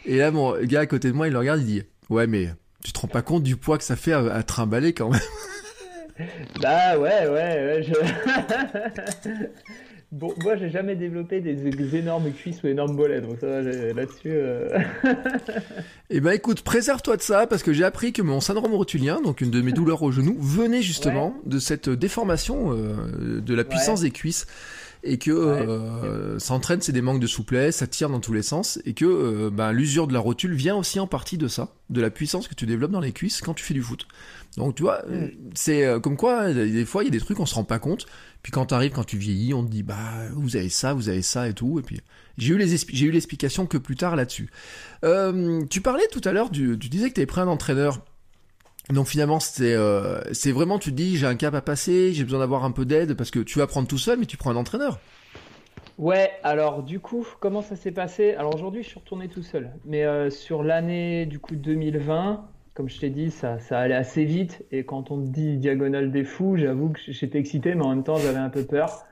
Et 0.05 0.17
là 0.17 0.31
mon 0.31 0.57
gars 0.63 0.81
à 0.81 0.85
côté 0.85 1.09
de 1.09 1.13
moi 1.13 1.27
il 1.27 1.33
le 1.33 1.39
regarde, 1.39 1.59
il 1.61 1.65
dit 1.65 1.83
ouais 2.09 2.27
mais 2.27 2.53
tu 2.83 2.93
te 2.93 2.99
rends 2.99 3.07
pas 3.09 3.21
compte 3.21 3.43
du 3.43 3.57
poids 3.57 3.77
que 3.77 3.83
ça 3.83 3.95
fait 3.97 4.13
à, 4.13 4.19
à 4.33 4.43
trimballer 4.43 4.93
quand 4.93 5.09
même. 5.09 5.21
Bah 6.61 6.97
ouais, 6.99 7.27
ouais, 7.27 7.31
ouais. 7.31 7.83
Je... 7.87 7.93
bon, 10.11 10.33
moi, 10.43 10.55
j'ai 10.57 10.69
jamais 10.69 10.95
développé 10.95 11.39
des, 11.41 11.53
des 11.53 11.95
énormes 11.95 12.31
cuisses 12.31 12.61
ou 12.63 12.67
énormes 12.67 12.95
bolets, 12.95 13.21
donc 13.21 13.37
ça, 13.39 13.61
là-dessus. 13.61 14.31
euh, 14.31 14.79
Eh 16.09 16.19
ben 16.19 16.31
écoute, 16.31 16.61
préserve-toi 16.61 17.17
de 17.17 17.21
ça 17.21 17.45
parce 17.47 17.61
que 17.63 17.71
j'ai 17.73 17.83
appris 17.83 18.13
que 18.13 18.21
mon 18.21 18.39
syndrome 18.41 18.73
rotulien, 18.73 19.21
donc 19.21 19.41
une 19.41 19.51
de 19.51 19.61
mes 19.61 19.71
douleurs 19.71 20.01
au 20.01 20.11
genou, 20.11 20.35
venait 20.39 20.81
justement 20.81 21.35
de 21.45 21.59
cette 21.59 21.89
déformation 21.89 22.71
euh, 22.73 23.41
de 23.41 23.53
la 23.53 23.63
puissance 23.63 24.01
des 24.01 24.11
cuisses 24.11 24.47
et 25.03 25.17
que 25.17 25.31
euh, 25.31 26.39
ça 26.39 26.53
entraîne 26.53 26.81
c'est 26.81 26.91
des 26.91 27.01
manques 27.01 27.21
de 27.21 27.27
souplesse, 27.27 27.77
ça 27.77 27.87
tire 27.87 28.09
dans 28.09 28.19
tous 28.19 28.33
les 28.33 28.41
sens 28.41 28.81
et 28.85 28.93
que 28.93 29.05
euh, 29.05 29.49
ben, 29.49 29.71
l'usure 29.71 30.07
de 30.07 30.13
la 30.13 30.19
rotule 30.19 30.53
vient 30.53 30.75
aussi 30.75 30.99
en 30.99 31.07
partie 31.07 31.37
de 31.37 31.47
ça, 31.47 31.69
de 31.89 32.01
la 32.01 32.09
puissance 32.09 32.47
que 32.49 32.55
tu 32.55 32.65
développes 32.65 32.91
dans 32.91 32.99
les 32.99 33.13
cuisses 33.13 33.39
quand 33.41 33.53
tu 33.53 33.63
fais 33.63 33.73
du 33.73 33.81
foot. 33.81 34.07
Donc 34.57 34.75
tu 34.75 34.83
vois, 34.83 35.03
euh, 35.09 35.27
c'est 35.53 35.85
euh, 35.85 35.99
comme 35.99 36.17
quoi 36.17 36.51
des 36.53 36.85
fois 36.85 37.03
il 37.03 37.05
y 37.05 37.09
a 37.09 37.11
des 37.11 37.19
trucs 37.19 37.39
on 37.39 37.45
se 37.45 37.55
rend 37.55 37.63
pas 37.63 37.79
compte, 37.79 38.05
puis 38.41 38.51
quand 38.51 38.65
t'arrives 38.65 38.91
quand 38.91 39.03
tu 39.03 39.17
vieillis, 39.17 39.53
on 39.53 39.63
te 39.63 39.69
dit 39.69 39.83
bah 39.83 40.27
vous 40.33 40.55
avez 40.55 40.69
ça, 40.69 40.93
vous 40.93 41.09
avez 41.09 41.21
ça 41.21 41.47
et 41.47 41.53
tout 41.53 41.79
et 41.79 41.83
puis 41.83 42.01
j'ai 42.37 42.53
eu 42.53 42.57
les 42.57 42.77
j'ai 42.77 43.05
eu 43.05 43.11
l'explication 43.11 43.67
que 43.67 43.77
plus 43.77 43.95
tard 43.95 44.15
là-dessus. 44.15 44.49
Euh, 45.03 45.63
tu 45.69 45.81
parlais 45.81 46.07
tout 46.11 46.21
à 46.23 46.31
l'heure, 46.31 46.49
du, 46.49 46.77
tu 46.79 46.89
disais 46.89 47.09
que 47.09 47.13
tu 47.13 47.19
avais 47.19 47.27
pris 47.27 47.41
un 47.41 47.47
entraîneur. 47.47 47.99
Donc 48.89 49.07
finalement, 49.07 49.39
c'est 49.39 49.75
euh, 49.75 50.21
c'est 50.33 50.51
vraiment, 50.51 50.79
tu 50.79 50.89
te 50.89 50.95
dis, 50.95 51.15
j'ai 51.15 51.27
un 51.27 51.35
cap 51.35 51.53
à 51.53 51.61
passer, 51.61 52.11
j'ai 52.13 52.23
besoin 52.23 52.39
d'avoir 52.39 52.63
un 52.63 52.71
peu 52.71 52.85
d'aide 52.85 53.13
parce 53.13 53.29
que 53.29 53.39
tu 53.39 53.59
vas 53.59 53.67
prendre 53.67 53.87
tout 53.87 53.99
seul, 53.99 54.17
mais 54.19 54.25
tu 54.25 54.37
prends 54.37 54.49
un 54.49 54.55
entraîneur. 54.55 54.99
Ouais, 55.97 56.31
alors 56.43 56.81
du 56.81 56.99
coup, 56.99 57.27
comment 57.39 57.61
ça 57.61 57.75
s'est 57.75 57.91
passé? 57.91 58.33
Alors 58.33 58.55
aujourd'hui, 58.55 58.83
je 58.83 58.87
suis 58.87 58.99
retourné 58.99 59.27
tout 59.27 59.43
seul. 59.43 59.69
Mais 59.85 60.05
euh, 60.05 60.29
sur 60.29 60.63
l'année 60.63 61.25
du 61.25 61.39
coup 61.39 61.55
2020, 61.55 62.45
comme 62.79 62.87
je 62.87 62.97
t'ai 62.97 63.09
dit, 63.09 63.29
ça, 63.29 63.57
allait 63.71 63.93
assez 63.93 64.23
vite. 64.23 64.65
Et 64.71 64.85
quand 64.85 65.11
on 65.11 65.17
dit 65.17 65.57
diagonale 65.57 66.13
des 66.13 66.23
fous, 66.23 66.55
j'avoue 66.55 66.91
que 66.91 66.99
j'étais 67.07 67.37
excité, 67.37 67.75
mais 67.75 67.83
en 67.83 67.89
même 67.89 68.05
temps, 68.05 68.15
j'avais 68.15 68.37
un 68.37 68.47
peu 68.47 68.63
peur. 68.63 69.05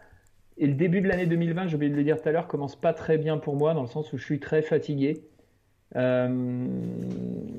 Et 0.58 0.68
le 0.68 0.74
début 0.74 1.02
de 1.02 1.10
l'année 1.10 1.26
2020, 1.26 1.68
j'ai 1.68 1.76
oublié 1.76 1.92
de 1.92 1.98
le 1.98 2.06
dire 2.06 2.22
tout 2.22 2.30
à 2.30 2.32
l'heure, 2.32 2.48
commence 2.48 2.78
pas 2.78 2.94
très 2.94 3.18
bien 3.18 3.38
pour 3.38 3.58
moi, 3.58 3.74
dans 3.74 3.82
le 3.82 3.90
sens 3.90 4.14
où 4.14 4.18
je 4.18 4.24
suis 4.24 4.40
très 4.40 4.62
fatigué. 4.62 5.22
Euh, 5.98 6.66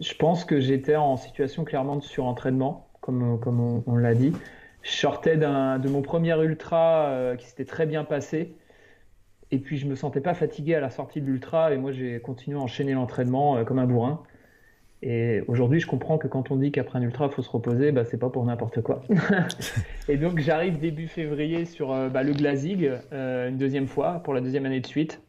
je 0.01 0.15
pense 0.15 0.47
que 0.47 0.61
j'étais 0.61 0.97
en 0.97 1.19
situation 1.19 1.65
clairement 1.65 1.97
de 1.97 2.03
surentraînement, 2.03 2.89
comme, 3.03 3.83
on 3.87 3.97
l'a 3.97 4.15
dit. 4.15 4.33
Je 4.81 4.93
sortais 4.93 5.37
de 5.37 5.89
mon 5.91 6.01
premier 6.01 6.43
ultra 6.43 7.09
euh, 7.09 7.37
qui 7.37 7.45
s'était 7.45 7.67
très 7.67 7.85
bien 7.85 8.05
passé. 8.05 8.55
Et 9.51 9.59
puis 9.59 9.77
je 9.77 9.87
me 9.87 9.95
sentais 9.95 10.23
pas 10.23 10.33
fatigué 10.33 10.75
à 10.75 10.81
la 10.81 10.89
sortie 10.89 11.21
de 11.21 11.27
l'ultra 11.27 11.73
et 11.75 11.77
moi 11.77 11.93
j'ai 11.93 12.19
continué 12.21 12.59
à 12.59 12.61
enchaîner 12.63 12.95
l'entraînement 12.95 13.59
euh, 13.59 13.65
comme 13.65 13.79
un 13.79 13.87
bourrin. 13.87 14.23
Et 15.03 15.43
aujourd'hui 15.47 15.81
je 15.81 15.87
comprends 15.87 16.19
que 16.19 16.27
quand 16.27 16.51
on 16.51 16.57
dit 16.57 16.73
qu'après 16.73 16.99
un 16.99 17.03
ultra 17.03 17.27
il 17.27 17.33
faut 17.33 17.43
se 17.43 17.51
reposer, 17.51 17.93
bah, 17.93 18.05
c'est 18.05 18.19
pas 18.19 18.31
pour 18.31 18.45
n'importe 18.45 18.83
quoi. 18.83 19.03
et 20.09 20.17
donc 20.17 20.41
j'arrive 20.41 20.79
début 20.79 21.07
février 21.07 21.65
sur 21.65 21.93
euh, 21.93 22.09
bah, 22.09 22.23
le 22.23 22.33
Glazig 22.33 22.91
euh, 23.13 23.49
une 23.49 23.59
deuxième 23.59 23.87
fois 23.87 24.21
pour 24.25 24.35
la 24.35 24.41
deuxième 24.41 24.67
année 24.67 24.81
de 24.81 24.87
suite. 24.87 25.23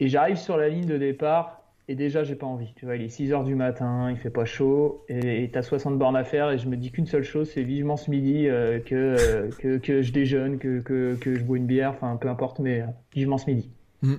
Et 0.00 0.08
j'arrive 0.08 0.36
sur 0.36 0.56
la 0.56 0.68
ligne 0.68 0.86
de 0.86 0.98
départ 0.98 1.58
et 1.90 1.94
déjà, 1.94 2.22
j'ai 2.22 2.34
pas 2.34 2.46
envie. 2.46 2.74
Tu 2.74 2.84
vois, 2.84 2.96
il 2.96 3.02
est 3.02 3.08
6 3.08 3.30
h 3.30 3.44
du 3.44 3.54
matin, 3.54 4.10
il 4.10 4.18
fait 4.18 4.28
pas 4.28 4.44
chaud, 4.44 5.04
et 5.08 5.48
tu 5.50 5.58
as 5.58 5.62
60 5.62 5.98
bornes 5.98 6.16
à 6.16 6.24
faire, 6.24 6.50
et 6.50 6.58
je 6.58 6.68
me 6.68 6.76
dis 6.76 6.92
qu'une 6.92 7.06
seule 7.06 7.22
chose, 7.22 7.50
c'est 7.50 7.62
vivement 7.62 7.96
ce 7.96 8.10
midi 8.10 8.46
euh, 8.46 8.78
que, 8.78 9.48
que, 9.58 9.78
que, 9.78 10.02
je 10.02 10.12
déjeune, 10.12 10.58
que, 10.58 10.80
que, 10.80 11.16
que, 11.18 11.34
je 11.34 11.42
bois 11.42 11.56
une 11.56 11.64
bière, 11.64 11.92
enfin 11.92 12.16
peu 12.16 12.28
importe, 12.28 12.58
mais 12.58 12.84
vivement 13.14 13.38
ce 13.38 13.46
midi. 13.46 13.70
Mm. 14.02 14.14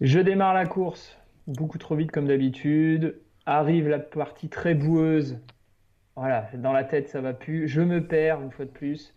Je 0.00 0.20
démarre 0.20 0.54
la 0.54 0.66
course 0.66 1.18
beaucoup 1.46 1.78
trop 1.78 1.96
vite 1.96 2.10
comme 2.10 2.26
d'habitude. 2.26 3.20
Arrive 3.46 3.88
la 3.88 3.98
partie 3.98 4.48
très 4.48 4.74
boueuse. 4.74 5.38
Voilà, 6.16 6.48
dans 6.54 6.72
la 6.72 6.84
tête, 6.84 7.08
ça 7.08 7.20
va 7.20 7.34
plus. 7.34 7.68
Je 7.68 7.82
me 7.82 8.06
perds 8.06 8.42
une 8.42 8.50
fois 8.50 8.64
de 8.64 8.70
plus. 8.70 9.14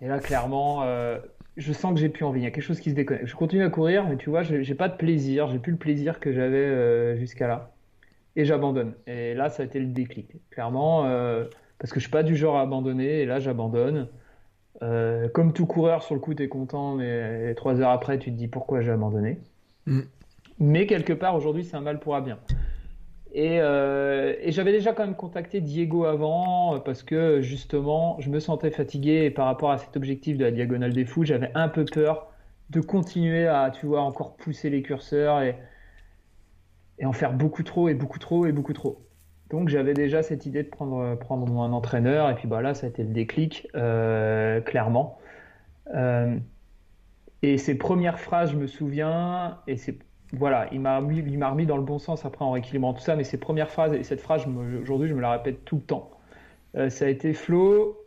Et 0.00 0.08
là, 0.08 0.18
clairement, 0.18 0.82
euh, 0.82 1.18
je 1.56 1.72
sens 1.72 1.94
que 1.94 2.00
j'ai 2.00 2.08
plus 2.08 2.24
envie. 2.24 2.40
Il 2.40 2.44
y 2.44 2.46
a 2.46 2.50
quelque 2.50 2.64
chose 2.64 2.80
qui 2.80 2.90
se 2.90 2.94
déconnecte. 2.94 3.26
Je 3.26 3.36
continue 3.36 3.62
à 3.62 3.70
courir, 3.70 4.08
mais 4.08 4.16
tu 4.16 4.30
vois, 4.30 4.42
j'ai 4.42 4.74
pas 4.74 4.88
de 4.88 4.96
plaisir. 4.96 5.48
J'ai 5.48 5.58
plus 5.58 5.72
le 5.72 5.78
plaisir 5.78 6.20
que 6.20 6.32
j'avais 6.32 6.56
euh, 6.56 7.16
jusqu'à 7.16 7.46
là. 7.46 7.72
Et 8.34 8.44
j'abandonne. 8.44 8.94
Et 9.06 9.34
là, 9.34 9.50
ça 9.50 9.62
a 9.62 9.66
été 9.66 9.78
le 9.78 9.86
déclic. 9.86 10.36
Clairement, 10.50 11.04
euh, 11.04 11.44
parce 11.78 11.92
que 11.92 12.00
je 12.00 12.04
suis 12.04 12.10
pas 12.10 12.22
du 12.22 12.34
genre 12.34 12.56
à 12.56 12.62
abandonner. 12.62 13.20
Et 13.20 13.26
là, 13.26 13.38
j'abandonne. 13.38 14.08
Comme 15.32 15.52
tout 15.52 15.66
coureur, 15.66 16.02
sur 16.02 16.16
le 16.16 16.20
coup, 16.20 16.34
tu 16.34 16.42
es 16.42 16.48
content, 16.48 16.96
mais 16.96 17.54
trois 17.54 17.80
heures 17.80 17.90
après, 17.90 18.18
tu 18.18 18.32
te 18.32 18.36
dis 18.36 18.48
pourquoi 18.48 18.80
j'ai 18.80 18.90
abandonné. 18.90 19.38
Mm. 19.86 20.00
Mais 20.62 20.86
quelque 20.86 21.12
part, 21.12 21.34
aujourd'hui, 21.34 21.64
c'est 21.64 21.76
un 21.76 21.80
mal 21.80 21.98
pour 21.98 22.14
un 22.14 22.20
bien. 22.20 22.38
Euh, 23.34 24.36
et, 24.40 24.52
j'avais 24.52 24.70
déjà 24.70 24.92
quand 24.92 25.04
même 25.04 25.16
contacté 25.16 25.60
Diego 25.60 26.04
avant 26.04 26.78
parce 26.78 27.02
que 27.02 27.40
justement, 27.40 28.16
je 28.20 28.30
me 28.30 28.38
sentais 28.38 28.70
fatigué 28.70 29.30
par 29.30 29.46
rapport 29.46 29.72
à 29.72 29.78
cet 29.78 29.96
objectif 29.96 30.38
de 30.38 30.44
la 30.44 30.52
diagonale 30.52 30.92
des 30.92 31.04
fous, 31.04 31.24
j'avais 31.24 31.50
un 31.56 31.68
peu 31.68 31.84
peur 31.84 32.30
de 32.70 32.80
continuer 32.80 33.48
à, 33.48 33.72
tu 33.72 33.86
vois, 33.86 34.02
encore 34.02 34.36
pousser 34.36 34.70
les 34.70 34.82
curseurs 34.82 35.42
et, 35.42 35.56
en 37.04 37.12
faire 37.12 37.32
beaucoup 37.32 37.64
trop 37.64 37.88
et 37.88 37.94
beaucoup 37.94 38.20
trop 38.20 38.46
et 38.46 38.52
beaucoup 38.52 38.72
trop. 38.72 39.04
Donc 39.50 39.68
j'avais 39.68 39.94
déjà 39.94 40.22
cette 40.22 40.46
idée 40.46 40.62
de 40.62 40.68
prendre, 40.68 41.16
prendre 41.16 41.60
un 41.60 41.72
entraîneur 41.72 42.30
et 42.30 42.36
puis 42.36 42.46
bah 42.46 42.62
là 42.62 42.74
ça 42.74 42.86
a 42.86 42.90
été 42.90 43.02
le 43.02 43.12
déclic, 43.12 43.66
euh, 43.74 44.60
clairement. 44.60 45.18
Euh, 45.92 46.36
et 47.42 47.58
ces 47.58 47.76
premières 47.76 48.20
phrases, 48.20 48.52
je 48.52 48.56
me 48.56 48.68
souviens, 48.68 49.58
et 49.66 49.76
c'est 49.76 49.98
voilà, 50.32 50.68
il 50.72 50.80
m'a 50.80 50.98
remis, 50.98 51.66
dans 51.66 51.76
le 51.76 51.82
bon 51.82 51.98
sens 51.98 52.24
après 52.24 52.44
en 52.44 52.52
rééquilibrant 52.52 52.94
tout 52.94 53.02
ça, 53.02 53.16
mais 53.16 53.24
ses 53.24 53.38
premières 53.38 53.70
phrases, 53.70 53.92
et 53.92 54.02
cette 54.02 54.20
phrase, 54.20 54.46
aujourd'hui, 54.80 55.08
je 55.08 55.14
me 55.14 55.20
la 55.20 55.32
répète 55.32 55.64
tout 55.64 55.76
le 55.76 55.82
temps. 55.82 56.10
Euh, 56.76 56.88
ça 56.88 57.04
a 57.04 57.08
été 57.08 57.34
Flo. 57.34 57.98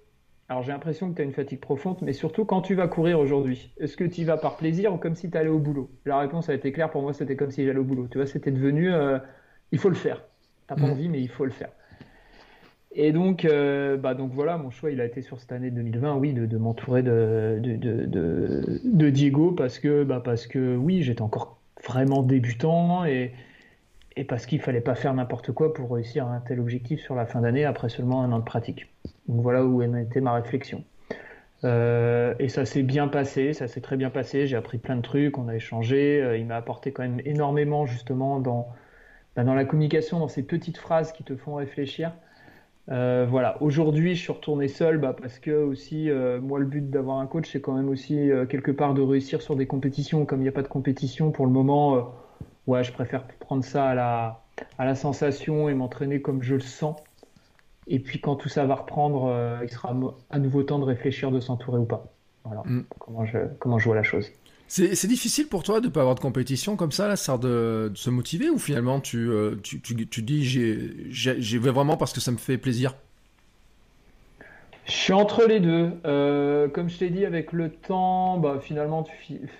Alors 0.47 0.61
j'ai 0.61 0.71
l'impression 0.71 1.09
que 1.09 1.15
tu 1.15 1.21
as 1.21 1.25
une 1.25 1.33
fatigue 1.33 1.59
profonde, 1.59 1.97
mais 2.01 2.13
surtout 2.13 2.45
quand 2.45 2.61
tu 2.61 2.75
vas 2.75 2.87
courir 2.87 3.19
aujourd'hui, 3.19 3.73
est-ce 3.79 3.97
que 3.97 4.03
tu 4.03 4.21
y 4.21 4.23
vas 4.25 4.37
par 4.37 4.57
plaisir 4.57 4.93
ou 4.93 4.97
comme 4.97 5.15
si 5.15 5.29
tu 5.29 5.37
allais 5.37 5.49
au 5.49 5.57
boulot? 5.57 5.89
La 6.05 6.19
réponse 6.19 6.49
a 6.49 6.53
été 6.53 6.71
claire 6.71 6.91
pour 6.91 7.01
moi, 7.01 7.13
c'était 7.13 7.35
comme 7.35 7.49
si 7.49 7.65
j'allais 7.65 7.79
au 7.79 7.83
boulot. 7.83 8.07
Tu 8.11 8.19
vois, 8.19 8.27
c'était 8.27 8.51
devenu, 8.51 8.93
euh, 8.93 9.17
il 9.71 9.79
faut 9.79 9.89
le 9.89 9.95
faire. 9.95 10.23
T'as 10.67 10.75
pas 10.75 10.81
mmh. 10.81 10.91
envie, 10.91 11.09
mais 11.09 11.21
il 11.21 11.29
faut 11.29 11.45
le 11.45 11.51
faire. 11.51 11.69
Et 12.91 13.11
donc, 13.11 13.43
euh, 13.43 13.97
bah 13.97 14.13
donc 14.13 14.31
voilà, 14.33 14.57
mon 14.57 14.69
choix, 14.69 14.89
il 14.89 15.01
a 15.01 15.05
été 15.05 15.21
sur 15.21 15.39
cette 15.39 15.51
année 15.51 15.69
2020, 15.69 16.15
oui, 16.15 16.33
de, 16.33 16.57
m'entourer 16.57 17.03
de 17.03 17.59
de, 17.61 18.79
de, 18.83 19.09
Diego 19.09 19.51
parce 19.51 19.79
que, 19.79 20.03
bah 20.03 20.21
parce 20.23 20.47
que 20.47 20.75
oui, 20.75 21.01
j'étais 21.03 21.21
encore 21.21 21.59
vraiment 21.85 22.23
débutant 22.23 23.05
et, 23.05 23.33
parce 24.27 24.45
qu'il 24.45 24.61
fallait 24.61 24.81
pas 24.81 24.95
faire 24.95 25.13
n'importe 25.13 25.51
quoi 25.51 25.73
pour 25.73 25.91
réussir 25.91 26.27
un 26.27 26.39
tel 26.39 26.59
objectif 26.59 27.01
sur 27.01 27.15
la 27.15 27.25
fin 27.25 27.41
d'année 27.41 27.65
après 27.65 27.89
seulement 27.89 28.23
un 28.23 28.31
an 28.31 28.39
de 28.39 28.45
pratique. 28.45 28.87
Donc 29.27 29.41
voilà 29.41 29.65
où 29.65 29.81
était 29.81 30.21
ma 30.21 30.33
réflexion. 30.33 30.83
Euh, 31.63 32.33
et 32.39 32.47
ça 32.47 32.65
s'est 32.65 32.83
bien 32.83 33.07
passé, 33.07 33.53
ça 33.53 33.67
s'est 33.67 33.81
très 33.81 33.97
bien 33.97 34.09
passé. 34.09 34.47
J'ai 34.47 34.55
appris 34.55 34.77
plein 34.77 34.95
de 34.95 35.01
trucs, 35.01 35.37
on 35.37 35.47
a 35.47 35.55
échangé. 35.55 36.21
Euh, 36.21 36.37
il 36.37 36.45
m'a 36.45 36.57
apporté 36.57 36.91
quand 36.91 37.03
même 37.03 37.21
énormément 37.25 37.85
justement 37.85 38.39
bah, 39.35 39.43
dans 39.43 39.53
la 39.53 39.65
communication, 39.65 40.19
dans 40.19 40.27
ces 40.27 40.43
petites 40.43 40.77
phrases 40.77 41.11
qui 41.11 41.23
te 41.23 41.35
font 41.35 41.55
réfléchir. 41.55 42.13
Euh, 42.91 43.25
voilà, 43.27 43.61
aujourd'hui 43.63 44.15
je 44.15 44.21
suis 44.21 44.31
retourné 44.31 44.67
seul 44.67 44.99
bah, 44.99 45.15
parce 45.19 45.39
que 45.39 45.51
aussi 45.51 46.09
euh, 46.09 46.39
moi 46.39 46.59
le 46.59 46.65
but 46.65 46.87
d'avoir 46.87 47.17
un 47.17 47.25
coach 47.25 47.49
c'est 47.51 47.59
quand 47.59 47.73
même 47.73 47.89
aussi 47.89 48.29
euh, 48.29 48.45
quelque 48.45 48.69
part 48.69 48.93
de 48.93 49.01
réussir 49.01 49.41
sur 49.41 49.55
des 49.55 49.65
compétitions. 49.65 50.25
Comme 50.25 50.39
il 50.41 50.43
n'y 50.43 50.49
a 50.49 50.53
pas 50.53 50.61
de 50.61 50.67
compétition 50.67 51.31
pour 51.31 51.45
le 51.45 51.51
moment, 51.51 52.13
ouais 52.67 52.83
je 52.83 52.91
préfère 52.91 53.25
prendre 53.39 53.63
ça 53.63 53.87
à 53.87 53.95
la, 53.95 54.43
à 54.77 54.85
la 54.85 54.95
sensation 54.95 55.67
et 55.67 55.73
m'entraîner 55.73 56.21
comme 56.21 56.43
je 56.43 56.55
le 56.55 56.61
sens. 56.61 56.97
Et 57.87 57.99
puis 57.99 58.19
quand 58.19 58.35
tout 58.35 58.49
ça 58.49 58.65
va 58.65 58.75
reprendre, 58.75 59.59
il 59.63 59.69
sera 59.69 59.95
à 60.29 60.39
nouveau 60.39 60.63
temps 60.63 60.79
de 60.79 60.85
réfléchir 60.85 61.31
de 61.31 61.39
s'entourer 61.39 61.79
ou 61.79 61.85
pas. 61.85 62.05
Voilà 62.43 62.61
mm. 62.65 62.85
comment, 62.99 63.25
je, 63.25 63.37
comment 63.59 63.79
je 63.79 63.85
vois 63.85 63.95
la 63.95 64.03
chose. 64.03 64.31
C'est 64.67 65.07
difficile 65.07 65.47
pour 65.47 65.63
toi 65.63 65.79
de 65.79 65.85
ne 65.87 65.91
pas 65.91 66.01
avoir 66.01 66.15
de 66.15 66.19
compétition 66.19 66.75
comme 66.75 66.91
ça, 66.91 67.07
là, 67.07 67.15
ça 67.15 67.37
de, 67.37 67.89
de 67.93 67.97
se 67.97 68.09
motiver 68.09 68.49
ou 68.49 68.57
finalement 68.57 68.99
tu, 68.99 69.29
euh, 69.29 69.55
tu, 69.61 69.79
tu, 69.79 70.07
tu 70.07 70.21
dis 70.23 70.43
j'y 70.43 71.57
vais 71.57 71.69
vraiment 71.69 71.97
parce 71.97 72.13
que 72.13 72.19
ça 72.19 72.31
me 72.31 72.37
fait 72.37 72.57
plaisir? 72.57 72.95
Je 74.85 74.91
suis 74.91 75.13
entre 75.13 75.45
les 75.45 75.59
deux. 75.59 75.91
Euh, 76.05 76.67
comme 76.67 76.89
je 76.89 76.97
t'ai 76.97 77.09
dit, 77.09 77.25
avec 77.25 77.53
le 77.53 77.71
temps, 77.71 78.37
bah, 78.37 78.59
finalement 78.61 79.05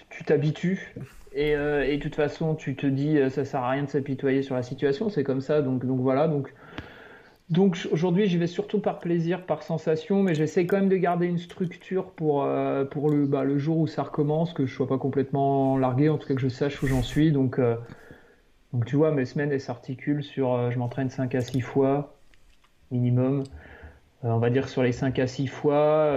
tu 0.10 0.24
t'habitues. 0.24 0.96
Et, 1.34 1.56
euh, 1.56 1.86
et, 1.86 1.98
de 1.98 2.02
toute 2.02 2.16
façon, 2.16 2.56
tu 2.56 2.76
te 2.76 2.88
dis 2.88 3.18
ça 3.30 3.44
sert 3.46 3.62
à 3.62 3.72
rien 3.72 3.84
de 3.84 3.90
s'apitoyer 3.90 4.42
sur 4.42 4.56
la 4.56 4.64
situation, 4.64 5.10
c'est 5.10 5.24
comme 5.24 5.42
ça. 5.42 5.62
Donc, 5.62 5.86
donc 5.86 6.00
voilà. 6.00 6.28
Donc 6.28 6.54
donc 7.50 7.88
aujourd'hui, 7.92 8.26
j'y 8.26 8.38
vais 8.38 8.48
surtout 8.48 8.80
par 8.80 9.00
plaisir, 9.00 9.46
par 9.46 9.62
sensation, 9.62 10.24
mais 10.24 10.34
j'essaie 10.34 10.66
quand 10.66 10.78
même 10.78 10.90
de 10.90 10.98
garder 10.98 11.28
une 11.28 11.38
structure 11.38 12.12
pour, 12.12 12.44
euh, 12.44 12.86
pour 12.86 13.10
le, 13.10 13.28
bah, 13.28 13.44
le 13.44 13.60
jour 13.60 13.78
où 13.78 13.88
ça 13.88 14.02
recommence, 14.02 14.52
que 14.52 14.66
je 14.66 14.74
sois 14.74 14.88
pas 14.88 14.98
complètement 14.98 15.78
largué, 15.78 16.10
en 16.10 16.18
tout 16.18 16.28
cas 16.28 16.34
que 16.34 16.42
je 16.42 16.50
sache 16.50 16.82
où 16.82 16.88
j'en 16.88 17.04
suis. 17.04 17.32
Donc, 17.32 17.60
euh, 17.60 17.76
donc 18.74 18.86
tu 18.86 18.96
vois, 18.96 19.12
mes 19.12 19.26
semaines, 19.26 19.52
elles 19.52 19.62
s'articulent 19.62 20.24
sur, 20.24 20.54
euh, 20.56 20.72
je 20.72 20.80
m'entraîne 20.80 21.12
5 21.12 21.36
à 21.36 21.42
6 21.42 21.62
fois 21.62 22.18
minimum. 22.92 23.44
on 24.24 24.40
va 24.40 24.50
dire 24.50 24.70
sur 24.70 24.82
les 24.84 24.92
5 24.92 25.20
à 25.20 25.28
6 25.28 25.48
fois, 25.48 26.10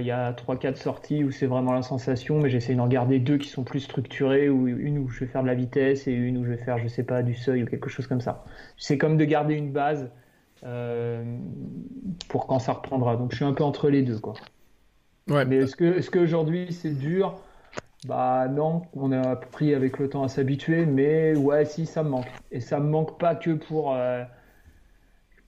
il 0.00 0.06
y 0.06 0.10
a 0.10 0.32
3-4 0.32 0.76
sorties 0.76 1.24
où 1.24 1.30
c'est 1.30 1.46
vraiment 1.46 1.72
la 1.72 1.82
sensation, 1.82 2.40
mais 2.40 2.50
j'essaie 2.50 2.74
d'en 2.74 2.88
garder 2.88 3.18
deux 3.20 3.38
qui 3.38 3.48
sont 3.48 3.64
plus 3.64 3.80
structurées, 3.80 4.48
ou 4.48 4.66
une 4.68 4.98
où 4.98 5.08
je 5.08 5.20
vais 5.20 5.26
faire 5.26 5.42
de 5.42 5.46
la 5.48 5.54
vitesse 5.54 6.08
et 6.08 6.12
une 6.12 6.38
où 6.38 6.44
je 6.44 6.50
vais 6.50 6.56
faire, 6.56 6.78
je 6.78 6.88
sais 6.88 7.04
pas, 7.04 7.22
du 7.22 7.34
seuil 7.34 7.62
ou 7.62 7.66
quelque 7.66 7.88
chose 7.88 8.06
comme 8.08 8.20
ça. 8.20 8.44
J'essaie 8.76 8.98
comme 8.98 9.16
de 9.16 9.24
garder 9.24 9.54
une 9.54 9.70
base 9.72 10.10
euh, 10.66 11.22
pour 12.28 12.46
quand 12.46 12.58
ça 12.58 12.72
reprendra. 12.72 13.16
Donc 13.16 13.30
je 13.30 13.36
suis 13.36 13.44
un 13.44 13.52
peu 13.52 13.64
entre 13.64 13.88
les 13.88 14.02
deux. 14.02 14.18
Quoi. 14.18 14.34
Ouais. 15.28 15.44
Mais 15.44 15.56
est-ce 15.56 15.76
que 15.76 15.98
est 15.98 16.10
qu'aujourd'hui 16.10 16.72
c'est 16.72 16.98
dur? 16.98 17.36
Bah 18.06 18.46
non, 18.48 18.82
on 18.94 19.10
a 19.10 19.20
appris 19.20 19.74
avec 19.74 19.98
le 19.98 20.08
temps 20.08 20.22
à 20.22 20.28
s'habituer, 20.28 20.86
mais 20.86 21.34
ouais, 21.34 21.64
si, 21.64 21.86
ça 21.86 22.02
me 22.02 22.10
manque. 22.10 22.30
Et 22.52 22.60
ça 22.60 22.78
me 22.78 22.88
manque 22.88 23.18
pas 23.18 23.34
que 23.34 23.50
pour, 23.52 23.94
euh, 23.94 24.22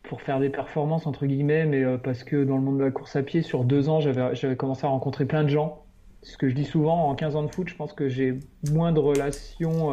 pour 0.03 0.23
faire 0.23 0.41
des 0.41 0.49
performances, 0.49 1.07
entre 1.07 1.27
guillemets, 1.27 1.67
mais 1.67 1.85
euh, 1.85 1.99
parce 1.99 2.25
que 2.25 2.43
dans 2.43 2.57
le 2.57 2.63
monde 2.63 2.79
de 2.79 2.85
la 2.85 2.91
course 2.91 3.15
à 3.15 3.23
pied, 3.23 3.43
sur 3.43 3.65
deux 3.65 3.89
ans, 3.89 4.01
j'avais 4.01 4.57
commencé 4.57 4.87
à 4.87 4.89
rencontrer 4.89 5.25
plein 5.25 5.45
de 5.45 5.49
gens. 5.49 5.85
Ce 6.23 6.37
que 6.37 6.49
je 6.49 6.55
dis 6.55 6.65
souvent, 6.65 7.09
en 7.09 7.15
15 7.15 7.37
ans 7.37 7.43
de 7.45 7.55
foot, 7.55 7.69
je 7.69 7.77
pense 7.77 7.93
que 7.93 8.09
j'ai 8.09 8.41
moins 8.73 8.93
de 8.93 8.99
relations. 8.99 9.93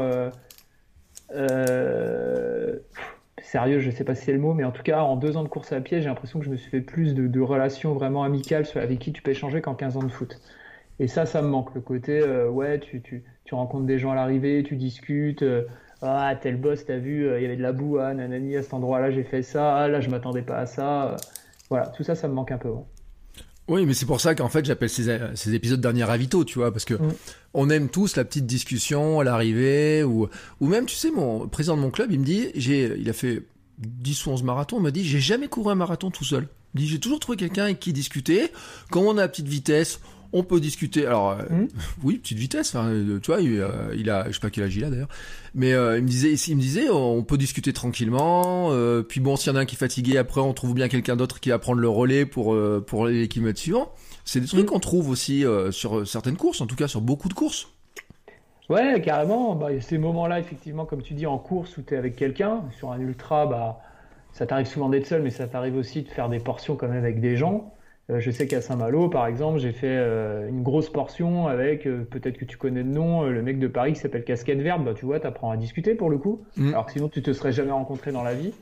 Sérieux, 3.46 3.80
je 3.80 3.91
sais 3.91 4.04
pas 4.04 4.16
si 4.16 4.26
c'est 4.26 4.34
le 4.34 4.39
mot, 4.39 4.56
mais 4.56 4.64
en 4.64 4.72
tout 4.72 4.82
cas, 4.82 5.02
en 5.02 5.16
deux 5.18 5.38
ans 5.38 5.43
de 5.43 5.48
course 5.48 5.72
à 5.72 5.80
pied, 5.80 6.02
j'ai 6.02 6.08
l'impression 6.10 6.39
que 6.39 6.46
je 6.46 6.50
me 6.50 6.58
suis 6.58 6.72
fait 6.72 6.82
plus 6.82 7.14
de, 7.14 7.41
relations 7.41 7.93
vraiment 7.93 8.24
amicales 8.24 8.66
avec 8.74 8.98
qui 8.98 9.14
tu 9.14 9.22
peux 9.22 9.32
échanger 9.32 9.62
qu'en 9.62 9.76
15 9.76 9.98
ans 9.98 10.04
de 10.04 10.12
foot. 10.12 10.41
Et 11.00 11.08
ça, 11.08 11.28
ça 11.28 11.43
me 11.43 11.48
manque. 11.48 11.76
Le 11.76 11.82
côté, 11.82 12.20
euh, 12.22 12.50
ouais, 12.50 12.80
tu, 12.80 13.02
tu, 13.02 13.24
tu, 13.43 13.54
rencontres 13.54 13.86
des 13.86 14.00
gens 14.00 14.12
à 14.12 14.16
l'arrivée, 14.16 14.64
tu 14.64 14.76
discutes. 14.76 15.43
Euh, 15.43 15.66
ah, 16.02 16.34
tel 16.41 16.60
boss, 16.60 16.86
t'as 16.86 16.98
vu, 16.98 17.28
euh, 17.28 17.39
il 17.39 17.43
y 17.43 17.46
avait 17.46 17.56
de 17.56 17.62
la 17.62 17.72
boue, 17.72 18.00
ah, 18.00 18.16
nanani, 18.16 18.58
à 18.58 18.64
cet 18.64 18.74
endroit-là, 18.74 19.12
j'ai 19.12 19.24
fait 19.24 19.43
ça. 19.43 19.78
Ah, 19.78 19.88
là, 19.89 20.02
je 20.02 20.10
m'attendais 20.10 20.41
pas 20.41 20.58
à 20.58 20.66
ça. 20.66 21.16
voilà, 21.70 21.88
tout 21.89 22.02
ça, 22.02 22.16
ça 22.16 22.28
me 22.28 22.34
manque 22.34 22.52
un 22.52 22.58
peu. 22.58 22.72
Oui, 23.68 23.86
mais 23.86 23.93
c'est 23.95 24.05
pour 24.05 24.22
ça 24.22 24.36
qu'en 24.36 24.49
fait 24.49 24.63
j'appelle 24.63 24.89
ces, 24.89 25.18
ces 25.34 25.53
épisodes 25.55 25.82
dernier 25.82 26.03
ravito, 26.03 26.43
tu 26.45 26.59
vois, 26.59 26.72
parce 26.72 26.86
que 26.86 26.93
Mm. 26.93 27.13
on 27.55 27.70
aime 27.72 27.89
tous 27.89 28.16
la 28.16 28.24
petite 28.24 28.45
discussion 28.45 29.20
à 29.20 29.24
l'arrivée, 29.24 30.03
ou, 30.03 30.28
ou 30.59 30.68
même, 30.68 30.86
tu 30.86 30.95
sais, 30.95 31.09
mon 31.11 31.47
président 31.47 31.76
de 31.76 31.82
mon 31.82 31.89
club, 31.89 32.11
il 32.11 32.20
me 32.20 32.26
dit, 32.26 32.49
j'ai, 32.55 32.95
il 32.97 33.09
a 33.09 33.13
fait 33.13 33.41
10 33.80 34.26
ou 34.28 34.30
11 34.32 34.43
marathons, 34.43 34.78
il 34.78 34.84
m'a 34.84 34.91
dit, 34.91 35.03
j'ai 35.03 35.20
jamais 35.20 35.47
couru 35.47 35.72
un 35.72 35.76
marathon 35.76 36.11
tout 36.11 36.24
seul. 36.24 36.47
Il 36.76 36.82
dit, 36.82 36.88
j'ai 36.88 36.99
toujours 36.99 37.20
trouvé 37.20 37.38
quelqu'un 37.38 37.63
avec 37.63 37.80
qui 37.80 37.91
discuter. 37.93 38.51
Quand 38.91 39.01
on 39.01 39.18
a 39.18 39.22
la 39.22 39.28
petite 39.30 39.47
vitesse, 39.47 39.99
on 40.34 40.43
peut 40.43 40.59
discuter. 40.59 41.05
Alors, 41.05 41.32
euh, 41.32 41.43
Mm. 41.49 41.67
oui, 42.03 42.17
petite 42.17 42.38
vitesse, 42.38 42.76
hein, 42.76 42.91
tu 43.21 43.32
vois, 43.32 43.41
il, 43.41 43.59
euh, 43.59 43.93
il 43.95 44.09
a, 44.09 44.28
je 44.28 44.34
sais 44.34 44.39
pas 44.39 44.49
quel 44.49 44.63
âge 44.65 44.76
il 44.76 44.84
a 44.84 44.89
d'ailleurs, 44.89 45.09
mais 45.53 45.73
euh, 45.73 45.97
il 45.97 46.03
me 46.03 46.07
disait, 46.07 46.34
il 46.34 46.55
me 46.55 46.61
disait, 46.61 46.89
on 46.89 47.23
peut 47.23 47.38
discuter 47.38 47.73
tranquillement. 47.73 48.71
puis 49.07 49.19
bon, 49.19 49.36
s'il 49.36 49.51
y 49.51 49.55
en 49.55 49.57
a 49.57 49.61
un 49.61 49.65
qui 49.65 49.76
est 49.76 49.80
fatigué, 49.80 50.17
après 50.17 50.41
on 50.41 50.53
trouve 50.53 50.73
bien 50.73 50.88
quelqu'un 50.88 51.15
d'autre 51.15 51.39
qui 51.39 51.49
va 51.49 51.59
prendre 51.59 51.80
le 51.80 51.89
relais 51.89 52.26
pour 52.26 52.55
pour 52.86 53.05
les 53.07 53.28
kilomètres 53.28 53.59
suivants. 53.59 53.91
C'est 54.26 54.39
des 54.39 54.47
trucs 54.47 54.63
Mm. 54.63 54.69
qu'on 54.69 54.80
trouve 54.80 55.09
aussi 55.09 55.45
euh, 55.45 55.71
sur 55.71 56.07
certaines 56.07 56.38
courses, 56.38 56.59
en 56.61 56.65
tout 56.65 56.76
cas 56.76 56.88
sur 56.88 57.01
beaucoup 57.01 57.30
de 57.30 57.34
courses. 57.34 57.67
Ouais, 58.69 58.99
carrément. 59.03 59.55
Bah, 59.55 59.67
il 59.71 59.76
y 59.76 59.78
a 59.78 59.82
ces 59.82 59.97
moments-là, 59.99 60.39
effectivement, 60.39 60.86
comme 60.86 61.03
tu 61.03 61.13
dis, 61.13 61.28
en 61.28 61.38
course 61.38 61.78
où 61.78 61.84
tu 61.84 61.93
es 61.93 61.97
avec 61.97 62.15
quelqu'un. 62.15 62.63
Sur 62.80 62.91
un 62.91 62.99
ultra, 62.99 63.45
bah, 63.45 63.80
ça 64.34 64.47
t'arrive 64.47 64.65
souvent 64.65 64.89
d'être 64.89 65.05
seul, 65.05 65.21
mais 65.21 65.30
ça 65.30 65.47
t'arrive 65.47 65.76
aussi 65.78 66.01
de 66.01 66.09
faire 66.09 66.30
des 66.30 66.39
portions 66.39 66.76
quand 66.76 66.88
même 66.88 66.97
avec 67.03 67.21
des 67.21 67.38
gens. 67.38 67.71
Euh, 68.12 68.20
je 68.20 68.30
sais 68.30 68.45
qu'à 68.45 68.62
Saint-Malo, 68.62 69.10
par 69.10 69.26
exemple, 69.26 69.58
j'ai 69.60 69.72
fait 69.72 69.88
euh, 69.88 70.47
une 70.47 70.62
grosse 70.62 70.91
portion 70.91 71.47
avec, 71.47 71.88
euh, 71.88 72.03
peut-être 72.03 72.38
que 72.38 72.45
tu 72.45 72.56
connais 72.58 72.84
le 72.84 72.89
nom, 72.89 73.24
le 73.24 73.41
mec 73.41 73.58
de 73.58 73.68
Paris 73.68 73.93
qui 73.93 73.99
s'appelle 73.99 74.24
Casquette 74.24 74.62
Verte. 74.62 74.84
Bah, 74.84 74.93
tu 74.95 75.06
vois, 75.06 75.20
tu 75.20 75.28
apprends 75.28 75.49
à 75.51 75.58
discuter 75.58 75.95
pour 75.95 76.10
le 76.10 76.18
coup. 76.18 76.45
Mm. 76.58 76.70
Alors 76.70 76.86
que 76.86 76.91
sinon, 76.91 77.10
tu 77.10 77.22
te 77.22 77.34
serais 77.34 77.51
jamais 77.51 77.72
rencontré 77.72 78.12
dans 78.12 78.24
la 78.24 78.34
vie. 78.34 78.53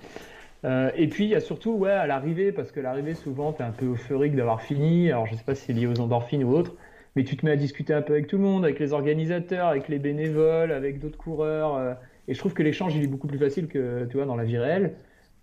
Euh, 0.65 0.91
et 0.95 1.07
puis, 1.07 1.25
il 1.25 1.29
y 1.29 1.35
a 1.35 1.41
surtout, 1.41 1.71
ouais, 1.71 1.91
à 1.91 2.07
l'arrivée, 2.07 2.51
parce 2.51 2.71
que 2.71 2.79
l'arrivée, 2.79 3.15
souvent, 3.15 3.51
tu 3.51 3.61
es 3.61 3.65
un 3.65 3.71
peu 3.71 3.85
euphorique 3.85 4.35
d'avoir 4.35 4.61
fini. 4.61 5.11
Alors, 5.11 5.25
je 5.27 5.35
sais 5.35 5.43
pas 5.43 5.55
si 5.55 5.65
c'est 5.65 5.73
lié 5.73 5.87
aux 5.87 5.99
endorphines 5.99 6.43
ou 6.43 6.53
autre. 6.53 6.75
Mais 7.15 7.23
tu 7.23 7.35
te 7.35 7.45
mets 7.45 7.51
à 7.51 7.55
discuter 7.57 7.93
un 7.93 8.01
peu 8.01 8.13
avec 8.13 8.27
tout 8.27 8.37
le 8.37 8.43
monde, 8.43 8.63
avec 8.63 8.79
les 8.79 8.93
organisateurs, 8.93 9.67
avec 9.67 9.87
les 9.87 9.99
bénévoles, 9.99 10.71
avec 10.71 10.99
d'autres 10.99 11.17
coureurs. 11.17 11.75
euh, 11.75 11.93
et 12.27 12.33
je 12.33 12.39
trouve 12.39 12.53
que 12.53 12.63
l'échange, 12.63 12.95
il 12.95 13.03
est 13.03 13.07
beaucoup 13.07 13.27
plus 13.27 13.37
facile 13.37 13.67
que, 13.67 14.05
tu 14.05 14.17
vois, 14.17 14.25
dans 14.25 14.37
la 14.37 14.45
vie 14.45 14.57
réelle. 14.57 14.95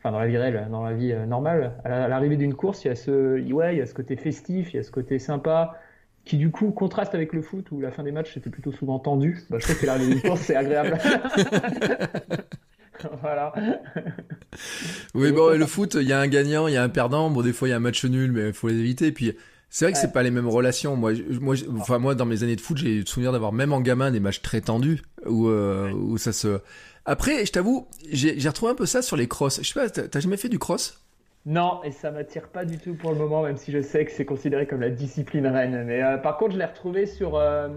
Enfin, 0.03 0.13
dans 0.13 0.19
la 0.21 0.27
vie 0.27 0.39
réelle, 0.39 0.67
dans 0.71 0.83
la 0.83 0.95
vie 0.95 1.13
euh, 1.13 1.27
normale. 1.27 1.73
À 1.85 1.89
la- 1.91 2.05
à 2.05 2.09
l'arrivée 2.09 2.37
d'une 2.37 2.55
course, 2.55 2.85
il 2.85 2.89
y 2.89 2.91
a 2.91 2.97
ce, 2.97 3.39
ouais, 3.53 3.75
il 3.75 3.79
y 3.79 3.83
a 3.83 3.87
ce 3.87 3.93
côté 3.95 4.17
festif, 4.17 4.73
il 4.73 4.79
y 4.79 4.81
a 4.81 4.83
ce 4.83 4.91
côté 4.91 5.19
sympa, 5.19 5.79
qui 6.25 6.39
du 6.39 6.51
coup 6.51 6.71
contraste 6.71 7.15
avec 7.15 7.33
le 7.35 7.43
foot 7.43 7.71
où 7.71 7.81
la 7.81 7.91
fin 7.91 8.03
des 8.03 8.13
matchs 8.13 8.33
c'était 8.35 8.51
plutôt 8.51 8.73
souvent 8.73 8.99
tendu. 8.99 9.39
Bah, 9.51 9.59
je 9.59 9.65
trouve 9.67 9.79
que 9.81 9.87
l'arrivée 9.87 10.15
d'une 10.15 10.23
course, 10.23 10.41
c'est 10.41 10.57
agréable. 10.57 10.99
voilà. 13.21 13.53
Oui, 15.15 15.29
Et 15.29 15.33
bon, 15.33 15.57
le 15.59 15.67
foot, 15.67 15.97
il 16.01 16.07
y 16.09 16.13
a 16.13 16.21
un 16.21 16.29
gagnant, 16.29 16.67
il 16.69 16.75
y 16.75 16.77
a 16.77 16.83
un 16.83 16.89
perdant. 16.89 17.31
Bon, 17.31 17.43
des 17.43 17.53
fois, 17.53 17.69
il 17.69 17.71
y 17.71 17.75
a 17.75 17.77
un 17.77 17.81
match 17.81 18.05
nul, 18.05 18.33
mais 18.33 18.49
il 18.49 18.53
faut 18.53 18.69
les 18.69 18.79
éviter. 18.79 19.13
Puis, 19.13 19.37
c'est 19.71 19.85
vrai 19.85 19.93
que 19.93 19.99
Ouais. 19.99 20.03
c'est 20.03 20.13
pas 20.13 20.23
les 20.23 20.31
mêmes 20.31 20.49
relations. 20.49 20.97
Moi, 20.97 21.15
je- 21.15 21.23
moi, 21.41 21.55
enfin, 21.79 21.99
moi, 21.99 22.15
dans 22.15 22.27
mes 22.27 22.43
années 22.43 22.57
de 22.57 22.61
foot, 22.61 22.77
j'ai 22.77 22.97
eu 22.97 23.01
le 23.01 23.07
souvenir 23.07 23.33
d'avoir 23.33 23.53
même 23.53 23.73
en 23.73 23.81
gamin 23.81 24.11
des 24.11 24.21
matchs 24.21 24.43
très 24.43 24.61
tendus 24.61 25.01
où, 25.27 25.49
euh, 25.49 25.91
où 25.93 26.19
ça 26.19 26.33
se. 26.33 26.61
Après, 27.05 27.45
je 27.47 27.53
t'avoue, 27.53 27.89
j'ai 28.11 28.49
retrouvé 28.49 28.73
un 28.73 28.75
peu 28.75 28.87
ça 28.87 29.03
sur 29.03 29.17
les 29.17 29.29
crosses. 29.29 29.63
Je 29.63 29.69
sais 29.69 29.75
pas, 29.81 29.91
t'as 29.91 30.09
t'as 30.09 30.21
jamais 30.21 30.37
fait 30.37 30.49
du 30.49 30.59
cross? 30.59 31.01
Non, 31.47 31.83
et 31.85 31.91
ça 31.91 32.11
m'attire 32.11 32.49
pas 32.49 32.65
du 32.65 32.79
tout 32.79 32.95
pour 32.95 33.11
le 33.13 33.17
moment, 33.19 33.43
même 33.43 33.57
si 33.57 33.73
je 33.73 33.81
sais 33.81 34.05
que 34.05 34.11
c'est 34.13 34.25
considéré 34.27 34.67
comme 34.67 34.81
la 34.81 34.91
discipline 34.91 35.47
reine. 35.47 35.85
Mais 35.85 36.03
euh, 36.03 36.19
par 36.19 36.37
contre, 36.37 36.53
je 36.53 36.59
l'ai 36.59 36.65
retrouvé 36.67 37.07
sur. 37.07 37.37
euh, 37.37 37.69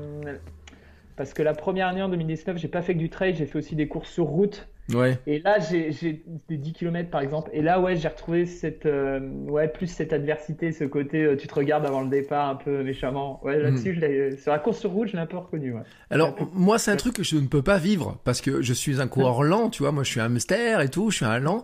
parce 1.15 1.33
que 1.33 1.43
la 1.43 1.53
première 1.53 1.87
année 1.87 2.01
en 2.01 2.09
2019, 2.09 2.57
j'ai 2.57 2.67
pas 2.67 2.81
fait 2.81 2.93
que 2.93 2.99
du 2.99 3.09
trail, 3.09 3.35
j'ai 3.35 3.45
fait 3.45 3.57
aussi 3.57 3.75
des 3.75 3.87
courses 3.87 4.09
sur 4.11 4.25
route. 4.25 4.67
Ouais. 4.93 5.17
Et 5.27 5.39
là, 5.39 5.59
j'ai 5.59 5.93
j'ai 5.93 6.23
des 6.49 6.57
10 6.57 6.73
km 6.73 7.09
par 7.09 7.21
exemple. 7.21 7.49
Et 7.53 7.61
là, 7.61 7.79
ouais, 7.79 7.95
j'ai 7.95 8.09
retrouvé 8.09 8.45
cette, 8.45 8.85
euh, 8.85 9.19
ouais, 9.47 9.69
plus 9.69 9.87
cette 9.87 10.11
adversité, 10.11 10.73
ce 10.73 10.83
côté, 10.83 11.23
euh, 11.23 11.37
tu 11.37 11.47
te 11.47 11.53
regardes 11.55 11.85
avant 11.85 12.01
le 12.01 12.09
départ 12.09 12.49
un 12.49 12.55
peu 12.55 12.83
méchamment. 12.83 13.39
Ouais, 13.45 13.57
là-dessus, 13.57 13.93
je 13.95 13.99
l'ai- 14.01 14.37
sur 14.37 14.51
la 14.51 14.59
course 14.59 14.79
sur 14.79 14.89
route, 14.91 15.07
je 15.07 15.13
l'ai 15.13 15.19
un 15.19 15.25
peu 15.25 15.37
reconnu. 15.37 15.73
Ouais. 15.73 15.83
Alors, 16.09 16.35
moi, 16.53 16.77
c'est 16.79 16.91
un 16.91 16.97
truc 16.97 17.15
que 17.15 17.23
je 17.23 17.37
ne 17.37 17.47
peux 17.47 17.61
pas 17.61 17.77
vivre 17.77 18.19
parce 18.25 18.41
que 18.41 18.61
je 18.61 18.73
suis 18.73 18.99
un 18.99 19.07
coureur 19.07 19.41
lent, 19.43 19.69
tu 19.69 19.83
vois. 19.83 19.93
Moi, 19.93 20.03
je 20.03 20.09
suis 20.11 20.19
un 20.19 20.25
hamster 20.25 20.81
et 20.81 20.89
tout, 20.89 21.11
je 21.11 21.15
suis 21.17 21.25
un 21.25 21.39
lent. 21.39 21.63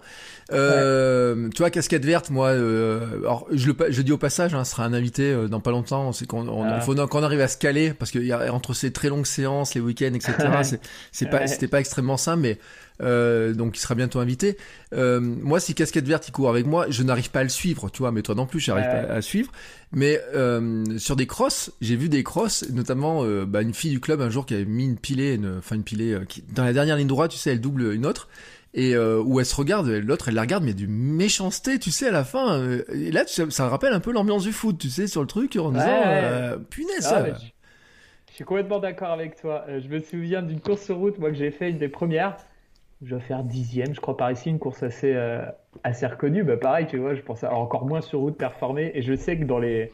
Euh, 0.54 1.50
Tu 1.54 1.58
vois, 1.62 1.70
casquette 1.70 2.06
verte, 2.06 2.30
moi, 2.30 2.48
euh, 2.50 3.20
alors, 3.20 3.48
je 3.52 3.68
le, 3.68 3.76
je 3.90 4.02
dis 4.02 4.12
au 4.12 4.18
passage, 4.18 4.54
hein, 4.54 4.64
ce 4.64 4.72
sera 4.72 4.86
un 4.86 4.94
invité 4.94 5.36
dans 5.50 5.60
pas 5.60 5.72
longtemps. 5.72 6.12
C'est 6.12 6.26
qu'on 6.28 6.48
on, 6.48 6.64
Ah. 6.64 6.80
faut 6.82 6.96
qu'on 6.96 7.24
arrive 7.24 7.42
à 7.42 7.48
se 7.48 7.58
caler 7.58 7.94
parce 7.94 8.12
qu'il 8.12 8.26
y 8.26 8.32
a 8.32 8.54
entre 8.54 8.74
ces 8.74 8.92
très 8.92 9.10
longues 9.10 9.26
séances, 9.26 9.76
les 9.76 9.82
week-ends, 9.82 10.14
etc. 10.14 10.34
c'est, 10.64 10.80
c'est 11.12 11.30
pas, 11.30 11.40
Ouais. 11.40 11.48
c'était 11.48 11.68
pas 11.68 11.80
extrêmement 11.80 12.18
simple, 12.18 12.42
mais 12.42 12.58
euh, 13.02 13.54
donc 13.54 13.78
il 13.78 13.80
sera 13.80 13.96
bientôt 13.96 14.20
invité. 14.20 14.58
Euh, 14.94 15.20
moi, 15.20 15.60
si 15.60 15.74
casquette 15.76 16.06
verte 16.08 16.28
il 16.28 16.32
court 16.32 16.50
avec 16.50 16.66
moi, 16.66 16.86
je 16.90 17.04
n'arrive 17.04 17.32
pas 17.32 17.40
à 17.40 17.44
le 17.44 17.50
suivre, 17.50 17.90
tu 17.90 18.00
vois. 18.00 18.12
Mais 18.12 18.22
toi 18.22 18.36
non 18.36 18.46
plus, 18.46 18.60
j'arrive 18.60 18.86
Ouais. 18.86 19.08
pas 19.08 19.14
à 19.14 19.22
suivre. 19.22 19.52
Mais 19.92 20.22
euh, 20.36 20.86
sur 20.98 21.16
des 21.16 21.28
crosses, 21.28 21.72
j'ai 21.82 21.96
vu 21.96 22.10
des 22.10 22.24
crosses, 22.24 22.70
notamment 22.72 23.24
bah, 23.46 23.62
une 23.62 23.74
fille 23.74 23.92
du 23.92 24.00
club 24.00 24.22
un 24.22 24.30
jour 24.30 24.46
qui 24.46 24.54
avait 24.54 24.66
mis 24.66 24.86
une 24.86 24.98
pilée, 24.98 25.36
une, 25.36 25.58
enfin 25.60 25.76
une 25.76 25.84
pilée 25.84 26.18
qui, 26.28 26.44
dans 26.54 26.64
la 26.64 26.74
dernière 26.74 26.98
ligne 26.98 27.08
droite, 27.08 27.32
tu 27.32 27.38
sais, 27.38 27.52
elle 27.52 27.62
double 27.62 27.94
une 27.94 28.06
autre. 28.06 28.28
Et 28.76 28.96
euh, 28.96 29.20
où 29.20 29.40
elle 29.40 29.48
se 29.48 29.56
regarde, 29.56 29.88
l'autre 29.88 30.28
elle 30.28 30.36
la 30.36 30.42
regarde, 30.42 30.64
mais 30.64 30.76
du 30.76 30.88
méchanceté, 30.88 31.80
tu 31.80 31.90
sais, 31.90 32.10
à 32.10 32.12
la 32.12 32.24
fin. 32.24 32.60
euh, 32.60 32.84
et 32.94 33.12
là, 33.12 33.26
tu 33.26 33.50
ça 33.50 33.68
rappelle 33.68 33.94
un 33.94 34.00
peu 34.00 34.12
l'ambiance 34.12 34.44
du 34.44 34.52
foot, 34.52 34.78
tu 34.78 34.90
sais, 34.92 35.08
sur 35.08 35.22
le 35.22 35.28
truc, 35.28 35.56
en 35.56 35.72
disant, 35.72 35.86
Ouais. 35.86 36.22
euh, 36.24 36.58
punaise, 36.70 36.98
Ah, 37.00 37.10
ça. 37.10 37.24
mais 37.24 37.32
je, 37.34 37.46
je 38.30 38.36
suis 38.36 38.44
complètement 38.44 38.78
d'accord 38.80 39.10
avec 39.10 39.42
toi. 39.42 39.66
Je 39.68 39.88
me 39.88 40.00
souviens 40.00 40.44
d'une 40.44 40.60
course 40.62 40.84
sur 40.86 40.98
route, 40.98 41.18
moi, 41.18 41.32
que 41.32 41.36
j'ai 41.38 41.50
fait, 41.50 41.72
une 41.72 41.80
des 41.80 41.88
premières. 41.90 42.38
Je 43.02 43.12
dois 43.12 43.20
faire 43.20 43.44
dixième, 43.44 43.96
je 43.96 44.02
crois, 44.02 44.18
par 44.18 44.32
ici, 44.32 44.50
une 44.50 44.60
course 44.60 44.84
assez, 44.84 45.14
euh, 45.14 45.46
assez 45.84 46.06
reconnue. 46.06 46.44
Bah, 46.44 46.58
pareil, 46.58 46.86
tu 46.88 46.98
vois, 46.98 47.16
je 47.16 47.22
pensais 47.22 47.46
alors, 47.46 47.60
encore 47.60 47.86
moins 47.86 48.02
sur 48.02 48.20
route 48.20 48.38
performer. 48.38 48.92
Et 48.94 49.02
je 49.02 49.16
sais 49.16 49.38
que 49.38 49.46
dans 49.46 49.60
les, 49.60 49.92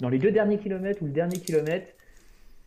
dans 0.00 0.08
les 0.08 0.18
deux 0.18 0.30
derniers 0.30 0.58
kilomètres 0.58 1.02
ou 1.02 1.06
le 1.06 1.12
dernier 1.12 1.38
kilomètre, 1.38 1.88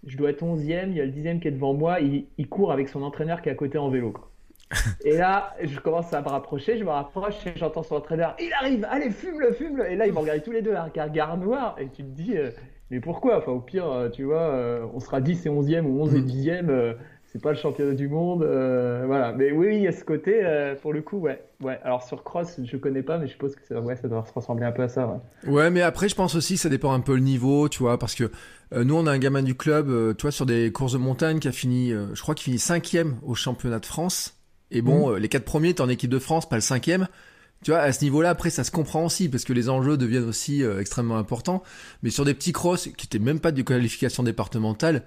je 0.06 0.18
dois 0.18 0.30
être 0.30 0.44
onzième, 0.44 0.92
il 0.92 0.98
y 0.98 1.02
a 1.02 1.06
le 1.06 1.12
dixième 1.12 1.40
qui 1.40 1.48
est 1.48 1.52
devant 1.52 1.74
moi, 1.74 2.00
il, 2.00 2.26
il 2.38 2.48
court 2.48 2.72
avec 2.72 2.90
son 2.90 3.02
entraîneur 3.02 3.42
qui 3.42 3.50
est 3.50 3.52
à 3.52 3.56
côté 3.56 3.78
en 3.78 3.90
vélo. 3.90 4.12
quoi. 4.12 4.30
Et 5.04 5.18
là, 5.18 5.56
je 5.62 5.80
commence 5.80 6.14
à 6.14 6.22
me 6.22 6.28
rapprocher, 6.28 6.78
je 6.78 6.84
me 6.84 6.90
rapproche 6.90 7.46
et 7.48 7.54
j'entends 7.56 7.84
son 7.84 7.96
entraîneur. 7.96 8.36
Il 8.40 8.54
arrive, 8.54 8.86
allez, 8.90 9.10
fume-le, 9.10 9.52
fume-le. 9.54 9.92
Et 9.92 9.96
là, 9.96 10.06
ils 10.06 10.14
m'ont 10.14 10.22
regardé 10.22 10.42
tous 10.42 10.52
les 10.52 10.62
deux 10.62 10.76
avec 10.76 10.98
un 10.98 11.06
regard 11.06 11.38
noir. 11.38 11.76
Et 11.80 11.88
tu 11.88 12.04
te 12.04 12.10
dis, 12.10 12.38
euh, 12.38 12.52
mais 12.92 13.00
pourquoi? 13.00 13.38
Enfin, 13.40 13.52
au 13.52 13.62
pire, 13.62 13.90
euh, 13.90 14.10
tu 14.10 14.24
vois, 14.24 14.42
euh, 14.42 14.86
on 14.94 15.00
sera 15.00 15.22
10 15.22 15.46
et 15.46 15.50
11e 15.50 15.86
ou 15.86 16.02
11 16.02 16.16
et 16.16 16.22
10e. 16.22 16.96
C'est 17.32 17.42
pas 17.42 17.52
le 17.52 17.58
championnat 17.58 17.94
du 17.94 18.08
monde. 18.08 18.44
euh, 18.44 19.04
voilà. 19.06 19.34
Mais 19.34 19.52
oui, 19.52 19.76
il 19.78 19.84
y 19.84 19.88
a 19.88 19.92
ce 19.92 20.04
côté, 20.04 20.40
euh, 20.44 20.76
pour 20.76 20.94
le 20.94 21.02
coup, 21.02 21.18
ouais. 21.18 21.44
ouais. 21.62 21.80
Alors, 21.84 22.04
sur 22.04 22.24
Cross, 22.24 22.60
je 22.64 22.78
connais 22.78 23.04
pas, 23.04 23.18
mais 23.20 23.28
je 23.28 23.34
suppose 23.34 23.56
que 23.56 23.62
ça, 23.68 23.80
ouais, 23.80 23.96
ça 23.96 24.08
doit 24.08 24.26
se 24.26 24.34
ressembler 24.34 24.66
un 24.66 24.72
peu 24.72 24.82
à 24.82 24.90
ça. 24.90 25.08
Ouais. 25.08 25.52
Ouais, 25.52 25.70
mais 25.70 25.82
après, 25.82 26.10
je 26.10 26.16
pense 26.16 26.34
aussi, 26.36 26.58
ça 26.58 26.70
dépend 26.70 26.92
un 26.92 27.02
peu 27.02 27.14
le 27.14 27.22
niveau, 27.22 27.70
tu 27.70 27.80
vois, 27.80 28.00
parce 28.00 28.16
que 28.16 28.32
euh, 28.74 28.84
nous, 28.84 28.96
on 28.96 29.06
a 29.06 29.12
un 29.12 29.20
gamin 29.20 29.44
du 29.44 29.56
club, 29.56 30.16
tu 30.18 30.24
vois, 30.24 30.32
sur 30.32 30.46
des 30.48 30.72
courses 30.72 30.94
de 30.94 30.98
montagne 30.98 31.40
qui 31.40 31.48
a 31.48 31.52
fini, 31.52 31.92
je 31.92 32.22
crois 32.22 32.34
qu'il 32.34 32.46
finit 32.46 32.60
cinquième 32.60 33.18
au 33.24 33.36
championnat 33.36 33.80
de 33.80 33.86
France. 33.86 34.36
Et 34.72 34.82
bon, 34.82 35.12
euh, 35.12 35.20
les 35.20 35.30
quatre 35.30 35.46
premiers, 35.46 35.74
t'es 35.74 35.82
en 35.82 35.90
équipe 35.90 36.12
de 36.12 36.20
France, 36.20 36.50
pas 36.50 36.56
le 36.58 36.62
cinquième. 36.62 37.08
Tu 37.64 37.72
vois, 37.72 37.82
à 37.82 37.92
ce 37.92 38.04
niveau-là, 38.04 38.30
après, 38.30 38.50
ça 38.50 38.64
se 38.64 38.72
comprend 38.72 39.06
aussi, 39.06 39.30
parce 39.30 39.44
que 39.44 39.54
les 39.54 39.70
enjeux 39.70 39.98
deviennent 39.98 40.28
aussi 40.28 40.64
extrêmement 40.64 41.18
importants. 41.18 41.62
Mais 42.02 42.10
sur 42.10 42.26
des 42.26 42.34
petits 42.34 42.54
crosses, 42.54 42.88
qui 42.98 43.06
étaient 43.06 43.20
même 43.20 43.40
pas 43.40 43.52
de 43.52 43.62
qualification 43.62 44.24
départementale, 44.24 45.04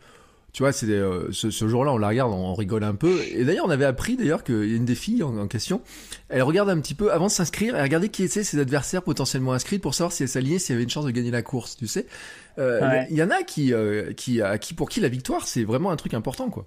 tu 0.53 0.62
vois, 0.62 0.72
c'est 0.72 0.86
euh, 0.90 1.32
ce, 1.32 1.50
ce 1.50 1.66
jour-là, 1.68 1.92
on 1.92 1.98
la 1.98 2.09
regarde, 2.09 2.30
on, 2.32 2.36
on 2.36 2.55
rigole 2.55 2.84
un 2.84 2.94
peu. 2.94 3.22
Et 3.34 3.44
d'ailleurs, 3.44 3.64
on 3.66 3.70
avait 3.70 3.86
appris 3.86 4.16
d'ailleurs 4.16 4.44
qu'il 4.44 4.68
y 4.68 4.74
a 4.74 4.76
une 4.76 4.84
des 4.84 4.94
filles 4.94 5.22
en, 5.22 5.36
en 5.38 5.48
question, 5.48 5.80
elle 6.28 6.42
regarde 6.42 6.68
un 6.68 6.78
petit 6.80 6.94
peu 6.94 7.11
avant 7.12 7.26
de 7.26 7.30
s'inscrire, 7.30 7.74
elle 7.76 7.82
regardait 7.82 8.09
qui 8.11 8.22
étaient 8.22 8.44
ses 8.44 8.59
adversaires 8.61 9.03
potentiellement 9.03 9.53
inscrits 9.55 9.78
pour 9.78 9.94
savoir 9.94 10.12
si 10.12 10.22
elle 10.24 10.28
s'alignait, 10.28 10.59
s'il 10.59 10.74
y 10.74 10.76
avait 10.76 10.84
une 10.84 10.90
chance 10.90 11.07
de 11.07 11.11
gagner 11.11 11.30
la 11.30 11.42
course, 11.42 11.76
tu 11.76 11.86
sais. 11.86 12.07
Euh, 12.59 12.80
Il 12.82 12.88
Ouais. 12.88 13.07
y, 13.11 13.14
y 13.16 13.22
en 13.22 13.30
a 13.30 13.42
qui, 13.44 13.72
euh, 13.72 14.12
qui, 14.12 14.42
à 14.42 14.59
qui, 14.59 14.74
pour 14.74 14.88
qui 14.90 15.00
la 15.00 15.09
victoire, 15.09 15.46
c'est 15.46 15.64
vraiment 15.64 15.90
un 15.90 15.96
truc 15.96 16.14
important, 16.14 16.50
quoi. 16.50 16.66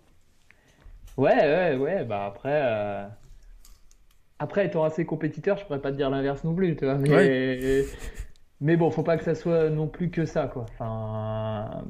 Ouais, 1.17 1.33
ouais, 1.33 1.75
ouais. 1.77 2.05
Bah 2.05 2.25
après, 2.25 3.09
après 4.39 4.65
étant 4.65 4.83
assez 4.83 5.05
compétiteur, 5.05 5.57
je 5.57 5.65
pourrais 5.65 5.81
pas 5.81 5.91
te 5.91 5.97
dire 5.97 6.09
l'inverse 6.09 6.43
non 6.43 6.53
plus, 6.55 6.75
tu 6.75 6.85
vois. 6.85 6.95
Mais, 6.97 7.85
mais 8.61 8.77
bon, 8.77 8.91
faut 8.91 9.03
pas 9.03 9.17
que 9.17 9.23
ça 9.23 9.35
soit 9.35 9.69
non 9.69 9.87
plus 9.87 10.11
que 10.11 10.25
ça, 10.25 10.47
quoi. 10.47 10.65
Enfin, 10.73 11.85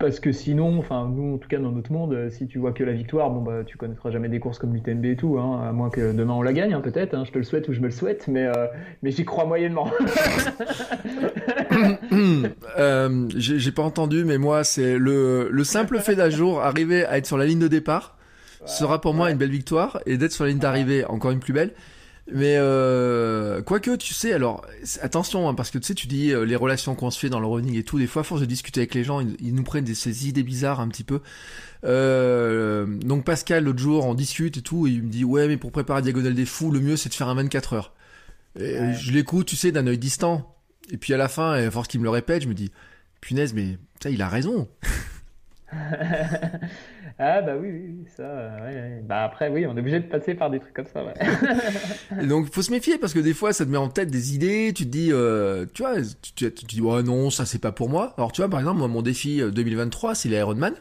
parce 0.00 0.18
que 0.18 0.32
sinon, 0.32 0.78
enfin, 0.78 1.08
nous, 1.14 1.34
en 1.34 1.38
tout 1.38 1.48
cas, 1.48 1.58
dans 1.58 1.70
notre 1.70 1.92
monde, 1.92 2.14
euh, 2.14 2.30
si 2.30 2.46
tu 2.46 2.58
vois 2.58 2.72
que 2.72 2.82
la 2.82 2.92
victoire, 2.92 3.30
bon, 3.30 3.42
bah, 3.42 3.62
tu 3.64 3.76
connaîtras 3.76 4.10
jamais 4.10 4.28
des 4.28 4.40
courses 4.40 4.58
comme 4.58 4.74
l'UTMB 4.74 5.04
et 5.04 5.16
tout, 5.16 5.38
hein, 5.38 5.62
à 5.68 5.72
moins 5.72 5.90
que 5.90 6.12
demain 6.12 6.32
on 6.34 6.42
la 6.42 6.52
gagne, 6.54 6.72
hein, 6.72 6.80
peut-être. 6.80 7.14
hein, 7.14 7.24
je 7.26 7.30
te 7.30 7.38
le 7.38 7.44
souhaite 7.44 7.68
ou 7.68 7.72
je 7.74 7.80
me 7.80 7.84
le 7.86 7.90
souhaite, 7.92 8.26
mais, 8.26 8.46
euh, 8.46 8.66
mais 9.02 9.10
j'y 9.10 9.24
crois 9.24 9.44
moyennement. 9.44 9.90
Euh, 12.78 13.28
j'ai 13.36 13.58
j'ai 13.58 13.72
pas 13.72 13.82
entendu, 13.82 14.24
mais 14.24 14.38
moi, 14.38 14.64
c'est 14.64 14.98
le, 14.98 15.48
le 15.50 15.64
simple 15.64 15.98
fait 15.98 16.14
d'un 16.16 16.30
jour 16.30 16.60
arriver 16.60 17.04
à 17.04 17.18
être 17.18 17.26
sur 17.26 17.36
la 17.38 17.46
ligne 17.46 17.58
de 17.58 17.68
départ 17.68 18.16
sera 18.66 19.00
pour 19.00 19.14
moi 19.14 19.30
une 19.30 19.38
belle 19.38 19.50
victoire 19.50 20.00
et 20.06 20.16
d'être 20.18 20.32
sur 20.32 20.44
la 20.44 20.50
ligne 20.50 20.58
d'arrivée 20.58 21.04
encore 21.06 21.30
une 21.30 21.40
plus 21.40 21.52
belle. 21.52 21.72
Mais 22.32 22.56
euh, 22.58 23.60
quoique, 23.62 23.96
tu 23.96 24.14
sais, 24.14 24.32
alors 24.32 24.64
attention, 25.00 25.48
hein, 25.48 25.54
parce 25.54 25.70
que 25.70 25.78
tu 25.78 25.86
sais, 25.86 25.94
tu 25.94 26.06
dis 26.06 26.30
euh, 26.32 26.44
les 26.44 26.56
relations 26.56 26.94
qu'on 26.94 27.10
se 27.10 27.18
fait 27.18 27.28
dans 27.28 27.40
le 27.40 27.46
running 27.46 27.76
et 27.76 27.82
tout, 27.82 27.98
des 27.98 28.06
fois, 28.06 28.20
à 28.20 28.24
force 28.24 28.40
de 28.40 28.46
discuter 28.46 28.80
avec 28.80 28.94
les 28.94 29.02
gens, 29.04 29.20
ils, 29.20 29.36
ils 29.40 29.54
nous 29.54 29.64
prennent 29.64 29.84
des, 29.84 29.94
ces 29.94 30.28
idées 30.28 30.42
bizarres 30.42 30.80
un 30.80 30.88
petit 30.88 31.04
peu. 31.04 31.20
Euh, 31.84 32.86
donc 32.86 33.24
Pascal, 33.24 33.64
l'autre 33.64 33.78
jour, 33.78 34.06
on 34.06 34.14
discute 34.14 34.56
et 34.58 34.62
tout, 34.62 34.86
et 34.86 34.90
il 34.90 35.02
me 35.02 35.08
dit 35.10 35.24
ouais, 35.24 35.48
mais 35.48 35.56
pour 35.56 35.72
préparer 35.72 35.98
la 35.98 36.02
diagonale 36.02 36.34
des 36.34 36.44
fous, 36.46 36.70
le 36.70 36.80
mieux 36.80 36.96
c'est 36.96 37.08
de 37.08 37.14
faire 37.14 37.28
un 37.28 37.34
24 37.34 37.72
heures. 37.74 37.94
Et 38.58 38.78
Ouais. 38.78 38.94
je 38.94 39.12
l'écoute, 39.12 39.46
tu 39.46 39.56
sais, 39.56 39.72
d'un 39.72 39.86
œil 39.86 39.98
distant. 39.98 40.56
Et 40.92 40.96
puis 40.96 41.14
à 41.14 41.16
la 41.16 41.28
fin, 41.28 41.52
à 41.52 41.70
force 41.70 41.88
qu'il 41.88 42.00
me 42.00 42.04
le 42.04 42.10
répète, 42.10 42.42
je 42.42 42.48
me 42.48 42.54
dis, 42.54 42.70
punaise, 43.20 43.54
mais 43.54 43.78
ça, 44.02 44.10
il 44.10 44.20
a 44.22 44.28
raison. 44.28 44.68
ah 47.18 47.42
bah 47.42 47.56
oui, 47.60 47.68
oui, 47.70 48.04
ça. 48.16 48.24
Ouais, 48.62 49.02
Bah 49.04 49.24
après, 49.24 49.48
oui, 49.48 49.66
on 49.66 49.76
est 49.76 49.80
obligé 49.80 50.00
de 50.00 50.06
passer 50.08 50.34
par 50.34 50.50
des 50.50 50.58
trucs 50.60 50.74
comme 50.74 50.86
ça. 50.86 51.04
Ouais. 51.04 51.14
Et 52.20 52.26
donc, 52.26 52.52
faut 52.52 52.62
se 52.62 52.70
méfier 52.70 52.98
parce 52.98 53.12
que 53.14 53.18
des 53.20 53.34
fois, 53.34 53.52
ça 53.52 53.64
te 53.64 53.70
met 53.70 53.76
en 53.78 53.88
tête 53.88 54.10
des 54.10 54.34
idées. 54.34 54.72
Tu 54.74 54.84
te 54.84 54.90
dis, 54.90 55.12
euh, 55.12 55.66
tu 55.72 55.82
vois, 55.82 55.96
tu, 56.22 56.32
tu, 56.34 56.52
tu 56.52 56.64
dis, 56.66 56.80
ouais, 56.80 57.02
non, 57.02 57.30
ça 57.30 57.46
c'est 57.46 57.58
pas 57.60 57.72
pour 57.72 57.88
moi. 57.88 58.14
Alors, 58.16 58.32
tu 58.32 58.40
vois, 58.40 58.50
par 58.50 58.60
exemple, 58.60 58.78
moi, 58.78 58.88
mon 58.88 59.02
défi 59.02 59.40
2023, 59.40 60.14
c'est 60.14 60.28
l'Ironman. 60.28 60.74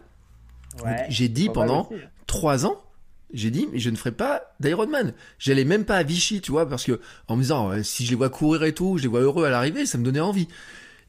Ouais, 0.83 1.05
J'ai 1.09 1.27
dit 1.29 1.49
pendant 1.49 1.87
aussi. 1.91 2.01
trois 2.27 2.65
ans, 2.65 2.77
j'ai 3.33 3.51
dit, 3.51 3.67
mais 3.71 3.79
je 3.79 3.89
ne 3.89 3.95
ferai 3.95 4.11
pas 4.11 4.43
d'Ironman. 4.59 5.13
J'allais 5.39 5.65
même 5.65 5.85
pas 5.85 5.97
à 5.97 6.03
Vichy, 6.03 6.41
tu 6.41 6.51
vois, 6.51 6.67
parce 6.69 6.85
que 6.85 6.99
en 7.27 7.35
me 7.35 7.41
disant, 7.41 7.69
ouais, 7.69 7.83
si 7.83 8.05
je 8.05 8.11
les 8.11 8.15
vois 8.15 8.29
courir 8.29 8.63
et 8.63 8.73
tout, 8.73 8.97
je 8.97 9.03
les 9.03 9.09
vois 9.09 9.19
heureux 9.21 9.45
à 9.45 9.49
l'arrivée, 9.49 9.85
ça 9.85 9.97
me 9.97 10.03
donnait 10.03 10.19
envie. 10.19 10.47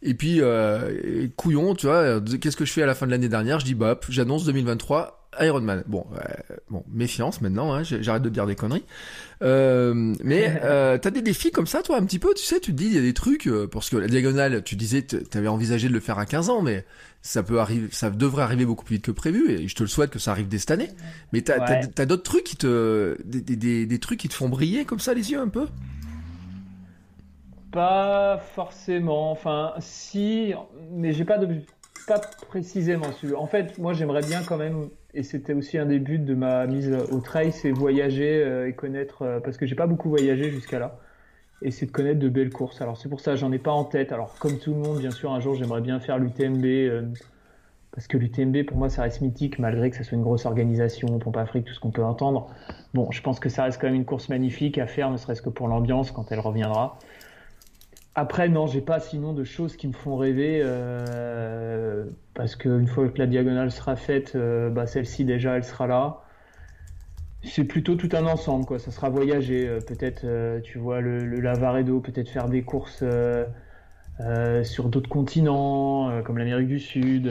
Et 0.03 0.15
puis, 0.15 0.41
euh, 0.41 1.27
couillon, 1.37 1.75
tu 1.75 1.87
vois, 1.87 1.97
euh, 1.97 2.21
qu'est-ce 2.41 2.57
que 2.57 2.65
je 2.65 2.73
fais 2.73 2.83
à 2.83 2.87
la 2.87 2.95
fin 2.95 3.07
de 3.07 3.11
l'année 3.11 3.29
dernière? 3.29 3.61
Je 3.61 3.67
dis, 3.67 3.75
bah, 3.75 3.99
j'annonce 4.09 4.45
2023 4.45 5.29
Ironman. 5.41 5.85
Bon, 5.87 6.07
euh, 6.17 6.57
bon, 6.71 6.83
méfiance 6.91 7.41
maintenant, 7.41 7.73
hein, 7.75 7.83
j'arrête 7.85 8.23
de 8.23 8.31
dire 8.31 8.47
des 8.47 8.57
conneries. 8.57 8.85
Euh, 9.43 10.15
mais 10.25 10.59
euh, 10.65 10.97
t'as 10.99 11.11
des 11.11 11.23
défis 11.23 11.51
comme 11.51 11.67
ça, 11.67 11.83
toi, 11.83 11.99
un 11.99 12.05
petit 12.05 12.19
peu, 12.19 12.33
tu 12.35 12.43
sais, 12.45 12.61
tu 12.61 12.73
te 12.73 12.77
dis, 12.77 12.87
il 12.87 12.95
y 12.95 12.99
a 12.99 13.03
des 13.03 13.13
trucs, 13.15 13.47
euh, 13.47 13.67
parce 13.67 13.91
que 13.91 13.97
la 13.99 14.09
diagonale, 14.09 14.63
tu 14.65 14.75
disais, 14.75 15.03
t'avais 15.03 15.49
envisagé 15.49 15.89
de 15.89 15.93
le 15.93 16.01
faire 16.01 16.19
à 16.19 16.25
15 16.27 16.49
ans, 16.49 16.63
mais 16.63 16.85
ça 17.23 17.43
peut 17.43 17.61
arriver, 17.61 17.89
ça 17.93 18.09
devrait 18.11 18.43
arriver 18.43 18.65
beaucoup 18.65 18.85
plus 18.87 18.97
vite 18.97 19.05
que 19.05 19.11
prévu, 19.13 19.51
et 19.51 19.69
je 19.69 19.75
te 19.75 19.83
le 19.83 19.89
souhaite 19.89 20.11
que 20.11 20.19
ça 20.19 20.31
arrive 20.33 20.49
dès 20.49 20.59
cette 20.59 20.71
année. 20.71 20.89
Mais 21.35 21.43
t'as 21.43 21.59
Ouais. 21.61 22.07
d'autres 22.07 22.23
trucs 22.23 22.45
qui 22.45 22.57
te, 22.57 23.17
des, 23.25 23.43
des, 23.43 23.85
des 23.87 23.99
trucs 23.99 24.19
qui 24.19 24.29
te 24.31 24.35
font 24.35 24.49
briller 24.49 24.85
comme 24.87 24.99
ça 25.01 25.13
les 25.15 25.31
yeux 25.31 25.39
un 25.41 25.49
peu? 25.49 25.67
Pas 27.73 28.39
forcément. 28.39 29.31
Enfin, 29.31 29.75
si, 29.79 30.55
mais 30.91 31.13
j'ai 31.13 31.25
pas 31.25 31.39
pas 32.07 32.21
précisément 32.49 33.13
celui. 33.13 33.35
En 33.35 33.47
fait, 33.47 33.79
moi, 33.79 33.93
j'aimerais 33.93 34.23
bien 34.23 34.43
quand 34.43 34.57
même, 34.57 34.89
et 35.15 35.23
c'était 35.23 35.53
aussi 35.55 35.79
un 35.79 35.87
des 35.87 35.99
buts 35.99 36.19
de 36.19 36.35
ma 36.35 36.67
mise 36.67 36.93
au 37.13 37.21
trail, 37.21 37.53
c'est 37.53 37.71
voyager 37.71 38.43
euh, 38.43 38.69
et 38.69 38.73
connaître, 38.73 39.23
euh, 39.23 39.41
parce 39.41 39.57
que 39.57 39.67
j'ai 39.67 39.77
pas 39.77 39.87
beaucoup 39.87 40.09
voyagé 40.09 40.51
jusqu'à 40.51 40.79
là, 40.79 40.99
et 41.63 41.71
c'est 41.71 41.87
de 41.87 41.93
connaître 41.93 42.19
de 42.19 42.29
belles 42.29 42.53
courses. 42.53 42.81
Alors 42.81 42.97
c'est 42.97 43.09
pour 43.09 43.21
ça, 43.21 43.37
j'en 43.37 43.53
ai 43.53 43.59
pas 43.59 43.73
en 43.73 43.85
tête. 43.85 44.13
Alors 44.13 44.35
comme 44.39 44.59
tout 44.59 44.73
le 44.75 44.81
monde, 44.81 44.99
bien 44.99 45.11
sûr, 45.11 45.33
un 45.33 45.41
jour, 45.41 45.55
j'aimerais 45.55 45.83
bien 45.83 46.01
faire 46.01 46.19
l'UTMB. 46.19 46.65
euh, 46.65 47.03
parce 47.93 48.07
que 48.07 48.17
l'UTMB, 48.17 48.65
pour 48.65 48.77
moi, 48.77 48.89
ça 48.89 49.03
reste 49.03 49.21
mythique, 49.21 49.59
malgré 49.59 49.91
que 49.91 49.97
ça 49.97 50.05
soit 50.05 50.17
une 50.17 50.23
grosse 50.23 50.47
organisation, 50.47 51.19
Pompe 51.19 51.37
Afrique, 51.37 51.65
tout 51.65 51.75
ce 51.75 51.81
qu'on 51.81 51.91
peut 51.91 52.05
entendre. 52.05 52.49
Bon, 52.95 53.11
je 53.11 53.21
pense 53.21 53.41
que 53.41 53.49
ça 53.49 53.65
reste 53.65 53.81
quand 53.81 53.89
même 53.89 53.97
une 53.97 54.05
course 54.05 54.29
magnifique 54.29 54.79
à 54.79 54.87
faire, 54.87 55.11
ne 55.11 55.17
serait-ce 55.17 55.43
que 55.43 55.49
pour 55.49 55.67
l'ambiance 55.67 56.13
quand 56.13 56.31
elle 56.31 56.39
reviendra. 56.39 56.99
Après, 58.15 58.49
non, 58.49 58.67
j'ai 58.67 58.83
pas 58.83 59.01
sinon 59.01 59.33
de 59.33 59.45
choses 59.45 59.77
qui 59.77 59.87
me 59.89 59.93
font 59.93 60.17
rêver, 60.17 60.61
euh, 60.63 62.11
parce 62.35 62.57
qu'une 62.57 62.87
fois 62.87 63.09
que 63.09 63.19
la 63.19 63.27
diagonale 63.27 63.71
sera 63.73 63.97
faite, 63.97 64.35
euh, 64.37 64.69
bah, 64.71 64.87
celle-ci 64.87 65.25
déjà, 65.25 65.57
elle 65.57 65.65
sera 65.65 65.87
là. 65.87 66.23
C'est 67.43 67.65
plutôt 67.65 67.97
tout 67.97 68.09
un 68.13 68.25
ensemble, 68.27 68.65
quoi. 68.67 68.79
Ça 68.79 68.91
sera 68.91 69.09
voyager, 69.11 69.67
euh, 69.69 69.81
peut-être, 69.81 70.61
tu 70.63 70.79
vois, 70.79 71.01
le, 71.01 71.27
le 71.27 71.41
Lavaredo, 71.41 72.01
peut-être 72.01 72.29
faire 72.31 72.49
des 72.49 72.65
courses 72.65 73.03
sur 74.65 74.89
d'autres 74.89 75.09
continents, 75.09 76.23
comme 76.23 76.39
l'Amérique 76.39 76.69
du 76.69 76.79
Sud. 76.81 77.27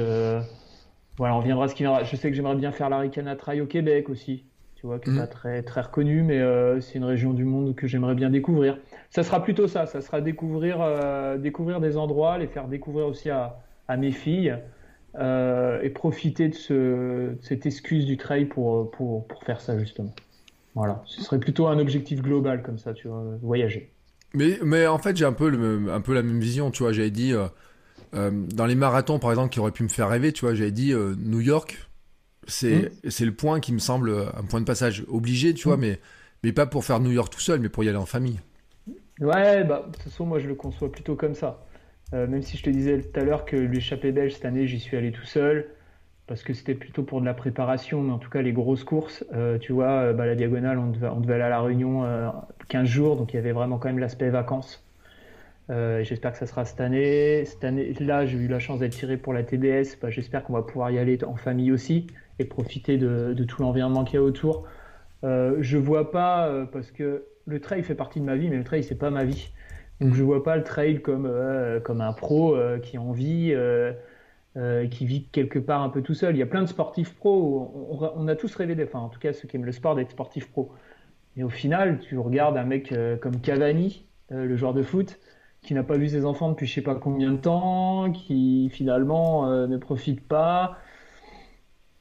voilà, 1.18 1.36
on 1.36 1.40
viendra 1.42 1.68
ce 1.68 1.76
qui 1.76 1.84
viendra. 1.84 2.04
Je 2.04 2.16
sais 2.16 2.30
que 2.30 2.36
j'aimerais 2.36 2.56
bien 2.56 2.72
faire 2.72 2.90
l'Aricana 2.90 3.36
Trail 3.36 3.62
au 3.62 3.68
Québec 3.68 4.10
aussi, 4.10 4.52
tu 4.76 4.88
vois, 4.88 5.00
qui 5.00 5.10
est 5.10 5.12
Mhm. 5.12 5.14
pas 5.14 5.28
très, 5.28 5.64
très 5.64 5.82
reconnu, 5.82 6.24
mais 6.24 6.40
c'est 6.82 6.98
une 6.98 7.04
région 7.06 7.34
du 7.34 7.44
monde 7.44 7.76
que 7.76 7.88
j'aimerais 7.88 8.16
bien 8.16 8.30
découvrir. 8.30 8.80
Ça 9.10 9.24
sera 9.24 9.42
plutôt 9.44 9.68
ça, 9.68 9.86
ça 9.88 10.02
sera 10.02 10.22
découvrir, 10.22 10.78
euh, 10.82 11.38
découvrir 11.38 11.80
des 11.80 11.98
endroits, 11.98 12.38
les 12.38 12.48
faire 12.48 12.68
découvrir 12.68 13.08
aussi 13.08 13.30
à, 13.32 13.58
à 13.88 13.98
mes 13.98 14.12
filles 14.12 14.56
euh, 15.16 15.82
et 15.82 15.90
profiter 15.90 16.50
de, 16.50 16.54
ce, 16.54 16.74
de 16.74 17.38
cette 17.42 17.66
excuse 17.66 18.06
du 18.06 18.18
trail 18.18 18.46
pour, 18.46 18.92
pour, 18.92 19.28
pour 19.28 19.44
faire 19.44 19.62
ça 19.62 19.80
justement. 19.80 20.14
Voilà, 20.76 21.02
ce 21.06 21.24
serait 21.24 21.40
plutôt 21.40 21.66
un 21.68 21.80
objectif 21.80 22.22
global 22.22 22.62
comme 22.62 22.78
ça, 22.78 22.94
tu 22.94 23.08
vois, 23.08 23.24
voyager. 23.42 23.92
Mais, 24.36 24.60
mais 24.64 24.86
en 24.86 25.00
fait, 25.00 25.18
j'ai 25.18 25.26
un 25.26 25.34
peu, 25.34 25.50
le, 25.50 25.92
un 25.92 26.02
peu 26.02 26.14
la 26.14 26.22
même 26.22 26.40
vision, 26.40 26.70
tu 26.70 26.84
vois. 26.84 26.92
J'avais 26.92 27.10
dit, 27.10 27.34
euh, 27.34 28.32
dans 28.54 28.68
les 28.68 28.76
marathons, 28.76 29.18
par 29.18 29.32
exemple, 29.32 29.50
qui 29.50 29.60
auraient 29.60 29.72
pu 29.72 29.82
me 29.82 29.90
faire 29.90 30.08
rêver, 30.08 30.32
tu 30.32 30.46
vois, 30.46 30.54
j'avais 30.54 30.72
dit 30.72 30.94
New 30.94 31.42
York, 31.42 31.90
c'est 32.48 32.92
c'est 33.10 33.26
le 33.26 33.34
point 33.34 33.60
qui 33.60 33.74
me 33.74 33.80
semble 33.80 34.12
un 34.38 34.44
point 34.44 34.62
de 34.62 34.66
passage 34.66 35.04
obligé, 35.08 35.56
tu 35.56 35.68
vois, 35.68 35.78
mais, 35.78 36.00
mais 36.44 36.54
pas 36.54 36.68
pour 36.68 36.86
faire 36.86 37.00
New 37.00 37.12
York 37.12 37.34
tout 37.34 37.42
seul, 37.42 37.60
mais 37.60 37.70
pour 37.70 37.84
y 37.84 37.90
aller 37.90 37.98
en 37.98 38.06
famille. 38.06 38.40
Ouais, 39.20 39.64
bah, 39.66 39.84
de 39.86 39.92
toute 39.92 40.04
façon, 40.04 40.26
moi 40.26 40.40
je 40.40 40.48
le 40.48 40.56
conçois 40.56 40.92
plutôt 40.92 41.16
comme 41.16 41.34
ça. 41.34 41.66
Euh, 42.14 42.26
même 42.28 42.42
si 42.42 42.58
je 42.58 42.64
te 42.64 42.70
disais 42.70 43.02
tout 43.02 43.20
à 43.20 43.24
l'heure 43.24 43.46
que 43.46 43.56
l'échappée 43.58 44.12
belge 44.12 44.34
cette 44.34 44.46
année, 44.46 44.66
j'y 44.66 44.80
suis 44.80 44.96
allé 44.98 45.12
tout 45.12 45.26
seul, 45.26 45.68
parce 46.28 46.44
que 46.44 46.54
c'était 46.54 46.76
plutôt 46.76 47.04
pour 47.04 47.20
de 47.22 47.26
la 47.26 47.34
préparation, 47.34 48.02
mais 48.02 48.14
en 48.14 48.20
tout 48.20 48.30
cas 48.30 48.42
les 48.42 48.54
grosses 48.54 48.84
courses, 48.86 49.26
euh, 49.34 49.58
tu 49.60 49.74
vois, 49.74 49.90
euh, 49.90 50.14
bah, 50.14 50.26
la 50.26 50.36
diagonale, 50.36 50.80
on 50.80 50.92
devait, 50.92 51.34
aller 51.34 51.44
à 51.44 51.50
la 51.50 51.62
Réunion 51.62 52.06
euh, 52.06 52.30
15 52.70 52.88
jours, 52.88 53.16
donc 53.18 53.34
il 53.34 53.38
y 53.38 53.40
avait 53.40 53.52
vraiment 53.52 53.78
quand 53.78 53.90
même 53.90 54.00
l'aspect 54.00 54.30
vacances. 54.30 54.86
J'espère 55.70 56.32
que 56.32 56.40
ça 56.40 56.48
sera 56.48 56.66
cette 56.66 56.82
année. 56.82 57.46
Cette 57.46 57.64
année, 57.64 57.94
là, 58.00 58.26
j'ai 58.26 58.40
eu 58.40 58.48
la 58.48 58.58
chance 58.58 58.80
d'être 58.80 58.94
tiré 58.94 59.18
pour 59.18 59.34
la 59.34 59.44
TDS. 59.44 59.98
Bah, 60.02 60.10
J'espère 60.10 60.44
qu'on 60.44 60.54
va 60.54 60.64
pouvoir 60.64 60.90
y 60.90 60.98
aller 60.98 61.24
en 61.24 61.36
famille 61.36 61.72
aussi 61.72 62.08
et 62.40 62.46
profiter 62.46 62.98
de, 62.98 63.36
de 63.36 63.44
tout 63.44 63.62
l'environnement 63.62 64.04
qu'il 64.04 64.16
y 64.16 64.18
a 64.18 64.24
autour. 64.24 64.68
Je 65.24 65.78
vois 65.78 66.12
pas 66.12 66.66
parce 66.74 66.90
que 66.90 67.24
le 67.50 67.60
trail 67.60 67.84
fait 67.84 67.96
partie 67.96 68.20
de 68.20 68.26
ma 68.26 68.36
vie, 68.36 68.50
mais 68.50 68.58
le 68.58 68.64
trail 68.64 68.84
c'est 68.84 68.98
pas 68.98 69.10
ma 69.10 69.24
vie. 69.24 69.52
Donc 70.00 70.14
je 70.14 70.24
vois 70.24 70.44
pas 70.44 70.56
le 70.56 70.64
trail 70.64 71.02
comme 71.02 71.26
euh, 71.26 71.80
un 71.88 72.14
pro 72.14 72.56
euh, 72.56 72.80
qui 72.80 72.98
a 72.98 73.02
envie, 73.02 73.52
euh, 73.54 73.94
qui 74.88 75.06
vit 75.06 75.26
quelque 75.26 75.60
part 75.60 75.82
un 75.82 75.90
peu 75.90 76.02
tout 76.02 76.14
seul. 76.14 76.36
Il 76.36 76.40
y 76.40 76.44
a 76.44 76.46
plein 76.46 76.62
de 76.62 76.68
sportifs 76.68 77.16
pro. 77.16 77.92
On, 78.16 78.28
a 78.28 78.36
tous 78.36 78.56
rêvé 78.56 78.82
enfin 78.84 79.00
en 79.00 79.10
tout 79.10 79.20
cas 79.20 79.34
ceux 79.34 79.48
qui 79.48 79.58
aiment 79.58 79.66
le 79.66 79.72
sport, 79.72 79.96
d'être 79.96 80.12
sportif 80.12 80.50
pro. 80.50 80.72
Et 81.38 81.44
au 81.44 81.50
final, 81.50 82.00
tu 82.00 82.18
regardes 82.18 82.58
un 82.58 82.64
mec 82.64 82.94
comme 83.22 83.40
Cavani, 83.40 84.06
le 84.30 84.56
joueur 84.58 84.74
de 84.74 84.82
foot, 84.82 85.20
qui 85.62 85.74
n'a 85.74 85.84
pas 85.84 85.98
vu 85.98 86.10
ses 86.10 86.26
enfants 86.26 86.50
depuis 86.50 86.66
je 86.66 86.74
sais 86.74 86.82
pas 86.82 86.96
combien 86.96 87.32
de 87.32 87.38
temps, 87.38 88.12
qui 88.12 88.70
finalement 88.72 89.68
ne 89.68 89.78
profite 89.78 90.26
pas. 90.28 90.78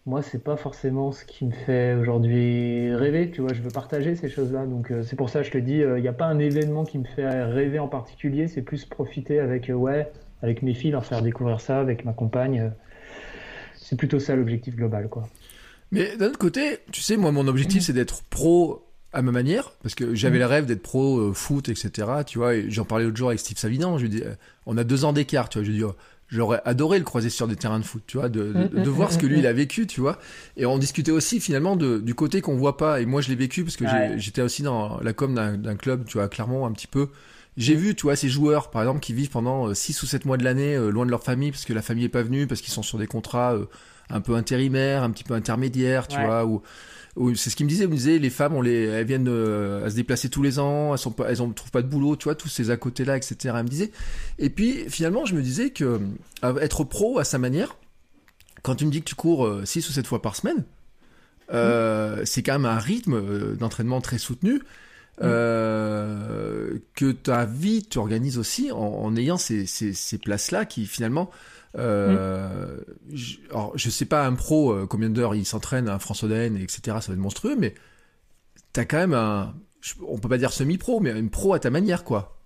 Moi, 0.09 0.23
c'est 0.23 0.43
pas 0.43 0.57
forcément 0.57 1.13
ce 1.13 1.23
qui 1.27 1.45
me 1.45 1.53
fait 1.53 1.93
aujourd'hui 1.93 2.95
rêver. 2.95 3.31
Tu 3.31 3.43
vois, 3.43 3.53
je 3.53 3.61
veux 3.61 3.71
partager 3.71 4.17
ces 4.17 4.31
choses-là. 4.31 4.65
Donc, 4.65 4.91
euh, 4.91 5.03
c'est 5.03 5.17
pour 5.17 5.29
ça 5.29 5.41
que 5.41 5.47
je 5.47 5.51
te 5.51 5.59
dis, 5.59 5.81
il 5.81 6.01
n'y 6.01 6.09
a 6.09 6.15
pas 6.15 6.25
un 6.25 6.39
événement 6.39 6.85
qui 6.85 6.97
me 6.97 7.05
fait 7.05 7.45
rêver 7.45 7.79
en 7.79 7.89
particulier. 7.89 8.49
C'est 8.49 8.63
plus 8.63 8.87
profiter 8.87 9.39
avec, 9.39 9.69
euh, 9.69 9.75
ouais, 9.75 10.11
avec 10.43 10.63
mes 10.63 10.73
filles, 10.73 10.93
leur 10.93 11.05
faire 11.05 11.21
découvrir 11.21 11.61
ça, 11.61 11.79
avec 11.79 12.07
ma 12.07 12.15
compagne. 12.15 12.59
euh. 12.61 12.69
C'est 13.77 13.97
plutôt 13.97 14.19
ça 14.19 14.35
l'objectif 14.35 14.77
global, 14.77 15.11
quoi. 15.11 15.29
Mais 15.93 16.17
d'un 16.17 16.29
autre 16.29 16.39
côté, 16.39 16.79
tu 16.91 17.03
sais, 17.03 17.19
moi, 17.19 17.31
mon 17.31 17.47
objectif, 17.47 17.83
c'est 17.83 17.93
d'être 17.93 18.23
pro 18.31 18.87
à 19.13 19.21
ma 19.21 19.31
manière, 19.33 19.73
parce 19.83 19.95
que 19.95 20.15
j'avais 20.15 20.39
le 20.39 20.47
rêve 20.47 20.65
d'être 20.65 20.83
pro 20.83 21.19
euh, 21.19 21.33
foot, 21.35 21.69
etc. 21.69 22.09
Tu 22.27 22.39
vois, 22.39 22.55
et 22.55 22.71
j'en 22.71 22.85
parlais 22.85 23.05
l'autre 23.05 23.17
jour 23.19 23.29
avec 23.29 23.41
Steve 23.41 23.59
Savidan. 23.59 23.99
Je 23.99 24.05
lui 24.05 24.11
dis, 24.11 24.23
euh, 24.23 24.35
on 24.65 24.79
a 24.79 24.85
deux 24.85 25.05
ans 25.05 25.13
d'écart, 25.13 25.51
tu 25.51 25.59
vois. 25.59 25.65
Je 25.67 25.71
lui 25.71 25.79
dis, 25.79 25.85
oh, 25.85 25.95
j'aurais 26.29 26.61
adoré 26.65 26.99
le 26.99 27.05
croiser 27.05 27.31
sur 27.31 27.49
des 27.49 27.57
terrains 27.57 27.79
de 27.81 27.85
foot, 27.85 28.03
tu 28.07 28.19
vois, 28.19 28.29
de, 28.29 28.53
de, 28.53 28.79
de 28.79 28.91
voir 28.91 29.13
ce 29.13 29.19
que 29.19 29.27
lui 29.27 29.39
il 29.41 29.47
a 29.47 29.53
vécu, 29.53 29.87
tu 29.87 30.01
vois. 30.01 30.19
Et 30.57 30.67
on 30.67 30.79
discutait 30.79 31.11
aussi 31.11 31.41
finalement 31.41 31.77
de, 31.77 31.99
du 31.99 32.15
côté 32.15 32.41
qu'on 32.41 32.57
voit 32.57 32.77
pas. 32.77 33.01
Et 33.01 33.07
moi, 33.07 33.21
je 33.21 33.29
l'ai 33.29 33.35
vécu 33.37 33.65
parce 33.65 33.77
que 33.77 33.87
Ouais. 33.87 34.15
j'étais 34.19 34.43
aussi 34.43 34.63
dans 34.63 35.01
la 35.01 35.13
com 35.13 35.35
d'un 35.35 35.77
club, 35.77 36.05
tu 36.07 36.15
vois, 36.15 36.25
à 36.25 36.29
Clermont 36.29 36.67
un 36.67 36.73
petit 36.73 36.87
peu. 36.87 37.09
J'ai 37.57 37.75
vu, 37.75 37.95
tu 37.97 38.03
vois, 38.03 38.15
ces 38.15 38.29
joueurs, 38.29 38.71
par 38.71 38.83
exemple, 38.83 39.01
qui 39.01 39.13
vivent 39.13 39.31
pendant 39.31 39.75
6 39.75 40.01
ou 40.03 40.07
7 40.07 40.25
mois 40.27 40.37
de 40.37 40.45
l'année 40.45 40.77
euh, 40.77 40.91
loin 40.91 41.05
de 41.05 41.11
leur 41.11 41.25
famille 41.25 41.51
parce 41.51 41.65
que 41.65 41.73
la 41.73 41.83
famille 41.83 42.05
est 42.05 42.09
pas 42.09 42.23
venue, 42.23 42.47
parce 42.47 42.61
qu'ils 42.61 42.73
sont 42.73 42.85
sur 42.85 42.99
des 42.99 43.09
contrats 43.09 43.55
euh, 43.55 43.65
un 44.11 44.21
peu 44.21 44.35
intérimaires, 44.37 45.03
un 45.03 45.11
petit 45.11 45.25
peu 45.25 45.35
intermédiaires, 45.35 46.07
tu 46.07 46.21
Ouais. 46.21 46.27
vois, 46.27 46.45
ou 46.47 46.63
c'est 47.35 47.51
ce 47.51 47.57
qu'il 47.57 47.67
me 47.67 47.71
disait, 47.71 47.85
il 47.85 47.91
me 47.91 47.97
disait, 47.97 48.19
les 48.19 48.31
femmes, 48.31 48.55
on 48.55 48.63
les, 48.63 48.85
elles 48.85 49.07
viennent 49.07 49.29
euh, 49.29 49.85
à 49.85 49.91
se 49.91 49.97
déplacer 49.97 50.29
tous 50.29 50.43
les 50.43 50.59
ans, 50.59 50.93
elles 50.93 50.99
sont 50.99 51.11
pas, 51.11 51.29
elles 51.31 51.43
ont, 51.43 51.51
trouvent 51.51 51.71
pas 51.71 51.83
de 51.83 51.89
boulot, 51.89 52.17
tu 52.17 52.25
vois, 52.25 52.35
tous 52.35 52.49
ces 52.49 52.71
à 52.71 52.77
côté-là, 52.77 53.17
etc. 53.17 53.37
Elle 53.57 53.65
me 53.65 53.69
disait. 53.69 53.91
Et 54.39 54.51
puis, 54.51 54.85
finalement, 54.89 55.25
je 55.25 55.35
me 55.35 55.43
disais 55.43 55.71
que 55.71 56.01
euh, 56.45 56.57
être 56.61 56.85
pro 56.85 57.19
à 57.19 57.25
sa 57.25 57.39
manière, 57.39 57.77
quand 58.63 58.77
tu 58.77 58.87
me 58.87 58.91
dis 58.91 59.01
que 59.01 59.09
tu 59.09 59.15
cours 59.15 59.51
6 59.65 59.89
ou 59.89 59.93
7 59.93 60.07
fois 60.07 60.23
par 60.23 60.37
semaine, 60.37 60.65
euh, 61.53 62.23
c'est 62.25 62.43
quand 62.43 62.53
même 62.53 62.67
un 62.67 62.79
rythme 62.79 63.15
euh, 63.15 63.55
d'entraînement 63.55 64.01
très 64.01 64.19
soutenu. 64.19 64.63
euh, 65.21 66.79
que 66.95 67.11
ta 67.11 67.45
vie 67.45 67.83
tu 67.83 67.99
organises 67.99 68.39
aussi 68.39 68.71
en, 68.71 68.77
en 68.79 69.17
ayant 69.17 69.37
ces, 69.37 69.67
ces, 69.67 69.93
ces 69.93 70.17
places-là 70.17 70.65
qui 70.65 70.87
finalement 70.87 71.29
euh, 71.79 72.79
je, 73.13 73.37
alors, 73.51 73.73
je 73.77 73.91
sais 73.91 74.07
pas 74.07 74.27
un 74.27 74.35
pro 74.35 74.73
euh, 74.73 74.87
combien 74.87 75.11
d'heures 75.11 75.35
il 75.35 75.45
s'entraîne 75.47 75.89
à 75.89 75.99
France 75.99 76.23
Oden 76.25 76.57
etc 76.57 76.81
ça 77.01 77.09
va 77.09 77.15
être 77.15 77.19
monstrueux 77.21 77.57
mais 77.59 77.75
t'as 78.73 78.85
quand 78.85 78.99
même 78.99 79.15
un 79.15 79.55
je- 79.81 79.95
on 80.07 80.19
peut 80.19 80.29
pas 80.29 80.39
dire 80.39 80.53
semi-pro 80.53 81.01
mais 81.01 81.11
une 81.19 81.31
pro 81.31 81.55
à 81.55 81.59
ta 81.61 81.71
manière 81.71 82.05
quoi 82.05 82.37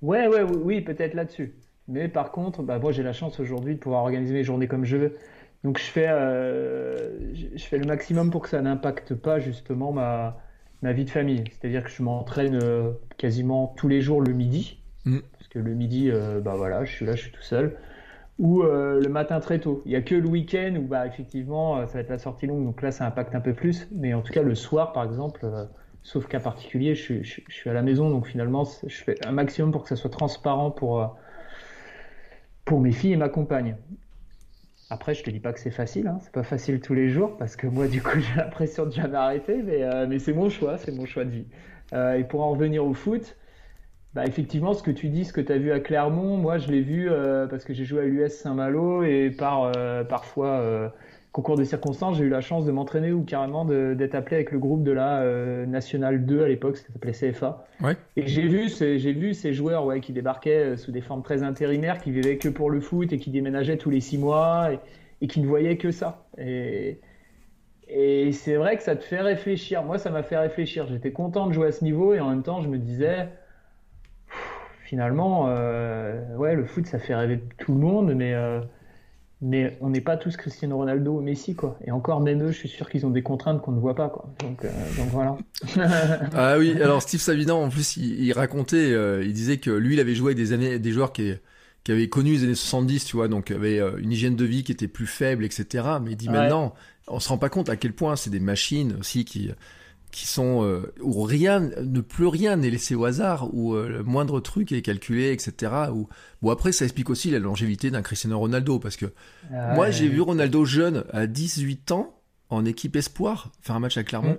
Ouais, 0.00 0.26
ouais, 0.26 0.42
oui, 0.42 0.56
oui, 0.62 0.80
peut-être 0.80 1.14
là-dessus. 1.14 1.54
Mais 1.88 2.08
par 2.08 2.32
contre, 2.32 2.62
bah, 2.62 2.78
moi 2.78 2.92
j'ai 2.92 3.02
la 3.02 3.12
chance 3.12 3.38
aujourd'hui 3.40 3.74
de 3.74 3.80
pouvoir 3.80 4.02
organiser 4.02 4.32
mes 4.34 4.44
journées 4.44 4.68
comme 4.68 4.84
je 4.84 4.96
veux. 4.96 5.16
Donc 5.64 5.78
je 5.78 5.84
fais, 5.84 6.08
euh, 6.08 7.34
je 7.34 7.64
fais 7.64 7.78
le 7.78 7.86
maximum 7.86 8.30
pour 8.30 8.42
que 8.42 8.48
ça 8.48 8.60
n'impacte 8.62 9.14
pas 9.14 9.38
justement 9.38 9.92
ma, 9.92 10.38
ma 10.82 10.92
vie 10.92 11.04
de 11.04 11.10
famille. 11.10 11.44
C'est-à-dire 11.52 11.84
que 11.84 11.90
je 11.90 12.02
m'entraîne 12.02 12.58
quasiment 13.16 13.74
tous 13.76 13.88
les 13.88 14.00
jours 14.02 14.20
le 14.20 14.32
midi. 14.32 14.82
mm. 15.04 15.18
parce 15.32 15.48
que 15.48 15.58
le 15.58 15.74
midi, 15.74 16.10
bah 16.42 16.54
voilà, 16.56 16.84
je 16.84 16.92
suis 16.92 17.06
là, 17.06 17.14
je 17.14 17.22
suis 17.22 17.32
tout 17.32 17.42
seul. 17.42 17.76
Ou 18.42 18.62
le 18.62 19.08
matin 19.08 19.40
très 19.40 19.60
tôt. 19.60 19.82
Il 19.86 19.90
n'y 19.90 19.96
a 19.96 20.02
que 20.02 20.14
le 20.16 20.28
week-end 20.28 20.74
où 20.76 20.82
bah 20.82 21.06
effectivement 21.06 21.86
ça 21.86 21.94
va 21.94 22.00
être 22.00 22.10
la 22.10 22.18
sortie 22.18 22.46
longue, 22.46 22.64
donc 22.64 22.82
là 22.82 22.90
ça 22.90 23.06
impacte 23.06 23.34
un 23.36 23.40
peu 23.40 23.54
plus. 23.54 23.88
Mais 23.92 24.14
en 24.14 24.20
tout 24.20 24.32
cas 24.32 24.42
le 24.42 24.56
soir 24.56 24.92
par 24.92 25.04
exemple, 25.04 25.46
sauf 26.02 26.26
cas 26.26 26.40
particulier, 26.40 26.96
je, 26.96 27.22
suis 27.22 27.70
à 27.70 27.72
la 27.72 27.82
maison, 27.82 28.10
donc 28.10 28.26
finalement 28.26 28.64
je 28.84 28.94
fais 28.96 29.24
un 29.24 29.30
maximum 29.30 29.70
pour 29.70 29.84
que 29.84 29.88
ça 29.88 29.94
soit 29.96 30.10
transparent 30.10 30.72
pour 30.72 31.16
pour 32.64 32.80
mes 32.80 32.92
filles 32.92 33.12
et 33.12 33.16
ma 33.16 33.28
compagne. 33.28 33.76
Après, 34.92 35.14
je 35.14 35.22
te 35.22 35.30
dis 35.30 35.40
pas 35.40 35.54
que 35.54 35.58
c'est 35.58 35.70
facile, 35.70 36.06
hein. 36.06 36.18
c'est 36.20 36.32
pas 36.32 36.42
facile 36.42 36.78
tous 36.80 36.92
les 36.92 37.08
jours 37.08 37.38
parce 37.38 37.56
que 37.56 37.66
moi, 37.66 37.88
du 37.88 38.02
coup, 38.02 38.18
j'ai 38.20 38.36
l'impression 38.36 38.84
de 38.84 38.92
jamais 38.92 39.16
arrêter, 39.16 39.62
mais, 39.62 39.82
euh, 39.82 40.18
c'est 40.18 40.34
mon 40.34 40.50
choix, 40.50 40.76
c'est 40.76 40.92
mon 40.92 41.06
choix 41.06 41.24
de 41.24 41.30
vie. 41.30 41.46
Euh, 41.94 42.18
et 42.18 42.24
pour 42.24 42.42
en 42.42 42.50
revenir 42.50 42.84
au 42.84 42.92
foot, 42.92 43.36
bah, 44.14 44.24
effectivement, 44.26 44.74
ce 44.74 44.82
que 44.82 44.90
tu 44.90 45.08
dis, 45.08 45.24
ce 45.24 45.32
que 45.32 45.40
tu 45.40 45.52
as 45.52 45.58
vu 45.58 45.72
à 45.72 45.80
Clermont, 45.80 46.36
moi, 46.36 46.58
je 46.58 46.68
l'ai 46.68 46.82
vu 46.82 47.10
euh, 47.10 47.46
parce 47.46 47.64
que 47.64 47.72
j'ai 47.72 47.84
joué 47.84 48.02
à 48.02 48.04
l'US 48.04 48.32
Saint-Malo 48.32 49.02
et 49.02 49.30
par 49.30 49.72
parfois 50.08 50.92
concours 51.32 51.56
de 51.56 51.64
circonstances, 51.64 52.18
j'ai 52.18 52.24
eu 52.24 52.28
la 52.28 52.42
chance 52.42 52.66
de 52.66 52.72
m'entraîner 52.72 53.10
ou 53.10 53.22
carrément 53.22 53.64
d'être 53.64 54.14
appelé 54.14 54.36
avec 54.36 54.52
le 54.52 54.58
groupe 54.58 54.84
de 54.84 54.92
la 54.92 55.22
euh, 55.22 55.64
Nationale 55.64 56.26
2 56.26 56.44
à 56.44 56.48
l'époque, 56.48 56.76
ça 56.76 56.92
s'appelait 56.92 57.12
CFA. 57.12 57.66
Et 58.16 58.26
j'ai 58.26 58.46
vu, 58.46 58.68
j'ai 58.68 59.12
vu 59.12 59.32
ces 59.32 59.54
joueurs 59.54 59.86
ouais, 59.86 60.00
qui 60.00 60.12
débarquaient 60.12 60.72
euh, 60.72 60.76
sous 60.76 60.92
des 60.92 61.00
formes 61.00 61.22
très 61.22 61.42
intérimaires, 61.42 61.98
qui 61.98 62.10
vivaient 62.10 62.36
que 62.36 62.50
pour 62.50 62.68
le 62.68 62.80
foot 62.80 63.12
et 63.12 63.18
qui 63.18 63.30
déménageaient 63.30 63.78
tous 63.78 63.88
les 63.88 64.00
six 64.00 64.18
mois 64.18 64.70
et, 65.20 65.26
qui 65.26 65.40
ne 65.40 65.46
voyaient 65.46 65.78
que 65.78 65.90
ça. 65.90 66.26
Et, 66.36 67.00
et 67.88 68.32
c'est 68.32 68.56
vrai 68.56 68.76
que 68.76 68.82
ça 68.82 68.94
te 68.94 69.04
fait 69.04 69.20
réfléchir. 69.20 69.82
Moi, 69.84 69.96
ça 69.96 70.10
m'a 70.10 70.22
fait 70.22 70.36
réfléchir. 70.36 70.86
J'étais 70.86 71.12
content 71.12 71.46
de 71.46 71.54
jouer 71.54 71.68
à 71.68 71.72
ce 71.72 71.82
niveau 71.82 72.12
et 72.12 72.20
en 72.20 72.28
même 72.28 72.42
temps, 72.42 72.60
je 72.60 72.68
me 72.68 72.76
disais, 72.76 73.28
finalement, 74.92 75.46
euh, 75.48 76.36
ouais, 76.36 76.54
le 76.54 76.66
foot, 76.66 76.86
ça 76.86 76.98
fait 76.98 77.14
rêver 77.14 77.42
tout 77.56 77.72
le 77.72 77.80
monde, 77.80 78.12
mais 78.14 78.34
mais 79.42 79.76
on 79.80 79.90
n'est 79.90 80.00
pas 80.00 80.16
tous 80.16 80.36
Cristiano 80.36 80.76
Ronaldo 80.76 81.18
ou 81.18 81.20
Messi 81.20 81.56
quoi. 81.56 81.76
Et 81.84 81.90
encore 81.90 82.20
même 82.20 82.42
eux 82.44 82.52
je 82.52 82.56
suis 82.58 82.68
sûr 82.68 82.88
qu'ils 82.88 83.04
ont 83.04 83.10
des 83.10 83.22
contraintes 83.22 83.60
qu'on 83.60 83.72
ne 83.72 83.80
voit 83.80 83.96
pas 83.96 84.08
quoi. 84.08 84.32
Donc, 84.38 84.64
euh, 84.64 84.70
donc 84.96 85.08
voilà. 85.08 85.36
Ah 86.32 86.56
oui 86.58 86.80
alors 86.80 87.02
Steve 87.02 87.20
Savidan 87.20 87.60
en 87.60 87.68
plus 87.68 87.96
il, 87.96 88.32
racontait 88.32 88.92
euh, 88.92 89.24
il 89.24 89.32
disait 89.32 89.56
que 89.56 89.70
lui 89.70 89.94
il 89.94 90.00
avait 90.00 90.14
joué 90.14 90.36
des 90.36 90.52
années 90.52 90.78
des 90.78 90.92
joueurs 90.92 91.12
qui 91.12 91.34
qui 91.82 91.90
avaient 91.90 92.08
connu 92.08 92.34
les 92.34 92.44
années 92.44 92.54
70 92.54 93.04
tu 93.04 93.16
vois 93.16 93.26
donc 93.26 93.50
avait 93.50 93.80
euh, 93.80 93.98
une 93.98 94.12
hygiène 94.12 94.36
de 94.36 94.44
vie 94.44 94.62
qui 94.62 94.70
était 94.70 94.88
plus 94.88 95.08
faible 95.08 95.44
etc 95.44 95.66
mais 96.00 96.12
il 96.12 96.16
dit 96.16 96.28
maintenant 96.28 96.72
on 97.08 97.18
se 97.18 97.28
rend 97.28 97.38
pas 97.38 97.48
compte 97.48 97.68
à 97.68 97.74
quel 97.74 97.92
point 97.92 98.14
c'est 98.14 98.30
des 98.30 98.40
machines 98.40 98.96
aussi 99.00 99.24
qui 99.24 99.50
qui 100.12 100.28
sont 100.28 100.62
euh, 100.62 100.92
où 101.00 101.22
rien 101.22 101.70
ne 101.82 102.00
plus 102.00 102.26
rien 102.26 102.56
n'est 102.56 102.70
laissé 102.70 102.94
au 102.94 103.04
hasard 103.04 103.52
où 103.52 103.74
euh, 103.74 103.88
le 103.88 104.02
moindre 104.04 104.40
truc 104.40 104.70
est 104.70 104.82
calculé 104.82 105.32
etc 105.32 105.72
ou 105.92 106.06
bon 106.42 106.50
après 106.50 106.70
ça 106.70 106.84
explique 106.84 107.10
aussi 107.10 107.30
la 107.30 107.38
longévité 107.38 107.90
d'un 107.90 108.02
Cristiano 108.02 108.38
Ronaldo 108.38 108.78
parce 108.78 108.96
que 108.96 109.06
ah 109.52 109.74
moi 109.74 109.90
j'ai 109.90 110.08
vu 110.08 110.20
Ronaldo 110.20 110.64
jeune 110.66 111.04
à 111.12 111.26
18 111.26 111.92
ans 111.92 112.20
en 112.50 112.64
équipe 112.66 112.94
espoir 112.94 113.50
faire 113.62 113.74
un 113.74 113.80
match 113.80 113.96
à 113.96 114.04
Clermont 114.04 114.38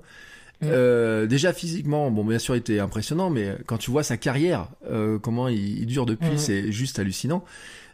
mm. 0.62 0.68
Mm. 0.68 0.70
Euh, 0.72 1.26
déjà 1.26 1.52
physiquement 1.52 2.12
bon 2.12 2.24
bien 2.24 2.40
sûr 2.40 2.56
il 2.56 2.60
était 2.60 2.80
impressionnant 2.80 3.32
mais 3.32 3.58
quand 3.66 3.80
tu 3.80 3.90
vois 3.90 4.04
sa 4.04 4.16
carrière 4.16 4.68
euh, 4.90 5.18
comment 5.18 5.48
il, 5.48 5.86
dure 5.88 6.06
depuis 6.06 6.36
mm. 6.36 6.38
c'est 6.38 6.72
juste 6.72 7.00
hallucinant 7.00 7.44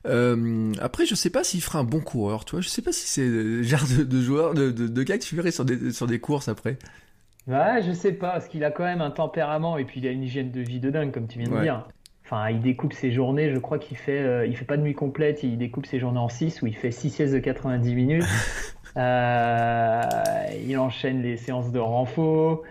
euh, 0.07 0.71
après, 0.79 1.05
je 1.05 1.13
sais 1.13 1.29
pas 1.29 1.43
s'il 1.43 1.61
fera 1.61 1.79
un 1.79 1.83
bon 1.83 1.99
coureur, 1.99 2.45
tu 2.45 2.51
vois. 2.51 2.61
Je 2.61 2.69
sais 2.69 2.81
pas 2.81 2.93
si 2.93 3.05
c'est 3.05 3.27
le 3.27 3.63
genre 3.63 3.85
de, 3.97 4.03
de 4.03 4.21
joueur, 4.21 4.53
de, 4.53 4.71
de, 4.71 4.87
de, 4.87 5.03
gars 5.03 5.17
qui 5.17 5.35
ferait 5.35 5.51
sur 5.51 5.65
des, 5.65 5.91
sur 5.91 6.07
des 6.07 6.19
courses 6.19 6.47
après. 6.47 6.77
Ouais, 7.49 7.81
je 7.81 7.91
sais 7.93 8.13
pas, 8.13 8.31
parce 8.31 8.47
qu'il 8.47 8.63
a 8.63 8.69
quand 8.69 8.83
même 8.83 9.01
un 9.01 9.09
tempérament 9.09 9.77
et 9.79 9.83
puis 9.83 9.99
il 9.99 10.07
a 10.07 10.11
une 10.11 10.23
hygiène 10.23 10.51
de 10.51 10.61
vie 10.61 10.79
de 10.79 10.91
dingue, 10.91 11.11
comme 11.11 11.27
tu 11.27 11.39
viens 11.39 11.49
de 11.49 11.61
dire. 11.61 11.87
Enfin, 12.23 12.51
il 12.51 12.61
découpe 12.61 12.93
ses 12.93 13.11
journées, 13.11 13.49
je 13.51 13.57
crois 13.57 13.79
qu'il 13.79 13.97
fait, 13.97 14.19
euh, 14.19 14.45
il 14.45 14.55
fait 14.55 14.65
pas 14.65 14.77
de 14.77 14.83
nuit 14.83 14.93
complète, 14.93 15.41
il 15.41 15.57
découpe 15.57 15.87
ses 15.87 15.97
journées 15.97 16.19
en 16.19 16.29
6 16.29 16.61
où 16.61 16.67
il 16.67 16.75
fait 16.75 16.91
6 16.91 17.09
siestes 17.09 17.33
de 17.33 17.39
90 17.39 17.95
minutes. 17.95 18.23
euh, 18.97 20.01
il 20.63 20.77
enchaîne 20.77 21.23
les 21.23 21.37
séances 21.37 21.71
de 21.71 21.79
renfort. 21.79 22.61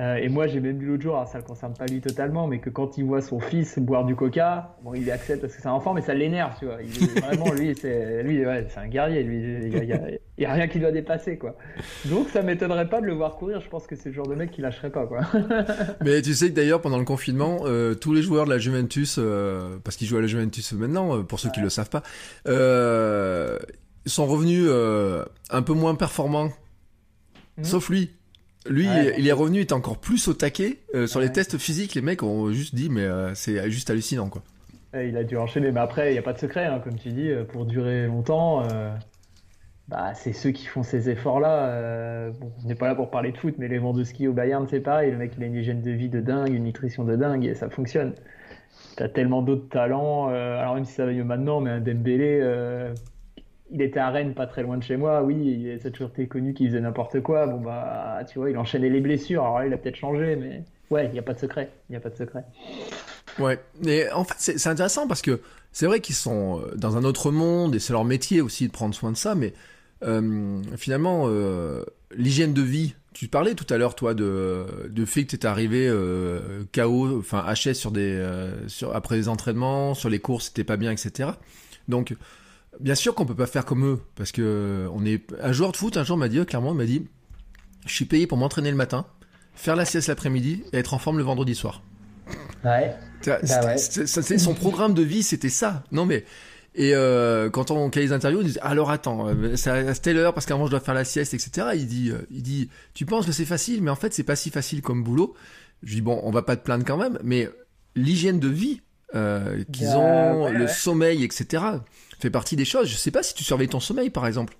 Euh, 0.00 0.14
et 0.16 0.28
moi, 0.28 0.46
j'ai 0.46 0.60
même 0.60 0.78
vu 0.78 0.86
l'autre 0.86 1.02
jour, 1.02 1.16
alors 1.16 1.26
ça 1.26 1.38
ne 1.38 1.42
le 1.42 1.48
concerne 1.48 1.74
pas 1.74 1.86
lui 1.86 2.00
totalement, 2.00 2.46
mais 2.46 2.60
que 2.60 2.70
quand 2.70 2.98
il 2.98 3.04
voit 3.04 3.20
son 3.20 3.40
fils 3.40 3.78
boire 3.80 4.04
du 4.04 4.14
coca, 4.14 4.76
bon, 4.82 4.94
il 4.94 5.10
accepte 5.10 5.40
parce 5.40 5.56
que 5.56 5.60
c'est 5.60 5.66
un 5.66 5.72
enfant, 5.72 5.92
mais 5.92 6.02
ça 6.02 6.14
l'énerve, 6.14 6.52
tu 6.58 6.66
vois. 6.66 6.78
Il 6.82 7.20
vraiment, 7.20 7.52
lui, 7.52 7.74
c'est 7.74 8.22
lui, 8.22 8.46
ouais, 8.46 8.66
c'est 8.68 8.78
un 8.78 8.86
guerrier, 8.86 9.24
lui. 9.24 9.38
Il 9.38 10.44
n'y 10.44 10.46
a, 10.46 10.52
rien 10.52 10.68
qui 10.68 10.78
doit 10.78 10.92
dépasser, 10.92 11.36
quoi. 11.36 11.56
Donc, 12.04 12.28
ça 12.28 12.42
m'étonnerait 12.42 12.88
pas 12.88 13.00
de 13.00 13.06
le 13.06 13.14
voir 13.14 13.34
courir. 13.36 13.60
Je 13.60 13.68
pense 13.68 13.88
que 13.88 13.96
c'est 13.96 14.10
le 14.10 14.14
genre 14.14 14.28
de 14.28 14.36
mec 14.36 14.52
qui 14.52 14.60
lâcherait 14.60 14.90
pas, 14.90 15.04
quoi. 15.06 15.22
mais 16.04 16.22
tu 16.22 16.32
sais 16.32 16.50
que 16.50 16.54
d'ailleurs, 16.54 16.80
pendant 16.80 16.98
le 16.98 17.04
confinement, 17.04 17.62
euh, 17.64 17.94
tous 17.94 18.14
les 18.14 18.22
joueurs 18.22 18.44
de 18.44 18.50
la 18.50 18.58
Juventus, 18.58 19.16
euh, 19.18 19.78
parce 19.82 19.96
qu'ils 19.96 20.06
jouent 20.06 20.18
à 20.18 20.20
la 20.20 20.28
Juventus 20.28 20.72
maintenant, 20.74 21.24
pour 21.24 21.40
ceux 21.40 21.50
qui 21.50 21.60
le 21.60 21.70
savent 21.70 21.90
pas, 21.90 22.04
sont 24.06 24.26
revenus 24.26 24.68
un 25.50 25.62
peu 25.62 25.72
moins 25.72 25.96
performants. 25.96 26.50
Mmh. 27.56 27.64
Sauf 27.64 27.88
lui. 27.88 28.12
Lui, 28.68 28.88
il 29.16 29.26
est 29.26 29.32
revenu, 29.32 29.58
il 29.58 29.62
était 29.62 29.72
encore 29.72 29.98
plus 29.98 30.28
au 30.28 30.34
taquet. 30.34 30.78
Euh, 30.94 31.06
sur 31.06 31.20
les 31.20 31.32
tests 31.32 31.58
physiques, 31.58 31.94
les 31.94 32.02
mecs 32.02 32.22
ont 32.22 32.50
juste 32.52 32.74
dit, 32.74 32.88
mais 32.90 33.02
euh, 33.02 33.34
c'est 33.34 33.70
juste 33.70 33.90
hallucinant, 33.90 34.28
quoi. 34.28 34.42
il 34.94 35.16
a 35.16 35.24
dû 35.24 35.36
enchaîner, 35.36 35.72
mais 35.72 35.80
après, 35.80 36.10
il 36.10 36.12
n'y 36.12 36.18
a 36.18 36.22
pas 36.22 36.32
de 36.32 36.38
secret, 36.38 36.66
hein, 36.66 36.80
comme 36.82 36.96
tu 36.96 37.10
dis, 37.10 37.30
euh, 37.30 37.44
pour 37.44 37.64
durer 37.64 38.06
longtemps. 38.06 38.62
bah, 39.88 40.12
c'est 40.14 40.34
ceux 40.34 40.50
qui 40.50 40.66
font 40.66 40.82
ces 40.82 41.08
efforts-là. 41.08 42.30
bon, 42.38 42.52
on 42.62 42.68
n'est 42.68 42.74
pas 42.74 42.88
là 42.88 42.94
pour 42.94 43.10
parler 43.10 43.32
de 43.32 43.38
foot, 43.38 43.54
mais 43.58 43.68
les 43.68 43.80
ski 44.04 44.28
au 44.28 44.32
Bayern, 44.32 44.66
c'est 44.68 44.80
pareil. 44.80 45.10
Le 45.10 45.16
mec, 45.16 45.32
il 45.36 45.42
a 45.42 45.46
une 45.46 45.54
hygiène 45.54 45.80
de 45.80 45.90
vie 45.90 46.10
de 46.10 46.20
dingue, 46.20 46.52
une 46.52 46.64
nutrition 46.64 47.04
de 47.04 47.16
dingue, 47.16 47.44
et 47.46 47.54
ça 47.54 47.70
fonctionne. 47.70 48.12
T'as 48.96 49.08
tellement 49.08 49.42
d'autres 49.42 49.68
talents. 49.68 50.28
alors 50.28 50.74
même 50.74 50.84
si 50.84 50.92
ça 50.92 51.06
va 51.06 51.12
mieux 51.12 51.24
maintenant, 51.24 51.60
mais 51.60 51.70
un 51.70 51.80
Dembélé, 51.80 52.40
il 53.70 53.82
était 53.82 54.00
à 54.00 54.10
Rennes, 54.10 54.34
pas 54.34 54.46
très 54.46 54.62
loin 54.62 54.78
de 54.78 54.82
chez 54.82 54.96
moi. 54.96 55.22
Oui, 55.22 55.78
ça 55.80 55.88
a 55.88 55.90
toujours 55.90 56.10
été 56.10 56.26
connu 56.26 56.54
qu'il 56.54 56.68
faisait 56.68 56.80
n'importe 56.80 57.20
quoi. 57.20 57.46
Bon, 57.46 57.60
bah, 57.60 58.20
tu 58.30 58.38
vois, 58.38 58.50
il 58.50 58.56
enchaînait 58.56 58.88
les 58.88 59.00
blessures. 59.00 59.42
Alors 59.42 59.60
là, 59.60 59.66
il 59.66 59.72
a 59.72 59.76
peut-être 59.76 59.96
changé, 59.96 60.36
mais 60.36 60.62
ouais, 60.90 61.06
il 61.06 61.12
n'y 61.12 61.18
a 61.18 61.22
pas 61.22 61.34
de 61.34 61.38
secret. 61.38 61.70
Il 61.88 61.92
n'y 61.92 61.96
a 61.96 62.00
pas 62.00 62.10
de 62.10 62.16
secret. 62.16 62.44
Ouais, 63.38 63.58
mais 63.84 64.10
en 64.10 64.24
fait, 64.24 64.34
c'est 64.38 64.68
intéressant 64.68 65.06
parce 65.06 65.22
que 65.22 65.40
c'est 65.72 65.86
vrai 65.86 66.00
qu'ils 66.00 66.14
sont 66.14 66.60
euh, 66.60 66.74
dans 66.76 66.96
un 66.96 67.04
autre 67.04 67.30
monde 67.30 67.74
et 67.74 67.78
c'est 67.78 67.92
leur 67.92 68.04
métier 68.04 68.40
aussi 68.40 68.66
de 68.66 68.72
prendre 68.72 68.94
soin 68.94 69.12
de 69.12 69.16
ça, 69.16 69.34
mais 69.34 69.52
euh, 70.02 70.60
finalement, 70.76 71.24
euh, 71.26 71.84
l'hygiène 72.16 72.52
de 72.52 72.62
vie, 72.62 72.94
tu 73.12 73.28
parlais 73.28 73.54
tout 73.54 73.66
à 73.72 73.78
l'heure, 73.78 73.94
toi, 73.94 74.14
de, 74.14 74.88
de 74.88 75.04
fait 75.04 75.24
que 75.24 75.30
tu 75.30 75.36
étais 75.36 75.46
arrivé 75.46 75.88
KO, 76.72 77.18
enfin 77.18 77.44
HS 77.52 77.74
sur 77.74 77.90
des, 77.90 78.24
après 78.92 79.16
les 79.16 79.28
entraînements, 79.28 79.94
sur 79.94 80.08
les 80.08 80.20
courses, 80.20 80.46
c'était 80.46 80.62
pas 80.62 80.76
bien, 80.76 80.92
etc. 80.92 81.30
Donc, 81.88 82.14
Bien 82.80 82.94
sûr 82.94 83.14
qu'on 83.14 83.26
peut 83.26 83.34
pas 83.34 83.46
faire 83.46 83.64
comme 83.64 83.84
eux, 83.84 84.00
parce 84.14 84.30
que 84.30 84.88
on 84.92 85.04
est 85.04 85.32
un 85.40 85.52
joueur 85.52 85.72
de 85.72 85.76
foot. 85.76 85.96
Un 85.96 86.04
jour 86.04 86.16
m'a 86.16 86.28
dit 86.28 86.44
clairement, 86.46 86.72
il 86.72 86.76
m'a 86.76 86.84
dit, 86.84 87.06
je 87.86 87.94
suis 87.94 88.04
payé 88.04 88.26
pour 88.26 88.38
m'entraîner 88.38 88.70
le 88.70 88.76
matin, 88.76 89.06
faire 89.54 89.76
la 89.76 89.84
sieste 89.84 90.08
l'après-midi 90.08 90.62
et 90.72 90.78
être 90.78 90.94
en 90.94 90.98
forme 90.98 91.18
le 91.18 91.24
vendredi 91.24 91.54
soir. 91.54 91.82
Ouais. 92.64 92.94
Bah 93.26 93.76
c'est 93.76 94.38
son 94.38 94.54
programme 94.54 94.94
de 94.94 95.02
vie, 95.02 95.22
c'était 95.22 95.48
ça. 95.48 95.82
Non 95.90 96.06
mais 96.06 96.24
et 96.74 96.94
euh, 96.94 97.50
quand 97.50 97.70
on 97.70 97.90
fait 97.90 98.00
les 98.00 98.12
interviews, 98.12 98.40
on 98.40 98.44
dit 98.44 98.58
alors 98.60 98.90
attends, 98.90 99.28
euh, 99.28 99.56
c'est 99.56 99.70
à 99.70 99.94
telle 99.94 100.18
heure 100.18 100.34
parce 100.34 100.46
qu'avant 100.46 100.66
je 100.66 100.70
dois 100.70 100.80
faire 100.80 100.94
la 100.94 101.04
sieste, 101.04 101.34
etc. 101.34 101.68
Il 101.74 101.86
dit, 101.86 102.10
euh, 102.10 102.26
il 102.30 102.42
dit, 102.42 102.70
tu 102.94 103.06
penses 103.06 103.26
que 103.26 103.32
c'est 103.32 103.44
facile, 103.44 103.82
mais 103.82 103.90
en 103.90 103.96
fait 103.96 104.14
c'est 104.14 104.22
pas 104.22 104.36
si 104.36 104.50
facile 104.50 104.82
comme 104.82 105.02
boulot. 105.02 105.34
Je 105.82 105.94
dis 105.94 106.00
bon, 106.00 106.20
on 106.22 106.30
va 106.30 106.42
pas 106.42 106.56
te 106.56 106.64
plaindre 106.64 106.84
quand 106.84 106.96
même, 106.96 107.18
mais 107.24 107.48
l'hygiène 107.96 108.38
de 108.38 108.48
vie 108.48 108.82
qu'ils 109.12 109.86
bah, 109.86 109.98
ont, 109.98 110.50
le 110.50 110.68
sommeil, 110.68 111.24
etc 111.24 111.62
fait 112.18 112.30
partie 112.30 112.56
des 112.56 112.64
choses. 112.64 112.88
Je 112.88 112.96
sais 112.96 113.10
pas 113.10 113.22
si 113.22 113.34
tu 113.34 113.44
surveilles 113.44 113.68
ton 113.68 113.80
sommeil, 113.80 114.10
par 114.10 114.26
exemple. 114.26 114.56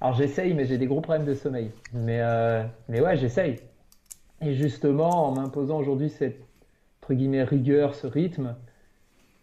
Alors 0.00 0.16
j'essaye, 0.16 0.54
mais 0.54 0.64
j'ai 0.64 0.78
des 0.78 0.86
gros 0.86 1.00
problèmes 1.00 1.26
de 1.26 1.34
sommeil. 1.34 1.70
Mais, 1.92 2.18
euh, 2.20 2.64
mais 2.88 3.00
ouais, 3.00 3.16
j'essaye. 3.16 3.56
Et 4.40 4.54
justement, 4.54 5.28
en 5.28 5.32
m'imposant 5.32 5.78
aujourd'hui 5.78 6.10
cette 6.10 6.40
entre 7.12 7.48
rigueur, 7.48 7.94
ce 7.94 8.06
rythme, 8.06 8.54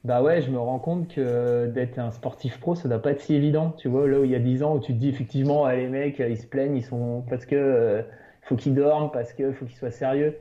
bah 0.03 0.21
ouais, 0.21 0.41
je 0.41 0.49
me 0.49 0.57
rends 0.57 0.79
compte 0.79 1.09
que 1.09 1.67
d'être 1.67 1.99
un 1.99 2.11
sportif 2.11 2.59
pro, 2.59 2.75
ça 2.75 2.87
doit 2.87 3.01
pas 3.01 3.11
être 3.11 3.21
si 3.21 3.35
évident. 3.35 3.71
Tu 3.77 3.89
vois, 3.89 4.07
là 4.07 4.19
où 4.19 4.23
il 4.23 4.31
y 4.31 4.35
a 4.35 4.39
10 4.39 4.63
ans, 4.63 4.75
où 4.75 4.79
tu 4.79 4.93
te 4.93 4.97
dis 4.97 5.09
effectivement, 5.09 5.67
les 5.67 5.87
mecs, 5.87 6.19
ils 6.19 6.37
se 6.37 6.47
plaignent, 6.47 6.77
ils 6.77 6.85
sont 6.85 7.23
parce 7.29 7.45
que 7.45 7.55
euh, 7.55 8.01
faut 8.43 8.55
qu'ils 8.55 8.75
dorment, 8.75 9.11
parce 9.11 9.33
que 9.33 9.51
faut 9.51 9.65
qu'ils 9.65 9.77
soient 9.77 9.91
sérieux. 9.91 10.37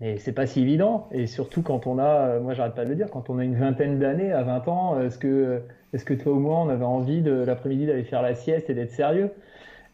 Et 0.00 0.18
c'est 0.18 0.32
pas 0.32 0.46
si 0.46 0.60
évident. 0.60 1.08
Et 1.12 1.26
surtout 1.26 1.62
quand 1.62 1.86
on 1.86 1.98
a, 1.98 2.04
euh, 2.04 2.40
moi 2.40 2.54
j'arrête 2.54 2.74
pas 2.74 2.84
de 2.84 2.90
le 2.90 2.96
dire, 2.96 3.08
quand 3.10 3.28
on 3.30 3.38
a 3.38 3.44
une 3.44 3.56
vingtaine 3.56 3.98
d'années, 3.98 4.32
à 4.32 4.42
20 4.42 4.68
ans, 4.68 5.00
est-ce 5.00 5.18
que 5.18 5.62
est-ce 5.92 6.04
que 6.04 6.14
toi 6.14 6.32
ou 6.32 6.38
moi, 6.40 6.58
on 6.60 6.68
avait 6.68 6.84
envie 6.84 7.22
de 7.22 7.32
l'après-midi 7.32 7.86
d'aller 7.86 8.04
faire 8.04 8.22
la 8.22 8.34
sieste 8.34 8.70
et 8.70 8.74
d'être 8.74 8.92
sérieux? 8.92 9.30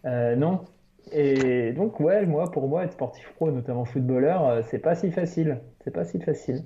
Euh, 0.06 0.36
Non. 0.36 0.68
Et 1.12 1.72
donc, 1.72 2.00
ouais, 2.00 2.26
moi, 2.26 2.50
pour 2.50 2.68
moi, 2.68 2.84
être 2.84 2.92
sportif 2.92 3.32
pro, 3.34 3.50
notamment 3.50 3.84
footballeur, 3.86 4.46
euh, 4.46 4.62
c'est 4.62 4.78
pas 4.78 4.94
si 4.94 5.10
facile. 5.10 5.62
C'est 5.84 5.90
pas 5.90 6.04
si 6.04 6.20
facile. 6.20 6.64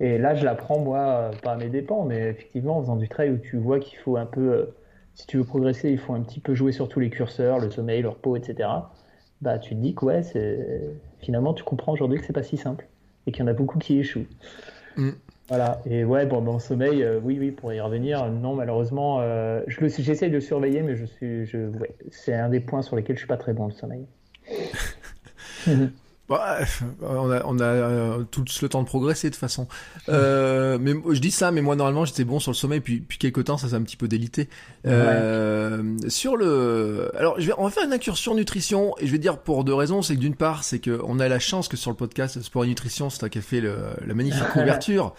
Et 0.00 0.18
là, 0.18 0.34
je 0.34 0.44
l'apprends, 0.44 0.78
moi, 0.78 0.98
euh, 1.00 1.36
pas 1.36 1.52
à 1.52 1.56
mes 1.56 1.68
dépens, 1.68 2.04
mais 2.04 2.30
effectivement, 2.30 2.78
en 2.78 2.82
faisant 2.82 2.96
du 2.96 3.08
trail 3.08 3.30
où 3.30 3.38
tu 3.38 3.56
vois 3.58 3.80
qu'il 3.80 3.98
faut 3.98 4.16
un 4.16 4.26
peu, 4.26 4.74
si 5.14 5.26
tu 5.26 5.38
veux 5.38 5.44
progresser, 5.44 5.90
il 5.90 5.98
faut 5.98 6.14
un 6.14 6.22
petit 6.22 6.40
peu 6.40 6.54
jouer 6.54 6.72
sur 6.72 6.88
tous 6.88 7.00
les 7.00 7.10
curseurs, 7.10 7.58
le 7.58 7.70
sommeil, 7.70 8.02
le 8.02 8.08
repos, 8.10 8.36
etc. 8.36 8.68
Bah, 9.40 9.58
tu 9.58 9.74
te 9.74 9.80
dis 9.80 9.94
que, 9.94 10.04
ouais, 10.04 10.22
finalement, 11.18 11.54
tu 11.54 11.64
comprends 11.64 11.92
aujourd'hui 11.92 12.18
que 12.20 12.24
c'est 12.26 12.32
pas 12.32 12.42
si 12.44 12.56
simple 12.56 12.88
et 13.26 13.32
qu'il 13.32 13.42
y 13.42 13.44
en 13.44 13.48
a 13.50 13.54
beaucoup 13.54 13.78
qui 13.78 13.98
échouent. 13.98 14.26
Mm. 14.96 15.12
Voilà, 15.52 15.82
et 15.84 16.02
ouais, 16.02 16.24
bon, 16.24 16.40
mon 16.40 16.58
sommeil, 16.58 17.02
euh, 17.02 17.20
oui, 17.22 17.36
oui, 17.38 17.50
pour 17.50 17.74
y 17.74 17.78
revenir, 17.78 18.26
non, 18.30 18.54
malheureusement, 18.54 19.20
euh, 19.20 19.60
j'essaye 19.68 20.30
de 20.30 20.36
le 20.36 20.40
surveiller, 20.40 20.80
mais 20.80 20.96
je 20.96 21.04
suis, 21.04 21.44
je, 21.44 21.68
ouais, 21.78 21.94
c'est 22.10 22.32
un 22.32 22.48
des 22.48 22.60
points 22.60 22.80
sur 22.80 22.96
lesquels 22.96 23.16
je 23.16 23.20
suis 23.20 23.28
pas 23.28 23.36
très 23.36 23.52
bon, 23.52 23.66
le 23.66 23.72
sommeil. 23.72 24.06
Bah, 26.28 26.58
on 27.02 27.30
a, 27.30 27.42
on 27.44 27.58
a 27.58 27.64
euh, 27.64 28.22
tout 28.30 28.44
le 28.62 28.68
temps 28.68 28.82
de 28.82 28.86
progresser 28.86 29.28
de 29.28 29.34
toute 29.34 29.40
façon. 29.40 29.66
Euh, 30.08 30.78
mais 30.80 30.94
je 31.10 31.18
dis 31.18 31.32
ça, 31.32 31.50
mais 31.50 31.60
moi 31.60 31.74
normalement 31.76 32.04
j'étais 32.04 32.24
bon 32.24 32.38
sur 32.38 32.52
le 32.52 32.56
sommeil, 32.56 32.80
puis 32.80 33.00
puis 33.00 33.18
quelques 33.18 33.44
temps 33.44 33.58
ça 33.58 33.68
s'est 33.68 33.74
un 33.74 33.82
petit 33.82 33.96
peu 33.96 34.08
délité. 34.08 34.48
Euh, 34.86 35.82
Sur 36.08 36.36
le, 36.36 37.10
alors 37.18 37.40
je 37.40 37.48
vais, 37.48 37.52
on 37.58 37.64
va 37.64 37.70
faire 37.70 37.84
une 37.84 37.92
incursion 37.92 38.34
nutrition 38.34 38.94
et 38.98 39.06
je 39.06 39.12
vais 39.12 39.18
dire 39.18 39.38
pour 39.38 39.64
deux 39.64 39.74
raisons, 39.74 40.00
c'est 40.00 40.14
que 40.14 40.20
d'une 40.20 40.36
part 40.36 40.64
c'est 40.64 40.78
que 40.78 41.00
on 41.04 41.18
a 41.18 41.28
la 41.28 41.38
chance 41.40 41.68
que 41.68 41.76
sur 41.76 41.90
le 41.90 41.96
podcast 41.96 42.40
Sport 42.40 42.64
et 42.64 42.68
Nutrition, 42.68 43.10
c'est 43.10 43.18
toi 43.18 43.28
qui 43.28 43.40
fait 43.42 43.60
le, 43.60 43.76
la 44.06 44.14
magnifique 44.14 44.48
couverture 44.52 45.14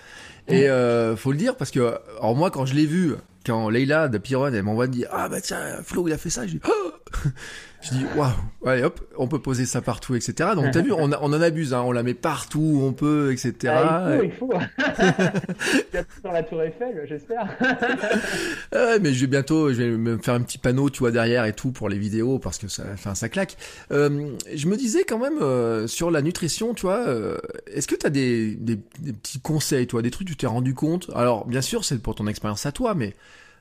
et 0.48 0.70
euh, 0.70 1.16
faut 1.16 1.32
le 1.32 1.38
dire 1.38 1.56
parce 1.58 1.72
que 1.72 1.96
alors 2.20 2.36
moi 2.36 2.50
quand 2.50 2.66
je 2.66 2.76
l'ai 2.76 2.86
vu, 2.86 3.16
quand 3.46 3.70
Leila 3.70 4.08
de 4.08 4.18
Piron 4.18 4.48
elle 4.48 4.64
m'envoie 4.64 4.88
dire 4.88 5.08
ah 5.12 5.30
bah 5.30 5.42
tiens 5.42 5.82
Flo 5.84 6.08
il 6.08 6.14
a 6.14 6.18
fait 6.18 6.30
ça, 6.30 6.46
je 6.46 6.54
dis 6.54 6.62
oh 6.68 6.94
je 7.82 7.90
dis 7.90 8.06
waouh, 8.16 8.32
allez 8.66 8.84
hop, 8.84 9.02
on 9.18 9.28
peut 9.28 9.40
poser 9.40 9.66
ça 9.66 9.82
partout, 9.82 10.16
etc. 10.16 10.52
Donc 10.56 10.72
t'as 10.72 10.82
vu, 10.82 10.92
on, 10.92 11.12
on, 11.12 11.14
en 11.14 11.42
abuse, 11.42 11.74
hein, 11.74 11.82
on 11.86 11.92
la 11.92 12.04
met 12.04 12.14
partout 12.14 12.60
où 12.60 12.84
on 12.84 12.94
peut, 12.94 13.32
etc. 13.32 13.74
Ah, 13.76 14.16
il 14.24 14.32
faut, 14.32 14.50
il 14.54 14.60
faut. 14.62 16.00
dans 16.24 16.32
la 16.32 16.44
Tour 16.44 16.62
Eiffel, 16.64 17.06
j'espère. 17.08 17.48
mais 19.00 19.14
je 19.14 19.22
vais 19.22 19.28
bientôt, 19.28 19.72
je 19.72 19.82
vais 19.82 19.90
me 19.92 20.18
faire 20.18 20.34
un 20.34 20.42
petit 20.42 20.58
panneau, 20.58 20.90
tu 20.90 21.00
vois, 21.00 21.12
derrière 21.12 21.46
et 21.46 21.54
tout 21.54 21.72
pour 21.72 21.90
les 21.90 21.98
vidéos 21.98 22.40
parce 22.40 22.58
que 22.58 22.68
ça, 22.68 22.84
enfin, 22.94 23.16
ça 23.16 23.30
claque. 23.30 23.58
Euh, 23.92 24.32
je 24.54 24.68
me 24.68 24.78
disais 24.78 25.04
quand 25.04 25.20
même 25.20 25.40
euh, 25.42 25.88
sur 25.88 26.12
la 26.12 26.22
nutrition, 26.22 26.74
tu 26.74 26.84
vois, 26.84 27.08
euh, 27.08 27.38
est-ce 27.68 27.88
que 27.88 27.96
t'as 27.96 28.10
des, 28.10 28.56
des, 28.56 28.78
petits 28.78 29.40
conseils, 29.40 29.88
toi, 29.88 30.02
des 30.02 30.12
trucs 30.12 30.28
tu 30.28 30.36
t'es 30.36 30.48
rendu 30.48 30.74
compte? 30.74 31.10
Alors, 31.16 31.46
bien 31.46 31.62
sûr, 31.62 31.86
c'est 31.86 32.02
pour 32.02 32.16
ton 32.16 32.28
expérience 32.28 32.66
à 32.66 32.72
toi, 32.72 32.96
mais 32.96 33.14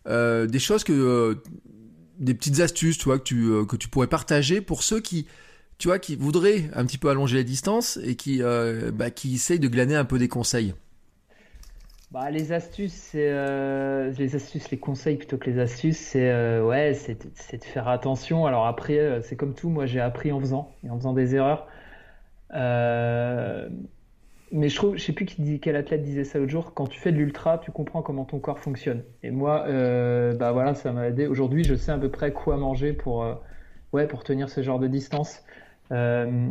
des 0.07 0.59
choses 0.59 0.85
que 0.85 1.39
des 2.18 2.35
petites 2.35 2.61
astuces, 2.61 2.99
tu 2.99 3.05
vois, 3.05 3.18
que 3.18 3.24
tu, 3.24 3.66
que 3.66 3.76
tu 3.76 3.89
pourrais 3.89 4.07
partager 4.09 4.61
pour 4.61 4.83
ceux 4.83 5.01
qui, 5.01 5.26
tu 5.78 5.89
vois, 5.89 5.99
qui 5.99 6.16
voudraient 6.16 6.70
un 6.74 6.85
petit 6.85 6.99
peu 6.99 7.09
allonger 7.09 7.37
la 7.37 7.43
distance 7.45 7.99
et 8.03 8.16
qui, 8.16 8.41
bah, 8.93 9.11
qui 9.11 9.35
essayent 9.35 9.61
de 9.61 9.68
glaner 9.68 9.97
un 9.97 10.05
peu 10.05 10.18
des 10.18 10.28
conseils. 10.28 10.74
Bah, 12.13 12.31
les 12.31 12.53
astuces, 12.53 13.13
euh, 13.15 14.13
les 14.19 14.37
astuces, 14.37 14.71
les 14.71 14.79
conseils 14.79 15.17
plutôt 15.17 15.39
que 15.39 15.49
les 15.49 15.59
astuces, 15.59 15.97
c'est 15.97 16.61
ouais, 16.61 16.93
c'est 16.93 17.25
de 17.57 17.65
faire 17.65 17.89
attention. 17.89 18.45
Alors 18.45 18.67
après, 18.67 19.23
c'est 19.23 19.35
comme 19.35 19.55
tout, 19.55 19.71
moi 19.71 19.87
j'ai 19.87 20.01
appris 20.01 20.31
en 20.31 20.39
faisant 20.39 20.75
et 20.85 20.91
en 20.91 20.99
faisant 20.99 21.15
des 21.15 21.35
erreurs. 21.35 21.67
mais 24.53 24.69
je 24.69 24.77
trouve, 24.77 24.97
je 24.97 25.03
sais 25.03 25.13
plus 25.13 25.25
qui 25.25 25.59
quel 25.61 25.77
athlète 25.77 26.03
disait 26.03 26.25
ça 26.25 26.39
l'autre 26.39 26.51
jour. 26.51 26.75
Quand 26.75 26.87
tu 26.87 27.01
fais 27.01 27.13
de 27.13 27.17
l'ultra, 27.17 27.59
tu 27.59 27.71
comprends 27.71 28.03
comment 28.03 28.25
ton 28.27 28.39
corps 28.39 28.59
fonctionne. 28.59 29.03
Et 29.23 29.31
moi, 29.31 29.65
euh, 29.69 30.35
bah 30.35 30.53
voilà, 30.53 30.75
ça 30.75 30.93
m'a 30.93 31.09
aidé. 31.09 31.27
Aujourd'hui, 31.27 31.65
je 31.65 31.75
sais 31.75 31.93
à 31.93 31.99
peu 31.99 32.11
près 32.11 32.33
quoi 32.33 32.59
manger 32.59 32.97
euh, 33.07 34.07
pour 34.07 34.25
tenir 34.25 34.51
ce 34.51 34.63
genre 34.63 34.79
de 34.79 34.87
distance. 34.87 35.43
Euh, 35.93 36.49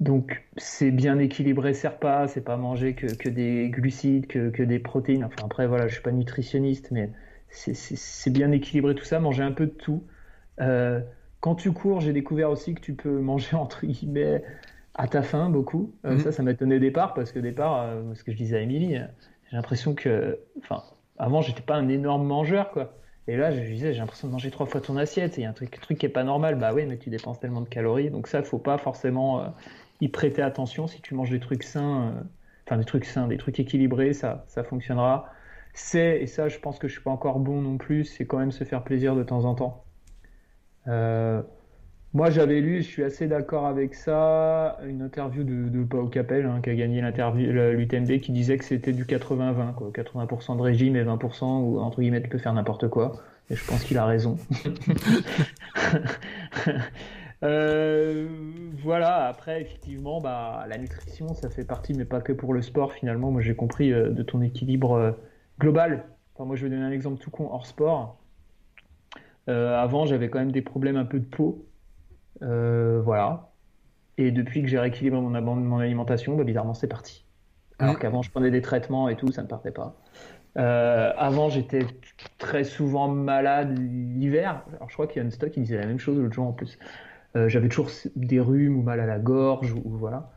donc 0.00 0.44
c'est 0.56 0.90
bien 0.90 1.18
équilibré 1.18 1.72
ces 1.72 1.88
repas, 1.88 2.28
c'est 2.28 2.44
pas 2.44 2.56
manger 2.56 2.94
que, 2.94 3.06
que 3.06 3.28
des 3.28 3.68
glucides, 3.70 4.26
que, 4.26 4.50
que, 4.50 4.62
des 4.62 4.78
protéines. 4.78 5.24
Enfin 5.24 5.46
après 5.46 5.66
voilà, 5.66 5.88
je 5.88 5.94
suis 5.94 6.02
pas 6.02 6.12
nutritionniste, 6.12 6.90
mais 6.90 7.10
c'est 7.48 8.30
bien 8.30 8.50
équilibré 8.50 8.94
tout 8.94 9.04
ça, 9.04 9.20
manger 9.20 9.44
un 9.44 9.52
peu 9.52 9.66
de 9.66 9.70
tout. 9.70 10.02
quand 10.58 11.54
tu 11.54 11.72
cours, 11.72 12.00
j'ai 12.00 12.12
découvert 12.12 12.50
aussi 12.50 12.74
que 12.74 12.80
tu 12.80 12.94
peux 12.94 13.20
manger 13.20 13.56
entre 13.56 13.86
guillemets 13.86 14.42
à 14.94 15.08
ta 15.08 15.22
faim 15.22 15.50
beaucoup. 15.50 15.92
Euh, 16.04 16.12
mhm. 16.12 16.20
Ça, 16.20 16.32
ça 16.32 16.42
m'a 16.42 16.52
étonné 16.52 16.76
au 16.76 16.80
départ 16.80 17.14
parce 17.14 17.32
que 17.32 17.38
départ, 17.38 17.82
euh, 17.82 18.14
ce 18.14 18.24
que 18.24 18.32
je 18.32 18.36
disais 18.36 18.56
à 18.56 18.60
Émilie, 18.60 18.96
euh, 18.96 19.06
j'ai 19.50 19.56
l'impression 19.56 19.94
que, 19.94 20.38
enfin, 20.58 20.82
avant, 21.18 21.42
j'étais 21.42 21.62
pas 21.62 21.76
un 21.76 21.88
énorme 21.88 22.26
mangeur, 22.26 22.70
quoi. 22.70 22.96
Et 23.26 23.36
là, 23.36 23.50
je 23.50 23.60
disais, 23.60 23.92
j'ai 23.92 24.00
l'impression 24.00 24.28
de 24.28 24.32
manger 24.32 24.50
trois 24.50 24.66
fois 24.66 24.80
ton 24.80 24.96
assiette. 24.96 25.38
Il 25.38 25.42
y 25.42 25.44
a 25.46 25.50
un 25.50 25.52
truc, 25.52 25.70
qui 25.98 26.06
est 26.06 26.08
pas 26.08 26.24
normal. 26.24 26.56
Bah 26.56 26.72
oui, 26.74 26.86
mais 26.86 26.98
tu 26.98 27.10
dépenses 27.10 27.40
tellement 27.40 27.62
de 27.62 27.68
calories. 27.68 28.10
Donc 28.10 28.26
ça, 28.28 28.42
faut 28.42 28.58
pas 28.58 28.78
forcément 28.78 29.54
y 30.00 30.08
prêter 30.08 30.42
attention. 30.42 30.86
Si 30.86 31.00
tu 31.00 31.14
manges 31.14 31.30
des 31.30 31.40
trucs 31.40 31.62
sains, 31.62 32.14
enfin 32.66 32.76
des 32.76 32.84
trucs 32.84 33.04
sains, 33.06 33.28
des 33.28 33.38
trucs 33.38 33.58
équilibrés, 33.60 34.12
ça, 34.12 34.44
ça 34.48 34.62
fonctionnera. 34.64 35.30
C'est, 35.74 36.20
et 36.22 36.26
ça, 36.26 36.48
je 36.48 36.58
pense 36.58 36.78
que 36.78 36.88
je 36.88 36.94
suis 36.94 37.02
pas 37.02 37.10
encore 37.10 37.40
bon 37.40 37.60
non 37.60 37.78
plus, 37.78 38.04
c'est 38.04 38.26
quand 38.26 38.38
même 38.38 38.52
se 38.52 38.64
faire 38.64 38.84
plaisir 38.84 39.16
de 39.16 39.24
temps 39.24 39.44
en 39.44 39.54
temps. 39.54 39.84
Euh, 40.86 41.42
moi, 42.14 42.30
j'avais 42.30 42.60
lu, 42.60 42.80
je 42.80 42.86
suis 42.86 43.02
assez 43.02 43.26
d'accord 43.26 43.66
avec 43.66 43.96
ça, 43.96 44.78
une 44.86 45.02
interview 45.02 45.42
de, 45.42 45.68
de 45.68 45.82
Pau 45.82 46.06
Capel, 46.06 46.46
hein, 46.46 46.60
qui 46.62 46.70
a 46.70 46.74
gagné 46.76 47.02
l'UTMB, 47.02 48.20
qui 48.20 48.30
disait 48.30 48.56
que 48.56 48.64
c'était 48.64 48.92
du 48.92 49.04
80-20, 49.04 49.74
quoi. 49.74 49.90
80% 49.90 50.56
de 50.56 50.62
régime 50.62 50.94
et 50.94 51.02
20% 51.02 51.44
où, 51.44 51.80
entre 51.80 52.00
guillemets, 52.00 52.22
tu 52.22 52.28
peux 52.28 52.38
faire 52.38 52.52
n'importe 52.52 52.88
quoi. 52.88 53.16
Et 53.50 53.56
je 53.56 53.66
pense 53.66 53.82
qu'il 53.82 53.98
a 53.98 54.06
raison. 54.06 54.36
euh, 57.42 58.28
voilà, 58.84 59.26
après, 59.26 59.62
effectivement, 59.62 60.20
bah, 60.20 60.66
la 60.68 60.78
nutrition, 60.78 61.34
ça 61.34 61.50
fait 61.50 61.64
partie, 61.64 61.94
mais 61.94 62.04
pas 62.04 62.20
que 62.20 62.32
pour 62.32 62.54
le 62.54 62.62
sport, 62.62 62.92
finalement. 62.92 63.32
Moi, 63.32 63.42
j'ai 63.42 63.56
compris 63.56 63.92
euh, 63.92 64.10
de 64.10 64.22
ton 64.22 64.40
équilibre 64.40 64.92
euh, 64.92 65.10
global. 65.58 66.04
Moi, 66.38 66.54
je 66.54 66.62
vais 66.62 66.70
donner 66.70 66.84
un 66.84 66.92
exemple 66.92 67.20
tout 67.20 67.30
con 67.30 67.48
hors 67.50 67.66
sport. 67.66 68.20
Avant, 69.48 70.06
j'avais 70.06 70.30
quand 70.30 70.38
même 70.38 70.52
des 70.52 70.62
problèmes 70.62 70.96
un 70.96 71.04
peu 71.04 71.18
de 71.18 71.26
peau. 71.26 71.66
Euh, 72.42 73.00
voilà. 73.02 73.50
Et 74.18 74.30
depuis 74.30 74.62
que 74.62 74.68
j'ai 74.68 74.78
rééquilibré 74.78 75.20
mon, 75.20 75.30
mon 75.30 75.78
alimentation, 75.78 76.36
bah, 76.36 76.44
bizarrement, 76.44 76.74
c'est 76.74 76.88
parti. 76.88 77.24
Alors 77.78 77.98
qu'avant, 77.98 78.22
je 78.22 78.30
prenais 78.30 78.50
des 78.50 78.62
traitements 78.62 79.08
et 79.08 79.16
tout, 79.16 79.32
ça 79.32 79.42
ne 79.42 79.48
partait 79.48 79.72
pas. 79.72 79.96
Euh, 80.56 81.12
avant, 81.16 81.48
j'étais 81.48 81.84
très 82.38 82.62
souvent 82.62 83.08
malade 83.08 83.76
l'hiver. 83.76 84.62
Alors, 84.76 84.88
je 84.88 84.94
crois 84.94 85.08
qu'il 85.08 85.16
y 85.16 85.20
a 85.20 85.24
une 85.24 85.32
stock 85.32 85.50
qui 85.50 85.60
disait 85.60 85.78
la 85.78 85.86
même 85.86 85.98
chose 85.98 86.18
l'autre 86.18 86.34
jour 86.34 86.46
en 86.46 86.52
plus. 86.52 86.78
Euh, 87.34 87.48
j'avais 87.48 87.68
toujours 87.68 87.90
des 88.14 88.38
rhumes 88.38 88.78
ou 88.78 88.82
mal 88.82 89.00
à 89.00 89.06
la 89.06 89.18
gorge 89.18 89.72
ou, 89.72 89.82
voilà. 89.84 90.30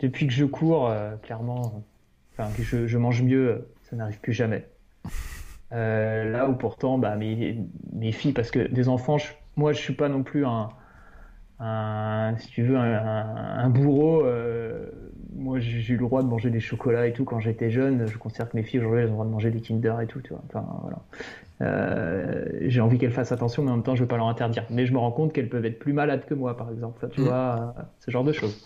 Depuis 0.00 0.26
que 0.26 0.32
je 0.32 0.46
cours, 0.46 0.90
clairement, 1.22 1.84
enfin 2.32 2.48
que 2.56 2.62
je, 2.62 2.98
mange 2.98 3.20
mieux, 3.22 3.68
ça 3.82 3.96
n'arrive 3.96 4.20
plus 4.20 4.32
jamais. 4.32 4.64
là 5.72 6.48
où 6.48 6.54
pourtant, 6.54 6.98
bah, 6.98 7.16
mes, 7.16 7.58
mes 7.92 8.12
filles, 8.12 8.32
parce 8.32 8.52
que 8.52 8.60
des 8.60 8.88
enfants, 8.88 9.16
moi, 9.56 9.72
je 9.72 9.78
suis 9.78 9.94
pas 9.94 10.08
non 10.08 10.22
plus 10.22 10.46
un, 10.46 10.68
un, 11.60 12.34
si 12.38 12.48
tu 12.48 12.62
veux, 12.62 12.76
un, 12.76 13.68
bourreau. 13.70 14.24
Euh, 14.24 14.86
moi, 15.34 15.58
j'ai 15.58 15.94
eu 15.94 15.96
le 15.96 16.04
droit 16.04 16.22
de 16.22 16.28
manger 16.28 16.50
des 16.50 16.60
chocolats 16.60 17.06
et 17.06 17.12
tout 17.12 17.24
quand 17.24 17.40
j'étais 17.40 17.70
jeune. 17.70 18.06
Je 18.06 18.18
considère 18.18 18.48
que 18.48 18.56
mes 18.56 18.62
filles 18.62 18.80
aujourd'hui, 18.80 19.02
elles 19.02 19.08
ont 19.08 19.10
le 19.10 19.14
droit 19.14 19.26
de 19.26 19.30
manger 19.30 19.50
des 19.50 19.60
Kinder 19.60 20.00
et 20.00 20.06
tout. 20.06 20.20
Tu 20.20 20.30
vois. 20.30 20.42
Enfin, 20.48 20.66
voilà. 20.82 20.98
Euh, 21.60 22.44
j'ai 22.62 22.80
envie 22.80 22.98
qu'elles 22.98 23.12
fassent 23.12 23.32
attention, 23.32 23.62
mais 23.62 23.70
en 23.70 23.74
même 23.74 23.82
temps, 23.82 23.96
je 23.96 24.02
veux 24.02 24.08
pas 24.08 24.16
leur 24.16 24.28
interdire. 24.28 24.64
Mais 24.70 24.86
je 24.86 24.92
me 24.92 24.98
rends 24.98 25.10
compte 25.10 25.32
qu'elles 25.32 25.48
peuvent 25.48 25.64
être 25.64 25.78
plus 25.78 25.92
malades 25.92 26.24
que 26.26 26.34
moi, 26.34 26.56
par 26.56 26.70
exemple. 26.70 26.98
Enfin, 26.98 27.08
tu 27.12 27.20
mm. 27.20 27.24
vois, 27.24 27.74
ce 28.00 28.10
genre 28.10 28.24
de 28.24 28.32
choses. 28.32 28.64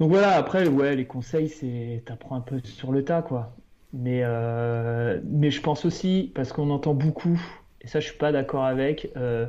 Donc 0.00 0.10
voilà. 0.10 0.32
Après, 0.32 0.66
ouais, 0.68 0.96
les 0.96 1.06
conseils, 1.06 1.48
c'est 1.48 2.02
t'apprends 2.06 2.36
un 2.36 2.40
peu 2.40 2.60
sur 2.64 2.92
le 2.92 3.04
tas, 3.04 3.22
quoi. 3.22 3.52
Mais 3.92 4.20
euh, 4.22 5.20
mais 5.24 5.50
je 5.50 5.62
pense 5.62 5.84
aussi 5.84 6.30
parce 6.34 6.52
qu'on 6.52 6.70
entend 6.70 6.94
beaucoup, 6.94 7.40
et 7.80 7.86
ça, 7.86 8.00
je 8.00 8.08
suis 8.08 8.18
pas 8.18 8.32
d'accord 8.32 8.64
avec. 8.64 9.10
Euh, 9.16 9.46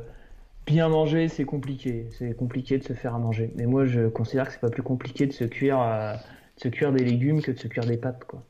bien 0.69 0.87
manger, 0.87 1.27
c'est 1.27 1.45
compliqué. 1.45 2.05
C'est 2.17 2.35
compliqué 2.35 2.77
de 2.77 2.83
se 2.83 2.93
faire 2.93 3.15
à 3.15 3.19
manger. 3.19 3.51
Mais 3.55 3.65
moi, 3.65 3.85
je 3.85 4.07
considère 4.07 4.47
que 4.47 4.53
c'est 4.53 4.61
pas 4.61 4.69
plus 4.69 4.83
compliqué 4.83 5.25
de 5.25 5.33
se 5.33 5.43
cuire, 5.43 5.81
euh, 5.81 6.13
de 6.13 6.61
se 6.61 6.67
cuire 6.67 6.91
des 6.91 7.03
légumes 7.03 7.41
que 7.41 7.51
de 7.51 7.59
se 7.59 7.67
cuire 7.67 7.85
des 7.85 7.97
pâtes, 7.97 8.23
quoi. 8.25 8.43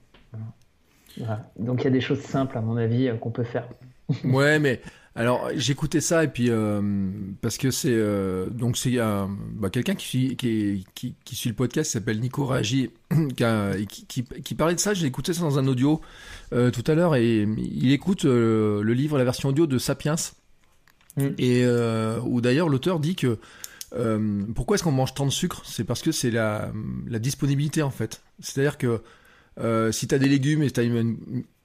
Donc 1.58 1.82
il 1.82 1.86
y 1.86 1.88
a 1.88 1.91
des 1.91 2.02
choses 2.02 2.22
simples, 2.22 2.58
à 2.58 2.62
mon 2.62 2.78
avis, 2.78 3.08
euh, 3.08 3.16
qu'on 3.16 3.32
peut 3.32 3.44
faire. 3.44 3.68
ouais, 4.24 4.60
mais 4.60 4.82
alors 5.16 5.50
j'écoutais 5.56 6.02
ça 6.02 6.24
et 6.24 6.28
puis 6.28 6.50
euh, 6.50 6.82
parce 7.41 7.58
que 7.58 7.72
c'est 7.72 7.98
donc 8.52 8.78
c'est 8.78 8.96
bah, 8.96 9.70
quelqu'un 9.70 9.96
qui, 9.96 10.38
qui, 10.38 11.16
suit 11.34 11.50
le 11.50 11.56
podcast, 11.56 11.90
qui 11.90 11.94
s'appelle 11.94 12.20
Nico 12.20 12.46
Ragi, 12.46 12.91
qui, 13.90 14.56
parlait 14.56 14.76
de 14.76 14.80
ça. 14.80 14.94
J'ai 14.94 15.08
écouté 15.08 15.34
ça 15.34 15.41
dans 15.41 15.60
un 15.60 15.68
audio 15.68 16.00
tout 16.52 16.84
à 16.88 16.96
l'heure 16.96 17.16
et 17.16 17.41
il 17.41 17.91
écoute 17.91 18.24
le 18.24 18.94
livre, 18.94 19.18
la 19.18 19.26
version 19.26 19.50
audio 19.50 19.68
de 19.68 19.78
Sapiens 19.78 20.16
Mm. 21.18 21.27
Et 21.38 21.64
euh, 21.64 22.19
où 22.23 22.41
d'ailleurs 22.41 22.69
l'auteur 22.69 22.99
dit 22.99 23.15
que 23.15 23.38
euh, 23.95 24.44
pourquoi 24.56 24.76
est-ce 24.76 24.84
qu'on 24.84 24.91
mange 24.91 25.14
tant 25.14 25.26
de 25.26 25.31
sucre? 25.31 25.61
C'est 25.65 25.84
parce 25.84 26.02
que 26.02 26.11
c'est 26.11 26.31
la, 26.31 26.72
la, 27.07 27.19
disponibilité 27.19 27.81
en 27.81 27.90
fait. 27.90 28.22
C'est-à-dire 28.40 28.77
que 28.77 29.02
euh, 29.60 29.91
si 29.91 30.07
tu 30.07 30.15
as 30.15 30.19
des 30.19 30.27
légumes 30.27 30.61
et 30.64 30.72
tu 30.72 30.80
as 30.80 30.84
une, 30.84 31.18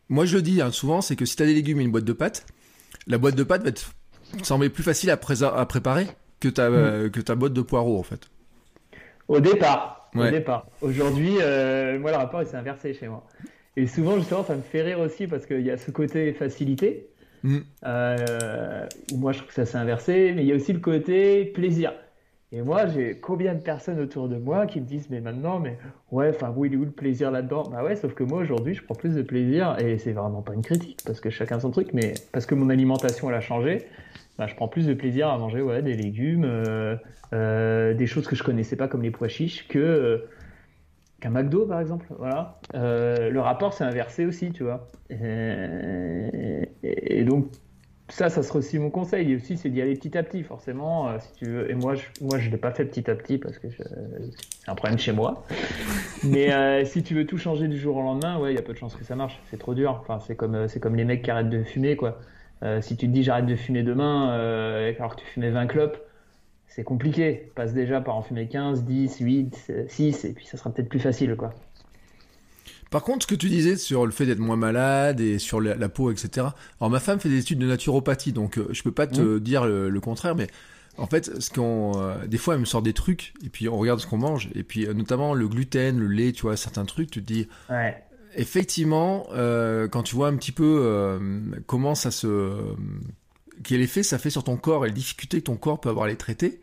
Moi 0.08 0.24
je 0.24 0.36
le 0.36 0.42
dis 0.42 0.62
hein, 0.62 0.70
souvent, 0.70 1.00
c'est 1.00 1.16
que 1.16 1.26
si 1.26 1.36
tu 1.36 1.42
as 1.42 1.46
des 1.46 1.54
légumes 1.54 1.80
et 1.80 1.84
une 1.84 1.90
boîte 1.90 2.04
de 2.04 2.12
pâtes, 2.12 2.46
la 3.06 3.18
boîte 3.18 3.36
de 3.36 3.44
pâtes 3.44 3.62
va 3.62 3.68
être 3.68 3.92
sembler 4.42 4.70
plus 4.70 4.82
facile 4.82 5.10
à, 5.10 5.14
à 5.14 5.66
préparer 5.66 6.06
que 6.40 6.48
ta, 6.48 6.70
mm. 6.70 7.10
que 7.10 7.20
ta 7.20 7.34
boîte 7.34 7.52
de 7.52 7.62
poireaux 7.62 7.98
en 7.98 8.02
fait. 8.02 8.30
Au 9.28 9.40
départ. 9.40 10.10
Au 10.14 10.30
départ. 10.30 10.66
Aujourd'hui, 10.80 11.32
moi 11.34 12.10
le 12.10 12.16
rapport 12.16 12.42
il 12.42 12.48
s'est 12.48 12.56
inversé 12.56 12.94
chez 12.94 13.08
moi. 13.08 13.26
Et 13.76 13.86
souvent 13.86 14.16
justement 14.18 14.44
ça 14.44 14.54
me 14.54 14.62
fait 14.62 14.82
rire 14.82 15.00
aussi 15.00 15.26
parce 15.26 15.44
qu'il 15.44 15.62
y 15.62 15.70
a 15.70 15.76
ce 15.76 15.90
côté 15.90 16.32
facilité. 16.32 17.08
Mm. 17.44 17.58
Euh, 17.84 18.86
moi, 19.14 19.32
je 19.32 19.38
trouve 19.38 19.48
que 19.48 19.54
ça 19.54 19.66
s'est 19.66 19.78
inversé, 19.78 20.32
mais 20.34 20.42
il 20.42 20.48
y 20.48 20.52
a 20.52 20.56
aussi 20.56 20.72
le 20.72 20.80
côté 20.80 21.44
plaisir. 21.44 21.92
Et 22.52 22.62
moi, 22.62 22.86
j'ai 22.86 23.18
combien 23.18 23.54
de 23.54 23.60
personnes 23.60 24.00
autour 24.00 24.28
de 24.28 24.36
moi 24.36 24.66
qui 24.66 24.80
me 24.80 24.86
disent, 24.86 25.08
mais 25.10 25.20
maintenant, 25.20 25.58
mais 25.60 25.76
ouais, 26.10 26.30
enfin, 26.30 26.52
où 26.56 26.64
il 26.64 26.72
est 26.72 26.76
où 26.76 26.84
le 26.84 26.90
plaisir 26.90 27.30
là-dedans? 27.30 27.64
Bah 27.64 27.84
ouais, 27.84 27.96
sauf 27.96 28.14
que 28.14 28.22
moi, 28.24 28.40
aujourd'hui, 28.40 28.74
je 28.74 28.82
prends 28.82 28.94
plus 28.94 29.14
de 29.14 29.22
plaisir, 29.22 29.76
et 29.78 29.98
c'est 29.98 30.12
vraiment 30.12 30.40
pas 30.40 30.54
une 30.54 30.62
critique, 30.62 31.00
parce 31.04 31.20
que 31.20 31.30
chacun 31.30 31.58
son 31.60 31.70
truc, 31.70 31.88
mais 31.92 32.14
parce 32.32 32.46
que 32.46 32.54
mon 32.54 32.70
alimentation, 32.70 33.28
elle 33.28 33.36
a 33.36 33.40
changé, 33.40 33.86
bah, 34.38 34.46
je 34.46 34.54
prends 34.54 34.68
plus 34.68 34.86
de 34.86 34.94
plaisir 34.94 35.28
à 35.28 35.36
manger 35.36 35.62
ouais, 35.62 35.82
des 35.82 35.94
légumes, 35.94 36.44
euh, 36.44 36.96
euh, 37.32 37.92
des 37.92 38.06
choses 38.06 38.26
que 38.26 38.36
je 38.36 38.44
connaissais 38.44 38.76
pas 38.76 38.88
comme 38.88 39.02
les 39.02 39.10
pois 39.10 39.28
chiches, 39.28 39.66
que 39.68 40.24
qu'un 41.24 41.30
McDo, 41.30 41.66
par 41.66 41.80
exemple. 41.80 42.06
Voilà. 42.18 42.60
le 42.74 43.38
rapport 43.38 43.72
s'est 43.72 43.84
inversé 43.84 44.26
aussi, 44.26 44.52
tu 44.52 44.62
vois. 44.62 44.88
Et, 45.10 46.68
et 46.82 47.24
donc, 47.24 47.46
ça, 48.08 48.28
ça 48.28 48.42
serait 48.42 48.58
aussi 48.58 48.78
mon 48.78 48.90
conseil. 48.90 49.32
Et 49.32 49.36
aussi, 49.36 49.56
c'est 49.56 49.70
d'y 49.70 49.80
aller 49.80 49.94
petit 49.94 50.16
à 50.16 50.22
petit, 50.22 50.42
forcément. 50.42 51.08
Euh, 51.08 51.18
si 51.20 51.32
tu 51.34 51.46
veux. 51.46 51.70
Et 51.70 51.74
moi, 51.74 51.94
je, 51.94 52.04
moi, 52.20 52.38
je 52.38 52.50
l'ai 52.50 52.56
pas 52.56 52.70
fait 52.70 52.84
petit 52.84 53.10
à 53.10 53.14
petit 53.14 53.38
parce 53.38 53.58
que 53.58 53.68
c'est 53.70 54.70
un 54.70 54.74
problème 54.74 54.98
chez 54.98 55.12
moi. 55.12 55.44
Mais 56.24 56.52
euh, 56.52 56.84
si 56.84 57.02
tu 57.02 57.14
veux 57.14 57.26
tout 57.26 57.38
changer 57.38 57.68
du 57.68 57.78
jour 57.78 57.96
au 57.96 58.02
lendemain, 58.02 58.38
ouais, 58.38 58.52
il 58.52 58.56
y 58.56 58.58
a 58.58 58.62
peu 58.62 58.72
de 58.72 58.78
chances 58.78 58.94
que 58.94 59.04
ça 59.04 59.16
marche. 59.16 59.40
C'est 59.50 59.58
trop 59.58 59.74
dur. 59.74 59.98
Enfin, 60.02 60.20
c'est 60.20 60.36
comme, 60.36 60.54
euh, 60.54 60.68
c'est 60.68 60.80
comme 60.80 60.96
les 60.96 61.04
mecs 61.04 61.22
qui 61.22 61.30
arrêtent 61.30 61.50
de 61.50 61.62
fumer, 61.62 61.96
quoi. 61.96 62.18
si 62.80 62.96
tu 62.96 63.06
te 63.06 63.12
dis 63.12 63.22
j'arrête 63.22 63.46
de 63.46 63.56
fumer 63.56 63.82
demain, 63.82 64.30
alors 64.98 65.16
que 65.16 65.20
tu 65.20 65.26
fumais 65.26 65.50
20 65.50 65.66
clopes, 65.66 65.98
c'est 66.74 66.82
compliqué. 66.82 67.52
Passe 67.54 67.72
déjà 67.72 68.00
par 68.00 68.16
en 68.16 68.22
fumer 68.22 68.48
15, 68.48 68.82
10, 68.84 69.18
8, 69.20 69.72
6, 69.88 70.24
et 70.24 70.32
puis 70.32 70.46
ça 70.46 70.56
sera 70.56 70.70
peut-être 70.70 70.88
plus 70.88 70.98
facile, 70.98 71.36
quoi. 71.36 71.54
Par 72.90 73.02
contre, 73.02 73.22
ce 73.22 73.26
que 73.26 73.34
tu 73.34 73.48
disais 73.48 73.76
sur 73.76 74.06
le 74.06 74.12
fait 74.12 74.26
d'être 74.26 74.38
moins 74.38 74.56
malade 74.56 75.20
et 75.20 75.38
sur 75.38 75.60
la, 75.60 75.88
peau, 75.88 76.10
etc. 76.12 76.48
Alors 76.80 76.90
ma 76.90 77.00
femme 77.00 77.18
fait 77.18 77.28
des 77.28 77.38
études 77.38 77.58
de 77.58 77.66
naturopathie, 77.66 78.32
donc 78.32 78.56
euh, 78.56 78.68
je 78.70 78.82
peux 78.82 78.92
pas 78.92 79.08
te 79.08 79.20
mmh. 79.20 79.40
dire 79.40 79.66
le, 79.66 80.00
contraire, 80.00 80.36
mais 80.36 80.46
en 80.96 81.06
fait, 81.06 81.40
ce 81.40 81.50
qu'on, 81.50 81.92
euh, 81.96 82.24
des 82.26 82.38
fois, 82.38 82.54
elle 82.54 82.60
me 82.60 82.64
sort 82.64 82.82
des 82.82 82.92
trucs 82.92 83.34
et 83.44 83.48
puis 83.48 83.68
on 83.68 83.76
regarde 83.76 83.98
ce 83.98 84.06
qu'on 84.06 84.18
mange 84.18 84.48
et 84.54 84.62
puis 84.62 84.86
euh, 84.86 84.94
notamment 84.94 85.34
le 85.34 85.48
gluten, 85.48 85.98
le 85.98 86.06
lait, 86.06 86.30
tu 86.30 86.42
vois, 86.42 86.56
certains 86.56 86.84
trucs, 86.84 87.10
tu 87.10 87.20
te 87.20 87.32
dis. 87.32 87.48
Ouais. 87.68 88.00
Effectivement, 88.36 89.26
quand 89.92 90.02
tu 90.02 90.16
vois 90.16 90.26
un 90.26 90.34
petit 90.34 90.50
peu 90.50 91.20
comment 91.66 91.94
ça 91.94 92.10
se, 92.10 92.52
quel 93.62 93.80
effet 93.80 94.02
ça 94.02 94.18
fait 94.18 94.30
sur 94.30 94.42
ton 94.42 94.56
corps 94.56 94.84
et 94.84 94.88
les 94.88 94.94
difficultés 94.94 95.38
que 95.38 95.44
ton 95.44 95.56
corps 95.56 95.80
peut 95.80 95.88
avoir 95.88 96.06
à 96.06 96.08
les 96.08 96.16
traiter, 96.16 96.60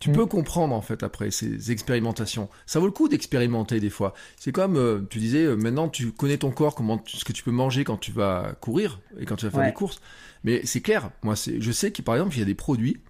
tu 0.00 0.10
mm. 0.10 0.14
peux 0.14 0.26
comprendre 0.26 0.74
en 0.74 0.80
fait 0.80 1.02
après 1.02 1.30
ces 1.30 1.70
expérimentations. 1.70 2.48
Ça 2.66 2.80
vaut 2.80 2.86
le 2.86 2.92
coup 2.92 3.08
d'expérimenter 3.08 3.78
des 3.78 3.90
fois. 3.90 4.14
C'est 4.36 4.50
comme 4.50 4.76
euh, 4.76 5.06
tu 5.08 5.18
disais, 5.18 5.44
euh, 5.44 5.56
maintenant 5.56 5.88
tu 5.88 6.10
connais 6.10 6.38
ton 6.38 6.50
corps, 6.50 6.74
comment 6.74 7.00
ce 7.06 7.24
que 7.24 7.32
tu 7.32 7.44
peux 7.44 7.52
manger 7.52 7.84
quand 7.84 7.98
tu 7.98 8.10
vas 8.10 8.54
courir 8.60 9.00
et 9.20 9.26
quand 9.26 9.36
tu 9.36 9.44
vas 9.46 9.52
faire 9.52 9.64
des 9.64 9.74
courses. 9.74 10.00
Mais 10.42 10.62
c'est 10.64 10.80
clair, 10.80 11.10
moi 11.22 11.36
c'est, 11.36 11.60
je 11.60 11.70
sais 11.70 11.92
que 11.92 12.02
par 12.02 12.16
exemple 12.16 12.34
il 12.34 12.40
y 12.40 12.42
a 12.42 12.46
des 12.46 12.54
produits 12.54 13.00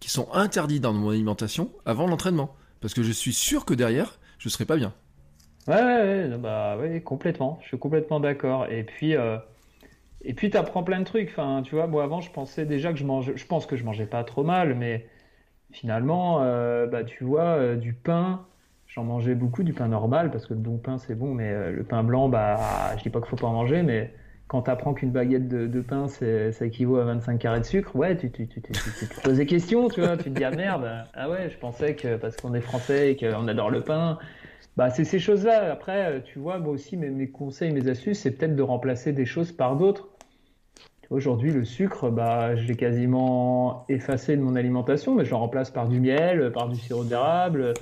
qui 0.00 0.10
sont 0.10 0.28
interdits 0.32 0.80
dans 0.80 0.92
mon 0.92 1.10
alimentation 1.10 1.70
avant 1.84 2.06
l'entraînement 2.06 2.56
parce 2.80 2.94
que 2.94 3.02
je 3.02 3.12
suis 3.12 3.34
sûr 3.34 3.64
que 3.64 3.74
derrière 3.74 4.18
je 4.38 4.48
serai 4.48 4.64
pas 4.64 4.76
bien. 4.76 4.94
Ouais, 5.66 5.74
ouais, 5.74 6.28
ouais 6.30 6.38
bah 6.38 6.78
ouais, 6.78 7.02
complètement. 7.02 7.58
Je 7.62 7.68
suis 7.68 7.78
complètement 7.78 8.18
d'accord. 8.18 8.66
Et 8.66 8.82
puis. 8.82 9.14
Euh... 9.14 9.38
Et 10.22 10.34
puis 10.34 10.50
t'apprends 10.50 10.82
plein 10.82 10.98
de 10.98 11.04
trucs. 11.04 11.28
Enfin, 11.28 11.62
tu 11.64 11.76
vois, 11.76 11.86
moi 11.86 12.02
avant 12.02 12.20
je 12.20 12.30
pensais 12.32 12.66
déjà 12.66 12.92
que 12.92 12.98
je 12.98 13.04
mangeais, 13.04 13.34
je 13.36 13.46
pense 13.46 13.66
que 13.66 13.76
je 13.76 13.84
mangeais 13.84 14.04
pas 14.04 14.24
trop 14.24 14.42
mal, 14.42 14.74
mais 14.74 15.06
finalement, 15.72 16.42
euh, 16.42 16.86
bah, 16.86 17.04
tu 17.04 17.24
vois, 17.24 17.42
euh, 17.42 17.76
du 17.76 17.92
pain, 17.92 18.44
j'en 18.86 19.04
mangeais 19.04 19.34
beaucoup, 19.34 19.62
du 19.62 19.72
pain 19.72 19.88
normal, 19.88 20.30
parce 20.30 20.46
que 20.46 20.54
le 20.54 20.60
bon 20.60 20.78
pain, 20.78 20.98
c'est 20.98 21.14
bon, 21.14 21.34
mais 21.34 21.50
euh, 21.50 21.72
le 21.72 21.84
pain 21.84 22.02
blanc, 22.02 22.28
bah, 22.28 22.96
je 22.96 23.02
dis 23.02 23.10
pas 23.10 23.20
qu'il 23.20 23.28
faut 23.28 23.36
pas 23.36 23.46
en 23.46 23.52
manger, 23.52 23.82
mais 23.82 24.12
quand 24.46 24.62
tu 24.62 24.70
apprends 24.70 24.94
qu'une 24.94 25.10
baguette 25.10 25.46
de, 25.46 25.80
pain, 25.82 26.08
ça 26.08 26.64
équivaut 26.64 26.96
à 26.96 27.04
25 27.04 27.38
carrés 27.38 27.60
de 27.60 27.66
sucre, 27.66 27.94
ouais, 27.96 28.16
tu, 28.16 28.30
tu, 28.30 28.48
te 28.48 29.20
poses 29.22 29.36
des 29.36 29.44
questions, 29.44 29.88
tu 29.88 30.00
vois, 30.00 30.16
tu 30.16 30.24
te 30.24 30.28
dis, 30.30 30.44
ah 30.44 30.50
merde, 30.50 30.88
ah 31.12 31.28
ouais, 31.28 31.50
je 31.50 31.58
pensais 31.58 31.94
que 31.94 32.16
parce 32.16 32.34
qu'on 32.36 32.54
est 32.54 32.62
français 32.62 33.12
et 33.12 33.16
qu'on 33.16 33.46
adore 33.46 33.70
le 33.70 33.82
pain, 33.82 34.18
bah, 34.78 34.88
c'est 34.88 35.04
ces 35.04 35.18
choses-là. 35.18 35.70
Après, 35.70 36.22
tu 36.24 36.38
vois, 36.38 36.58
moi 36.58 36.72
aussi, 36.72 36.96
mes 36.96 37.28
conseils, 37.28 37.72
mes 37.72 37.88
astuces, 37.88 38.20
c'est 38.20 38.30
peut-être 38.30 38.56
de 38.56 38.62
remplacer 38.62 39.12
des 39.12 39.26
choses 39.26 39.52
par 39.52 39.76
d'autres. 39.76 40.08
Aujourd'hui, 41.10 41.52
le 41.52 41.64
sucre, 41.64 42.10
bah, 42.10 42.54
je 42.54 42.70
quasiment 42.74 43.86
effacé 43.88 44.36
de 44.36 44.42
mon 44.42 44.54
alimentation, 44.56 45.14
mais 45.14 45.24
je 45.24 45.30
le 45.30 45.36
remplace 45.36 45.70
par 45.70 45.88
du 45.88 46.00
miel, 46.00 46.52
par 46.52 46.68
du 46.68 46.76
sirop 46.76 47.04
d'érable, 47.04 47.72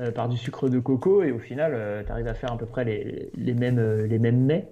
euh, 0.00 0.10
par 0.10 0.28
du 0.28 0.36
sucre 0.36 0.68
de 0.68 0.80
coco, 0.80 1.22
et 1.22 1.30
au 1.30 1.38
final, 1.38 1.72
euh, 1.76 2.02
tu 2.04 2.10
arrives 2.10 2.26
à 2.26 2.34
faire 2.34 2.52
à 2.52 2.58
peu 2.58 2.66
près 2.66 2.84
les, 2.84 3.30
les 3.36 3.54
mêmes, 3.54 3.78
euh, 3.78 4.06
les 4.08 4.18
mêmes 4.18 4.40
mets. 4.44 4.68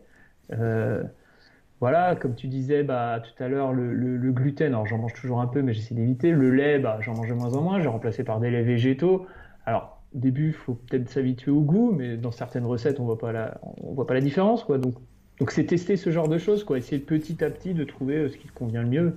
voilà, 1.80 2.16
comme 2.16 2.34
tu 2.34 2.48
disais 2.48 2.82
bah, 2.82 3.22
tout 3.22 3.42
à 3.42 3.48
l'heure, 3.48 3.72
le, 3.72 4.32
gluten, 4.32 4.74
alors 4.74 4.86
j'en 4.86 4.98
mange 4.98 5.14
toujours 5.14 5.40
un 5.40 5.46
peu, 5.46 5.62
mais 5.62 5.72
j'essaie 5.72 5.94
d'éviter. 5.94 6.32
Le 6.32 6.50
lait, 6.50 6.78
bah, 6.78 6.98
j'en 7.00 7.14
mange 7.14 7.28
de 7.28 7.34
moins 7.34 7.54
en 7.54 7.62
moins, 7.62 7.80
j'ai 7.80 7.88
remplacé 7.88 8.24
par 8.24 8.40
des 8.40 8.50
laits 8.50 8.66
végétaux. 8.66 9.26
Alors, 9.66 10.02
au 10.14 10.18
début, 10.18 10.48
il 10.48 10.52
faut 10.52 10.74
peut-être 10.74 11.08
s'habituer 11.08 11.52
au 11.52 11.60
goût, 11.60 11.92
mais 11.92 12.16
dans 12.16 12.32
certaines 12.32 12.66
recettes, 12.66 12.98
on 13.00 13.04
on 13.04 13.94
voit 13.94 14.06
pas 14.06 14.14
la 14.14 14.20
différence, 14.20 14.64
quoi. 14.64 14.78
Donc, 14.78 14.94
donc 15.40 15.50
c'est 15.52 15.64
tester 15.64 15.96
ce 15.96 16.10
genre 16.10 16.28
de 16.28 16.38
choses, 16.38 16.64
quoi, 16.64 16.76
essayer 16.76 17.00
petit 17.00 17.42
à 17.42 17.50
petit 17.50 17.72
de 17.72 17.84
trouver 17.84 18.16
euh, 18.16 18.28
ce 18.28 18.36
qui 18.36 18.46
te 18.46 18.52
convient 18.52 18.82
le 18.82 18.88
mieux. 18.88 19.14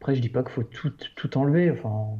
Après, 0.00 0.16
je 0.16 0.20
dis 0.20 0.28
pas 0.28 0.42
qu'il 0.42 0.52
faut 0.52 0.64
tout, 0.64 0.92
tout 1.14 1.38
enlever. 1.38 1.70
Enfin, 1.70 2.18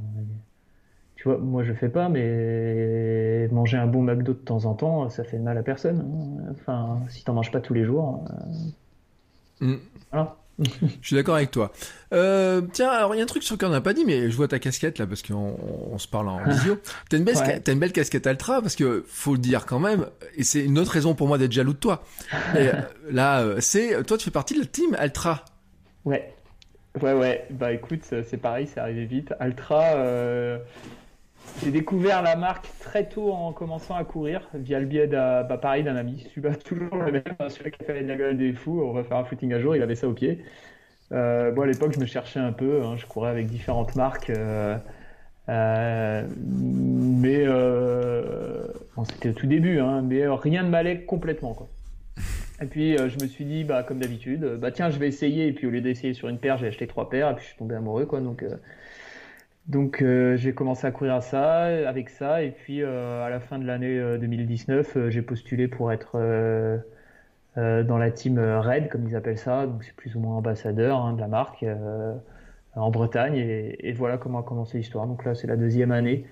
tu 1.17 1.25
vois, 1.25 1.39
moi 1.39 1.65
je 1.65 1.73
fais 1.73 1.89
pas, 1.89 2.09
mais 2.09 3.49
manger 3.49 3.79
un 3.79 3.89
bon 3.89 4.03
McDo 4.03 4.33
de 4.33 4.39
temps 4.39 4.65
en 4.65 4.75
temps, 4.75 5.11
ça 5.11 5.25
fait 5.25 5.39
mal 5.39 5.59
à 5.59 5.63
personne. 5.65 6.01
Hein. 6.01 6.53
Enfin, 6.53 7.01
si 7.09 7.25
t'en 7.25 7.35
manges 7.35 7.51
pas 7.51 7.61
tous 7.61 7.75
les 7.75 7.85
jours. 7.85 8.25
Euh, 9.63 9.67
mm. 9.67 9.81
Voilà. 10.13 10.37
Je 11.01 11.07
suis 11.07 11.17
d'accord 11.17 11.37
avec 11.37 11.51
toi. 11.51 11.73
Euh, 12.13 12.61
tiens, 12.73 12.91
alors 12.91 13.15
il 13.15 13.19
y 13.19 13.21
a 13.21 13.25
un 13.25 13.27
truc 13.27 13.43
sur 13.43 13.55
lequel 13.55 13.69
on 13.69 13.73
n'a 13.73 13.81
pas 13.81 13.93
dit, 13.93 14.05
mais 14.05 14.31
je 14.31 14.37
vois 14.37 14.49
ta 14.49 14.59
casquette 14.59 14.99
là 14.99 15.07
parce 15.07 15.23
qu'on 15.23 15.57
on 15.93 15.99
se 15.99 16.09
parle 16.09 16.29
en 16.29 16.45
visio. 16.45 16.79
T'as 17.09 17.17
une, 17.17 17.25
belle, 17.25 17.37
as 17.39 17.71
une 17.71 17.79
belle 17.79 17.93
casquette 17.93 18.27
Altra 18.27 18.61
parce 18.61 18.77
que 18.77 19.05
faut 19.09 19.33
le 19.33 19.39
dire 19.39 19.67
quand 19.67 19.79
même, 19.79 20.07
et 20.37 20.45
c'est 20.45 20.65
une 20.65 20.79
autre 20.79 20.93
raison 20.93 21.15
pour 21.15 21.29
moi 21.29 21.39
d'être 21.39 21.53
jaloux 21.53 21.73
de 21.73 21.79
toi. 21.79 22.03
Euh, 22.57 22.73
là, 23.11 23.41
euh, 23.41 23.57
c'est 23.61 24.03
toi, 24.05 24.19
tu 24.19 24.25
fais 24.25 24.31
partie 24.31 24.55
de 24.55 24.61
la 24.61 24.67
team 24.67 24.97
Altra. 24.99 25.45
Ouais, 26.05 26.35
ouais, 27.01 27.13
ouais. 27.13 27.47
Bah 27.51 27.73
écoute, 27.73 28.01
c'est 28.03 28.37
pareil, 28.37 28.69
c'est 28.73 28.81
arrivé 28.81 29.07
vite. 29.07 29.33
Altra. 29.41 29.95
J'ai 31.63 31.71
découvert 31.71 32.23
la 32.23 32.37
marque 32.37 32.67
très 32.81 33.09
tôt 33.09 33.33
en 33.33 33.53
commençant 33.53 33.95
à 33.95 34.05
courir, 34.05 34.49
via 34.55 34.81
le 34.81 34.87
biais 34.87 35.07
d'un, 35.07 35.43
bah, 35.43 35.59
d'un 35.59 35.97
ami. 35.97 36.27
Celui-là, 36.31 36.55
toujours 36.65 36.97
le 36.97 37.13
même, 37.13 37.23
hein, 37.39 37.49
celui 37.49 37.71
qui 37.71 37.85
fait 37.85 38.03
la 38.03 38.17
gueule 38.17 38.39
des 38.39 38.53
fous, 38.53 38.83
on 38.83 38.93
va 38.93 39.05
faire 39.05 39.19
un 39.19 39.25
footing 39.25 39.53
à 39.53 39.61
jour, 39.61 39.77
il 39.77 39.83
avait 39.83 39.95
ça 39.95 40.09
au 40.09 40.13
pied. 40.13 40.43
Euh, 41.13 41.51
bon, 41.51 41.63
à 41.63 41.67
l'époque, 41.67 41.93
je 41.93 42.01
me 42.01 42.07
cherchais 42.07 42.41
un 42.41 42.53
peu, 42.53 42.83
hein, 42.83 42.97
je 42.97 43.05
courais 43.07 43.31
avec 43.31 43.47
différentes 43.47 43.95
marques, 43.97 44.31
euh, 44.31 44.77
euh, 45.49 46.27
mais 46.39 47.47
bon, 48.97 49.05
c'était 49.05 49.31
au 49.31 49.33
tout 49.33 49.47
début, 49.47 49.81
hein, 49.81 50.03
mais 50.03 50.27
rien 50.29 50.63
ne 50.63 50.69
m'allait 50.69 51.03
complètement. 51.03 51.57
Et 52.63 52.67
puis, 52.67 52.97
je 52.97 53.23
me 53.23 53.29
suis 53.29 53.45
dit, 53.45 53.65
bah, 53.65 53.83
comme 53.83 53.99
d'habitude, 53.99 54.59
bah, 54.61 54.71
tiens, 54.71 54.91
je 54.91 54.99
vais 54.99 55.09
essayer, 55.09 55.49
et 55.49 55.53
puis 55.53 55.67
au 55.67 55.71
lieu 55.71 55.81
d'essayer 55.81 56.15
sur 56.15 56.29
une 56.29 56.39
paire, 56.39 56.59
j'ai 56.59 56.69
acheté 56.69 56.87
trois 56.87 57.11
paires, 57.11 57.31
et 57.31 57.35
puis 57.35 57.43
je 57.43 57.49
suis 57.49 57.59
tombé 57.59 57.75
amoureux, 57.75 58.07
quoi, 58.07 58.21
donc 58.21 58.45
donc 59.67 60.03
euh, 60.03 60.37
j'ai 60.37 60.53
commencé 60.53 60.87
à 60.87 60.91
courir 60.91 61.15
à 61.15 61.21
ça, 61.21 61.63
avec 61.89 62.09
ça, 62.09 62.43
et 62.43 62.51
puis 62.51 62.83
euh, 62.83 63.25
à 63.25 63.31
la 63.31 63.41
fin 63.41 63.59
de 63.59 63.65
l'année 63.67 63.99
2019, 64.19 64.97
euh, 64.97 65.11
j'ai 65.11 65.23
postulé 65.23 65.69
pour 65.69 65.93
être 65.93 66.19
dans 67.57 67.99
la 67.99 68.11
team 68.11 68.39
Red, 68.39 68.89
comme 68.89 69.07
ils 69.07 69.17
appellent 69.17 69.39
ça, 69.39 69.67
donc 69.67 69.85
c'est 69.85 69.95
plus 69.95 70.17
ou 70.17 70.21
moins 70.21 70.37
ambassadeur 70.37 70.99
hein, 70.99 71.13
de 71.13 71.21
la 71.21 71.29
marque 71.29 71.65
en 72.75 72.91
Bretagne, 72.91 73.37
et, 73.37 73.93
voilà 73.93 74.19
comment 74.19 74.41
a 74.41 74.43
commencé 74.43 74.79
l'histoire. 74.79 75.07
Donc 75.07 75.25
là 75.25 75.35
c'est 75.35 75.47
la 75.47 75.57
deuxième 75.57 75.93
année, 75.93 76.27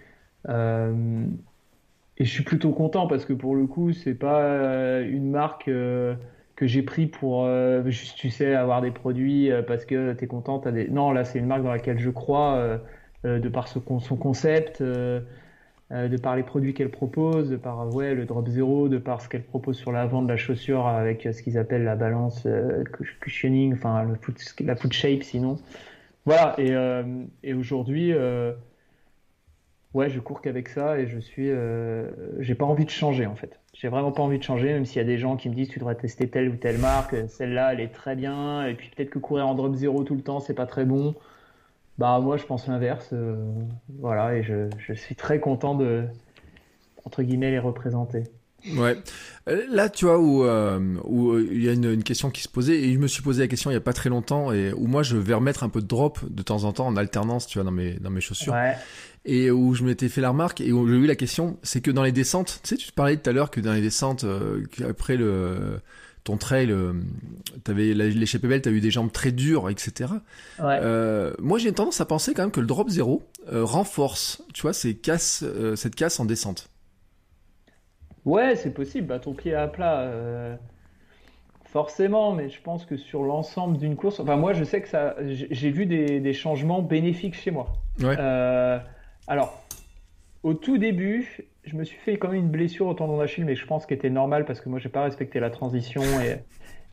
et 0.49 2.25
je 2.25 2.31
suis 2.31 2.45
plutôt 2.45 2.73
content 2.73 3.07
parce 3.07 3.25
que 3.25 3.33
pour 3.35 3.55
le 3.55 3.67
coup 3.67 3.93
c'est 3.93 4.15
pas 4.15 5.01
une 5.01 5.31
marque 5.31 5.67
que 5.67 6.17
j'ai 6.63 6.83
pris 6.83 7.07
pour 7.07 7.47
juste 7.87 8.17
tu 8.17 8.31
sais 8.31 8.55
avoir 8.55 8.81
des 8.81 8.91
produits 8.91 9.51
parce 9.67 9.85
que 9.85 10.15
tu 10.15 10.25
es 10.25 10.27
content, 10.27 10.63
non 10.91 11.13
là 11.13 11.25
c'est 11.25 11.39
une 11.39 11.47
marque 11.47 11.63
dans 11.63 11.73
laquelle 11.73 11.99
je 11.99 12.11
crois 12.11 12.81
de 13.24 13.49
par 13.49 13.66
son, 13.69 13.81
concept, 13.81 14.81
euh, 14.81 15.20
euh, 15.90 16.09
de 16.09 16.16
par 16.16 16.36
les 16.36 16.43
produits 16.43 16.74
qu'elle 16.74 16.90
propose, 16.90 17.51
de 17.51 17.57
par 17.57 17.93
ouais, 17.95 18.15
le 18.15 18.24
drop 18.27 18.49
zéro, 18.49 18.89
de 18.89 18.99
par 18.99 19.20
ce 19.20 19.28
qu'elle 19.28 19.43
propose 19.43 19.77
sur 19.77 19.90
l'avant 19.90 20.23
de 20.23 20.28
la 20.28 20.36
chaussure 20.36 20.86
avec 20.86 21.23
ce 21.32 21.43
qu'ils 21.43 21.59
appellent 21.59 21.85
la 21.85 21.97
balance 21.97 22.47
cushioning, 23.20 23.74
enfin 23.74 24.07
la 24.61 24.77
foot 24.77 24.93
shape 24.93 25.23
sinon. 25.23 25.59
Voilà, 26.27 26.55
et, 26.59 26.74
et 27.43 27.55
aujourd'hui, 27.55 28.12
ouais, 29.95 30.11
je 30.11 30.20
cours 30.20 30.43
qu'avec 30.43 30.69
ça 30.69 31.01
et 31.01 31.07
je 31.07 31.19
suis, 31.19 31.51
j'ai 32.39 32.55
pas 32.55 32.66
envie 32.66 32.85
de 32.85 32.90
changer 32.90 33.27
en 33.27 33.35
fait. 33.35 33.59
J'ai 33.73 33.89
vraiment 33.89 34.12
pas 34.12 34.23
envie 34.23 34.39
de 34.39 34.45
changer, 34.45 34.73
même 34.73 34.85
s'il 34.85 34.99
y 34.99 35.05
a 35.05 35.09
des 35.09 35.19
gens 35.19 35.36
qui 35.36 35.49
me 35.49 35.55
disent 35.55 35.70
tu 35.70 35.78
devrais 35.78 35.95
tester 35.95 36.28
telle 36.28 36.51
ou 36.51 36.57
telle 36.57 36.78
marque, 36.78 37.16
celle-là 37.28 37.73
elle 37.73 37.81
est 37.81 37.93
très 37.93 38.15
bien, 38.15 38.66
et 38.66 38.74
puis 38.74 38.90
peut-être 38.95 39.11
que 39.11 39.19
courir 39.19 39.49
en 39.49 39.55
drop 39.55 39.74
zéro 39.74 40.05
tout 40.05 40.15
le 40.15 40.23
temps 40.23 40.40
c'est 40.40 40.55
pas 40.55 40.66
très 40.66 40.85
bon. 40.85 41.15
Bah 41.99 42.20
moi 42.20 42.37
je 42.37 42.45
pense 42.45 42.69
l'inverse, 42.69 43.11
euh, 43.12 43.37
voilà, 43.99 44.37
et 44.37 44.45
je, 44.45 44.69
je, 44.79 44.93
suis 44.93 45.16
très 45.16 45.41
content 45.41 45.75
de 45.75 46.05
entre 47.05 47.23
guillemets 47.23 47.51
les 47.51 47.59
représenter. 47.59 48.25
Ouais. 48.77 48.97
Euh, 49.49 49.65
là, 49.70 49.89
tu 49.89 50.05
vois, 50.05 50.19
où, 50.19 50.45
euh, 50.45 50.97
où 51.05 51.39
il 51.39 51.62
y 51.62 51.69
a 51.69 51.73
une, 51.73 51.93
une, 51.93 52.03
question 52.03 52.31
qui 52.31 52.43
se 52.43 52.49
posait, 52.49 52.81
et 52.81 52.93
je 52.93 52.99
me 52.99 53.07
suis 53.07 53.23
posé 53.23 53.43
la 53.43 53.49
question 53.49 53.70
il 53.70 53.75
y 53.75 53.77
a 53.77 53.81
pas 53.81 53.93
très 53.93 54.11
longtemps, 54.11 54.53
et 54.53 54.73
où 54.73 54.87
moi 54.87 55.03
je 55.03 55.16
vais 55.16 55.35
remettre 55.35 55.62
un 55.62 55.69
peu 55.69 55.81
de 55.81 55.87
drop 55.87 56.19
de 56.29 56.43
temps 56.43 56.65
en 56.65 56.73
temps 56.73 56.87
en 56.87 56.97
alternance, 56.97 57.47
tu 57.47 57.59
vois, 57.59 57.65
dans 57.65 57.70
mes, 57.70 57.95
dans 57.95 58.11
mes 58.11 58.20
chaussures. 58.20 58.53
Ouais. 58.53 58.77
Et 59.25 59.51
où 59.51 59.75
je 59.75 59.85
m'étais 59.85 60.09
fait 60.09 60.20
la 60.20 60.31
remarque, 60.31 60.61
et 60.61 60.73
où 60.73 60.87
j'ai 60.89 60.97
eu 60.97 61.07
la 61.07 61.16
question, 61.16 61.59
c'est 61.62 61.81
que 61.81 61.91
dans 61.91 62.03
les 62.03 62.12
descentes, 62.12 62.61
tu 62.62 62.70
sais, 62.70 62.77
tu 62.77 62.89
te 62.89 62.95
parlais 62.95 63.16
tout 63.16 63.29
à 63.31 63.33
l'heure 63.33 63.51
que 63.51 63.61
dans 63.61 63.73
les 63.73 63.83
descentes, 63.83 64.25
euh, 64.25 64.65
après 64.89 65.16
le, 65.16 65.81
ton 66.29 66.37
trail, 66.37 66.71
euh, 66.71 66.93
t'avais 67.65 67.95
l'échappée 67.95 68.49
belle, 68.49 68.61
t'as 68.61 68.71
eu 68.71 68.83
des 68.83 68.91
jambes 68.91 69.11
très 69.11 69.33
dures, 69.33 69.71
etc. 69.71 70.13
Ouais. 70.59 70.79
Euh, 70.83 71.33
moi, 71.39 71.57
j'ai 71.57 71.73
tendance 71.73 72.03
à 72.03 72.05
penser 72.05 72.35
quand 72.35 72.43
même 72.43 72.51
que 72.51 72.61
le 72.61 72.67
drop 72.67 72.91
zéro 72.91 73.23
euh, 73.51 73.65
renforce, 73.65 74.43
tu 74.53 74.61
vois, 74.61 74.75
ces 74.75 74.95
casses, 74.95 75.43
euh, 75.43 75.75
cette 75.75 75.95
casse 75.95 76.21
en 76.21 76.27
descente. 76.27 76.69
Ouais, 78.27 78.57
c'est 78.57 78.75
possible. 78.75 79.07
Bah, 79.07 79.19
ton 79.19 79.33
pied 79.33 79.55
à 79.55 79.69
plat, 79.69 80.59
forcément, 81.65 82.35
mais 82.35 82.51
je 82.51 82.61
pense 82.61 82.85
que 82.85 82.99
sur 82.99 83.23
l'ensemble 83.23 83.79
d'une 83.79 83.97
course, 83.97 84.21
enfin 84.21 84.37
moi, 84.37 84.53
je 84.53 84.65
sais 84.65 84.83
que 84.83 84.89
ça, 84.89 85.17
j'ai 85.25 85.71
vu 85.71 85.87
des, 85.87 86.21
des 86.21 86.35
changements 86.35 86.83
bénéfiques 86.83 87.37
chez 87.37 87.51
moi. 87.51 87.73
Ouais. 88.01 88.19
Alors, 89.27 89.65
au 90.43 90.53
tout 90.53 90.77
début, 90.77 91.49
je 91.69 91.77
me 91.77 91.85
suis 91.85 91.99
fait 91.99 92.16
quand 92.16 92.28
même 92.28 92.40
une 92.40 92.51
blessure 92.51 92.86
au 92.86 92.95
tendon 92.95 93.19
d'Achille, 93.19 93.45
mais 93.45 93.55
je 93.55 93.66
pense 93.66 93.86
qu'elle 93.86 93.99
était 93.99 94.11
normale 94.11 94.45
parce 94.45 94.61
que 94.61 94.69
moi, 94.69 94.78
j'ai 94.78 94.89
pas 94.89 95.03
respecté 95.03 95.39
la 95.40 95.51
transition 95.51 96.03
et 96.20 96.39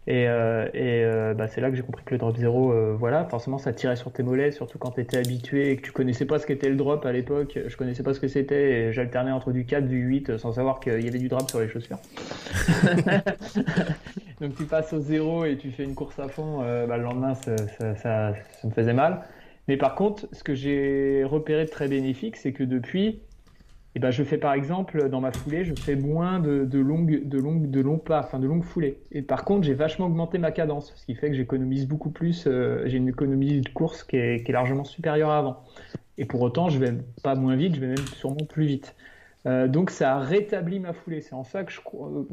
et, 0.07 0.27
euh, 0.27 0.68
et 0.76 1.03
euh, 1.03 1.34
bah, 1.34 1.47
c'est 1.47 1.61
là 1.61 1.72
que 1.72 1.76
j'ai 1.76 1.81
compris 1.81 2.03
que 2.06 2.14
le 2.14 2.19
drop 2.19 2.38
zéro, 2.38 2.72
euh, 2.72 2.95
voilà, 2.97 3.26
forcément, 3.26 3.57
ça 3.57 3.73
tirait 3.73 3.95
sur 3.95 4.11
tes 4.11 4.22
mollets, 4.22 4.52
surtout 4.52 4.77
quand 4.77 4.91
tu 4.91 5.02
étais 5.02 5.18
habitué 5.18 5.72
et 5.72 5.77
que 5.77 5.81
tu 5.81 5.91
connaissais 5.91 6.26
pas 6.26 6.38
ce 6.38 6.45
qu'était 6.45 6.69
le 6.69 6.76
drop 6.76 7.03
à 7.07 7.11
l'époque. 7.11 7.57
Je 7.65 7.76
connaissais 7.76 8.03
pas 8.03 8.14
ce 8.14 8.19
que 8.19 8.27
c'était 8.27 8.72
et 8.72 8.93
j'alternais 8.93 9.31
entre 9.31 9.52
du 9.52 9.65
4, 9.65 9.88
du 9.88 9.97
8 9.97 10.30
euh, 10.30 10.38
sans 10.38 10.52
savoir 10.52 10.80
qu'il 10.80 11.03
y 11.03 11.07
avait 11.07 11.18
du 11.18 11.27
drop 11.27 11.49
sur 11.49 11.60
les 11.60 11.68
chaussures. 11.68 11.97
Donc 14.41 14.56
tu 14.56 14.65
passes 14.65 14.93
au 14.93 14.99
zéro 14.99 15.45
et 15.45 15.57
tu 15.57 15.72
fais 15.72 15.84
une 15.84 15.95
course 15.95 16.19
à 16.19 16.27
fond, 16.27 16.60
bah, 16.60 16.97
le 16.97 17.03
lendemain, 17.03 17.34
ça, 17.34 17.57
ça, 17.57 17.95
ça, 17.95 18.34
ça 18.61 18.68
me 18.68 18.73
faisait 18.73 18.93
mal. 18.93 19.22
Mais 19.68 19.77
par 19.77 19.95
contre, 19.95 20.27
ce 20.34 20.43
que 20.43 20.53
j'ai 20.53 21.23
repéré 21.23 21.65
de 21.65 21.69
très 21.69 21.88
bénéfique, 21.88 22.35
c'est 22.35 22.52
que 22.52 22.64
depuis, 22.64 23.22
eh 23.95 23.99
ben, 23.99 24.11
je 24.11 24.23
fais 24.23 24.38
par 24.38 24.53
exemple 24.53 25.07
dans 25.07 25.22
ma 25.22 25.31
foulée, 25.31 25.63
je 25.63 25.73
fais 25.73 25.95
moins 25.95 26.39
de, 26.39 26.80
longues, 26.80 27.26
de 27.26 27.39
longues, 27.39 27.72
de 27.72 27.80
longs 27.80 27.97
pas, 27.97 28.19
enfin 28.19 28.39
de 28.39 28.47
longues 28.47 28.65
foulées. 28.65 28.99
Et 29.13 29.22
par 29.22 29.45
contre, 29.45 29.63
j'ai 29.63 29.73
vachement 29.73 30.07
augmenté 30.07 30.38
ma 30.38 30.51
cadence, 30.51 30.93
ce 30.97 31.05
qui 31.05 31.15
fait 31.15 31.30
que 31.30 31.35
j'économise 31.35 31.88
beaucoup 31.88 32.09
plus. 32.09 32.45
euh, 32.45 32.84
j'ai 32.88 32.97
une 32.97 33.07
économie 33.07 33.61
de 33.61 33.69
course 33.69 34.03
qui 34.03 34.17
est, 34.17 34.49
largement 34.49 34.84
supérieure 34.84 35.30
à 35.30 35.38
avant. 35.38 35.63
Et 36.17 36.26
pour 36.26 36.41
autant, 36.41 36.67
je 36.67 36.77
vais 36.77 36.93
pas 37.23 37.35
moins 37.35 37.55
vite, 37.55 37.76
je 37.76 37.80
vais 37.80 37.88
même 37.88 38.07
sûrement 38.15 38.45
plus 38.45 38.65
vite. 38.65 38.95
Euh, 39.45 39.69
donc 39.69 39.91
ça 39.91 40.15
a 40.15 40.19
rétabli 40.19 40.81
ma 40.81 40.91
foulée. 40.91 41.22
C'est 41.22 41.34
en 41.34 41.45
ça 41.45 41.63
que 41.63 41.72
je 41.72 41.80
crois, 41.80 42.09
euh, 42.09 42.27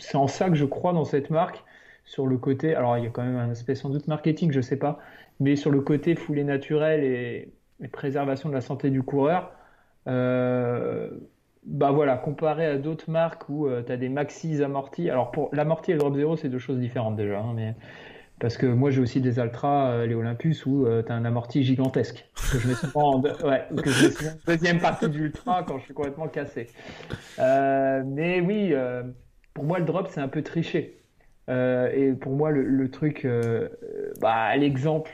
c'est 0.00 0.16
en 0.16 0.28
ça 0.28 0.50
que 0.50 0.54
je 0.54 0.66
crois 0.66 0.92
dans 0.92 1.06
cette 1.06 1.30
marque 1.30 1.64
sur 2.04 2.26
le 2.26 2.36
côté. 2.36 2.74
Alors 2.74 2.98
il 2.98 3.04
y 3.04 3.06
a 3.06 3.10
quand 3.10 3.24
même 3.24 3.36
un 3.36 3.50
aspect 3.50 3.74
sans 3.74 3.88
doute 3.88 4.06
marketing, 4.06 4.52
je 4.52 4.60
sais 4.60 4.78
pas, 4.78 4.98
mais 5.40 5.56
sur 5.56 5.70
le 5.70 5.80
côté 5.80 6.14
foulée 6.14 6.44
naturelle 6.44 7.04
et, 7.04 7.52
et 7.82 7.88
préservation 7.88 8.50
de 8.50 8.54
la 8.54 8.60
santé 8.60 8.90
du 8.90 9.02
coureur. 9.02 9.52
Euh, 10.08 11.10
bah 11.64 11.90
voilà, 11.90 12.16
comparé 12.16 12.66
à 12.66 12.78
d'autres 12.78 13.10
marques 13.10 13.48
où 13.48 13.68
tu 13.86 13.92
as 13.92 13.96
des 13.96 14.08
maxis 14.08 14.62
amortis. 14.62 15.10
Alors 15.10 15.30
pour 15.30 15.50
l'amorti 15.52 15.90
et 15.90 15.94
le 15.94 16.00
drop 16.00 16.14
zero, 16.14 16.36
c'est 16.36 16.48
deux 16.48 16.58
choses 16.58 16.78
différentes 16.78 17.16
déjà. 17.16 17.40
hein, 17.40 17.52
mais 17.54 17.74
parce 18.40 18.56
que 18.56 18.66
moi 18.66 18.90
j'ai 18.90 19.00
aussi 19.00 19.20
des 19.20 19.38
Ultra, 19.38 19.90
euh, 19.90 20.06
les 20.06 20.14
Olympus, 20.14 20.64
où 20.66 20.86
tu 21.04 21.12
as 21.12 21.14
un 21.14 21.24
amorti 21.24 21.62
gigantesque 21.62 22.28
que 22.52 22.58
je 22.58 22.68
mets 22.68 22.74
souvent 22.74 23.14
en, 23.14 23.22
deuxième 24.46 24.78
partie 24.78 25.08
du 25.08 25.24
ultra 25.24 25.64
quand 25.64 25.78
je 25.78 25.84
suis 25.84 25.94
complètement 25.94 26.28
cassé. 26.28 26.68
Euh, 27.38 28.02
mais 28.06 28.40
oui, 28.40 28.70
euh, 28.72 29.02
pour 29.54 29.64
moi 29.64 29.78
le 29.78 29.84
drop 29.84 30.08
c'est 30.10 30.20
un 30.20 30.28
peu 30.28 30.42
triché. 30.42 30.98
Euh, 31.48 31.90
et 31.92 32.12
pour 32.12 32.32
moi 32.32 32.50
le, 32.50 32.62
le 32.62 32.90
truc, 32.90 33.24
euh, 33.24 33.68
euh, 33.82 34.12
bah, 34.20 34.54
l'exemple 34.56 35.10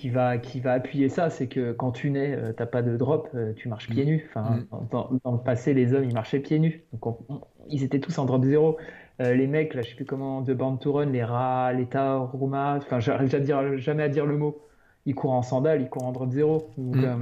qui 0.00 0.08
va, 0.08 0.38
qui 0.38 0.60
va 0.60 0.72
appuyer 0.72 1.08
ça, 1.10 1.28
c'est 1.28 1.46
que 1.46 1.72
quand 1.72 1.92
tu 1.92 2.10
nais, 2.10 2.34
euh, 2.34 2.52
t'as 2.54 2.64
pas 2.66 2.80
de 2.80 2.96
drop, 2.96 3.28
euh, 3.34 3.52
tu 3.54 3.68
marches 3.68 3.88
pieds 3.88 4.06
nus. 4.06 4.26
Enfin, 4.30 4.60
dans, 4.90 5.10
dans 5.24 5.32
le 5.32 5.38
passé, 5.38 5.74
les 5.74 5.92
hommes, 5.92 6.04
ils 6.04 6.14
marchaient 6.14 6.40
pieds 6.40 6.58
nus. 6.58 6.82
Donc, 6.92 7.06
on- 7.06 7.18
on- 7.28 7.40
ils 7.68 7.82
étaient 7.84 8.00
tous 8.00 8.16
en 8.18 8.24
drop 8.24 8.42
zéro. 8.44 8.78
Euh, 9.20 9.34
les 9.34 9.46
mecs, 9.46 9.74
là, 9.74 9.82
je 9.82 9.90
sais 9.90 9.94
plus 9.94 10.06
comment, 10.06 10.40
de 10.40 10.54
Born 10.54 10.78
to 10.78 10.92
Run, 10.92 11.06
les 11.10 11.22
rats, 11.22 11.72
les 11.74 11.84
Tauruma, 11.84 12.76
enfin, 12.78 12.98
j'arrive 12.98 13.34
à 13.34 13.40
dire, 13.40 13.76
jamais 13.76 14.02
à 14.02 14.08
dire 14.08 14.24
le 14.24 14.38
mot. 14.38 14.62
Ils 15.04 15.14
courent 15.14 15.32
en 15.34 15.42
sandales, 15.42 15.82
ils 15.82 15.88
courent 15.90 16.06
en 16.06 16.12
drop 16.12 16.30
zéro. 16.30 16.70
Donc, 16.78 16.96
Mm. 16.96 17.04
euh, 17.04 17.16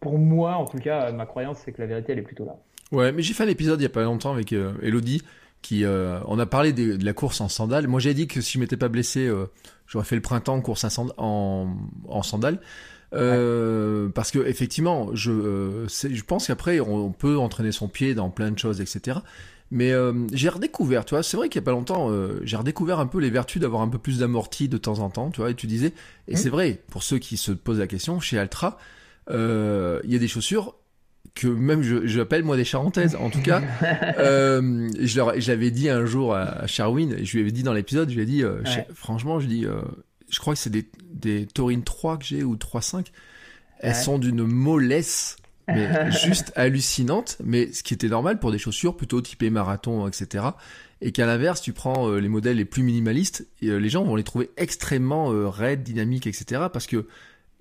pour 0.00 0.18
moi, 0.18 0.54
en 0.56 0.64
tout 0.64 0.78
cas, 0.78 1.12
ma 1.12 1.26
croyance, 1.26 1.58
c'est 1.64 1.70
que 1.72 1.80
la 1.80 1.86
vérité, 1.86 2.12
elle 2.12 2.18
est 2.18 2.22
plutôt 2.22 2.44
là. 2.44 2.56
Ouais, 2.90 3.12
mais 3.12 3.22
j'ai 3.22 3.34
fait 3.34 3.44
un 3.44 3.48
épisode 3.48 3.78
il 3.80 3.84
y 3.84 3.86
a 3.86 3.90
pas 3.90 4.02
longtemps 4.02 4.32
avec 4.32 4.52
euh, 4.52 4.72
Elodie 4.82 5.22
qui 5.62 5.84
euh, 5.84 6.20
on 6.26 6.38
a 6.38 6.46
parlé 6.46 6.72
de, 6.72 7.02
la 7.04 7.12
course 7.12 7.40
en 7.40 7.48
sandales. 7.48 7.86
Moi, 7.86 8.00
j'ai 8.00 8.14
dit 8.14 8.26
que 8.26 8.40
si 8.40 8.52
je 8.54 8.58
m'étais 8.58 8.76
pas 8.76 8.88
blessé, 8.88 9.26
euh, 9.26 9.46
j'aurais 9.86 10.04
fait 10.04 10.16
le 10.16 10.22
printemps 10.22 10.54
en 10.54 10.60
course 10.60 10.84
en, 11.16 11.76
en 12.08 12.22
sandales. 12.22 12.60
Euh, 13.12 14.08
Parce 14.08 14.30
que 14.30 14.38
effectivement, 14.46 15.10
je, 15.14 15.86
pense 16.22 16.46
qu'après 16.46 16.80
on, 16.80 17.12
peut 17.12 17.36
entraîner 17.38 17.72
son 17.72 17.88
pied 17.88 18.14
dans 18.14 18.30
plein 18.30 18.50
de 18.50 18.58
choses, 18.58 18.80
etc. 18.80 19.18
Mais 19.72 19.92
j'ai 20.32 20.48
redécouvert, 20.48 21.04
tu 21.04 21.14
vois, 21.14 21.22
c'est 21.22 21.36
vrai 21.36 21.48
qu'il 21.48 21.60
y 21.60 21.64
a 21.64 21.64
pas 21.64 21.70
longtemps, 21.72 22.10
j'ai 22.42 22.56
redécouvert 22.56 22.98
un 22.98 23.06
peu 23.06 23.18
les 23.18 23.30
vertus 23.30 23.60
d'avoir 23.60 23.82
un 23.82 23.88
peu 23.88 23.98
plus 23.98 24.18
d'amorti 24.18 24.68
de 24.68 24.78
temps 24.78 24.98
en 25.00 25.10
temps, 25.10 25.30
tu 25.30 25.40
vois. 25.40 25.50
Et 25.50 25.54
tu 25.54 25.66
disais, 25.66 25.92
et 26.28 26.34
Mm. 26.34 26.36
c'est 26.36 26.50
vrai 26.50 26.82
pour 26.90 27.02
ceux 27.02 27.18
qui 27.18 27.36
se 27.36 27.52
posent 27.52 27.78
la 27.78 27.86
question, 27.86 28.20
chez 28.20 28.38
Altra, 28.38 28.78
il 29.28 29.34
y 29.36 30.16
a 30.16 30.18
des 30.18 30.28
chaussures 30.28 30.74
que 31.34 31.46
même 31.46 31.82
je 31.82 32.06
j'appelle 32.06 32.44
moi 32.44 32.56
des 32.56 32.64
charentaises 32.64 33.16
en 33.16 33.30
tout 33.30 33.40
cas 33.42 33.62
euh, 34.18 34.88
je 35.00 35.16
leur 35.16 35.38
je 35.40 35.50
l'avais 35.50 35.70
dit 35.70 35.88
un 35.88 36.04
jour 36.04 36.34
à, 36.34 36.64
et 36.64 37.24
je 37.24 37.32
lui 37.32 37.40
avais 37.40 37.52
dit 37.52 37.62
dans 37.62 37.72
l'épisode 37.72 38.10
je 38.10 38.14
lui 38.14 38.22
ai 38.22 38.26
dit 38.26 38.42
euh, 38.42 38.60
Ouais. 38.64 38.86
franchement 38.94 39.40
je 39.40 39.46
dis 39.46 39.64
euh, 39.64 39.80
je 40.28 40.38
crois 40.38 40.54
que 40.54 40.60
c'est 40.60 40.70
des 40.70 40.86
des 41.12 41.46
Taurine 41.46 41.82
3 41.82 42.18
que 42.18 42.24
j'ai 42.24 42.44
ou 42.44 42.56
3.5 42.56 43.06
elles 43.80 43.90
Ouais. 43.90 43.94
sont 43.94 44.18
d'une 44.18 44.44
mollesse 44.44 45.36
mais 45.68 46.10
juste 46.24 46.52
hallucinante 46.56 47.36
mais 47.44 47.72
ce 47.72 47.82
qui 47.82 47.94
était 47.94 48.08
normal 48.08 48.38
pour 48.38 48.50
des 48.52 48.58
chaussures 48.58 48.96
plutôt 48.96 49.20
typées 49.20 49.50
marathon 49.50 50.06
etc 50.08 50.44
et 51.00 51.12
qu'à 51.12 51.26
l'inverse 51.26 51.62
tu 51.62 51.72
prends 51.72 52.10
les 52.16 52.28
modèles 52.28 52.56
les 52.56 52.64
plus 52.64 52.82
minimalistes 52.82 53.46
et, 53.62 53.70
les 53.70 53.88
gens 53.88 54.04
vont 54.04 54.16
les 54.16 54.24
trouver 54.24 54.50
extrêmement 54.56 55.28
raides 55.50 55.82
dynamiques 55.82 56.26
etc 56.26 56.62
parce 56.72 56.86
que 56.86 57.06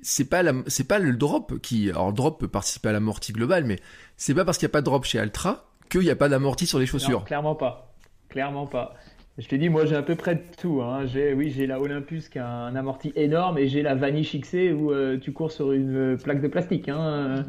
c'est 0.02 0.30
pas 0.30 0.44
la, 0.44 0.54
c'est 0.68 0.88
pas 0.88 1.00
le 1.00 1.14
drop 1.16 1.60
qui, 1.62 1.90
alors 1.90 2.08
le 2.08 2.14
drop 2.14 2.40
peut 2.40 2.48
participer 2.48 2.90
à 2.90 2.92
l'amorti 2.94 3.34
global, 3.34 3.64
mais 3.66 3.78
c'est 4.18 4.34
pas 4.34 4.46
parce 4.46 4.58
qu'il 4.58 4.66
n'y 4.68 4.72
a 4.72 4.74
pas 4.74 4.82
de 4.82 4.86
drop 4.86 5.06
chez 5.06 5.20
Altra 5.20 5.66
qu'il 5.90 6.02
n'y 6.02 6.10
a 6.10 6.16
pas 6.16 6.30
d'amorti 6.30 6.68
sur 6.68 6.78
les 6.80 6.86
Non, 6.86 6.92
chaussures. 6.92 7.24
clairement 7.26 7.56
pas. 7.56 7.94
Clairement 8.30 8.68
pas. 8.68 8.94
Je 9.40 9.48
te 9.48 9.56
dis, 9.56 9.70
moi 9.70 9.86
j'ai 9.86 9.96
à 9.96 10.02
peu 10.02 10.16
près 10.16 10.36
de 10.36 10.42
tout. 10.62 10.82
Hein. 10.82 11.06
J'ai, 11.06 11.34
oui, 11.34 11.50
j'ai 11.50 11.66
la 11.66 11.80
Olympus 11.80 12.28
qui 12.28 12.40
a 12.40 12.48
un 12.48 12.76
amorti 12.76 13.14
énorme 13.16 13.58
et 13.58 13.68
j'ai 13.70 13.82
la 13.82 13.96
Vanish 13.96 14.36
XC 14.36 14.74
où 14.74 14.92
euh, 14.92 15.18
tu 15.18 15.32
cours 15.32 15.52
sur 15.52 15.72
une 15.72 16.18
plaque 16.18 16.42
de 16.42 16.48
plastique. 16.50 16.90
Hein. 16.90 17.46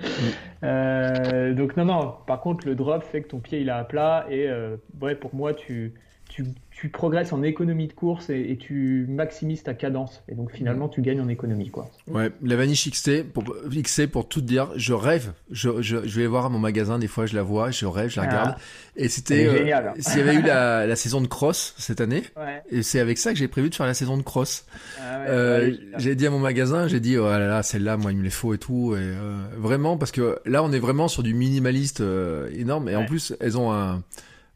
Euh, 0.63 1.53
donc 1.53 1.77
non, 1.77 1.85
non. 1.85 2.15
Par 2.27 2.41
contre, 2.41 2.67
le 2.67 2.77
drop 2.77 3.03
fait 3.03 3.23
que 3.23 3.29
ton 3.29 3.41
pied 3.41 3.61
il 3.61 3.69
est 3.69 3.73
à 3.73 3.83
plat 3.85 4.27
et 4.31 4.49
euh, 4.49 4.77
ouais, 5.01 5.17
pour 5.17 5.35
moi, 5.35 5.53
tu, 5.53 5.95
tu, 6.29 6.45
tu 6.81 6.89
progresses 6.89 7.33
en 7.35 7.43
économie 7.43 7.89
de 7.89 7.93
course 7.93 8.31
et, 8.31 8.41
et 8.53 8.57
tu 8.57 9.05
maximises 9.09 9.63
ta 9.63 9.75
cadence. 9.75 10.23
Et 10.29 10.35
donc 10.35 10.51
finalement, 10.51 10.89
tu 10.89 11.03
gagnes 11.03 11.21
en 11.21 11.29
économie, 11.29 11.69
quoi. 11.69 11.91
Ouais, 12.09 12.31
la 12.43 12.57
Vanish 12.57 12.89
XT, 12.91 13.23
pour, 13.25 13.45
XC, 13.71 14.07
pour 14.07 14.27
tout 14.29 14.41
dire, 14.41 14.71
je 14.77 14.95
rêve, 14.95 15.33
je, 15.51 15.83
je, 15.83 15.99
je 16.07 16.21
vais 16.21 16.27
voir 16.27 16.47
à 16.47 16.49
mon 16.49 16.59
magasin, 16.59 16.99
des 16.99 17.07
fois 17.07 17.27
je 17.27 17.35
la 17.37 17.43
vois, 17.43 17.71
je 17.71 17.85
rêve, 17.85 18.09
je 18.09 18.17
la 18.19 18.23
Ah. 18.23 18.31
regarde. 18.31 18.55
Et 18.97 19.09
c'était, 19.09 19.47
euh, 19.47 19.93
s'il 19.99 20.19
y 20.19 20.23
avait 20.23 20.35
eu 20.37 20.43
la, 20.43 20.87
la 20.87 20.97
saison 20.97 21.21
de 21.21 21.27
cross 21.27 21.75
cette 21.77 22.01
année, 22.01 22.23
Ouais. 22.37 22.63
et 22.71 22.83
c'est 22.83 22.99
avec 23.01 23.19
ça 23.19 23.33
que 23.33 23.39
j'ai 23.39 23.49
prévu 23.49 23.69
de 23.69 23.75
faire 23.75 23.87
la 23.87 23.93
saison 23.95 24.17
de 24.17 24.23
cross. 24.23 24.65
Ah 25.01 25.19
ouais, 25.21 25.27
Euh, 25.29 25.77
j'ai 25.99 26.15
dit 26.15 26.27
à 26.27 26.31
mon 26.31 26.39
magasin, 26.39 26.89
j'ai 26.89 27.01
dit 27.01 27.19
oh 27.19 27.25
là 27.29 27.39
là, 27.47 27.63
celle-là, 27.63 27.99
moi 27.99 28.11
il 28.11 28.17
me 28.19 28.23
les 28.25 28.31
faut 28.31 28.55
et 28.55 28.59
tout, 28.59 28.95
et 28.95 28.99
euh, 29.01 29.37
vraiment 29.59 29.99
parce 29.99 30.13
que 30.13 30.39
là 30.47 30.63
on 30.63 30.73
est 30.73 30.79
vraiment 30.79 31.09
sur 31.09 31.23
du 31.23 31.35
minimaliste 31.35 32.01
euh, 32.01 32.49
énorme, 32.57 32.89
et 32.89 32.97
en 32.97 33.05
plus 33.05 33.35
elles 33.41 33.59
ont 33.59 33.71
un, 33.71 34.03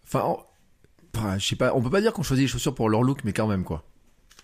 enfin, 0.06 0.36
enfin, 1.16 1.38
je 1.38 1.46
sais 1.46 1.56
pas, 1.56 1.74
on 1.74 1.82
peut 1.82 1.90
pas 1.90 2.00
dire 2.00 2.12
qu'on 2.12 2.22
choisit 2.22 2.44
les 2.44 2.48
chaussures 2.48 2.74
pour 2.74 2.88
leur 2.88 3.02
look, 3.02 3.24
mais 3.24 3.32
quand 3.32 3.46
même 3.46 3.64
quoi. 3.64 3.84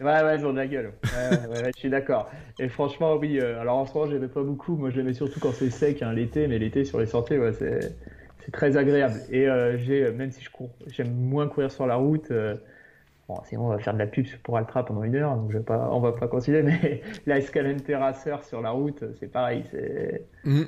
Ouais, 0.00 0.22
ouais, 0.22 0.38
j'en 0.38 0.52
ai 0.52 0.56
la 0.56 0.66
gueule. 0.66 0.92
Ouais, 1.12 1.18
ouais, 1.46 1.46
ouais, 1.64 1.72
je 1.74 1.78
suis 1.80 1.90
d'accord. 1.90 2.30
Et 2.58 2.68
franchement, 2.70 3.16
oui. 3.16 3.38
euh, 3.38 3.60
alors 3.60 3.76
en 3.76 3.84
ce 3.86 3.92
moment, 3.92 4.10
j'aimais 4.10 4.28
pas 4.28 4.42
beaucoup. 4.42 4.76
Moi, 4.76 4.90
j'aimais 4.90 5.12
surtout 5.12 5.40
quand 5.40 5.52
c'est 5.52 5.68
sec, 5.70 6.00
hein, 6.02 6.12
l'été. 6.14 6.48
Mais 6.48 6.58
l'été 6.58 6.84
sur 6.86 6.98
les 7.00 7.14
ouais, 7.14 7.52
c'est 7.52 8.50
très 8.52 8.76
agréable. 8.78 9.20
Et 9.30 9.46
euh, 9.48 9.76
j'ai, 9.76 10.04
euh, 10.06 10.12
même 10.12 10.30
si 10.32 10.42
je 10.42 10.50
cours, 10.50 10.70
j'aime 10.86 11.12
moins 11.14 11.48
courir 11.48 11.70
sur 11.70 11.86
la 11.86 11.96
route. 11.96 12.30
euh, 12.30 12.56
bon, 13.28 13.42
sinon, 13.44 13.66
on 13.66 13.68
va 13.70 13.78
faire 13.78 13.94
de 13.94 13.98
la 13.98 14.06
pub 14.06 14.26
pour 14.44 14.56
Altra 14.58 14.84
pendant 14.84 15.04
une 15.04 15.16
heure, 15.16 15.36
donc 15.36 15.52
je 15.52 15.58
vais 15.58 15.64
pas, 15.64 15.90
on 15.92 16.00
va 16.00 16.12
pas 16.12 16.28
continuer. 16.28 16.62
Mais 16.62 17.02
la 17.26 17.38
Escalade 17.38 17.82
Terrasseur 17.84 18.44
sur 18.44 18.62
la 18.62 18.70
route, 18.70 19.04
c'est 19.20 19.28
pareil. 19.28 19.64
C'est 19.72 20.26
Mhm. 20.44 20.66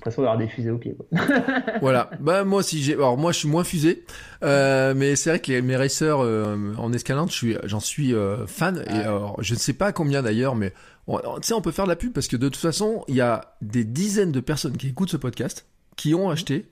L'impression 0.00 0.22
d'avoir 0.22 0.38
des 0.38 0.48
fusées 0.48 0.70
au 0.70 0.78
pied. 0.78 0.94
Quoi. 0.94 1.06
voilà. 1.80 2.10
Bah 2.20 2.44
moi 2.44 2.62
si 2.62 2.82
j'ai, 2.82 2.94
alors 2.94 3.18
moi 3.18 3.32
je 3.32 3.38
suis 3.38 3.48
moins 3.48 3.64
fusé, 3.64 4.04
euh, 4.42 4.94
mais 4.96 5.14
c'est 5.16 5.30
vrai 5.30 5.38
que 5.40 5.52
les, 5.52 5.62
mes 5.62 5.76
racers 5.76 6.18
euh, 6.20 6.74
en 6.78 6.92
escalade, 6.92 7.28
je 7.28 7.34
suis, 7.34 7.56
j'en 7.64 7.80
suis 7.80 8.14
euh, 8.14 8.46
fan. 8.46 8.82
Et 8.88 8.92
alors, 8.92 9.42
je 9.42 9.54
ne 9.54 9.58
sais 9.58 9.74
pas 9.74 9.92
combien 9.92 10.22
d'ailleurs, 10.22 10.56
mais 10.56 10.72
tu 11.06 11.16
sais, 11.42 11.54
on 11.54 11.60
peut 11.60 11.72
faire 11.72 11.84
de 11.84 11.90
la 11.90 11.96
pub 11.96 12.12
parce 12.12 12.28
que 12.28 12.36
de 12.36 12.48
toute 12.48 12.60
façon, 12.60 13.04
il 13.08 13.16
y 13.16 13.20
a 13.20 13.56
des 13.60 13.84
dizaines 13.84 14.32
de 14.32 14.40
personnes 14.40 14.76
qui 14.76 14.88
écoutent 14.88 15.10
ce 15.10 15.16
podcast 15.16 15.66
qui 15.96 16.14
ont 16.14 16.30
acheté 16.30 16.66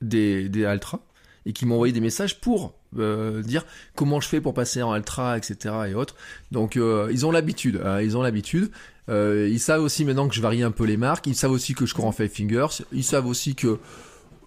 des 0.00 0.48
des 0.48 0.64
Altra 0.64 1.00
et 1.46 1.52
qui 1.52 1.66
m'ont 1.66 1.74
envoyé 1.74 1.92
des 1.92 2.00
messages 2.00 2.40
pour 2.40 2.74
euh, 2.98 3.42
dire 3.42 3.64
comment 3.94 4.20
je 4.20 4.28
fais 4.28 4.40
pour 4.40 4.54
passer 4.54 4.82
en 4.82 4.94
ultra, 4.94 5.36
etc. 5.36 5.74
et 5.88 5.94
autres. 5.94 6.14
Donc 6.50 6.76
euh, 6.76 7.08
ils 7.10 7.26
ont 7.26 7.30
l'habitude, 7.30 7.80
hein, 7.84 8.00
ils 8.00 8.16
ont 8.16 8.22
l'habitude. 8.22 8.70
Euh, 9.08 9.48
ils 9.50 9.60
savent 9.60 9.82
aussi 9.82 10.04
maintenant 10.04 10.28
que 10.28 10.34
je 10.34 10.40
varie 10.40 10.62
un 10.62 10.70
peu 10.70 10.84
les 10.84 10.96
marques. 10.96 11.26
Ils 11.26 11.34
savent 11.34 11.50
aussi 11.50 11.74
que 11.74 11.86
je 11.86 11.94
cours 11.94 12.06
en 12.06 12.12
five 12.12 12.28
fingers. 12.28 12.82
Ils 12.92 13.04
savent 13.04 13.26
aussi 13.26 13.54
que 13.54 13.78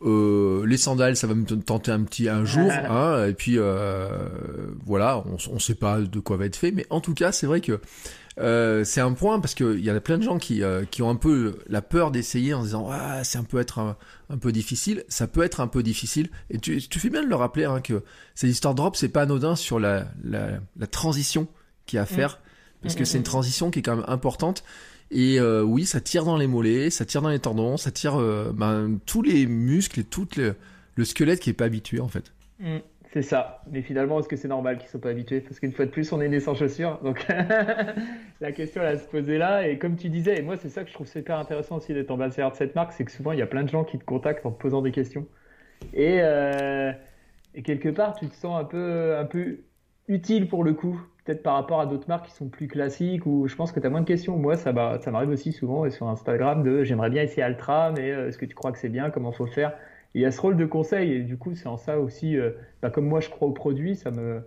euh, 0.06 0.66
les 0.66 0.78
sandales, 0.78 1.16
ça 1.16 1.26
va 1.26 1.34
me 1.34 1.46
tenter 1.46 1.92
un 1.92 2.04
petit 2.04 2.28
un 2.28 2.46
jour, 2.46 2.70
hein, 2.72 3.26
et 3.28 3.34
puis 3.34 3.58
euh, 3.58 4.08
voilà, 4.86 5.24
on, 5.26 5.38
on 5.52 5.60
sait 5.60 5.76
pas 5.76 6.00
de 6.00 6.20
quoi 6.20 6.38
va 6.38 6.46
être 6.46 6.58
fait, 6.58 6.72
mais 6.72 6.86
en 6.90 7.00
tout 7.00 7.14
cas, 7.14 7.32
c'est 7.32 7.48
vrai 7.48 7.62
que 7.62 7.80
euh, 8.38 8.84
c'est 8.84 9.00
un 9.00 9.14
point 9.14 9.40
parce 9.40 9.56
qu'il 9.56 9.80
y 9.80 9.90
a 9.90 10.00
plein 10.02 10.18
de 10.18 10.24
gens 10.24 10.38
qui, 10.38 10.62
qui 10.92 11.02
ont 11.02 11.10
un 11.10 11.16
peu 11.16 11.58
la 11.68 11.82
peur 11.82 12.12
d'essayer 12.12 12.54
en 12.54 12.64
disant 12.64 12.90
ah 12.92 13.24
c'est 13.24 13.38
un 13.38 13.44
peu 13.44 13.60
être 13.60 13.80
un, 13.80 13.96
un, 14.30 14.38
peu 14.38 14.52
difficile. 14.52 15.06
Ça 15.08 15.28
peut 15.28 15.44
être 15.44 15.62
un 15.62 15.68
peu 15.68 15.82
difficile 15.82 16.30
et 16.50 16.60
tu, 16.60 16.80
tu 16.82 17.00
fais 17.00 17.10
bien 17.10 17.24
de 17.24 17.30
le 17.30 17.36
rappeler 17.36 17.64
hein, 17.64 17.80
que 17.80 18.04
cette 18.36 18.50
histoire 18.50 18.76
drop 18.76 18.98
c'est 18.98 19.10
pas 19.10 19.22
anodin 19.22 19.56
sur 19.56 19.80
la, 19.80 20.08
la, 20.24 20.50
la 20.78 20.88
transition 20.88 21.48
qu'il 21.86 21.98
y 21.98 22.00
a 22.00 22.04
à 22.04 22.06
faire 22.06 22.40
parce 22.86 22.96
que 22.96 23.06
c'est 23.06 23.18
une 23.18 23.24
transition 23.24 23.72
qui 23.72 23.80
est 23.80 23.82
quand 23.82 23.96
même 23.96 24.06
importante. 24.08 24.64
Et 25.12 25.40
euh, 25.40 25.64
oui, 25.64 25.86
ça 25.86 26.02
tire 26.02 26.24
dans 26.26 26.38
les 26.38 26.48
mollets, 26.48 26.90
ça 26.90 27.06
tire 27.06 27.22
dans 27.22 27.30
les 27.30 27.40
tendons, 27.40 27.78
ça 27.78 27.92
tire 27.92 28.20
euh, 28.20 28.52
ben, 28.54 29.00
tous 29.06 29.22
les 29.22 29.46
muscles 29.46 30.00
et 30.00 30.04
tout 30.04 30.28
le, 30.38 30.56
le 30.96 31.06
squelette 31.06 31.40
qui 31.40 31.50
est 31.50 31.54
pas 31.54 31.66
habitué 31.66 32.00
en 32.00 32.08
fait. 32.08 32.32
Mm, 32.60 32.78
c'est 33.14 33.22
ça. 33.22 33.62
Mais 33.72 33.82
finalement, 33.82 34.20
est-ce 34.20 34.28
que 34.28 34.36
c'est 34.36 34.48
normal 34.48 34.78
qu'ils 34.78 34.90
soient 34.90 35.02
pas 35.02 35.10
habitués? 35.10 35.42
Parce 35.42 35.60
qu'une 35.60 35.72
fois 35.72 35.86
de 35.86 35.92
plus, 35.92 36.12
on 36.12 36.22
est 36.22 36.28
né 36.28 36.40
sans 36.40 36.56
chaussures. 36.56 37.00
Donc 37.04 37.26
la 38.42 38.52
question 38.52 38.82
elle 38.82 38.96
a 38.96 39.00
se 39.00 39.08
poser 39.08 39.38
là. 39.38 39.68
Et 39.68 39.78
comme 39.78 39.96
tu 39.96 40.10
disais, 40.10 40.38
et 40.38 40.42
moi 40.42 40.58
c'est 40.58 40.70
ça 40.70 40.84
que 40.84 40.90
je 40.90 40.94
trouve 40.94 41.08
super 41.08 41.38
intéressant 41.38 41.78
aussi 41.78 41.94
d'être 41.94 42.12
ambassadeur 42.12 42.52
de 42.52 42.58
cette 42.58 42.76
marque, 42.76 42.94
c'est 42.94 43.06
que 43.06 43.12
souvent 43.12 43.32
il 43.32 43.40
y 43.40 43.44
a 43.44 43.48
plein 43.48 43.64
de 43.64 43.70
gens 43.70 43.84
qui 43.84 43.98
te 43.98 44.06
contactent 44.06 44.46
en 44.46 44.52
te 44.52 44.62
posant 44.62 44.82
des 44.82 44.92
questions. 44.92 45.28
Et, 45.94 46.20
euh, 46.22 46.92
et 47.54 47.62
quelque 47.62 47.90
part, 47.90 48.16
tu 48.16 48.28
te 48.28 48.36
sens 48.36 48.60
un 48.60 48.66
peu, 48.66 49.16
un 49.18 49.26
peu 49.26 49.60
utile 50.08 50.48
pour 50.48 50.64
le 50.64 50.74
coup 50.74 51.00
peut-être 51.26 51.42
par 51.42 51.56
rapport 51.56 51.82
à 51.82 51.88
d'autres 51.88 52.08
marques 52.08 52.28
qui 52.28 52.34
sont 52.34 52.48
plus 52.48 52.68
classiques 52.68 53.26
ou 53.26 53.48
je 53.48 53.56
pense 53.56 53.72
que 53.72 53.80
tu 53.80 53.88
as 53.88 53.90
moins 53.90 54.02
de 54.02 54.06
questions. 54.06 54.38
Moi, 54.38 54.56
ça, 54.56 55.00
ça 55.02 55.12
m'arrive 55.12 55.30
aussi 55.30 55.52
souvent 55.52 55.90
sur 55.90 56.08
Instagram 56.08 56.64
de 56.64 56.84
j'aimerais 56.84 57.10
bien 57.10 57.24
essayer 57.24 57.42
Altra, 57.42 57.92
mais 57.92 58.12
euh, 58.12 58.30
est-ce 58.30 58.38
que 58.38 58.46
tu 58.46 58.54
crois 58.56 58.72
que 58.72 58.78
c'est 58.78 58.90
bien? 58.90 59.10
Comment 59.10 59.32
faut 59.32 59.48
faire 59.48 59.74
Il 60.14 60.22
y 60.22 60.26
a 60.26 60.32
ce 60.32 60.40
rôle 60.40 60.56
de 60.56 60.66
conseil 60.66 61.12
et 61.14 61.20
du 61.22 61.38
coup, 61.38 61.56
c'est 61.56 61.68
en 61.68 61.78
ça 61.78 62.00
aussi, 62.00 62.38
euh, 62.38 62.52
bah, 62.82 62.92
comme 62.92 63.08
moi 63.08 63.20
je 63.20 63.30
crois 63.30 63.48
au 63.48 63.52
produit, 63.52 63.96
ça 63.96 64.12
me, 64.12 64.44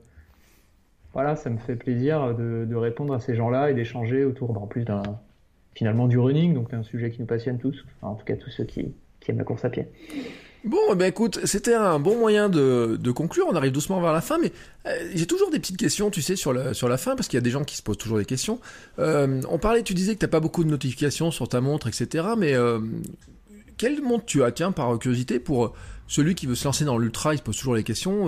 voilà, 1.13 1.35
ça 1.35 1.51
me 1.51 1.59
fait 1.59 1.77
plaisir 1.77 2.35
de, 2.37 2.75
répondre 2.77 3.13
à 3.13 3.19
ces 3.19 3.35
gens-là 3.35 3.71
et 3.71 3.75
d'échanger 3.75 4.25
autour, 4.25 4.53
bah, 4.53 4.61
en 4.61 4.69
plus 4.69 4.85
d'un 4.85 5.03
finalement 5.75 6.07
du 6.07 6.19
running, 6.19 6.55
donc 6.55 6.73
un 6.75 6.83
sujet 6.83 7.11
qui 7.11 7.21
nous 7.21 7.27
passionne 7.27 7.59
tous, 7.59 7.85
en 8.03 8.15
tout 8.15 8.25
cas 8.25 8.37
tous 8.37 8.51
ceux 8.51 8.65
qui 8.65 8.95
aiment 9.29 9.39
la 9.39 9.45
course 9.45 9.65
à 9.65 9.71
pied. 9.71 9.87
Bon, 10.65 10.79
eh 10.93 10.95
ben 10.97 11.07
écoute, 11.07 11.41
c'était 11.45 11.75
un 11.75 12.01
bon 12.01 12.19
moyen 12.19 12.49
de, 12.49 13.11
conclure. 13.13 13.47
On 13.49 13.55
arrive 13.55 13.73
doucement 13.73 14.01
vers 14.01 14.13
la 14.13 14.21
fin, 14.21 14.39
mais 14.39 14.53
euh, 14.87 15.11
j'ai 15.15 15.27
toujours 15.27 15.51
des 15.51 15.59
petites 15.59 15.77
questions, 15.77 16.11
tu 16.11 16.21
sais, 16.21 16.37
sur 16.37 16.53
la, 16.53 16.75
sur 16.75 16.89
la 16.89 16.99
fin, 16.99 17.15
parce 17.15 17.29
qu'il 17.29 17.37
y 17.37 17.43
a 17.43 17.43
des 17.43 17.51
gens 17.51 17.65
qui 17.65 17.77
se 17.77 17.83
posent 17.83 17.99
toujours 17.99 18.19
des 18.19 18.25
questions. 18.25 18.59
Euh, 18.99 19.41
on 19.49 19.59
parlait, 19.59 19.83
tu 19.83 19.95
disais 19.95 20.15
que 20.15 20.21
t'as 20.21 20.29
pas 20.29 20.41
beaucoup 20.41 20.65
de 20.65 20.71
notifications 20.71 21.31
sur 21.31 21.49
ta 21.49 21.61
montre, 21.61 21.87
etc. 21.87 22.29
Mais 22.37 22.55
euh, 22.55 22.81
quelle 23.77 24.03
montre 24.03 24.25
tu 24.25 24.43
as, 24.43 24.51
tiens, 24.51 24.73
par 24.73 24.99
curiosité, 24.99 25.39
pour 25.39 25.75
celui 26.09 26.35
qui 26.35 26.47
veut 26.47 26.57
se 26.57 26.65
lancer 26.65 26.85
dans 26.85 26.99
l'ultra, 26.99 27.35
il 27.35 27.39
se 27.39 27.43
pose 27.43 27.57
toujours 27.57 27.77
les 27.77 27.85
questions. 27.85 28.27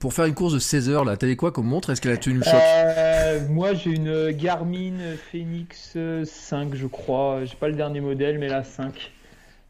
Pour 0.00 0.12
faire 0.12 0.26
une 0.26 0.34
course 0.34 0.52
de 0.52 0.58
16 0.58 0.90
heures, 0.90 1.04
là, 1.04 1.16
t'avais 1.16 1.36
quoi 1.36 1.52
comme 1.52 1.66
montre? 1.66 1.90
Est-ce 1.90 2.00
qu'elle 2.00 2.12
a 2.12 2.16
tenu 2.16 2.38
le 2.38 2.42
choc? 2.42 3.48
Moi, 3.48 3.74
j'ai 3.74 3.90
une 3.90 4.32
Garmin 4.32 4.98
Phoenix 5.30 5.96
5, 6.24 6.74
je 6.74 6.86
crois. 6.86 7.44
J'ai 7.44 7.54
pas 7.54 7.68
le 7.68 7.74
dernier 7.74 8.00
modèle, 8.00 8.38
mais 8.38 8.48
la 8.48 8.64
5. 8.64 9.12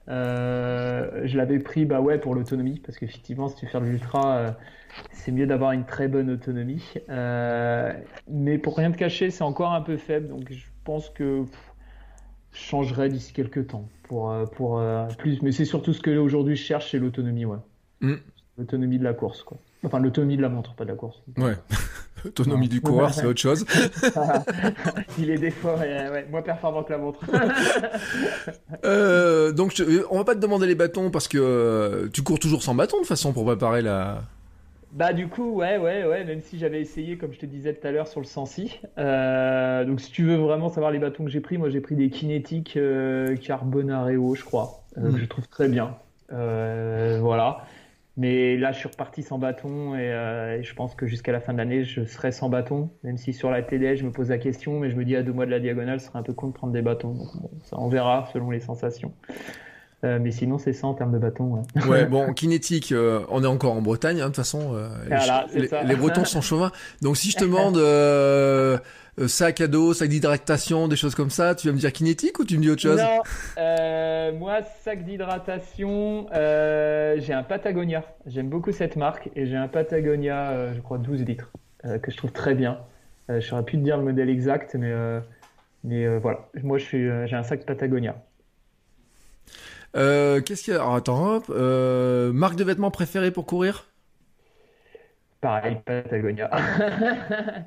Euh, 0.09 1.22
je 1.24 1.36
l'avais 1.36 1.59
pris 1.59 1.85
bah 1.85 2.01
ouais, 2.01 2.18
pour 2.18 2.35
l'autonomie, 2.35 2.81
parce 2.85 2.98
qu'effectivement, 2.98 3.48
si 3.48 3.56
tu 3.56 3.66
fais 3.66 3.81
de 3.81 3.85
l'ultra, 3.85 4.36
euh, 4.36 4.51
c'est 5.12 5.32
mieux 5.32 5.47
d'avoir 5.47 5.72
une 5.72 5.85
très 5.85 6.09
bonne 6.09 6.31
autonomie. 6.31 6.85
Euh, 7.09 7.93
mais 8.28 8.59
pour 8.59 8.76
rien 8.76 8.90
te 8.90 8.97
cacher, 8.97 9.31
c'est 9.31 9.44
encore 9.44 9.72
un 9.72 9.81
peu 9.81 9.97
faible, 9.97 10.28
donc 10.28 10.51
je 10.51 10.66
pense 10.85 11.10
que 11.10 11.43
pff, 11.43 11.72
je 12.52 12.59
changerai 12.59 13.09
d'ici 13.09 13.32
quelques 13.32 13.68
temps 13.68 13.89
pour, 14.05 14.32
pour 14.56 14.82
plus. 15.18 15.43
Mais 15.43 15.52
c'est 15.52 15.64
surtout 15.64 15.93
ce 15.93 16.01
que 16.01 16.16
aujourd'hui 16.16 16.56
je 16.56 16.62
cherche, 16.62 16.90
c'est 16.90 16.98
l'autonomie, 16.98 17.44
ouais. 17.47 17.59
Mm. 18.01 18.14
L'autonomie 18.59 18.98
de 18.98 19.05
la 19.05 19.14
course, 19.14 19.43
quoi. 19.43 19.59
Enfin, 19.82 19.98
l'autonomie 19.98 20.36
de 20.36 20.43
la 20.43 20.48
montre, 20.48 20.74
pas 20.74 20.85
de 20.85 20.90
la 20.90 20.97
course. 20.97 21.22
Ouais. 21.36 21.55
Autonomie 22.24 22.68
du 22.68 22.80
coureur, 22.80 23.12
c'est 23.12 23.26
autre 23.26 23.40
chose. 23.40 23.64
Il 25.18 25.30
est 25.30 25.38
des 25.38 25.51
fois 25.51 25.76
ouais, 25.76 26.26
moins 26.30 26.42
performant 26.42 26.82
que 26.82 26.92
la 26.92 26.98
montre. 26.98 27.20
euh, 28.84 29.52
donc, 29.52 29.82
on 30.10 30.18
va 30.18 30.24
pas 30.24 30.34
te 30.34 30.40
demander 30.40 30.66
les 30.66 30.74
bâtons 30.74 31.10
parce 31.10 31.28
que 31.28 31.38
euh, 31.40 32.09
tu 32.12 32.22
cours 32.22 32.38
toujours 32.38 32.62
sans 32.62 32.74
bâton 32.74 33.01
de 33.01 33.06
façon 33.06 33.32
pour 33.32 33.44
préparer 33.44 33.82
la. 33.82 34.22
Bah 34.92 35.12
du 35.12 35.26
coup 35.26 35.55
ouais 35.56 35.76
ouais 35.76 36.05
ouais 36.05 36.24
même 36.24 36.40
si 36.40 36.56
j'avais 36.56 36.80
essayé 36.80 37.16
comme 37.18 37.32
je 37.32 37.40
te 37.40 37.46
disais 37.46 37.74
tout 37.74 37.84
à 37.84 37.90
l'heure 37.90 38.06
sur 38.06 38.20
le 38.20 38.26
Sensi 38.26 38.78
euh, 38.96 39.84
donc 39.84 40.01
si 40.01 40.12
tu 40.12 40.22
veux 40.24 40.36
vraiment 40.36 40.68
savoir 40.68 40.92
les 40.92 41.01
bâtons 41.01 41.24
que 41.24 41.30
j'ai 41.32 41.40
pris 41.40 41.59
moi 41.59 41.68
j'ai 41.68 41.80
pris 41.80 41.96
des 41.96 42.10
kinétiques 42.10 42.76
euh, 42.76 43.34
Carbonareo 43.34 44.36
je 44.36 44.44
crois 44.44 44.84
euh, 44.96 45.09
Mm. 45.10 45.14
que 45.14 45.18
je 45.20 45.24
trouve 45.26 45.48
très 45.48 45.66
bien 45.68 45.96
Euh, 46.32 47.18
voilà 47.20 47.64
mais 48.16 48.56
là 48.56 48.72
je 48.72 48.78
suis 48.78 48.88
reparti 48.88 49.22
sans 49.22 49.38
bâton 49.38 49.94
et, 49.94 50.12
euh, 50.12 50.58
et 50.58 50.62
je 50.62 50.74
pense 50.74 50.94
que 50.94 51.06
jusqu'à 51.06 51.32
la 51.32 51.40
fin 51.40 51.52
de 51.52 51.58
l'année 51.58 51.84
je 51.84 52.04
serai 52.04 52.32
sans 52.32 52.48
bâton. 52.48 52.90
Même 53.02 53.16
si 53.16 53.32
sur 53.32 53.50
la 53.50 53.62
télé 53.62 53.96
je 53.96 54.04
me 54.04 54.12
pose 54.12 54.30
la 54.30 54.38
question 54.38 54.80
mais 54.80 54.90
je 54.90 54.96
me 54.96 55.04
dis 55.04 55.16
à 55.16 55.22
deux 55.22 55.32
mois 55.32 55.46
de 55.46 55.50
la 55.50 55.60
diagonale 55.60 56.00
ce 56.00 56.06
serait 56.06 56.18
un 56.18 56.22
peu 56.22 56.32
con 56.34 56.48
de 56.48 56.52
prendre 56.52 56.72
des 56.72 56.82
bâtons. 56.82 57.14
Bon, 57.14 57.50
ça 57.62 57.76
on 57.78 57.88
verra 57.88 58.28
selon 58.32 58.50
les 58.50 58.60
sensations 58.60 59.12
Euh, 60.05 60.18
mais 60.20 60.32
sinon 60.32 60.59
c'est 60.59 60.74
ça 60.74 60.86
en 60.86 60.94
termes 60.94 61.12
de 61.12 61.18
bâton 61.18 61.44
ouais. 61.44 61.86
Ouais, 61.86 62.05
bon, 62.10 62.35
kinétique, 62.35 62.93
euh, 62.93 63.20
on 63.31 63.43
est 63.43 63.47
encore 63.47 63.72
en 63.72 63.81
Bretagne, 63.81 64.20
hein, 64.20 64.24
de 64.24 64.26
toute 64.26 64.36
façon. 64.36 64.74
euh, 64.74 64.89
Voilà, 65.06 65.47
c'est 65.48 65.60
les, 65.85 65.97
Bretons 65.97 66.24
sont 66.24 66.43
chauvins. 66.43 66.72
Donc 67.01 67.16
si 67.16 67.31
je 67.31 67.39
te 67.39 67.44
demande 67.44 67.78
sac 69.28 69.60
à 69.60 69.66
dos, 69.66 69.94
sac 69.94 70.09
d'hydratation, 70.09 70.89
des 70.89 70.97
choses 70.97 71.14
comme 71.14 71.31
ça, 71.31 71.55
tu 71.55 71.68
vas 71.68 71.72
me 71.72 71.78
dire 71.78 71.93
kinétique 71.93 72.39
ou 72.39 72.44
tu 72.44 72.59
me 72.59 72.62
dis 72.62 72.70
autre 72.70 72.82
chose? 72.82 73.01
Non, 73.01 74.39
moi, 74.39 74.59
sac 74.82 75.05
d'hydratation, 75.05 76.26
j'ai 76.32 77.32
un 77.32 77.43
Patagonia. 77.43 78.05
J'aime 78.26 78.48
beaucoup 78.48 78.72
cette 78.72 78.97
marque 78.97 79.31
et 79.36 79.47
j'ai 79.47 79.56
un 79.56 79.68
Patagonia, 79.68 80.74
je 80.74 80.81
crois 80.81 80.98
12 80.98 81.22
litres, 81.22 81.51
que 82.02 82.10
je 82.10 82.16
trouve 82.16 82.32
très 82.32 82.55
bien. 82.55 82.78
Je 83.28 83.40
saurais 83.40 83.64
plus 83.64 83.78
te 83.78 83.85
dire 83.85 83.97
le 83.97 84.05
modèle 84.05 84.28
exact, 84.28 84.74
mais, 84.74 84.93
mais 85.85 86.18
voilà. 86.18 86.48
Moi, 86.62 86.76
j'ai 86.76 87.09
un 87.32 87.43
sac 87.43 87.64
Patagonia. 87.64 88.16
Euh, 89.96 90.40
Qu'est-ce 90.40 90.64
qu'il 90.64 90.74
y 90.74 90.76
a? 90.76 90.94
Attends, 90.94 91.42
euh, 91.50 92.32
marque 92.32 92.56
de 92.56 92.64
vêtements 92.64 92.90
préférée 92.90 93.30
pour 93.30 93.46
courir? 93.46 93.86
Pareil, 95.40 95.78
Patagonia. 95.84 96.50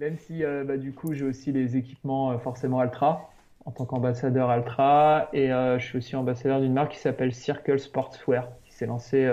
Même 0.00 0.18
si, 0.18 0.44
euh, 0.44 0.64
bah, 0.64 0.76
du 0.76 0.92
coup, 0.92 1.12
j'ai 1.12 1.24
aussi 1.24 1.52
les 1.52 1.76
équipements 1.76 2.38
forcément 2.38 2.80
Altra 2.80 3.30
en 3.64 3.70
tant 3.70 3.84
qu'ambassadeur 3.84 4.50
Altra 4.50 5.28
et 5.32 5.48
je 5.50 5.78
suis 5.78 5.98
aussi 5.98 6.16
ambassadeur 6.16 6.60
d'une 6.60 6.72
marque 6.72 6.92
qui 6.92 6.98
s'appelle 6.98 7.32
Circle 7.32 7.78
Sportswear 7.78 8.48
qui 8.64 8.72
s'est 8.72 8.86
lancée 8.86 9.32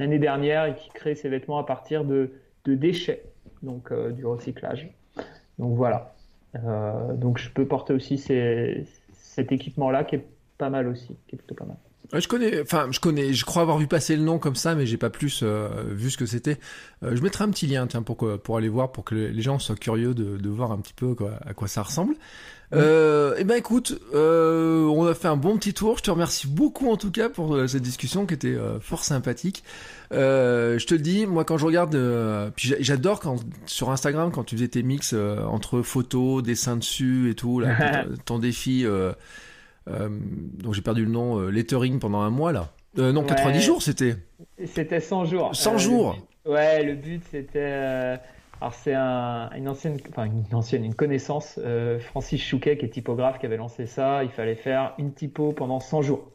l'année 0.00 0.18
dernière 0.18 0.64
et 0.64 0.74
qui 0.74 0.90
crée 0.90 1.14
ses 1.14 1.28
vêtements 1.28 1.58
à 1.58 1.64
partir 1.64 2.04
de, 2.04 2.32
de 2.64 2.74
déchets, 2.74 3.22
donc 3.62 3.92
du 3.92 4.26
recyclage. 4.26 4.90
Donc 5.60 5.76
voilà. 5.76 6.12
Donc 7.14 7.38
je 7.38 7.50
peux 7.50 7.64
porter 7.64 7.92
aussi 7.92 8.18
cet 8.18 9.52
équipement-là 9.52 10.02
qui 10.02 10.16
est 10.16 10.24
pas 10.62 10.70
mal 10.70 10.86
aussi, 10.86 11.08
qui 11.26 11.34
est 11.34 11.38
plutôt 11.38 11.56
pas 11.56 11.64
mal. 11.64 11.76
Je 12.14 12.28
connais, 12.28 12.60
enfin, 12.60 12.88
je 12.90 13.00
connais, 13.00 13.32
je 13.32 13.44
crois 13.44 13.62
avoir 13.62 13.78
vu 13.78 13.86
passer 13.86 14.14
le 14.16 14.22
nom 14.22 14.38
comme 14.38 14.54
ça, 14.54 14.74
mais 14.74 14.84
j'ai 14.84 14.98
pas 14.98 15.08
plus 15.08 15.40
euh, 15.42 15.68
vu 15.88 16.10
ce 16.10 16.18
que 16.18 16.26
c'était. 16.26 16.58
Euh, 17.02 17.16
je 17.16 17.22
mettrai 17.22 17.44
un 17.44 17.48
petit 17.50 17.66
lien, 17.66 17.86
tiens, 17.86 18.02
pour 18.02 18.16
que, 18.18 18.36
pour 18.36 18.58
aller 18.58 18.68
voir, 18.68 18.92
pour 18.92 19.02
que 19.04 19.14
les 19.14 19.40
gens 19.42 19.58
soient 19.58 19.76
curieux 19.76 20.12
de, 20.14 20.36
de 20.36 20.48
voir 20.50 20.72
un 20.72 20.78
petit 20.78 20.92
peu 20.92 21.14
quoi, 21.14 21.32
à 21.46 21.54
quoi 21.54 21.68
ça 21.68 21.82
ressemble. 21.82 22.14
Euh, 22.74 23.34
eh 23.38 23.44
ben 23.44 23.54
écoute, 23.56 23.98
euh, 24.14 24.84
on 24.86 25.06
a 25.06 25.14
fait 25.14 25.28
un 25.28 25.36
bon 25.36 25.56
petit 25.56 25.72
tour. 25.74 25.96
Je 25.98 26.02
te 26.02 26.10
remercie 26.10 26.46
beaucoup 26.48 26.90
en 26.90 26.96
tout 26.98 27.10
cas 27.10 27.28
pour 27.30 27.54
euh, 27.54 27.66
cette 27.66 27.82
discussion 27.82 28.24
qui 28.26 28.34
était 28.34 28.56
fort 28.80 29.04
sympathique. 29.04 29.64
Je 30.10 30.84
te 30.84 30.94
le 30.94 31.00
dis, 31.00 31.24
moi 31.26 31.44
quand 31.44 31.56
je 31.56 31.64
regarde, 31.66 31.96
puis 32.56 32.68
j'a- 32.68 32.76
j'adore 32.80 33.20
quand 33.20 33.36
sur 33.66 33.90
Instagram 33.90 34.30
quand 34.32 34.44
tu 34.44 34.56
faisais 34.56 34.68
tes 34.68 34.82
mix 34.82 35.14
entre 35.14 35.80
photos, 35.82 36.42
dessins 36.42 36.76
dessus 36.76 37.30
et 37.30 37.34
tout, 37.34 37.58
là, 37.60 38.04
ton, 38.04 38.16
ton 38.26 38.38
défi. 38.38 38.84
Euh, 39.88 40.08
donc 40.10 40.74
j'ai 40.74 40.82
perdu 40.82 41.04
le 41.04 41.10
nom, 41.10 41.38
euh, 41.38 41.50
lettering 41.50 41.98
pendant 41.98 42.20
un 42.20 42.30
mois 42.30 42.52
là. 42.52 42.68
Euh, 42.98 43.12
non, 43.12 43.22
Ouais. 43.22 43.26
90 43.28 43.60
jours 43.60 43.82
c'était. 43.82 44.16
C'était 44.64 45.00
100 45.00 45.24
jours. 45.26 45.54
100 45.54 45.74
Euh, 45.74 45.78
jours. 45.78 46.16
le 46.44 46.52
ouais, 46.52 46.82
le 46.84 46.94
but 46.94 47.22
c'était. 47.30 48.18
alors 48.60 48.74
c'est 48.74 48.94
un, 48.94 49.50
une 49.56 49.68
ancienne, 49.68 49.98
enfin 50.10 50.24
une 50.26 50.44
ancienne, 50.54 50.84
une 50.84 50.94
connaissance, 50.94 51.58
euh, 51.64 51.98
Francis 51.98 52.42
Chouquet 52.42 52.76
qui 52.78 52.84
est 52.84 52.90
typographe 52.90 53.38
qui 53.38 53.46
avait 53.46 53.56
lancé 53.56 53.86
ça. 53.86 54.22
Il 54.24 54.30
fallait 54.30 54.54
faire 54.54 54.94
une 54.98 55.12
typo 55.14 55.52
pendant 55.52 55.80
100 55.80 56.02
jours. 56.02 56.30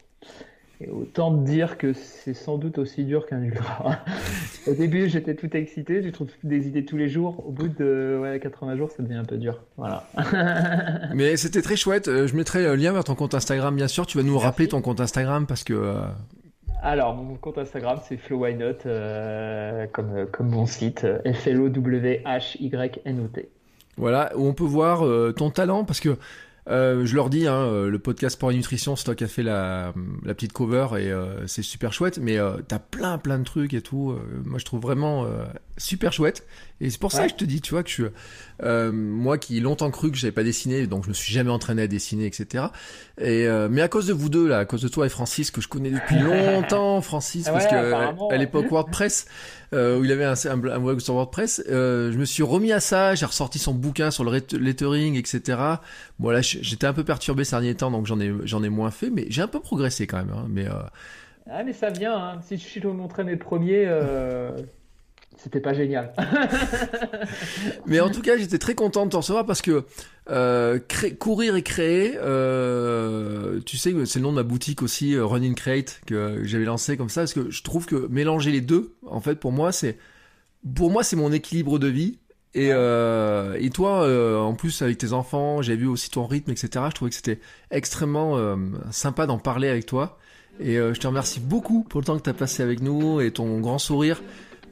Et 0.80 0.88
autant 0.90 1.36
te 1.36 1.44
dire 1.44 1.76
que 1.76 1.92
c'est 1.92 2.34
sans 2.34 2.56
doute 2.56 2.78
aussi 2.78 3.04
dur 3.04 3.26
qu'un 3.26 3.42
ultra. 3.42 3.98
Au 4.68 4.74
début, 4.74 5.08
j'étais 5.08 5.34
tout 5.34 5.56
excité, 5.56 6.04
je 6.04 6.10
trouve 6.10 6.28
des 6.44 6.68
idées 6.68 6.84
tous 6.84 6.96
les 6.96 7.08
jours. 7.08 7.44
Au 7.44 7.50
bout 7.50 7.66
de 7.66 8.16
ouais, 8.22 8.38
80 8.38 8.76
jours, 8.76 8.92
ça 8.92 9.02
devient 9.02 9.16
un 9.16 9.24
peu 9.24 9.38
dur. 9.38 9.60
Voilà. 9.76 10.04
Mais 11.14 11.36
c'était 11.36 11.62
très 11.62 11.74
chouette. 11.74 12.06
Euh, 12.06 12.28
Je 12.28 12.36
mettrai 12.36 12.62
le 12.62 12.76
lien 12.76 12.92
vers 12.92 13.02
ton 13.02 13.16
compte 13.16 13.34
Instagram, 13.34 13.74
bien 13.74 13.88
sûr. 13.88 14.06
Tu 14.06 14.18
vas 14.18 14.24
nous 14.24 14.38
rappeler 14.38 14.68
ton 14.68 14.80
compte 14.80 15.00
Instagram 15.00 15.48
parce 15.48 15.64
que 15.64 15.74
euh, 15.74 15.94
Alors, 16.80 17.16
mon 17.16 17.34
compte 17.34 17.58
Instagram, 17.58 17.98
c'est 18.06 18.16
Flow 18.16 18.44
Why 18.44 18.54
Not, 18.54 18.84
comme, 19.92 20.28
comme 20.30 20.48
mon 20.48 20.66
site, 20.66 21.04
F-L-O-W-H-Y-N-O-T. 21.24 23.48
Voilà, 23.96 24.30
où 24.36 24.46
on 24.46 24.54
peut 24.54 24.62
voir 24.62 25.04
ton 25.34 25.50
talent, 25.50 25.84
parce 25.84 25.98
que 25.98 26.16
euh, 26.68 27.06
je 27.06 27.14
leur 27.14 27.30
dis, 27.30 27.46
hein, 27.46 27.56
euh, 27.56 27.88
le 27.88 27.98
podcast 27.98 28.38
pour 28.38 28.50
la 28.50 28.56
nutrition, 28.56 28.94
Stock 28.96 29.20
a 29.22 29.26
fait 29.26 29.42
la, 29.42 29.94
la 30.24 30.34
petite 30.34 30.52
cover 30.52 30.88
et 30.98 31.10
euh, 31.10 31.46
c'est 31.46 31.62
super 31.62 31.92
chouette, 31.92 32.18
mais 32.18 32.38
euh, 32.38 32.56
t'as 32.66 32.78
plein 32.78 33.18
plein 33.18 33.38
de 33.38 33.44
trucs 33.44 33.74
et 33.74 33.80
tout. 33.80 34.14
moi, 34.44 34.58
je 34.58 34.64
trouve 34.64 34.80
vraiment 34.80 35.26
super 35.76 36.12
chouette. 36.12 36.46
Et 36.80 36.90
c'est 36.90 37.00
pour 37.00 37.10
ça 37.10 37.24
que 37.24 37.30
je 37.30 37.34
te 37.34 37.44
dis, 37.44 37.60
tu 37.60 37.72
vois, 37.72 37.82
que 37.82 37.88
je 37.88 37.94
suis, 37.94 38.92
moi 38.92 39.38
qui 39.38 39.60
longtemps 39.60 39.90
cru 39.90 40.10
que 40.10 40.16
j'avais 40.16 40.32
pas 40.32 40.44
dessiné, 40.44 40.86
donc 40.86 41.04
je 41.04 41.08
me 41.08 41.14
suis 41.14 41.32
jamais 41.32 41.50
entraîné 41.50 41.82
à 41.82 41.86
dessiner, 41.86 42.26
etc. 42.26 42.66
Et 43.20 43.48
mais 43.70 43.82
à 43.82 43.88
cause 43.88 44.06
de 44.06 44.12
vous 44.12 44.28
deux 44.28 44.46
là, 44.46 44.58
à 44.58 44.64
cause 44.64 44.82
de 44.82 44.88
toi 44.88 45.06
et 45.06 45.08
Francis 45.08 45.50
que 45.50 45.60
je 45.60 45.68
connais 45.68 45.90
depuis 45.90 46.18
longtemps, 46.20 47.00
Francis, 47.00 47.46
parce 47.46 47.66
que 47.66 48.32
à 48.32 48.36
l'époque 48.36 48.70
WordPress, 48.70 49.26
où 49.72 50.04
il 50.04 50.12
avait 50.12 50.24
un, 50.24 50.34
un, 50.34 50.56
blog 50.56 51.00
sur 51.00 51.14
WordPress, 51.14 51.62
je 51.68 52.16
me 52.16 52.24
suis 52.24 52.42
remis 52.42 52.72
à 52.72 52.80
ça, 52.80 53.14
j'ai 53.14 53.26
ressorti 53.26 53.58
son 53.58 53.74
bouquin 53.74 54.10
sur 54.10 54.24
le 54.24 54.40
lettering, 54.58 55.16
etc. 55.16 55.58
Bon 56.18 56.30
là, 56.30 56.40
j'étais 56.40 56.86
un 56.86 56.92
peu 56.92 57.04
perturbé 57.04 57.44
ces 57.44 57.52
derniers 57.52 57.74
temps, 57.74 57.90
donc 57.90 58.06
j'en 58.06 58.20
ai, 58.20 58.32
j'en 58.44 58.62
ai 58.62 58.68
moins 58.68 58.90
fait, 58.90 59.10
mais 59.10 59.26
j'ai 59.28 59.42
un 59.42 59.48
peu 59.48 59.60
progressé 59.60 60.06
quand 60.06 60.18
même. 60.18 60.32
Hein, 60.34 60.46
mais, 60.48 60.66
euh... 60.66 60.82
Ah, 61.50 61.62
mais 61.64 61.72
ça 61.72 61.90
vient. 61.90 62.16
Hein. 62.16 62.40
Si 62.42 62.58
je 62.58 62.80
te 62.80 62.86
montrais 62.86 63.24
mes 63.24 63.36
premiers, 63.36 63.84
euh... 63.86 64.50
c'était 65.38 65.60
pas 65.60 65.72
génial. 65.72 66.12
mais 67.86 68.00
en 68.00 68.10
tout 68.10 68.22
cas, 68.22 68.36
j'étais 68.36 68.58
très 68.58 68.74
content 68.74 69.06
de 69.06 69.10
t'en 69.10 69.18
recevoir 69.18 69.46
parce 69.46 69.62
que 69.62 69.84
euh, 70.30 70.78
courir 71.18 71.56
et 71.56 71.62
créer, 71.62 72.14
euh, 72.16 73.60
tu 73.64 73.76
sais, 73.76 73.94
c'est 74.04 74.18
le 74.18 74.24
nom 74.24 74.30
de 74.30 74.36
ma 74.36 74.42
boutique 74.42 74.82
aussi, 74.82 75.14
euh, 75.14 75.24
Running 75.24 75.54
Crate, 75.54 76.00
que 76.06 76.42
j'avais 76.44 76.64
lancé 76.64 76.96
comme 76.96 77.08
ça, 77.08 77.22
parce 77.22 77.34
que 77.34 77.50
je 77.50 77.62
trouve 77.62 77.86
que 77.86 78.08
mélanger 78.08 78.50
les 78.50 78.60
deux, 78.60 78.96
en 79.06 79.20
fait, 79.20 79.36
pour 79.36 79.52
moi, 79.52 79.72
c'est 79.72 79.96
pour 80.74 80.90
moi, 80.90 81.04
c'est 81.04 81.16
mon 81.16 81.32
équilibre 81.32 81.78
de 81.78 81.88
vie. 81.88 82.18
Et, 82.54 82.70
euh, 82.72 83.56
et 83.60 83.70
toi, 83.70 84.08
en 84.42 84.54
plus 84.54 84.82
avec 84.82 84.98
tes 84.98 85.12
enfants, 85.12 85.62
j'ai 85.62 85.76
vu 85.76 85.86
aussi 85.86 86.10
ton 86.10 86.26
rythme, 86.26 86.50
etc. 86.50 86.86
Je 86.88 86.94
trouvais 86.94 87.10
que 87.10 87.16
c'était 87.16 87.38
extrêmement 87.70 88.56
sympa 88.90 89.26
d'en 89.26 89.38
parler 89.38 89.68
avec 89.68 89.86
toi. 89.86 90.18
Et 90.58 90.74
je 90.74 90.98
te 90.98 91.06
remercie 91.06 91.38
beaucoup 91.38 91.84
pour 91.84 92.00
le 92.00 92.06
temps 92.06 92.18
que 92.18 92.22
tu 92.24 92.30
as 92.30 92.34
passé 92.34 92.62
avec 92.62 92.80
nous 92.80 93.20
et 93.20 93.30
ton 93.30 93.60
grand 93.60 93.78
sourire 93.78 94.20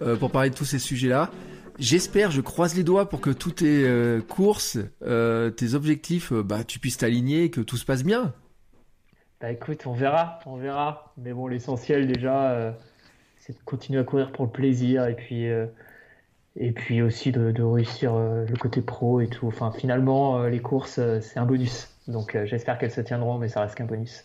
euh, 0.02 0.16
pour 0.16 0.30
parler 0.30 0.50
de 0.50 0.54
tous 0.54 0.64
ces 0.64 0.78
sujets-là. 0.78 1.30
J'espère, 1.78 2.30
je 2.30 2.40
croise 2.40 2.74
les 2.74 2.84
doigts 2.84 3.08
pour 3.08 3.20
que 3.20 3.30
toutes 3.30 3.56
tes 3.56 4.18
courses, 4.30 4.78
tes 5.02 5.74
objectifs, 5.74 6.32
bah, 6.32 6.64
tu 6.64 6.78
puisses 6.78 6.96
t'aligner 6.96 7.44
et 7.44 7.50
que 7.50 7.60
tout 7.60 7.76
se 7.76 7.84
passe 7.84 8.02
bien. 8.02 8.32
Bah 9.42 9.52
écoute, 9.52 9.86
on 9.86 9.92
verra, 9.92 10.38
on 10.46 10.56
verra. 10.56 11.12
Mais 11.18 11.34
bon, 11.34 11.48
l'essentiel 11.48 12.06
déjà, 12.06 12.74
c'est 13.36 13.52
de 13.52 13.62
continuer 13.66 14.00
à 14.00 14.04
courir 14.04 14.32
pour 14.32 14.46
le 14.46 14.50
plaisir 14.50 15.06
et 15.06 15.14
puis 15.14 15.50
et 16.58 16.72
puis 16.72 17.02
aussi 17.02 17.32
de, 17.32 17.62
réussir 17.62 18.14
euh, 18.14 18.46
le 18.46 18.56
côté 18.56 18.80
pro 18.80 19.20
et 19.20 19.28
tout. 19.28 19.46
Enfin, 19.46 19.72
finalement, 19.72 20.38
euh, 20.38 20.48
les 20.48 20.60
courses, 20.60 20.98
euh, 20.98 21.20
c'est 21.20 21.38
un 21.38 21.44
bonus. 21.44 21.88
Donc 22.08 22.38
j'espère 22.44 22.78
qu'elles 22.78 22.92
se 22.92 23.00
tiendront, 23.00 23.36
mais 23.38 23.48
ça 23.48 23.62
reste 23.62 23.74
qu'un 23.74 23.84
bonus. 23.84 24.24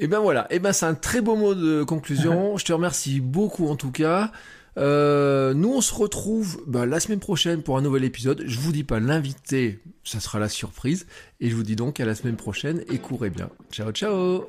Et 0.00 0.06
ben 0.06 0.20
voilà, 0.20 0.46
et 0.50 0.58
ben 0.58 0.72
c'est 0.72 0.86
un 0.86 0.94
très 0.94 1.20
beau 1.20 1.36
mot 1.36 1.54
de 1.54 1.84
conclusion. 1.84 2.56
Je 2.58 2.64
te 2.64 2.72
remercie 2.72 3.20
beaucoup 3.20 3.68
en 3.68 3.76
tout 3.76 3.90
cas. 3.90 4.32
nous 4.76 4.82
on 4.82 5.80
se 5.80 5.94
retrouve 5.94 6.62
bah, 6.66 6.86
la 6.86 7.00
semaine 7.00 7.20
prochaine 7.20 7.62
pour 7.62 7.78
un 7.78 7.82
nouvel 7.82 8.04
épisode. 8.04 8.42
Je 8.46 8.58
vous 8.58 8.72
dis 8.72 8.84
pas 8.84 9.00
l'invité, 9.00 9.80
ça 10.02 10.20
sera 10.20 10.38
la 10.38 10.48
surprise. 10.48 11.06
Et 11.40 11.50
je 11.50 11.56
vous 11.56 11.62
dis 11.62 11.76
donc 11.76 12.00
à 12.00 12.04
la 12.04 12.14
semaine 12.14 12.36
prochaine 12.36 12.82
et 12.90 12.98
courez 12.98 13.30
bien. 13.30 13.48
Ciao 13.70 13.92
ciao. 13.92 14.48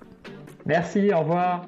Merci, 0.66 1.14
au 1.14 1.20
revoir. 1.20 1.68